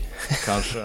Kanske. 0.46 0.78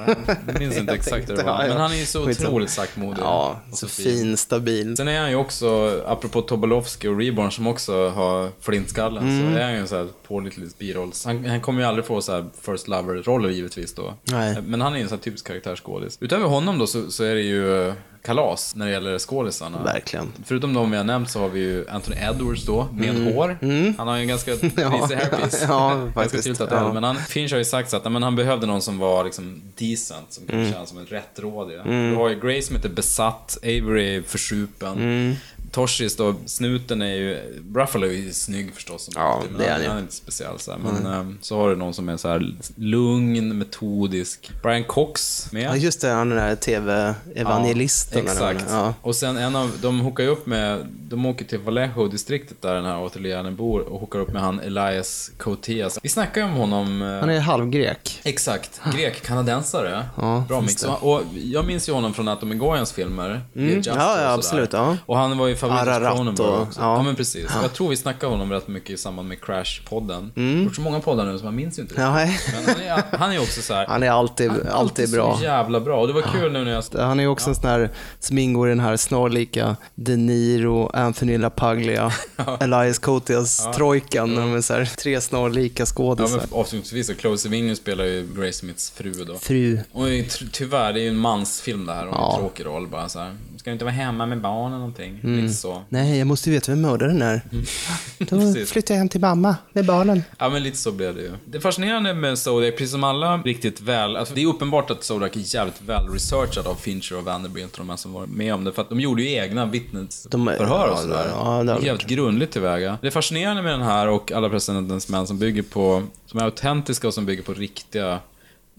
Jag 0.48 0.60
minns 0.60 0.78
inte 0.78 0.92
Jag 0.92 0.96
exakt 1.18 1.28
tänkte, 1.28 1.46
ja, 1.46 1.62
ja. 1.64 1.68
Men 1.68 1.78
han 1.78 1.92
är 1.92 1.96
ju 1.96 2.06
så 2.06 2.30
otroligt 2.30 2.70
saktmodig. 2.70 3.22
Ja, 3.22 3.60
Och 3.72 3.78
så 3.78 3.88
fin, 3.88 4.38
stabil. 4.38 4.98
Sen 4.98 5.08
är 5.08 5.20
han 5.22 5.30
ju 5.30 5.36
också, 5.36 6.02
apropå 6.08 6.42
Tobolowski 6.42 7.08
och 7.08 7.18
Reborn 7.20 7.52
som 7.52 7.68
också 7.68 8.10
har 8.10 8.50
flintskallen, 8.62 9.24
Mm. 9.24 9.54
så 9.54 9.60
är 9.60 9.64
han 9.64 9.74
ju 9.74 9.80
en 9.80 9.88
sån 9.88 9.98
här 9.98 10.08
pålitlig 10.28 10.70
birolls. 10.78 11.26
Han, 11.26 11.46
han 11.46 11.62
kommer 11.62 11.82
ju 11.82 11.88
aldrig 11.88 12.06
få 12.06 12.22
så 12.22 12.32
här 12.32 12.46
first 12.62 12.88
lover-roller 12.88 13.50
givetvis 13.50 13.94
då. 13.96 14.14
Nej. 14.24 14.58
Men 14.66 14.82
han 14.82 14.94
är 14.94 14.98
ju 14.98 15.04
en 15.04 15.10
sån 15.10 15.18
här 15.18 15.24
typisk 15.24 15.48
karaktärsskådis. 15.48 16.18
Utöver 16.22 16.46
honom 16.46 16.78
då 16.80 16.88
så, 16.88 17.12
så 17.12 17.24
är 17.24 17.36
det 17.36 17.42
ju 17.42 17.94
kalas 18.24 18.76
när 18.76 18.86
det 18.86 18.92
gäller 18.92 19.20
skådisarna. 19.20 19.84
Verkligen. 19.84 20.32
Förutom 20.46 20.74
de 20.74 20.92
vi 20.92 20.98
har 20.98 21.04
nämnt 21.04 21.30
så 21.30 21.40
har 21.40 21.50
vi 21.50 21.60
ju 21.60 21.90
Anthony 21.90 22.18
Edwards 22.22 22.66
då, 22.66 22.88
med 22.94 23.10
Mm. 23.10 23.34
hår. 23.34 23.58
Mm. 23.62 23.94
Han 23.98 24.08
har 24.08 24.16
ju 24.16 24.22
en 24.22 24.28
ganska 24.28 24.52
Ja. 24.52 24.58
risig 24.58 24.82
hairpiece. 25.16 25.66
Ja, 25.68 25.90
ganska 25.96 26.12
faktiskt. 26.14 26.44
tilltat 26.44 26.70
Ja. 26.72 26.78
ja. 26.78 26.94
Men 26.94 27.04
han, 27.04 27.16
Finch 27.16 27.52
har 27.52 27.58
ju 27.58 27.66
sagt 27.66 27.90
så 27.90 27.98
att 27.98 28.12
men 28.12 28.24
han 28.24 28.36
behövde 28.36 28.68
någon 28.68 28.82
som 28.82 28.98
var 29.00 29.24
liksom 29.26 29.62
decent, 29.78 30.26
som 30.34 30.46
kunde 30.46 30.62
Mm. 30.62 30.74
kännas 30.74 30.90
som 30.90 30.98
en 30.98 31.06
rättrådig. 31.06 31.76
Mm. 31.86 32.10
Du 32.10 32.16
har 32.16 32.30
ju 32.30 32.40
Grace 32.40 32.62
som 32.62 32.76
heter 32.76 32.90
besatt, 32.90 33.58
Avery 33.64 34.16
är 34.16 34.22
försupen. 34.22 35.36
Torsis 35.72 36.16
då, 36.16 36.36
snuten 36.46 37.02
är 37.02 37.14
ju... 37.16 37.38
Ruffalo 37.76 38.08
är 38.08 38.12
ju 38.12 38.34
snygg 38.34 38.74
förstås. 38.76 39.10
Ja, 39.16 39.44
det 39.58 39.66
är 39.66 39.72
han, 39.72 39.86
han 39.86 39.98
är 39.98 40.02
inte 40.02 40.14
speciell 40.14 40.60
så 40.60 40.72
här. 40.72 40.80
Men 40.80 41.06
ehm, 41.14 41.38
så 41.42 41.58
har 41.58 41.70
du 41.70 41.76
någon 41.76 41.94
som 41.94 42.10
är 42.10 42.18
så 42.18 42.28
här 42.28 42.54
lugn, 42.76 43.58
metodisk. 43.58 44.52
Brian 44.64 44.84
Cox 44.84 45.48
med. 45.52 45.64
Ja, 45.64 45.76
just 45.76 46.02
det, 46.02 46.10
han 46.10 46.32
är 46.32 46.36
den 46.36 46.46
där 46.48 46.56
TV-evangelisten. 46.56 48.20
Eller 48.20 48.32
exakt. 48.32 48.42
vad 48.42 48.56
det 48.56 48.74
är. 48.74 48.78
Ja. 48.86 48.94
Och 49.02 49.16
sen 49.16 49.38
en 49.38 49.56
av, 49.56 49.72
de 49.82 50.00
hookar 50.00 50.24
ju 50.24 50.30
upp 50.30 50.46
med, 50.46 50.86
de 51.10 51.26
åker 51.26 51.46
till 51.46 51.60
Vallejo-distriktet 51.60 52.62
där 52.62 52.76
den 52.76 52.86
här 52.86 53.06
ateljären 53.06 53.56
bor 53.56 53.80
och 53.82 54.00
hookar 54.00 54.20
upp 54.20 54.34
med 54.34 54.42
han 54.42 54.60
Elias 54.60 55.32
Cotillas. 55.38 56.00
Vi 56.04 56.10
snackar 56.10 56.42
ju 56.42 56.48
om 56.48 56.54
honom. 56.54 57.02
eh, 57.02 57.20
Han 57.20 57.30
är 57.30 57.40
halvgrek. 57.40 58.20
Exakt, 58.24 58.82
grek-kanadensare. 58.96 60.06
Ja, 60.18 60.44
Bra 60.48 60.62
mix. 60.62 60.84
Och 60.84 61.22
jag 61.44 61.66
minns 61.66 61.90
ju 61.90 61.94
honom 61.94 62.14
från 62.14 62.28
Atomy 62.28 62.56
Goyans 62.56 62.92
filmer. 62.92 63.42
Mm. 63.56 63.82
Ja, 63.86 63.94
ja, 64.22 64.34
absolut, 64.34 64.74
ja. 64.74 64.98
Och 65.06 65.18
han 65.18 65.38
var 65.38 65.48
ju 65.48 65.56
favorit 65.60 65.80
hos 65.80 65.88
Ararat 65.88 66.16
Cronenberg 66.16 66.48
och- 66.48 66.62
också. 66.62 66.80
ja. 66.82 66.98
Ja. 66.98 67.04
men 67.04 67.16
precis. 67.16 67.46
Ja. 67.56 67.62
Jag 67.62 67.74
tror 67.74 67.90
vi 67.90 67.98
snackade 67.98 68.26
om 68.26 68.32
honom 68.40 68.52
rätt 68.52 68.68
mycket 68.68 68.90
i 68.90 68.98
samband 68.98 69.28
med 69.28 69.38
Crash-podden. 69.40 70.30
Mm. 70.36 70.64
Gjort 70.64 70.76
så 70.76 70.82
många 70.82 71.00
poddar 71.00 71.26
nu 71.26 71.40
så 71.40 71.46
man 71.46 71.56
minns 71.56 71.78
ju 71.80 71.82
inte. 71.82 71.94
Ja. 71.98 72.12
Men 72.12 72.66
han 72.68 72.82
är, 72.82 73.18
han 73.18 73.32
är 73.32 73.40
också 73.42 73.62
så 73.62 73.74
här. 73.74 73.88
Han 73.88 74.04
är 74.04 74.10
alltid, 74.12 74.52
han 74.52 74.62
är 74.62 74.72
alltid 74.72 75.12
bra. 75.12 75.38
så 75.38 75.44
jävla 75.44 75.80
bra. 75.80 76.02
Och 76.02 76.08
det 76.08 76.14
var 76.14 76.22
kul 76.22 76.52
nu 76.52 76.64
när 76.66 76.72
jag... 76.72 76.84
Han 77.06 77.20
är 77.20 77.28
också 77.28 77.50
en 77.50 77.56
sån 77.56 77.70
här 77.70 77.90
som 78.20 78.38
ingår 78.38 78.68
i 78.68 78.72
den 78.72 78.80
här 78.80 78.98
snarlika 78.98 79.76
De 79.96 80.16
Niro, 80.18 80.90
Anthony 80.94 81.38
LaPaglia, 81.38 82.12
Elias 82.60 83.00
Cotillas 83.00 83.62
Ja. 83.66 83.96
är 83.96 84.62
så 84.62 84.74
här, 84.74 84.86
tre 84.86 85.22
snarlika 85.22 85.82
Ja, 85.82 85.86
skådisar. 85.86 86.38
men 86.38 86.48
avslutningsvis 86.52 87.08
så 87.08 87.14
Chloe 87.14 87.38
Sevigny 87.38 87.76
spelar 87.76 88.06
ju 88.06 88.28
Grace 88.36 88.54
Smiths 88.54 88.92
fru 88.92 89.12
då. 89.14 89.36
Fru. 89.38 89.80
Och 89.92 90.06
ty- 90.08 90.48
tyvärr, 90.52 90.94
det 90.94 91.00
är 91.00 91.04
ju 91.04 91.10
en 91.10 91.18
mansfilm 91.18 91.86
det 91.86 91.94
här 91.94 92.08
och 92.08 92.14
Ja. 92.16 92.34
en 92.34 92.40
tråkig 92.40 92.66
roll 92.66 92.88
bara 92.88 93.10
så 93.10 93.20
här. 93.20 93.36
Ska 93.58 93.70
du 93.70 93.74
inte 93.74 93.86
vara 93.86 93.94
hemma 93.96 94.26
med 94.26 94.42
barnen 94.42 94.68
eller 94.68 94.78
någonting? 94.80 95.20
Mm. 95.24 95.49
Lite 95.50 95.62
så. 95.62 95.84
Nej, 95.90 96.18
jag 96.18 96.28
måste 96.28 96.50
ju 96.50 96.56
veta 96.56 96.72
vem 96.72 96.82
mördaren 96.82 97.22
är. 97.22 97.42
Då 98.18 98.26
Precis. 98.26 98.72
flyttar 98.72 98.94
jag 98.94 99.00
hem 99.00 99.10
till 99.10 99.22
mamma 99.22 99.56
med 99.74 99.86
barnen. 99.86 100.24
Ja, 100.38 100.50
men 100.50 100.64
lite 100.64 100.78
så 100.78 100.92
blev 100.92 101.16
det 101.16 101.22
ju. 101.22 101.32
Det 101.46 101.60
fascinerande 101.60 102.14
med 102.14 102.40
Zodiac, 102.40 102.76
precis 102.76 102.92
som 102.92 103.04
alla 103.04 103.38
riktigt 103.38 103.82
väl... 103.82 104.16
Alltså, 104.16 104.34
det 104.34 104.42
är 104.42 104.48
uppenbart 104.48 104.92
att 104.92 105.04
Zodiac 105.04 105.36
är 105.36 105.56
jävligt 105.56 105.82
väl 105.82 106.08
researchad 106.14 106.68
av 106.68 106.76
Fincher 106.76 107.18
och 107.18 107.24
Vanderbilt 107.24 107.72
och 107.72 107.78
de 107.78 107.90
här 107.90 107.98
som 107.98 108.14
var 108.14 108.26
med 108.26 108.54
om 108.54 108.64
det. 108.64 108.72
För 108.72 108.82
att 108.82 108.90
de 108.90 109.00
gjorde 109.00 109.22
ju 109.22 109.34
egna 109.34 109.66
vittnesförhör 109.66 110.88
och 110.88 110.98
sådär. 110.98 111.30
ja, 111.34 111.64
det 111.64 111.72
har 111.72 111.80
de 111.80 111.86
jävligt 111.86 112.08
grundligt 112.08 112.52
tillväga. 112.52 112.98
Det 113.02 113.12
fascinerande 113.12 113.62
med 113.62 113.72
den 113.72 113.82
här 113.82 114.08
och 114.08 114.32
alla 114.32 114.50
presidentens 114.50 115.10
män 115.10 115.28
som 115.28 115.40
bygger 115.40 115.62
på... 115.64 116.04
Som 116.26 116.40
är 116.40 116.44
autentiska 116.44 117.08
och 117.08 117.14
som 117.14 117.26
bygger 117.26 117.44
på 117.44 117.54
riktiga 117.54 118.20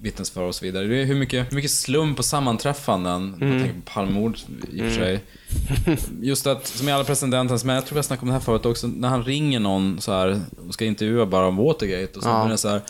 vittnesförhör 0.03 0.49
och 0.49 0.55
så 0.55 0.65
vidare. 0.65 0.87
Det 0.87 1.03
är 1.03 1.05
hur 1.05 1.15
mycket, 1.15 1.53
mycket 1.53 1.71
slump 1.71 2.19
och 2.19 2.25
sammanträffanden, 2.25 3.35
Mm. 3.41 3.53
jag 3.53 3.63
tänker 3.63 3.81
på 3.81 3.91
Palmemord 3.93 4.37
i 4.73 4.81
och 4.81 4.85
för 4.85 4.85
Mm. 4.85 4.95
sig. 4.95 5.21
Just 6.23 6.47
att, 6.47 6.67
som 6.67 6.89
i 6.89 6.93
alla 6.93 7.05
presidentens, 7.05 7.65
men 7.65 7.75
jag 7.75 7.87
tror 7.87 7.99
jag 7.99 8.05
snackade 8.05 8.23
om 8.23 8.29
det 8.29 8.33
här 8.35 8.41
förut 8.41 8.67
också, 8.67 8.87
när 8.87 9.09
han 9.09 9.25
ringer 9.25 9.61
någon 9.61 10.01
så 10.01 10.13
här 10.13 10.41
och 10.69 10.75
ska 10.75 10.85
intervjua 10.85 11.27
bara 11.27 11.47
om 11.47 11.57
Watergate 11.57 12.17
och 12.17 12.23
så 12.23 12.29
Ja. 12.29 12.43
blir 12.45 12.53
det 12.53 12.59
så 12.59 12.69
här 12.69 12.81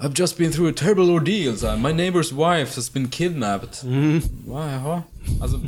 I've 0.00 0.20
just 0.20 0.36
been 0.36 0.52
through 0.52 0.70
a 0.70 0.74
terrible 0.76 1.04
ordeal, 1.04 1.56
så 1.56 1.66
här, 1.66 1.76
my 1.76 1.88
neighbor's 1.88 2.30
wife 2.58 2.74
has 2.76 2.92
been 2.92 3.08
kidnapped. 3.08 3.68
Mm. 3.82 4.20
Va, 4.46 4.72
jaha? 4.72 5.02
Alltså, 5.42 5.60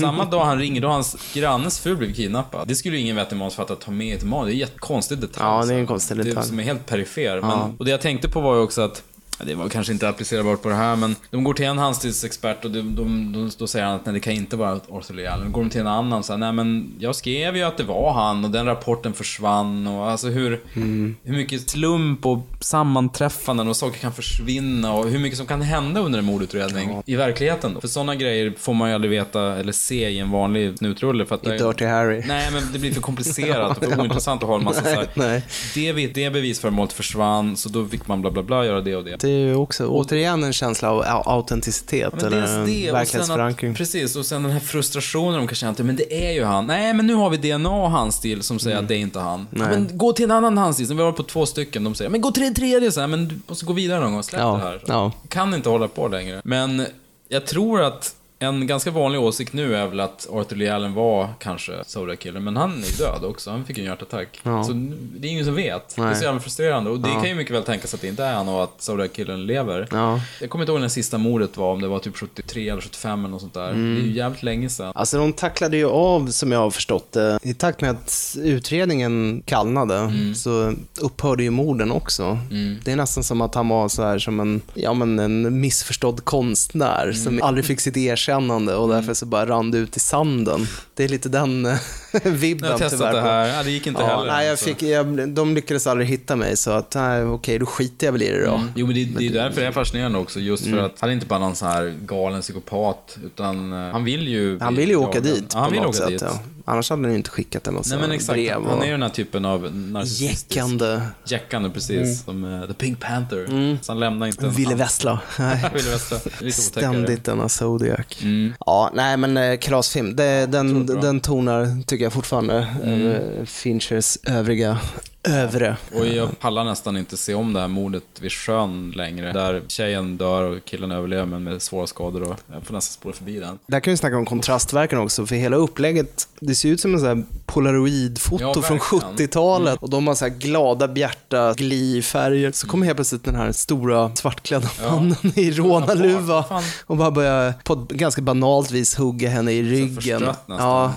samma 0.00 0.24
dag 0.24 0.44
han 0.44 0.58
ringer, 0.58 0.80
då 0.80 0.88
har 0.88 0.92
hans 0.94 1.16
grannes 1.34 1.78
fru 1.80 1.96
blivit 1.96 2.16
kidnappad. 2.16 2.68
Det 2.68 2.74
skulle 2.74 2.96
ju 2.96 3.02
ingen 3.02 3.16
vettig 3.16 3.36
manusförfattare 3.36 3.78
ta 3.84 3.90
med 3.90 4.06
i 4.06 4.10
ett 4.12 4.24
manus. 4.24 4.46
Det 4.46 4.50
är 4.50 4.54
en 4.54 4.58
jättekonstig 4.58 5.18
detalj. 5.18 5.46
Ja, 5.60 5.64
det 5.66 5.74
är 5.74 5.78
en 5.78 5.86
konstig 5.86 6.16
Det 6.16 6.22
detalj. 6.22 6.46
som 6.46 6.58
är 6.60 6.62
helt 6.62 6.86
perifer. 6.86 7.40
Men, 7.40 7.50
Ja. 7.50 7.72
Och 7.78 7.84
det 7.84 7.90
jag 7.90 8.00
tänkte 8.00 8.28
på 8.28 8.40
var 8.40 8.54
ju 8.54 8.60
också 8.60 8.80
att 8.82 9.02
Det 9.44 9.54
var 9.54 9.68
kanske 9.68 9.92
inte 9.92 10.08
applicerbart 10.08 10.62
på 10.62 10.68
det 10.68 10.74
här, 10.74 10.96
men 10.96 11.16
de 11.30 11.44
går 11.44 11.54
till 11.54 11.64
en 11.66 11.78
handstidsexpert 11.78 12.64
och 12.64 12.70
de, 12.70 12.80
de, 12.94 13.32
de, 13.32 13.50
då 13.58 13.66
säger 13.66 13.86
han 13.86 13.94
att 13.94 14.04
nej, 14.06 14.14
det 14.14 14.20
kan 14.20 14.32
inte 14.32 14.56
vara 14.56 14.80
Arthur 14.90 15.26
Allen. 15.26 15.46
Då 15.46 15.52
går 15.52 15.62
de 15.62 15.70
till 15.70 15.80
en 15.80 15.86
annan 15.86 16.18
och 16.18 16.24
säger 16.24 16.38
nej 16.38 16.52
men 16.52 16.92
jag 16.98 17.14
skrev 17.16 17.56
ju 17.56 17.62
att 17.62 17.76
det 17.76 17.84
var 17.84 18.12
han 18.12 18.44
och 18.44 18.50
den 18.50 18.66
rapporten 18.66 19.12
försvann 19.12 19.86
och 19.86 20.10
alltså 20.10 20.28
hur, 20.28 20.60
Mm. 20.76 21.16
hur 21.22 21.36
mycket 21.36 21.70
slump 21.70 22.26
och 22.26 22.38
sammanträffanden 22.60 23.68
och 23.68 23.76
saker 23.76 23.98
kan 23.98 24.12
försvinna 24.12 24.92
och 24.92 25.08
hur 25.08 25.18
mycket 25.18 25.38
som 25.38 25.46
kan 25.46 25.62
hända 25.62 26.00
under 26.00 26.18
en 26.18 26.24
mordutredning 26.24 27.02
i 27.06 27.16
verkligheten. 27.16 27.74
Då. 27.74 27.80
För 27.80 27.88
sådana 27.88 28.14
grejer 28.14 28.52
får 28.58 28.74
man 28.74 28.88
ju 28.88 28.94
aldrig 28.94 29.10
veta 29.10 29.56
eller 29.56 29.72
se 29.72 30.08
i 30.08 30.18
en 30.18 30.30
vanlig 30.30 30.78
snutrulle. 30.78 31.26
För 31.26 31.34
att 31.34 31.46
I 31.46 31.50
Dirty 31.50 31.84
Harry. 31.84 32.22
Nej, 32.26 32.48
men 32.52 32.62
det 32.72 32.78
blir 32.78 32.92
för 32.92 33.00
komplicerat 33.00 33.78
och 33.78 33.84
för 33.84 33.90
Ja. 33.90 34.00
ointressant 34.02 34.42
att 34.42 34.48
ha 34.48 34.56
en 34.58 34.64
massa 34.64 34.82
Nej, 34.84 34.94
så 34.94 35.00
här, 35.00 35.08
nej. 35.14 35.42
det, 35.74 36.06
det 36.14 36.30
bevisföremålet 36.30 36.92
försvann, 36.92 37.56
så 37.56 37.68
då 37.68 37.86
fick 37.86 38.08
man 38.08 38.20
bla 38.20 38.30
bla 38.30 38.42
bla 38.42 38.64
göra 38.66 38.80
det 38.80 38.96
och 38.96 39.04
det. 39.04 39.18
Det 39.28 39.34
är 39.34 39.38
ju 39.46 39.54
också 39.54 39.86
återigen 39.86 40.44
en 40.44 40.52
känsla 40.52 40.90
av 40.90 41.02
au- 41.04 41.22
autenticitet 41.26 42.12
Ja, 42.20 42.26
eller 42.26 42.42
en 42.42 42.66
det, 42.66 42.92
verklighetsförankring. 42.92 43.70
att, 43.70 43.76
precis, 43.76 44.16
och 44.16 44.26
sen 44.26 44.42
den 44.42 44.52
här 44.52 44.60
frustrationen 44.60 45.38
de 45.38 45.46
kan 45.46 45.54
känna 45.54 45.72
att 45.72 45.78
men 45.78 45.96
det 45.96 46.28
är 46.28 46.32
ju 46.32 46.44
han. 46.44 46.66
Nej, 46.66 46.94
men 46.94 47.06
nu 47.06 47.14
har 47.14 47.30
vi 47.30 47.36
DNA 47.36 47.70
och 47.70 47.90
handstil 47.90 48.42
som 48.42 48.58
säger 48.58 48.76
att 48.76 48.88
det 48.88 48.94
är 48.94 48.98
inte 48.98 49.18
han. 49.18 49.34
Mm. 49.54 49.68
Nej. 49.68 49.68
men 49.78 49.98
gå 49.98 50.12
till 50.12 50.24
en 50.24 50.30
annan 50.30 50.58
handstil, 50.58 50.96
vi 50.96 51.02
har 51.02 51.12
på 51.12 51.22
två 51.22 51.46
stycken. 51.46 51.84
De 51.84 51.94
säger, 51.94 52.10
men 52.10 52.20
gå 52.20 52.30
till 52.30 52.42
den 52.42 52.54
tredje, 52.54 52.92
så 52.92 53.00
här, 53.00 53.06
men 53.06 53.28
du 53.28 53.38
måste 53.46 53.64
gå 53.64 53.72
vidare 53.72 54.00
någon 54.00 54.12
gång, 54.12 54.22
släpp 54.22 54.40
Ja, 54.40 54.52
det 54.52 54.58
här. 54.58 54.82
ja. 54.86 55.12
Kan 55.28 55.54
inte 55.54 55.68
hålla 55.68 55.88
på 55.88 56.08
längre. 56.08 56.40
Men 56.44 56.86
jag 57.28 57.46
tror 57.46 57.82
att 57.82 58.14
en 58.40 58.66
ganska 58.66 58.90
vanlig 58.90 59.20
åsikt 59.20 59.52
nu 59.52 59.76
är 59.76 59.86
väl 59.86 60.00
att 60.00 60.28
Arthur 60.32 60.56
Lee 60.56 60.74
Allen 60.74 60.94
var 60.94 61.28
kanske 61.38 61.72
Zodiac 61.86 62.18
Killer, 62.18 62.40
men 62.40 62.56
han 62.56 62.70
är 62.84 62.98
död 62.98 63.24
också. 63.24 63.50
Han 63.50 63.64
fick 63.64 63.78
en 63.78 63.84
hjärtattack. 63.84 64.40
Ja. 64.42 64.64
Så 64.64 64.72
det 65.16 65.28
är 65.28 65.32
ingen 65.32 65.44
som 65.44 65.54
vet. 65.54 65.96
Det 65.96 66.02
är 66.02 66.06
Nej. 66.06 66.16
så 66.16 66.24
jävla 66.24 66.40
frustrerande. 66.40 66.90
Och 66.90 67.00
det 67.00 67.08
Ja. 67.08 67.20
kan 67.20 67.28
ju 67.28 67.34
mycket 67.34 67.54
väl 67.54 67.62
tänkas 67.62 67.94
att 67.94 68.00
det 68.00 68.08
inte 68.08 68.24
är 68.24 68.34
han 68.34 68.48
och 68.48 68.62
att 68.64 68.74
Zodiac 68.82 69.10
Killen 69.12 69.46
lever. 69.46 69.88
Ja. 69.90 70.20
Jag 70.40 70.50
kommer 70.50 70.62
inte 70.64 70.72
ihåg 70.72 70.80
när 70.80 70.88
sista 70.88 71.18
mordet 71.18 71.56
var, 71.56 71.72
om 71.72 71.80
det 71.82 71.88
var 71.88 71.98
typ 71.98 72.16
73 72.16 72.68
eller 72.68 72.80
75 72.80 73.18
eller 73.20 73.28
något 73.28 73.40
sånt 73.40 73.54
där. 73.54 73.70
Mm. 73.70 73.94
Det 73.94 74.00
är 74.00 74.04
ju 74.04 74.12
jävligt 74.12 74.42
länge 74.42 74.68
sedan. 74.68 74.92
Alltså 74.94 75.18
de 75.18 75.32
tacklade 75.32 75.76
ju 75.76 75.86
av, 75.88 76.26
som 76.30 76.52
jag 76.52 76.58
har 76.58 76.70
förstått 76.70 77.12
det, 77.12 77.38
i 77.42 77.54
takt 77.54 77.80
med 77.80 77.90
att 77.90 78.36
utredningen 78.42 79.42
kallnade 79.46 80.12
så 80.36 80.72
upphörde 81.00 81.42
ju 81.42 81.50
morden 81.50 81.90
också. 81.92 82.38
Mm. 82.50 82.76
Det 82.84 82.92
är 82.92 82.96
nästan 82.96 83.24
som 83.24 83.40
att 83.40 83.54
han 83.54 83.68
var 83.68 83.88
så 83.88 84.02
här 84.02 84.18
som 84.18 84.40
en, 84.40 84.60
ja, 84.74 84.94
men 84.94 85.18
en 85.18 85.60
missförstådd 85.60 86.24
konstnär 86.24 87.12
som 87.12 87.42
aldrig 87.42 87.64
fick 87.64 87.80
sitt 87.80 87.96
erkännande 87.96 88.27
och 88.34 88.88
därför 88.88 89.14
så 89.14 89.26
bara 89.26 89.46
rann 89.46 89.70
det 89.70 89.78
ut 89.78 89.96
i 89.96 90.00
sanden. 90.00 90.66
Det 90.94 91.04
är 91.04 91.08
lite 91.08 91.28
den 91.28 91.66
eh, 91.66 91.78
vibben 92.24 92.64
Jag 92.70 92.72
har 92.72 92.78
testat 92.78 92.98
tyvärr 92.98 93.12
det 93.14 93.20
här. 93.20 93.46
Ja, 93.56 93.62
det 93.62 93.70
gick 93.70 93.86
inte 93.86 94.02
heller, 94.02 94.26
Nej, 94.32 94.44
jag 94.44 94.50
alltså. 94.50 94.64
fick, 94.64 94.82
jag, 94.82 95.28
de 95.28 95.54
lyckades 95.54 95.86
aldrig 95.86 96.08
hitta 96.08 96.36
mig 96.36 96.56
så 96.56 96.70
att, 96.70 96.94
nej, 96.94 97.24
okej, 97.24 97.58
då 97.58 97.66
skiter 97.66 98.06
jag 98.06 98.12
väl 98.12 98.22
i 98.22 98.30
det 98.30 98.44
då. 98.46 98.54
Mm. 98.54 98.68
Jo, 98.74 98.86
men 98.86 98.94
det, 98.94 99.04
det 99.04 99.26
är 99.26 99.32
därför 99.32 99.60
det 99.60 99.66
är 99.66 99.72
fascinerande 99.72 100.18
också. 100.18 100.40
Just 100.40 100.62
för 100.64 100.72
Mm. 100.72 100.84
att 100.84 101.00
han 101.00 101.10
är 101.10 101.14
inte 101.14 101.26
bara 101.26 101.38
någon 101.38 101.56
sån 101.56 101.68
här 101.68 101.94
galen 102.06 102.40
psykopat, 102.42 103.18
utan 103.24 103.72
eh, 103.72 103.78
han 103.92 104.04
vill 104.04 104.28
ju... 104.28 104.58
Han 104.60 104.74
vill 104.76 104.88
ju 104.88 104.96
åka 104.96 105.20
dit 105.20 105.44
Ja, 105.54 105.60
han 105.60 105.72
vill 105.72 105.80
åka 105.80 105.92
sätt. 105.92 106.08
dit. 106.08 106.22
Ja. 106.22 106.38
Annars 106.68 106.90
hade 106.90 107.02
han 107.02 107.10
ju 107.10 107.16
inte 107.16 107.30
skickat 107.30 107.66
en 107.66 107.74
massa 107.74 107.90
Nej 107.96 108.00
men 108.00 108.12
exakt, 108.16 108.32
brev. 108.32 108.54
han 108.54 108.66
och- 108.66 108.82
är 108.82 108.86
ju 108.86 108.92
den 108.92 109.02
här 109.02 109.08
typen 109.08 109.44
av 109.44 109.74
narcissistisk... 109.76 110.50
Jäckande. 110.56 111.00
Jäckande, 111.26 111.70
precis. 111.70 111.98
Mm. 111.98 112.14
Som 112.14 112.44
uh, 112.44 112.66
The 112.66 112.74
Pink 112.74 113.00
Panther. 113.00 113.44
Mm. 113.48 113.78
Så 113.82 113.92
han 113.92 114.00
lämnar 114.00 114.26
inte 114.26 114.46
en 114.46 114.52
Ville. 114.52 114.74
Vessla. 114.74 115.20
Ville 115.74 115.90
Vessla. 115.90 116.18
Lite. 116.40 116.60
Ständigt 116.62 117.24
denna 117.24 117.48
Zodiac. 117.48 118.06
Mm. 118.22 118.52
Ja, 118.66 118.90
nej 118.94 119.16
men 119.16 119.36
eh, 119.36 119.58
kalasfilm, 119.58 120.16
det, 120.16 120.46
den, 120.46 120.86
den 120.86 121.20
tonar, 121.20 121.82
tycker 121.86 122.04
jag 122.04 122.12
fortfarande, 122.12 122.66
Mm. 122.82 123.00
över 123.06 123.44
Finchers 123.44 124.18
övriga 124.24 124.78
övre. 125.22 125.76
Och 125.94 126.06
jag 126.06 126.38
pallar 126.38 126.64
nästan 126.64 126.96
inte 126.96 127.16
se 127.16 127.34
om 127.34 127.52
det 127.52 127.60
här 127.60 127.68
mordet 127.68 128.02
vid 128.20 128.32
sjön 128.32 128.92
längre. 128.96 129.32
Där 129.32 129.62
tjejen 129.68 130.16
dör 130.16 130.42
och 130.42 130.64
killen 130.64 130.90
överlever 130.92 131.26
men 131.26 131.44
med 131.44 131.62
svåra 131.62 131.86
skador. 131.86 132.22
Och 132.22 132.36
jag 132.52 132.62
får 132.62 132.74
nästan 132.74 132.80
spåra 132.92 133.12
förbi 133.12 133.38
den. 133.38 133.58
Där 133.66 133.80
kan 133.80 133.90
vi 133.90 133.96
snacka 133.96 134.16
om 134.16 134.26
kontrastverkan 134.26 134.98
också, 134.98 135.26
för 135.26 135.34
hela 135.34 135.56
upplägget, 135.56 136.28
det 136.40 136.54
ser 136.54 136.68
ut 136.68 136.80
som 136.80 136.94
en 136.94 137.00
sån 137.00 137.08
här 137.08 137.24
polaroidfoto 137.46 138.42
Ja, 138.44 138.54
från 138.62 138.78
verkligen. 138.78 139.16
70-talet. 139.28 139.78
Och 139.82 139.90
de 139.90 140.06
har 140.06 140.14
så 140.14 140.24
här 140.24 140.32
glada, 140.32 140.88
bjärta 140.88 141.54
glifärger. 141.54 142.52
Så 142.52 142.66
kommer 142.66 142.86
helt 142.86 142.96
plötsligt 142.96 143.24
den 143.24 143.34
här 143.34 143.52
stora 143.52 144.16
svartklädda 144.16 144.68
mannen 144.90 145.16
i 145.34 145.50
rånarluva 145.50 146.44
och 146.86 146.96
bara 146.96 147.10
börjar 147.10 147.54
på 147.64 147.72
ett 147.72 147.88
ganska 147.88 148.22
banalt 148.22 148.70
vis 148.70 148.94
hugga 148.98 149.28
henne 149.30 149.52
i 149.52 149.62
ryggen. 149.62 150.22
nästan. 150.22 150.56
Ja, 150.58 150.92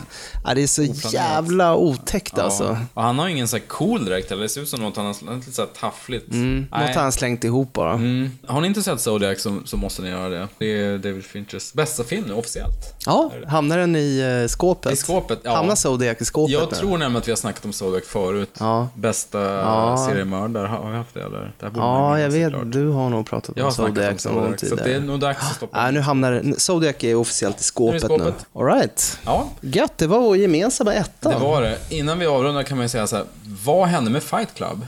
ja, 0.46 0.54
det 0.54 0.64
är 0.64 0.68
så 0.68 0.82
Oplanerat. 0.82 1.14
jävla 1.14 1.76
otäckt 1.76 2.34
Ja. 2.38 2.44
alltså. 2.44 2.78
Och 2.94 3.04
han 3.04 3.20
har 3.20 3.28
ju 3.28 3.34
ingen 3.34 3.48
så 3.48 3.58
här 3.58 3.64
cool 3.68 4.10
direkt, 4.12 4.32
eller 4.32 4.42
det 4.44 4.50
ser 4.50 4.62
ut 4.62 4.70
som 4.70 4.80
något 4.82 4.96
han 4.98 5.06
har 5.06 5.36
lite 5.36 5.52
så 5.52 5.62
här 5.62 5.70
taffligt. 5.80 6.32
Mm, 6.34 6.66
Nej. 6.72 6.88
något 6.88 6.96
han 6.96 7.12
slängt 7.12 7.44
ihop 7.44 7.74
bara. 7.74 7.94
Mm. 7.94 8.30
Har 8.48 8.62
ni 8.62 8.68
inte 8.68 8.84
sett 8.84 9.02
Zodiac 9.02 9.42
så, 9.42 9.60
så 9.66 9.78
måste 9.78 10.02
ni 10.02 10.10
göra 10.10 10.30
det. 10.30 10.48
Det 10.58 10.66
är 10.82 10.98
David 10.98 11.26
Finchers 11.26 11.74
bästa 11.74 12.04
film 12.04 12.24
nu, 12.28 12.34
officiellt. 12.34 12.96
Ja, 13.06 13.32
hamnar 13.48 13.78
den 13.78 13.96
i 13.96 14.40
eh, 14.44 14.48
skåpet? 14.48 14.94
I 14.94 14.96
skåpet, 14.96 15.40
ja. 15.44 15.56
Hamnar 15.56 15.76
Zodiac 15.76 16.18
i 16.22 16.26
skåpet 16.26 16.54
Jag 16.54 16.72
nu? 16.72 16.78
tror 16.78 16.90
nämligen 16.92 17.16
att 17.16 17.28
vi 17.28 17.32
har 17.32 17.38
snackat 17.38 17.66
om 17.66 17.74
Zodiac 17.74 18.04
förut. 18.08 18.56
Ja. 18.60 18.88
Bästa 18.96 19.40
Ja. 19.42 20.06
seriemördare, 20.10 20.68
har 20.68 20.92
vi 20.92 20.98
haft 20.98 21.14
det 21.14 21.22
eller? 21.24 21.54
Det 21.60 21.72
Ja, 21.76 22.20
jag 22.20 22.30
vet. 22.30 22.52
såklart. 22.52 22.72
Du 22.72 22.88
har 22.88 23.10
nog 23.10 23.26
pratat 23.30 23.52
Jag 23.58 23.64
har 23.64 23.70
om 23.70 23.76
Zodiac 23.76 24.26
någon 24.26 24.36
gång 24.36 24.44
Zodiac, 24.44 24.60
så 24.60 24.66
tidigare. 24.76 24.90
det 24.90 24.96
är 24.96 25.00
nog 25.08 25.20
dags 25.20 25.42
att 25.50 25.56
stoppa 25.56 25.84
Nej, 25.84 25.92
nu 25.94 26.00
hamnar 26.00 26.54
Zodiac 26.58 26.96
är 27.04 27.16
officiellt 27.16 27.60
i 27.60 27.64
skåpet, 27.64 27.94
Nu 28.02 28.08
skåpet. 28.08 28.26
nu. 28.54 28.60
All 28.62 28.66
right. 28.68 29.20
Ja. 29.26 29.50
Gött, 29.62 29.98
det 29.98 30.08
var 30.08 30.20
vår 30.20 30.38
gemensamma 30.38 30.94
etta. 30.94 31.30
Det 31.30 31.36
var 31.40 31.62
det. 31.62 31.78
Innan 31.90 32.20
vi 32.20 32.26
avrundar 32.26 32.64
kan 32.64 32.78
man 32.78 32.86
ju 32.86 32.90
säga 32.90 33.08
så 33.08 33.16
här, 33.16 33.26
vad 33.66 33.88
hände 33.88 34.01
med 34.10 34.24
Fight 34.24 34.54
Club? 34.56 34.86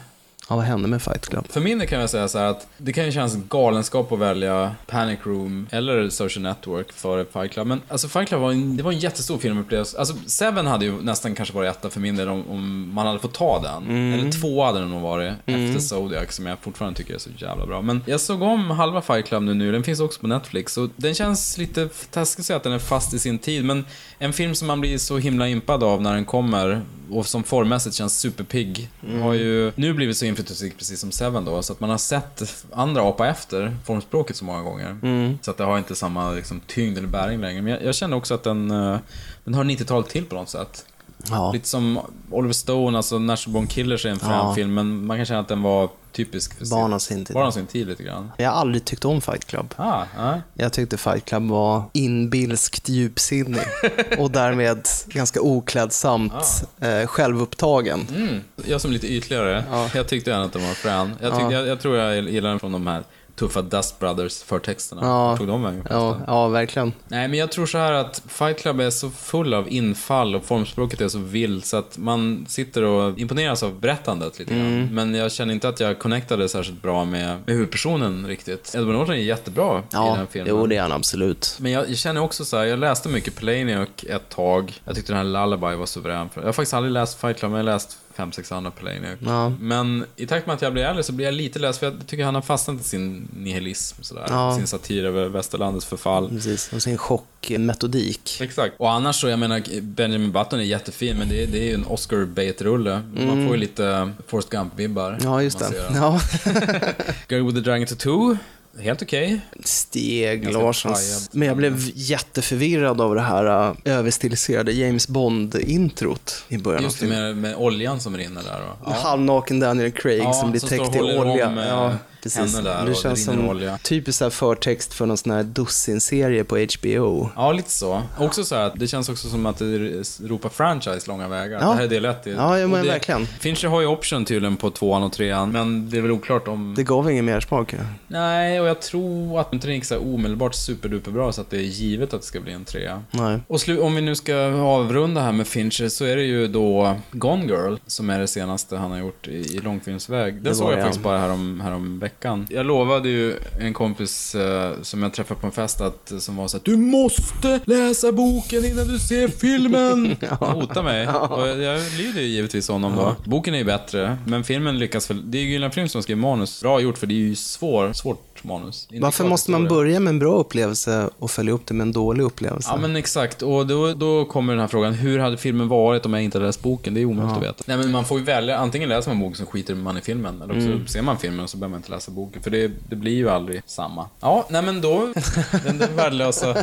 Ja, 0.49 0.55
vad 0.55 0.66
hände 0.66 0.88
med 0.88 1.01
Fight 1.01 1.28
Club? 1.30 1.45
För 1.49 1.61
min 1.61 1.80
del 1.80 1.88
kan 1.88 1.99
jag 1.99 2.09
säga 2.09 2.28
så 2.28 2.38
här 2.38 2.45
att 2.45 2.68
det 2.78 2.93
kan 2.93 3.05
ju 3.05 3.11
kännas 3.11 3.36
galenskap 3.49 4.11
att 4.11 4.20
välja 4.20 4.76
Panic 4.88 5.20
Room 5.24 5.68
eller 5.72 6.09
Social 6.09 6.43
Network 6.43 6.93
före 6.93 7.26
Fight 7.34 7.51
Club. 7.51 7.68
Men 7.68 7.82
alltså 7.88 8.07
Fight 8.07 8.28
Club 8.28 8.41
var 8.41 8.51
en, 8.51 8.78
det 8.78 8.84
var 8.84 8.91
en 8.91 8.99
jättestor 8.99 9.38
filmupplevelse. 9.38 9.97
Alltså 9.99 10.16
Seven 10.26 10.68
hade 10.68 10.86
ju 10.86 11.01
nästan 11.01 11.36
kanske 11.36 11.55
varit 11.55 11.70
etta 11.78 11.89
för 11.89 11.99
min 11.99 12.16
del 12.16 12.30
om, 12.30 12.43
om 12.49 12.89
man 12.93 13.07
hade 13.07 13.20
fått 13.20 13.34
ta 13.34 13.61
den. 13.61 13.84
Mm. 13.84 14.14
Eller 14.20 14.32
två 14.32 14.64
hade 14.66 14.80
det 14.80 14.86
nog 14.86 15.01
varit 15.01 15.34
Mm. 15.45 15.66
efter 15.66 15.82
Zodiac 15.82 16.32
som 16.36 16.45
jag 16.45 16.59
fortfarande 16.59 16.97
tycker 16.97 17.14
är 17.14 17.18
så 17.18 17.30
jävla 17.38 17.66
bra. 17.66 17.82
Men 17.82 18.01
jag 18.05 18.20
såg 18.20 18.41
om 18.41 18.72
halva 18.72 19.01
Fight 19.01 19.26
Club 19.26 19.43
nu, 19.43 19.53
nu. 19.53 19.72
den 19.72 19.84
finns 19.84 19.99
också 19.99 20.22
på 20.22 20.28
Netflix. 20.28 20.78
Och 20.78 20.89
den 20.95 21.14
känns 21.14 21.57
lite 21.57 21.89
taskigt 22.11 22.39
att 22.39 22.45
säga 22.45 22.57
att 22.57 22.64
den 22.64 22.74
är 22.74 22.80
fast 22.80 23.14
i 23.14 23.20
sin 23.20 23.39
tid. 23.39 23.66
Men 23.66 23.86
en 24.18 24.34
film 24.34 24.55
som 24.55 24.68
man 24.68 24.82
blir 24.82 24.97
så 24.97 25.18
himla 25.18 25.47
impad 25.47 25.84
av 25.84 26.01
när 26.01 26.14
den 26.14 26.26
kommer 26.26 26.82
och 27.18 27.26
som 27.26 27.43
formmässigt 27.43 27.95
känns 27.95 28.20
superpigg. 28.20 28.89
Mm. 29.07 29.22
Har 29.22 29.34
ju 29.34 29.72
nu 29.76 29.93
blivit 29.93 30.18
så 30.18 30.26
inflytelserik 30.26 30.78
precis 30.78 30.99
som 30.99 31.11
Seven 31.11 31.45
då, 31.45 31.64
så 31.64 31.74
att 31.74 31.80
man 31.80 31.89
har 31.89 31.97
sett 31.97 32.66
andra 32.72 33.01
apa 33.01 33.28
efter 33.28 33.78
formspråket 33.86 34.36
så 34.36 34.45
många 34.45 34.61
gånger. 34.61 34.97
Mm. 35.03 35.39
Så 35.41 35.51
att 35.51 35.57
det 35.57 35.64
har 35.64 35.78
inte 35.78 35.95
samma 35.95 36.32
liksom, 36.32 36.61
tyngd 36.68 36.97
eller 36.97 37.07
bäring 37.07 37.41
längre. 37.41 37.61
Men 37.61 37.72
jag, 37.74 37.84
jag 37.84 37.95
känner 37.95 38.18
också 38.18 38.34
att 38.34 38.43
den, 38.43 38.72
eh, 38.72 38.97
den 39.43 39.53
har 39.53 39.64
90-talet 39.64 40.09
till 40.09 40.26
på 40.26 40.36
något 40.36 40.49
sätt. 40.49 40.86
Ja. 41.30 41.51
Lite 41.51 41.68
som 41.68 41.99
Oliver 42.32 42.53
Stone, 42.53 42.97
alltså 42.97 43.20
National 43.20 43.53
Born 43.53 43.68
Killers 43.68 44.05
är 44.05 44.09
en 44.09 44.20
frän 44.20 44.53
Ja. 44.57 44.68
men 44.68 45.05
man 45.05 45.18
kan 45.18 45.26
känna 45.26 45.39
att 45.39 45.47
den 45.47 45.61
var 45.61 45.89
typisk 46.14 46.70
Barn 46.70 46.93
av 46.93 46.99
sin 46.99 47.26
tid. 47.26 47.34
Barn 47.34 47.47
av 47.47 47.51
sin 47.51 47.68
tid 47.68 47.88
lite 47.88 48.03
grann. 48.03 48.32
Jag 48.38 48.49
har 48.51 48.57
aldrig 48.59 48.86
tyckt 48.86 49.05
om 49.05 49.22
Fight 49.22 49.45
Club. 49.45 49.74
Ah, 49.78 50.03
ah. 50.18 50.34
Jag 50.53 50.74
tyckte 50.74 50.97
Fight 50.97 51.26
Club 51.26 51.49
var 51.49 51.84
inbilskt 51.93 52.89
djupsinnig 52.89 53.61
och 54.18 54.32
därmed 54.32 54.88
ganska 55.07 55.41
oklädsamt 55.41 56.64
eh, 56.80 57.07
självupptagen. 57.07 58.07
Mm. 58.16 58.41
Jag 58.66 58.82
som 58.82 58.91
lite 58.91 59.07
ytligare, 59.07 59.64
jag 59.95 60.07
tyckte 60.07 60.30
gärna 60.30 60.43
att 60.43 60.53
den 60.53 60.68
var 60.68 60.74
frän. 60.74 61.16
Jag, 61.22 61.32
tyckte, 61.32 61.45
Ja. 61.45 61.51
jag, 61.51 61.68
jag 61.68 61.80
tror 61.82 61.97
jag 61.97 62.30
gillar 62.30 62.49
den 62.49 62.59
från 62.59 62.72
de 62.72 62.88
här 62.88 63.03
tuffa 63.36 63.62
Dust 63.62 64.00
Brothers 64.00 64.44
förtexterna. 64.44 65.02
Ja. 65.04 65.38
Tog 65.38 65.48
de 65.48 65.64
vägen 65.64 65.88
Ja, 65.90 66.18
ja, 66.28 66.48
verkligen. 66.48 66.94
Nej, 67.08 67.28
men 67.28 67.40
jag 67.40 67.52
tror 67.52 67.66
så 67.66 67.78
här 67.78 67.94
att 67.94 68.22
Fight 68.28 68.60
Club 68.62 68.80
är 68.80 68.90
så 68.90 69.10
full 69.10 69.54
av 69.54 69.70
infall 69.70 70.36
och 70.36 70.46
formspråket 70.46 71.02
är 71.02 71.08
så 71.08 71.20
vilt 71.20 71.66
så 71.66 71.78
att 71.78 71.98
man 71.98 72.46
sitter 72.50 72.84
och 72.84 73.20
imponeras 73.20 73.64
av 73.64 73.80
berättandet 73.80 74.40
lite 74.40 74.54
grann. 74.54 74.66
Mm. 74.68 74.96
Men 74.96 75.16
jag 75.16 75.32
känner 75.32 75.54
inte 75.54 75.70
att 75.70 75.80
jag 75.80 76.00
connectade 76.00 76.50
särskilt 76.50 76.82
bra 76.82 77.06
med, 77.06 77.28
med 77.46 77.56
huvudpersonen 77.56 78.28
riktigt. 78.28 78.76
Edward 78.76 78.96
Norton 78.96 79.16
är 79.16 79.20
jättebra 79.20 79.78
i 79.80 79.82
den 79.92 80.02
Ja, 80.02 80.14
här 80.14 80.26
filmen. 80.32 80.50
jo 80.50 80.68
det 80.68 80.76
är 80.78 80.82
han 80.82 80.92
absolut. 80.92 81.58
Men 81.60 81.72
jag, 81.72 81.90
jag 81.90 81.98
känner 81.98 82.22
också 82.22 82.46
så 82.46 82.58
här, 82.58 82.66
jag 82.66 82.80
läste 82.80 83.10
mycket 83.10 83.36
Palaniuk 83.40 84.04
ett 84.04 84.30
tag. 84.30 84.74
Jag 84.86 84.96
tyckte 84.96 85.14
den 85.14 85.18
här 85.18 85.46
Lullaby 85.46 85.76
var 85.76 85.86
suverän. 85.86 86.30
Jag 86.36 86.44
har 86.44 86.52
faktiskt 86.54 86.74
aldrig 86.74 86.92
läst 86.94 87.22
Fight 87.22 87.38
Club, 87.38 87.52
men 87.52 87.58
jag 87.60 87.66
har 87.68 87.74
läst 87.74 87.98
fem, 88.16 88.32
sex 88.32 88.51
andra 88.51 88.72
Palaniuk. 88.72 89.20
Ja. 89.26 89.49
Men 89.59 90.05
i 90.16 90.28
takt 90.28 90.47
med 90.47 90.53
att 90.53 90.61
jag 90.61 90.74
blir 90.74 90.84
äldre 90.84 91.03
så 91.03 91.14
blir 91.14 91.26
jag 91.26 91.34
lite 91.34 91.59
less, 91.59 91.80
för 91.80 91.86
jag 91.86 92.07
tycker 92.07 92.26
han 92.26 92.36
har 92.36 92.41
fastnat 92.41 92.82
i 92.82 92.84
sin 92.84 93.28
nihilism 93.38 94.01
sådär. 94.03 94.26
Ja. 94.30 94.55
Sin 94.57 94.68
satir 94.68 95.03
över 95.05 95.26
västerlandets 95.30 95.86
förfall. 95.86 96.30
Precis, 96.30 96.74
och 96.74 96.82
sin 96.82 96.97
chockmetodik. 96.97 98.38
Exakt. 98.41 98.76
Och 98.78 98.91
annars 98.91 99.22
så, 99.22 99.28
jag 99.30 99.39
menar, 99.39 99.82
Benjamin 99.82 100.32
Button 100.32 100.59
är 100.59 100.64
jättefin, 100.64 101.18
men 101.18 101.30
det 101.30 101.43
är, 101.43 101.47
det 101.47 101.59
är 101.59 101.64
ju 101.68 101.74
en 101.74 101.86
oscar 101.86 102.26
bait-rulle. 102.26 103.01
Man 103.14 103.24
Mm. 103.30 103.47
får 103.47 103.55
ju 103.55 103.61
lite 103.61 104.11
Forrest 104.28 104.49
Gump-vibbar. 104.49 105.20
Ja, 105.24 105.41
just 105.41 105.59
det. 105.59 105.72
Ja. 105.93 106.20
Girl 107.30 107.43
with 107.45 107.55
the 107.55 107.61
Dragon 107.61 107.88
Tattoo, 107.88 108.38
helt 108.80 109.01
okej. 109.01 109.39
Steg 109.63 110.43
Ganska 110.43 110.61
Larssons. 110.61 111.30
Men 111.34 111.47
jag 111.47 111.57
blev 111.57 111.80
jätteförvirrad 111.95 113.01
av 113.01 113.15
det 113.15 113.21
här 113.21 113.69
uh, 113.69 113.76
överstiliserade 113.86 114.71
James 114.71 115.07
Bond-introt 115.07 116.43
i 116.47 116.57
början 116.57 116.84
Just 116.84 116.99
det, 116.99 117.05
med, 117.05 117.38
med 117.38 117.55
oljan 117.55 117.99
som 117.99 118.17
rinner 118.17 118.41
där 118.43 118.61
då. 118.86 118.91
Halvnaken 118.91 119.59
Daniel 119.59 119.91
Craig 119.91 120.19
Ja, 120.19 120.34
som 120.34 120.51
blir 120.51 120.63
och 120.63 120.69
täckt 120.69 120.95
i 120.95 120.99
om, 120.99 121.05
olja. 121.30 121.45
eh, 121.45 121.67
Ja, 121.67 121.93
precis. 122.24 122.55
henne 122.55 122.69
där 122.69 122.80
och 122.80 122.86
det 122.86 122.91
det 122.91 122.97
känns 122.97 123.26
som 123.26 123.49
olja. 123.49 123.80
här 124.21 124.30
förtext 124.30 124.93
för 124.93 125.05
någon 125.05 125.17
sån 125.17 125.32
här 125.32 125.43
dussinserie 125.43 126.43
på 126.43 126.57
HBO. 126.57 127.30
Ja, 127.36 127.51
lite 127.51 127.71
så. 127.71 128.01
Också 128.19 128.43
så 128.43 128.55
här, 128.55 128.71
det 128.76 128.88
känns 128.88 129.09
också 129.09 129.30
som 129.30 129.45
att 129.45 129.57
det 129.57 130.03
ropar 130.24 130.49
franchise 130.49 131.07
långa 131.07 131.28
vägar. 131.28 131.59
Ja. 131.61 131.67
Det 131.67 131.76
här 131.76 131.84
är 131.84 131.88
del 131.88 132.05
ett. 132.05 132.21
Ja, 132.26 132.59
ja, 132.59 132.63
och 132.63 132.69
men 132.69 132.84
det, 132.84 132.91
verkligen. 132.91 133.26
Fincher 133.26 133.67
har 133.67 133.82
ju 133.82 133.88
option 133.88 134.26
tydligen 134.26 134.57
på 134.57 134.69
tvåan 134.69 135.03
och 135.03 135.13
trean, 135.13 135.51
men 135.51 135.89
det 135.89 135.97
är 135.97 136.01
väl 136.01 136.11
oklart 136.11 136.47
om... 136.47 136.74
Det 136.78 136.84
gav 136.84 137.11
ingen 137.11 137.26
mersmak. 137.26 137.74
Ja. 137.74 137.80
Nej, 138.07 138.61
och 138.61 138.67
jag 138.67 138.82
tror 138.82 139.39
att 139.39 139.53
inte 139.53 139.67
den 139.67 139.76
gick 139.76 139.86
så 139.86 139.93
här 139.93 140.13
omedelbart 140.13 140.55
superduperbra 140.55 141.32
så 141.32 141.41
att 141.41 141.49
det 141.49 141.57
är 141.57 141.61
givet 141.61 142.13
att 142.13 142.21
det 142.21 142.28
ska 142.28 142.39
bli 142.39 142.53
en 142.53 142.65
trea. 142.65 143.03
Nej. 143.11 143.39
Och 143.47 143.59
om 143.82 143.95
vi 143.95 144.01
nu 144.01 144.15
ska 144.15 144.36
avrunda 144.53 145.21
här 145.21 145.32
med 145.32 145.47
Fincher 145.47 145.89
så 145.89 146.05
är 146.05 146.15
det 146.15 146.24
ju 146.24 146.47
då 146.47 146.95
Gone 147.11 147.45
Girl 147.45 147.76
som 147.88 148.09
är 148.09 148.19
det 148.19 148.28
senaste 148.28 148.78
han 148.78 148.91
har 148.91 148.97
gjort 148.97 149.28
i, 149.28 149.32
i 149.32 149.59
långfilmsväg. 149.59 150.34
Den 150.34 150.43
Det 150.43 150.55
såg 150.55 150.71
jag 150.71 150.82
faktiskt 150.82 151.03
bara 151.03 151.17
härom, 151.17 151.61
härom 151.61 151.99
veckan. 151.99 152.12
Jag 152.49 152.66
lovade 152.66 153.09
ju 153.09 153.36
en 153.59 153.74
kompis 153.74 154.36
eh, 154.36 154.72
som 154.82 155.03
jag 155.03 155.14
träffade 155.14 155.39
på 155.39 155.47
en 155.47 155.51
fest 155.51 155.82
att, 155.82 156.14
som 156.20 156.36
var 156.36 156.47
så 156.47 156.57
att 156.57 156.66
Du 156.66 156.78
måste 156.78 157.59
läsa 157.66 158.11
boken 158.11 158.66
innan 158.66 158.88
du 158.88 158.99
ser 158.99 159.28
filmen! 159.28 160.16
Han 160.39 160.49
hotade 160.49 160.84
mig. 160.84 161.07
Och 161.07 161.47
jag, 161.47 161.61
jag 161.61 161.82
lyder 161.97 162.22
ju 162.22 162.28
givetvis 162.28 162.68
honom 162.68 162.95
då. 162.95 163.16
Boken 163.26 163.53
är 163.53 163.57
ju 163.57 163.64
bättre, 163.64 164.18
men 164.26 164.43
filmen 164.43 164.80
lyckas 164.80 165.09
väl. 165.09 165.32
Det 165.32 165.38
är 165.38 165.41
ju 165.41 165.49
Gyllan 165.49 165.72
Frim 165.72 165.89
som 165.89 166.03
skrev 166.03 166.18
manus. 166.18 166.61
Bra 166.61 166.80
gjort, 166.80 166.97
för 166.97 167.07
det 167.07 167.14
är 167.14 167.18
ju 167.18 167.36
svår, 167.36 167.93
svårt 167.93 168.33
manus. 168.44 168.88
Inte 168.91 169.04
Varför 169.04 169.24
måste 169.24 169.52
man 169.52 169.68
börja 169.68 170.00
med 170.00 170.12
en 170.12 170.20
bra 170.20 170.34
upplevelse 170.39 171.10
och 171.20 171.32
följa 171.32 171.54
upp 171.54 171.66
det 171.66 171.74
med 171.74 171.86
en 171.86 171.91
dålig 171.91 172.24
upplevelse? 172.24 172.70
Ja 172.72 172.78
men 172.78 172.96
exakt, 172.96 173.41
och 173.41 173.68
då, 173.68 173.94
då 173.94 174.26
kommer 174.26 174.54
den 174.54 174.60
här 174.60 174.68
frågan, 174.68 174.94
hur 174.94 175.20
hade 175.20 175.38
filmen 175.38 175.68
varit 175.68 176.06
om 176.06 176.14
jag 176.14 176.24
inte 176.24 176.38
hade 176.38 176.46
läst 176.48 176.62
boken? 176.62 176.94
Det 176.94 177.02
är 177.02 177.06
omöjligt 177.06 177.32
Ja. 177.32 177.38
att 177.38 177.44
veta. 177.44 177.64
Nej 177.68 177.78
men 177.78 177.91
man 177.91 178.06
får 178.06 178.20
ju 178.20 178.26
välja, 178.26 178.58
antingen 178.58 178.89
läser 178.89 179.10
man 179.12 179.20
boken 179.20 179.36
så 179.38 179.46
skiter 179.46 179.76
man 179.76 179.98
i 179.98 180.02
filmen, 180.02 180.41
eller 180.41 180.54
också 180.58 180.68
Mm. 180.68 180.88
ser 180.88 181.02
man 181.02 181.18
filmen 181.18 181.39
och 181.39 181.50
så 181.50 181.58
behöver 181.58 181.72
man 181.72 181.80
inte 181.80 181.91
läsa 181.91 182.12
boken, 182.12 182.41
för 182.44 182.50
det, 182.52 182.72
det 182.89 182.96
blir 182.96 183.16
ju 183.16 183.30
aldrig 183.30 183.62
samma. 183.66 184.06
Ja, 184.20 184.46
nej 184.50 184.62
men 184.62 184.82
då, 184.82 185.14
den, 185.66 185.78
den 185.78 185.96
värdelösa 185.96 186.56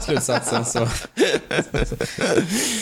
slutsatsen 0.00 0.64
så, 0.64 0.86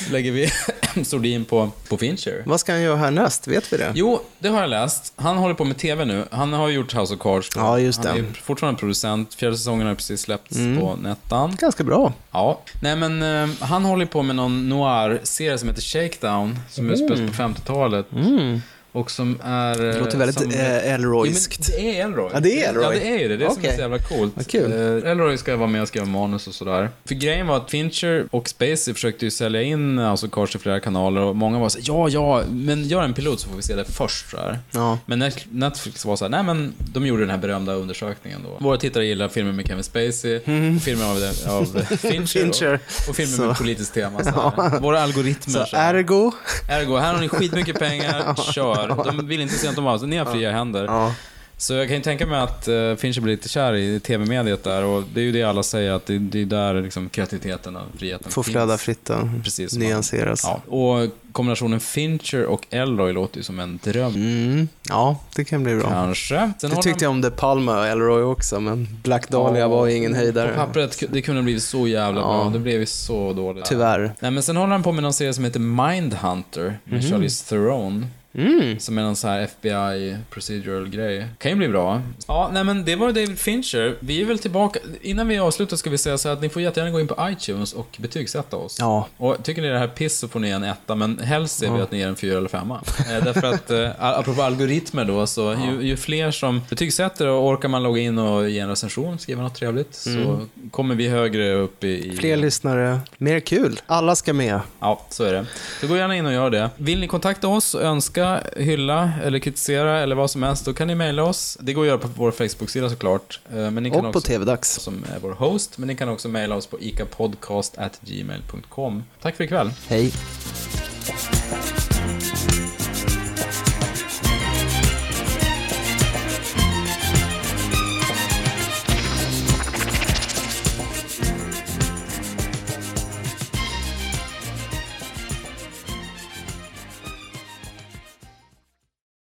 så 0.07 0.13
lägger 0.13 0.33
vi 0.33 0.49
sordin 1.05 1.45
på, 1.45 1.71
på 1.89 1.97
Fincher. 1.97 2.43
Vad 2.47 2.61
ska 2.61 2.73
han 2.73 2.83
göra 2.83 2.97
härnäst? 2.97 3.49
Vet 3.49 3.73
vi 3.73 3.77
det? 3.77 3.93
Jo, 3.95 4.21
det 4.39 4.49
har 4.49 4.61
jag 4.61 4.71
läst. 4.71 5.13
Han 5.17 5.37
håller 5.37 5.55
på 5.55 5.65
med 5.65 5.77
TV 5.79 6.05
nu. 6.05 6.25
Han 6.31 6.53
har 6.53 6.69
gjort 6.69 6.95
House 6.95 7.15
of 7.15 7.21
Cards. 7.21 7.49
Ja, 7.57 7.79
just 7.79 8.05
Han 8.05 8.15
det. 8.17 8.21
är 8.23 8.33
fortfarande 8.45 8.81
producent. 8.81 9.35
Fjärde 9.35 9.57
säsongen 9.57 9.87
har 9.87 9.95
precis 9.95 10.21
släppts 10.21 10.57
Mm. 10.57 10.81
på 10.81 10.97
Nettan. 10.97 11.57
Ganska 11.61 11.85
bra. 11.85 12.13
Ja. 12.31 12.61
Nej, 12.83 12.97
men 12.97 13.23
eh, 13.23 13.49
han 13.61 13.85
håller 13.85 14.07
på 14.07 14.23
med 14.23 14.37
någon 14.37 14.69
noir-serie 14.69 15.59
som 15.59 15.69
heter 15.69 15.83
Shakedown, 15.83 16.59
som 16.71 16.85
Mm. 16.85 16.95
utspelas 16.95 17.37
på 17.37 17.43
50-talet. 17.43 18.13
Mm. 18.13 18.61
Och 18.95 19.11
som 19.11 19.39
är... 19.45 19.75
Det 19.79 19.91
eh, 19.95 19.99
låter 19.99 20.19
väldigt 20.19 20.39
som, 20.41 20.51
eh, 20.51 20.93
Elroyskt. 20.95 21.69
Ja, 21.69 21.77
det 21.79 22.01
är 22.01 22.05
Elroy. 22.05 22.31
Ja, 22.35 22.41
det 22.41 22.63
är 22.65 22.69
Elroy. 22.69 22.85
Ja, 22.85 22.91
det 22.91 23.09
är 23.09 23.19
ju 23.19 23.29
det. 23.29 23.37
Det 23.37 23.45
är 23.45 23.51
som 23.51 23.65
är 23.65 23.73
så 23.75 23.81
jävla 23.81 23.99
coolt. 23.99 24.33
Vad 24.37 24.47
kul. 24.47 24.73
Eh, 25.05 25.11
Elroy 25.11 25.37
ska 25.39 25.57
vara 25.57 25.69
med 25.69 25.83
och 25.83 25.89
skriva 25.89 26.07
manus 26.07 26.47
och 26.47 26.55
sådär. 26.55 26.91
För 27.05 27.15
grejen 27.15 27.47
var 27.47 27.57
att 27.57 27.71
Fincher 27.71 28.27
och 28.31 28.49
Spacey 28.49 28.95
försökte 28.95 29.25
ju 29.25 29.31
sälja 29.31 29.63
in 29.63 29.99
of 29.99 30.21
Cards 30.33 30.55
i 30.57 30.59
flera 30.59 30.81
kanaler 30.81 31.21
och 31.21 31.37
många 31.37 31.59
var 31.59 31.69
så 31.69 31.79
här, 31.79 31.85
ja, 31.89 32.09
ja, 32.09 32.43
men 32.51 32.85
gör 32.85 33.03
en 33.03 33.15
pilot 33.15 33.41
så 33.41 33.49
får 33.49 33.57
vi 33.57 33.63
se 33.63 33.75
det 33.75 33.85
först. 33.85 34.31
Så 34.31 34.37
här. 34.37 34.59
Ja. 34.71 34.99
Men 35.07 35.23
Net- 35.23 35.47
Netflix 35.51 36.05
var 36.05 36.17
så 36.17 36.25
här, 36.25 36.31
nej 36.31 36.43
men 36.43 36.73
de 36.79 37.07
gjorde 37.07 37.23
den 37.23 37.31
här 37.31 37.39
berömda 37.39 37.75
undersökningen 37.75 38.41
då. 38.45 38.65
Våra 38.65 38.77
tittare 38.77 39.07
gillar 39.07 39.29
filmer 39.29 39.53
med 39.53 39.67
Kevin 39.67 39.85
Spacey, 39.85 40.41
filmer 40.81 41.05
av, 41.05 41.17
av 41.59 41.65
Fincher, 41.97 42.15
Mm. 42.15 42.27
Fincher. 42.27 42.75
Och, 43.03 43.09
och 43.09 43.17
filmer 43.17 43.37
Så. 43.37 43.43
med 43.47 43.57
politiskt 43.59 43.95
tema. 43.95 44.25
Så 44.25 44.31
Ja. 44.35 44.55
här. 44.57 44.81
Våra 44.81 45.01
algoritmer. 45.03 45.65
Så 45.65 45.77
ergo? 45.77 46.33
Ergo, 46.71 46.97
här 46.97 47.15
har 47.15 47.21
ni 47.21 47.29
skitmycket 47.29 47.79
pengar, 47.79 48.35
kör. 48.53 48.84
De 48.87 49.29
vill 49.29 49.41
inte 49.41 49.55
se 49.55 49.69
att 49.69 49.77
de 49.77 49.85
har, 49.85 50.07
ni 50.07 50.17
har 50.17 50.25
fria 50.33 50.53
händer. 50.53 50.85
Ja. 50.85 51.15
Så 51.57 51.75
jag 51.75 51.87
kan 51.89 51.97
ju 51.97 52.03
tänka 52.03 52.27
mig 52.27 52.41
att 52.41 52.69
uh, 52.69 52.97
Fincher 52.97 53.21
blir 53.21 53.33
lite 53.37 53.49
kär 53.49 53.75
i 53.75 54.01
tv-mediet 54.01 54.65
där 54.65 54.85
och 54.85 55.05
det 55.15 55.21
är 55.21 55.25
ju 55.25 55.33
det 55.33 55.43
alla 55.43 55.63
säger 55.63 55.93
att 55.93 56.07
det, 56.07 56.15
är 56.15 56.45
där 56.45 56.83
liksom 56.83 57.09
kreativiteten 57.09 57.77
och 57.77 57.83
friheten 57.99 58.31
Får 58.33 58.43
flöda 58.43 58.79
fritt 58.79 59.11
och 59.11 59.17
Precis. 59.45 59.73
man- 59.73 59.81
nyanseras. 59.87 60.41
Ja. 60.45 60.75
Och 60.77 61.09
kombinationen 61.33 61.81
Fincher 61.81 62.45
och 62.45 62.67
Elroy 62.71 63.13
låter 63.13 63.37
ju 63.37 63.43
som 63.43 63.59
en 63.61 63.79
dröm. 63.85 64.15
Mm. 64.15 64.69
Ja, 64.89 65.17
det 65.37 65.45
kan 65.45 65.63
bli 65.65 65.75
bra. 65.77 65.89
Kanske. 65.91 66.53
Sen 66.61 66.71
Det 66.71 66.83
tyckte 66.83 67.05
jag 67.05 67.11
om 67.11 67.21
De 67.21 67.31
Palma 67.31 67.79
och 67.79 67.87
Elroy 67.87 68.23
också, 68.23 68.61
men 68.61 68.89
Black 69.03 69.29
Dahlia 69.29 69.61
Ja, 69.61 69.69
var 69.69 69.87
ingen 69.89 70.15
höjdare. 70.15 70.49
På 70.49 70.55
pappret, 70.55 71.03
det 71.11 71.23
kunde 71.23 71.43
bli 71.43 71.61
så 71.61 71.89
jävla 71.89 72.21
Ja. 72.21 72.27
bra. 72.27 72.51
Det 72.53 72.59
blev 72.59 72.81
ju 72.81 72.87
så 72.87 73.33
dåligt. 73.33 73.65
Tyvärr. 73.65 74.13
Nej, 74.21 74.31
men 74.31 74.43
sen 74.43 74.57
håller 74.57 74.73
han 74.73 74.83
på 74.83 74.93
med 74.93 75.03
någon 75.03 75.13
serie 75.13 75.35
som 75.35 75.45
heter 75.45 75.61
Mindhunter 75.61 76.79
med 76.85 77.01
Mhm. 77.03 77.11
Charlize 77.11 77.49
Theron. 77.49 78.07
Mm. 78.35 78.79
Som 78.79 78.99
är 78.99 79.03
någon 79.03 79.17
så 79.17 79.29
här 79.29 79.41
FBI 79.41 80.17
procedural 80.31 80.89
grej. 80.89 81.27
Kan 81.39 81.51
ju 81.51 81.57
bli 81.57 81.69
bra. 81.69 82.03
Ja, 82.29 82.51
nej 82.53 82.65
men 82.65 82.85
det 82.85 82.97
var 82.97 83.07
David 83.07 83.39
Fincher. 83.39 83.97
Vi 84.01 84.21
är 84.23 84.25
väl 84.27 84.39
tillbaka. 84.39 84.79
Innan 85.03 85.29
vi 85.29 85.39
avslutar 85.39 85.77
ska 85.77 85.91
vi 85.91 85.99
säga 85.99 86.19
så 86.19 86.29
här 86.29 86.37
att 86.37 86.43
ni 86.43 86.49
får 86.49 86.63
jättegärna 86.63 86.91
gå 86.91 87.01
in 87.01 87.09
på 87.09 87.29
iTunes 87.31 87.73
och 87.73 87.97
betygsätta 87.99 88.57
oss. 88.57 88.77
Ja. 88.81 89.07
Och 89.17 89.37
tycker 89.43 89.63
ni 89.63 89.69
det 89.69 89.79
här 89.79 89.85
är 89.85 89.89
piss 89.89 90.19
så 90.19 90.29
får 90.29 90.41
ni 90.41 90.51
en 90.51 90.65
etta, 90.65 90.95
men 90.95 91.19
helst 91.19 91.59
ser 91.59 91.71
vi 91.71 91.77
Ja. 91.79 91.83
att 91.83 91.91
ni 91.93 91.99
ger 91.99 92.09
en 92.09 92.17
fyra 92.17 92.39
eller 92.39 92.49
femma. 92.49 92.81
eh, 92.99 93.25
därför 93.25 93.47
att, 93.47 93.71
eh, 93.71 93.91
apropå 93.99 94.43
algoritmer 94.43 95.05
då, 95.05 95.27
så 95.27 95.57
ju, 95.67 95.87
ju 95.87 95.97
fler 95.97 96.31
som 96.31 96.61
betygsätter 96.71 97.27
och 97.29 97.47
orkar 97.47 97.69
man 97.69 97.83
logga 97.83 98.03
in 98.03 98.19
och 98.19 98.51
ge 98.51 98.59
en 98.59 98.69
recension, 98.69 99.19
skriva 99.19 99.43
något 99.43 99.55
trevligt, 99.55 99.95
så 99.95 100.11
Mm. 100.11 100.49
kommer 100.71 100.95
vi 100.95 101.09
högre 101.09 101.53
upp 101.55 101.85
i... 101.85 101.89
i 102.13 102.17
Fler 102.17 102.37
lyssnare, 102.37 103.01
mer 103.19 103.41
kul. 103.41 103.81
Alla 103.87 104.17
ska 104.17 104.33
med. 104.33 104.61
Ja, 104.81 105.07
så 105.11 105.25
är 105.25 105.33
det. 105.33 105.47
Så 105.81 105.87
gå 105.87 105.97
gärna 105.97 106.17
in 106.17 106.27
och 106.27 106.33
gör 106.33 106.51
det. 106.51 106.71
Vill 106.77 107.01
ni 107.01 107.07
kontakta 107.07 107.49
oss 107.49 107.75
och 107.75 107.83
önska, 107.83 108.24
hylla 108.57 109.13
eller 109.25 109.39
kritisera 109.39 110.01
eller 110.01 110.17
vad 110.17 110.31
som 110.31 110.43
helst, 110.43 110.65
då 110.65 110.75
kan 110.75 110.87
ni 110.89 110.95
mejla 110.95 111.23
oss. 111.25 111.59
Det 111.61 111.73
går 111.73 111.83
att 111.83 111.89
göra 111.89 111.99
på 111.99 112.09
vår 112.17 112.31
Facebook-sida 112.31 112.91
såklart. 112.91 113.41
Eh, 113.51 113.71
Men 113.71 113.83
ni 113.83 113.91
kan 113.91 114.07
Och 114.07 114.13
på 114.13 114.19
också, 114.19 114.29
TV-dags. 114.29 114.75
Som 114.81 115.05
är 115.15 115.19
vår 115.21 115.33
host, 115.33 115.79
men 115.79 115.87
ni 115.89 115.97
kan 115.97 116.09
också 116.09 116.29
mejla 116.29 116.55
oss 116.57 116.67
på 116.67 116.81
icapodcast.gmail.com. 116.81 119.05
Tack 119.23 119.37
för 119.37 119.45
ikväll. 119.45 119.71
Hej. 119.89 120.13